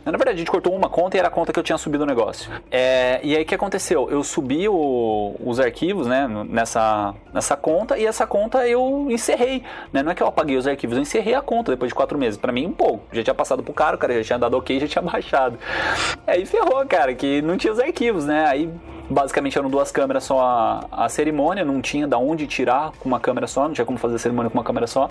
Na 0.03 0.13
verdade, 0.13 0.37
a 0.37 0.39
gente 0.39 0.51
cortou 0.51 0.75
uma 0.75 0.89
conta 0.89 1.19
e 1.19 1.19
era 1.19 1.29
a 1.29 1.31
conta 1.31 1.53
que 1.53 1.59
eu 1.59 1.63
tinha 1.63 1.77
subido 1.77 2.05
o 2.05 2.07
negócio. 2.07 2.51
É, 2.73 3.19
e 3.25 3.37
aí 3.37 3.43
o 3.43 3.47
que 3.47 3.55
aconteceu? 3.55 4.09
Eu 4.11 4.23
subi 4.23 4.69
o- 4.69 5.35
os 5.45 5.59
arquivos 5.59 6.07
né, 6.07 6.29
nessa, 6.49 7.15
nessa 7.35 7.57
conta 7.57 7.99
e 7.99 8.07
essa 8.07 8.27
conta 8.27 8.67
eu 8.69 9.09
encerrei. 9.11 9.65
Né? 9.93 10.03
Não 10.03 10.13
é 10.13 10.15
que 10.15 10.23
eu 10.23 10.27
apaguei 10.29 10.57
os 10.57 10.67
arquivos, 10.69 10.97
eu 10.97 11.03
encerrei 11.03 11.35
a 11.35 11.43
conta 11.43 11.73
depois 11.73 11.89
de 11.89 11.95
quatro 11.95 12.17
meses. 12.17 12.39
Pra 12.39 12.53
mim, 12.53 12.67
um 12.67 12.73
pouco. 12.73 13.03
Já 13.13 13.25
tinha 13.25 13.35
passado 13.35 13.63
pro 13.63 13.73
cara, 13.75 13.97
o 13.97 13.99
cara 13.99 14.15
já 14.15 14.23
tinha 14.23 14.39
dado 14.39 14.57
ok, 14.57 14.79
já 14.79 14.87
tinha 14.87 15.03
baixado. 15.11 15.59
Aí 16.27 16.47
ferrou, 16.47 16.85
cara, 16.87 17.13
que 17.15 17.43
não 17.43 17.57
tinha 17.57 17.73
os 17.73 17.81
arquivos, 17.81 18.25
né? 18.25 18.45
Aí 18.47 18.71
basicamente 19.11 19.59
eram 19.59 19.69
duas 19.69 19.91
câmeras 19.91 20.25
só 20.25 20.41
a, 20.41 20.87
a 20.91 21.09
cerimônia, 21.09 21.65
não 21.65 21.83
tinha 21.83 22.07
da 22.07 22.17
onde 22.17 22.47
tirar 22.47 22.93
com 22.99 23.09
uma 23.09 23.19
câmera 23.19 23.47
só, 23.47 23.67
não 23.67 23.75
tinha 23.75 23.85
como 23.85 23.99
fazer 23.99 24.15
a 24.15 24.19
cerimônia 24.19 24.51
com 24.51 24.57
uma 24.57 24.65
câmera 24.65 24.87
só. 24.87 25.09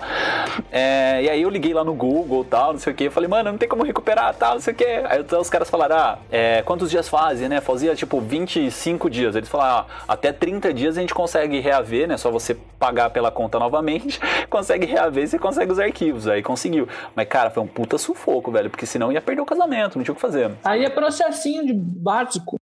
É, 0.72 1.22
e 1.22 1.28
aí 1.28 1.42
eu 1.42 1.50
liguei 1.50 1.74
lá 1.74 1.84
no 1.84 1.92
Google 1.92 2.44
tal, 2.44 2.72
não 2.72 2.80
sei 2.80 2.92
o 2.92 2.96
que, 2.96 3.04
eu 3.04 3.12
falei, 3.12 3.28
mano, 3.28 3.52
não 3.52 3.58
tem 3.58 3.68
como 3.68 3.84
recuperar 3.84 4.34
tal, 4.34 4.54
não 4.54 4.60
sei 4.60 4.72
o 4.72 4.76
que. 4.76 4.84
Aí 4.84 5.24
os 5.38 5.50
caras 5.50 5.68
falaram, 5.68 5.96
ah, 5.96 6.18
é, 6.30 6.62
quantos 6.62 6.90
dias 6.90 7.08
fazem, 7.08 7.48
né? 7.48 7.60
Fazia 7.60 7.94
tipo 7.94 8.20
25 8.20 9.10
dias. 9.10 9.36
Eles 9.36 9.48
falaram, 9.48 9.86
ah, 9.86 10.04
até 10.08 10.32
30 10.32 10.72
dias 10.72 10.96
a 10.96 11.00
gente 11.00 11.14
consegue 11.14 11.60
reaver, 11.60 12.08
né? 12.08 12.16
Só 12.16 12.30
você 12.30 12.54
pagar 12.54 13.10
pela 13.10 13.30
conta 13.30 13.58
novamente, 13.58 14.20
consegue 14.48 14.86
reaver 14.86 15.24
e 15.24 15.28
você 15.28 15.38
consegue 15.38 15.72
os 15.72 15.78
arquivos. 15.78 16.26
Aí 16.26 16.42
conseguiu. 16.42 16.88
Mas, 17.14 17.28
cara, 17.28 17.50
foi 17.50 17.62
um 17.62 17.66
puta 17.66 17.98
sufoco, 17.98 18.50
velho, 18.50 18.70
porque 18.70 18.86
senão 18.86 19.12
ia 19.12 19.20
perder 19.20 19.42
o 19.42 19.46
casamento, 19.46 19.96
não 19.96 20.04
tinha 20.04 20.12
o 20.12 20.16
que 20.16 20.20
fazer. 20.20 20.50
Aí 20.64 20.84
é 20.84 20.90
processinho 20.90 21.66
de 21.66 21.74
básico. 21.74 22.59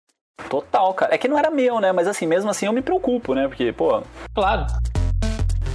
Total, 0.49 0.93
cara. 0.93 1.13
É 1.13 1.17
que 1.17 1.27
não 1.27 1.37
era 1.37 1.49
meu, 1.49 1.79
né? 1.79 1.91
Mas 1.91 2.07
assim, 2.07 2.25
mesmo 2.27 2.49
assim 2.49 2.65
eu 2.65 2.73
me 2.73 2.81
preocupo, 2.81 3.33
né? 3.33 3.47
Porque, 3.47 3.71
pô, 3.71 4.01
Claro. 4.33 4.65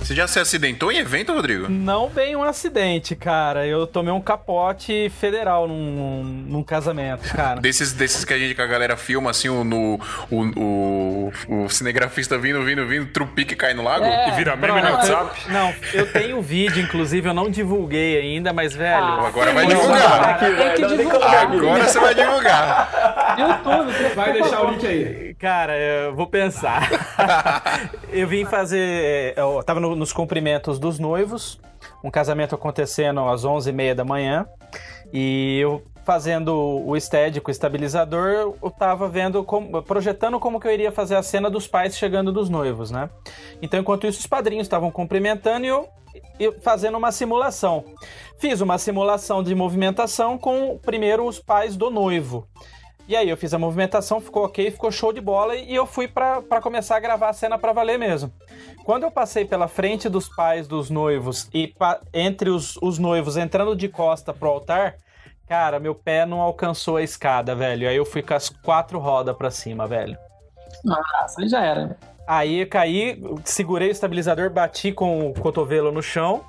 Você 0.02 0.14
já 0.14 0.26
se 0.28 0.38
acidentou 0.38 0.92
em 0.92 0.98
evento, 0.98 1.32
Rodrigo? 1.32 1.66
Não 1.70 2.10
bem 2.10 2.36
um 2.36 2.42
acidente, 2.42 3.16
cara. 3.16 3.66
Eu 3.66 3.86
tomei 3.86 4.12
um 4.12 4.20
capote 4.20 5.10
federal 5.18 5.66
num, 5.66 6.22
num 6.22 6.62
casamento, 6.62 7.26
cara. 7.34 7.58
Desses, 7.58 7.94
desses 7.94 8.22
que 8.22 8.34
a 8.34 8.38
gente, 8.38 8.54
que 8.54 8.60
a 8.60 8.66
galera 8.66 8.98
filma, 8.98 9.30
assim, 9.30 9.48
o, 9.48 9.64
no, 9.64 9.98
o, 10.30 10.42
o, 10.60 11.32
o 11.64 11.68
cinegrafista 11.70 12.36
vindo, 12.36 12.62
vindo, 12.62 12.86
vindo, 12.86 13.06
trupique 13.06 13.56
cai 13.56 13.72
no 13.72 13.82
lago? 13.82 14.04
É, 14.04 14.28
E 14.28 14.32
vira 14.32 14.54
meme 14.56 14.82
no 14.82 14.90
WhatsApp. 14.92 15.40
eu- 15.46 15.52
não, 15.54 15.74
eu 15.94 16.12
tenho 16.12 16.42
vídeo, 16.42 16.82
inclusive, 16.82 17.26
eu 17.26 17.32
não 17.32 17.48
divulguei 17.48 18.18
ainda, 18.20 18.52
mas, 18.52 18.74
velho. 18.74 19.02
Ah, 19.02 19.26
Agora 19.28 19.54
vai 19.54 19.66
divulgar. 19.66 20.38
cara, 20.38 20.74
que 20.74 20.86
divulgar. 20.86 21.46
Agora 21.50 21.84
você 21.88 21.98
vai 21.98 22.14
divulgar. 22.14 23.03
YouTube, 23.40 24.14
Vai 24.14 24.26
por 24.26 24.32
deixar 24.34 24.56
favor. 24.58 24.68
o 24.68 24.72
link 24.72 24.86
aí. 24.86 25.34
Cara, 25.34 25.76
eu 25.78 26.14
vou 26.14 26.26
pensar. 26.26 26.88
eu 28.12 28.26
vim 28.26 28.44
fazer. 28.44 29.34
Eu 29.36 29.62
tava 29.62 29.80
no- 29.80 29.96
nos 29.96 30.12
cumprimentos 30.12 30.78
dos 30.78 30.98
noivos, 30.98 31.60
um 32.02 32.10
casamento 32.10 32.54
acontecendo 32.54 33.20
às 33.28 33.44
11h30 33.44 33.94
da 33.94 34.04
manhã, 34.04 34.46
e 35.12 35.58
eu 35.60 35.82
fazendo 36.04 36.54
o 36.84 36.94
estético, 36.96 37.50
o 37.50 37.50
estabilizador, 37.50 38.54
eu 38.62 38.70
tava 38.70 39.08
vendo, 39.08 39.42
como, 39.42 39.82
projetando 39.82 40.38
como 40.38 40.60
que 40.60 40.68
eu 40.68 40.72
iria 40.72 40.92
fazer 40.92 41.16
a 41.16 41.22
cena 41.22 41.48
dos 41.48 41.66
pais 41.66 41.96
chegando 41.96 42.30
dos 42.30 42.50
noivos, 42.50 42.90
né? 42.90 43.08
Então, 43.62 43.80
enquanto 43.80 44.06
isso, 44.06 44.20
os 44.20 44.26
padrinhos 44.26 44.66
estavam 44.66 44.90
cumprimentando 44.90 45.64
e 45.64 45.68
eu, 45.68 45.88
eu 46.38 46.52
fazendo 46.60 46.98
uma 46.98 47.10
simulação. 47.10 47.84
Fiz 48.38 48.60
uma 48.60 48.76
simulação 48.76 49.42
de 49.42 49.54
movimentação 49.54 50.36
com 50.36 50.76
primeiro 50.76 51.26
os 51.26 51.38
pais 51.38 51.74
do 51.74 51.88
noivo. 51.88 52.46
E 53.06 53.14
aí 53.14 53.28
eu 53.28 53.36
fiz 53.36 53.52
a 53.52 53.58
movimentação, 53.58 54.18
ficou 54.20 54.44
ok, 54.46 54.70
ficou 54.70 54.90
show 54.90 55.12
de 55.12 55.20
bola 55.20 55.54
e 55.56 55.74
eu 55.74 55.84
fui 55.86 56.08
pra 56.08 56.40
pra 56.40 56.60
começar 56.60 56.96
a 56.96 57.00
gravar 57.00 57.28
a 57.28 57.32
cena 57.34 57.58
pra 57.58 57.72
valer 57.72 57.98
mesmo. 57.98 58.32
Quando 58.84 59.02
eu 59.02 59.10
passei 59.10 59.44
pela 59.44 59.68
frente 59.68 60.08
dos 60.08 60.28
pais 60.28 60.66
dos 60.66 60.88
noivos 60.90 61.48
e 61.52 61.68
pa- 61.68 62.00
entre 62.12 62.48
os, 62.50 62.76
os 62.80 62.98
noivos 62.98 63.36
entrando 63.36 63.76
de 63.76 63.88
costa 63.88 64.32
pro 64.32 64.48
altar, 64.48 64.96
cara, 65.46 65.78
meu 65.78 65.94
pé 65.94 66.24
não 66.24 66.40
alcançou 66.40 66.96
a 66.96 67.02
escada, 67.02 67.54
velho. 67.54 67.88
Aí 67.88 67.96
eu 67.96 68.04
fui 68.06 68.22
com 68.22 68.34
as 68.34 68.48
quatro 68.48 68.98
rodas 68.98 69.36
pra 69.36 69.50
cima, 69.50 69.86
velho. 69.86 70.16
Nossa, 70.84 71.40
aí 71.42 71.48
já 71.48 71.62
era. 71.62 71.96
Aí 72.26 72.60
eu 72.60 72.66
caí, 72.68 73.22
segurei 73.44 73.88
o 73.88 73.92
estabilizador, 73.92 74.48
bati 74.50 74.92
com 74.92 75.28
o 75.28 75.34
cotovelo 75.34 75.92
no 75.92 76.02
chão. 76.02 76.42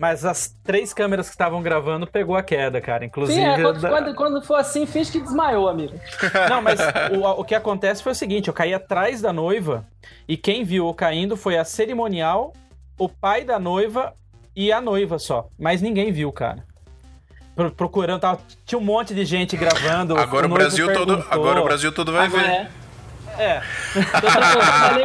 Mas 0.00 0.24
as 0.24 0.56
três 0.64 0.94
câmeras 0.94 1.26
que 1.26 1.34
estavam 1.34 1.60
gravando 1.62 2.06
pegou 2.06 2.34
a 2.34 2.42
queda, 2.42 2.80
cara. 2.80 3.04
Inclusive. 3.04 3.38
Sim, 3.38 3.44
é, 3.46 3.60
quando, 3.60 3.80
da- 3.82 3.88
quando, 3.90 4.14
quando 4.14 4.42
for 4.42 4.54
assim, 4.54 4.86
finge 4.86 5.12
que 5.12 5.20
desmaiou, 5.20 5.68
amigo. 5.68 5.92
Não, 6.48 6.62
mas 6.62 6.80
o, 7.12 7.40
o 7.40 7.44
que 7.44 7.54
acontece 7.54 8.02
foi 8.02 8.12
o 8.12 8.14
seguinte: 8.14 8.48
eu 8.48 8.54
caí 8.54 8.72
atrás 8.72 9.20
da 9.20 9.30
noiva 9.30 9.86
e 10.26 10.38
quem 10.38 10.64
viu 10.64 10.86
eu 10.86 10.94
caindo 10.94 11.36
foi 11.36 11.58
a 11.58 11.64
cerimonial, 11.66 12.54
o 12.98 13.10
pai 13.10 13.44
da 13.44 13.58
noiva 13.58 14.14
e 14.56 14.72
a 14.72 14.80
noiva 14.80 15.18
só. 15.18 15.48
Mas 15.58 15.82
ninguém 15.82 16.10
viu, 16.10 16.32
cara. 16.32 16.64
Pro- 17.54 17.70
Procurando, 17.70 18.20
tava, 18.22 18.40
tinha 18.64 18.78
um 18.78 18.82
monte 18.84 19.12
de 19.14 19.26
gente 19.26 19.54
gravando. 19.54 20.16
Agora 20.16 20.46
o 20.46 20.48
noivo 20.48 20.54
Brasil 20.64 20.90
todo, 20.94 21.22
agora 21.28 21.60
o 21.60 21.64
Brasil 21.64 21.92
todo 21.92 22.10
vai 22.10 22.24
Agora 22.24 22.42
ver. 22.42 22.50
é. 22.52 22.68
É. 23.38 23.60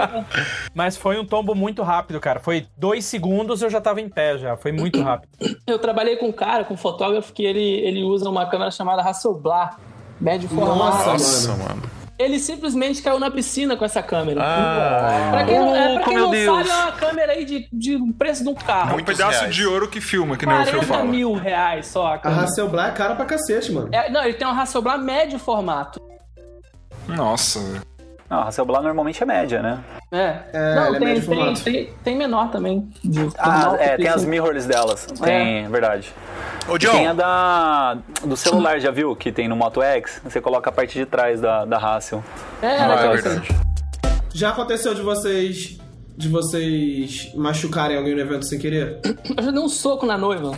Com- 0.07 0.25
Mas 0.73 0.97
foi 0.97 1.17
um 1.19 1.25
tombo 1.25 1.55
muito 1.55 1.81
rápido, 1.83 2.19
cara. 2.19 2.39
Foi 2.39 2.67
dois 2.77 3.05
segundos 3.05 3.61
eu 3.61 3.69
já 3.69 3.79
tava 3.79 4.01
em 4.01 4.09
pé 4.09 4.37
já. 4.37 4.57
Foi 4.57 4.71
muito 4.71 5.01
rápido. 5.01 5.29
Eu 5.65 5.79
trabalhei 5.79 6.17
com 6.17 6.27
um 6.27 6.31
cara, 6.31 6.63
com 6.63 6.73
um 6.73 6.77
fotógrafo, 6.77 7.31
que 7.33 7.43
ele, 7.43 7.61
ele 7.61 8.03
usa 8.03 8.29
uma 8.29 8.45
câmera 8.49 8.71
chamada 8.71 9.01
Hasselblad. 9.01 9.75
Médio 10.19 10.47
formato. 10.49 10.77
Nossa, 10.77 11.11
Nossa, 11.11 11.47
mano. 11.51 11.63
mano. 11.69 11.81
Ele 12.17 12.39
simplesmente 12.39 13.01
caiu 13.01 13.19
na 13.19 13.29
piscina 13.29 13.75
com 13.75 13.83
essa 13.83 14.01
câmera. 14.01 14.41
Ah. 14.41 15.27
pra 15.31 15.43
quem 15.43 15.59
não, 15.59 15.75
é, 15.75 15.93
pra 15.95 16.01
Oh, 16.01 16.05
quem 16.05 16.17
não 16.17 16.31
Deus. 16.31 16.65
sabe, 16.65 16.69
é 16.69 16.83
uma 16.83 16.91
câmera 16.93 17.31
aí 17.33 17.43
de, 17.43 17.67
de 17.73 17.97
um 17.97 18.09
preço 18.13 18.41
de 18.41 18.47
um 18.49 18.55
carro. 18.55 18.97
Um 18.97 19.03
pedaço 19.03 19.39
reais. 19.41 19.53
de 19.55 19.65
ouro 19.67 19.89
que 19.89 19.99
filma, 19.99 20.37
que 20.37 20.45
nem 20.45 20.55
o 20.55 20.63
Phil 20.63 20.71
40 20.79 20.87
fala. 20.93 21.03
mil 21.03 21.33
reais 21.33 21.87
só 21.87 22.07
a 22.07 22.19
A. 22.23 22.43
Hasselblad 22.43 22.91
é 22.91 22.93
cara 22.93 23.15
pra 23.15 23.25
cacete, 23.25 23.69
mano. 23.73 23.89
É, 23.91 24.09
não, 24.09 24.23
ele 24.23 24.35
tem 24.35 24.47
uma 24.47 24.61
Hasselblad 24.61 25.03
médio 25.03 25.37
formato. 25.37 25.99
Nossa, 27.07 27.59
velho. 27.59 27.81
Não, 28.29 28.39
a 28.39 28.47
Hasselblad 28.47 28.83
normalmente 28.83 29.21
é 29.21 29.25
média, 29.25 29.61
né? 29.61 29.79
É. 30.11 30.37
É, 30.51 30.75
não, 30.75 30.95
é 30.95 30.99
tem, 30.99 31.21
tem, 31.21 31.53
tem, 31.53 31.93
tem 32.03 32.17
menor 32.17 32.49
também. 32.49 32.89
de 33.03 33.29
Ah, 33.37 33.75
é, 33.79 33.97
tem 33.97 34.07
as 34.07 34.25
mirrorless 34.25 34.67
delas. 34.67 35.05
Tem, 35.05 35.67
verdade. 35.69 36.11
Ô, 36.67 36.75
E 36.75 36.79
tem 36.79 37.07
a 37.07 37.11
John, 37.11 37.15
da, 37.15 37.97
do 38.23 38.35
celular, 38.35 38.79
já 38.79 38.89
viu? 38.89 39.15
Que 39.15 39.31
tem 39.31 39.47
no 39.47 39.55
Moto 39.55 39.83
X. 39.83 40.21
Você 40.23 40.41
coloca 40.41 40.71
a 40.71 40.73
parte 40.73 40.97
de 40.97 41.05
trás 41.05 41.39
da, 41.39 41.65
da 41.65 41.77
Hassel. 41.77 42.23
É, 42.63 42.67
ah, 42.67 42.93
é 42.93 43.07
verdade. 43.09 43.47
Já 44.33 44.49
aconteceu 44.49 44.95
de 44.95 45.01
vocês. 45.01 45.79
De 46.17 46.29
vocês 46.29 47.31
machucarem 47.35 47.97
alguém 47.97 48.15
no 48.15 48.21
evento 48.21 48.45
sem 48.45 48.57
querer? 48.57 49.01
Eu 49.37 49.43
já 49.43 49.51
dei 49.51 49.59
um 49.61 49.67
soco 49.67 50.05
na 50.05 50.17
noiva. 50.17 50.57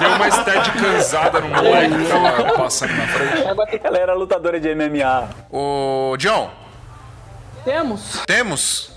Deu 0.00 0.08
uma 0.10 0.28
estética 0.28 1.40
no 1.40 1.48
moleque 1.48 1.96
que 1.96 2.08
tava 2.08 2.52
passando 2.56 2.92
na 2.94 3.06
frente. 3.06 3.80
Ela 3.84 3.98
era 3.98 4.14
lutadora 4.14 4.58
de 4.58 4.74
MMA. 4.74 5.28
Ô, 5.50 6.16
John, 6.18 6.50
Temos, 7.64 8.22
temos? 8.26 8.90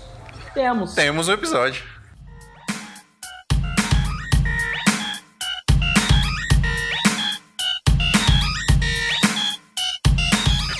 temos. 0.54 0.94
Temos 0.94 1.28
o 1.28 1.32
episódio. 1.32 1.82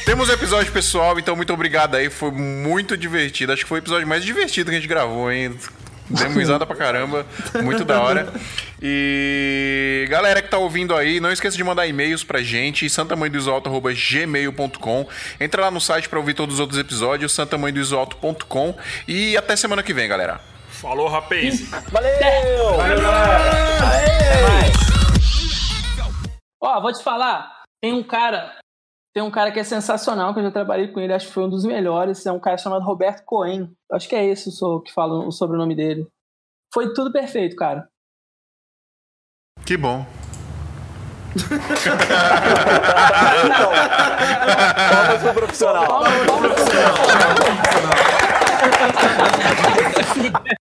Temos 0.05 0.29
o 0.29 0.33
episódio, 0.33 0.71
pessoal, 0.71 1.19
então 1.19 1.35
muito 1.35 1.53
obrigado 1.53 1.95
aí, 1.95 2.11
foi 2.11 2.31
muito 2.31 2.97
divertido. 2.97 3.53
Acho 3.53 3.63
que 3.63 3.69
foi 3.69 3.79
o 3.79 3.83
episódio 3.83 4.07
mais 4.07 4.23
divertido 4.23 4.71
que 4.71 4.77
a 4.77 4.79
gente 4.79 4.89
gravou, 4.89 5.33
hein? 5.33 5.59
Demos 6.11 6.37
risada 6.45 6.67
pra 6.67 6.77
caramba, 6.77 7.25
muito 7.63 7.87
da 7.87 8.03
hora. 8.03 8.31
E 8.83 10.07
galera 10.11 10.43
que 10.43 10.49
tá 10.49 10.59
ouvindo 10.59 10.95
aí, 10.95 11.21
não 11.21 11.33
esqueça 11.33 11.57
de 11.57 11.65
mandar 11.65 11.87
e-mails 11.87 12.23
pra 12.23 12.43
gente, 12.43 12.91
santamanhodoisoalto.gmail.com. 12.91 15.09
Entra 15.41 15.63
lá 15.63 15.71
no 15.71 15.81
site 15.81 16.07
pra 16.07 16.19
ouvir 16.19 16.35
todos 16.35 16.57
os 16.57 16.61
outros 16.61 16.79
episódios, 16.79 17.33
santamanhodoisoalto.com. 17.33 18.77
E 19.09 19.39
até 19.39 19.57
semana 19.57 19.83
que 19.83 19.95
vem, 19.95 20.07
galera. 20.07 20.39
Falou, 20.69 21.09
rapaz. 21.09 21.67
Valeu! 21.91 22.13
Ó, 26.61 26.81
vou 26.83 26.93
te 26.93 27.03
falar, 27.03 27.63
tem 27.81 27.95
um 27.95 28.03
cara, 28.03 28.53
tem 29.15 29.23
um 29.23 29.31
cara 29.31 29.53
que 29.53 29.61
é 29.61 29.65
sensacional, 29.65 30.35
que 30.35 30.41
eu 30.41 30.45
já 30.45 30.51
trabalhei 30.51 30.89
com 30.89 30.99
ele, 30.99 31.13
acho 31.13 31.29
que 31.29 31.33
foi 31.33 31.45
um 31.45 31.49
dos 31.49 31.65
melhores, 31.65 32.27
é 32.27 32.33
um 32.33 32.41
cara 32.41 32.59
chamado 32.59 32.85
Roberto 32.85 33.25
Cohen. 33.25 33.73
Acho 33.93 34.09
que 34.09 34.17
é 34.17 34.27
esse 34.27 34.51
o 34.61 34.81
que 34.81 34.93
fala 34.93 35.25
o 35.25 35.31
sobrenome 35.31 35.77
dele. 35.77 36.09
Foi 36.73 36.93
tudo 36.93 37.13
perfeito, 37.13 37.55
cara. 37.55 37.89
Que 39.65 39.77
bom. 39.77 40.05
Palmas 44.91 45.23
pro 45.23 45.35
profissional. 45.35 45.87
Palmas, 45.87 46.27
palmas 46.27 46.53
pro 46.53 46.65
profissional. 46.65 46.95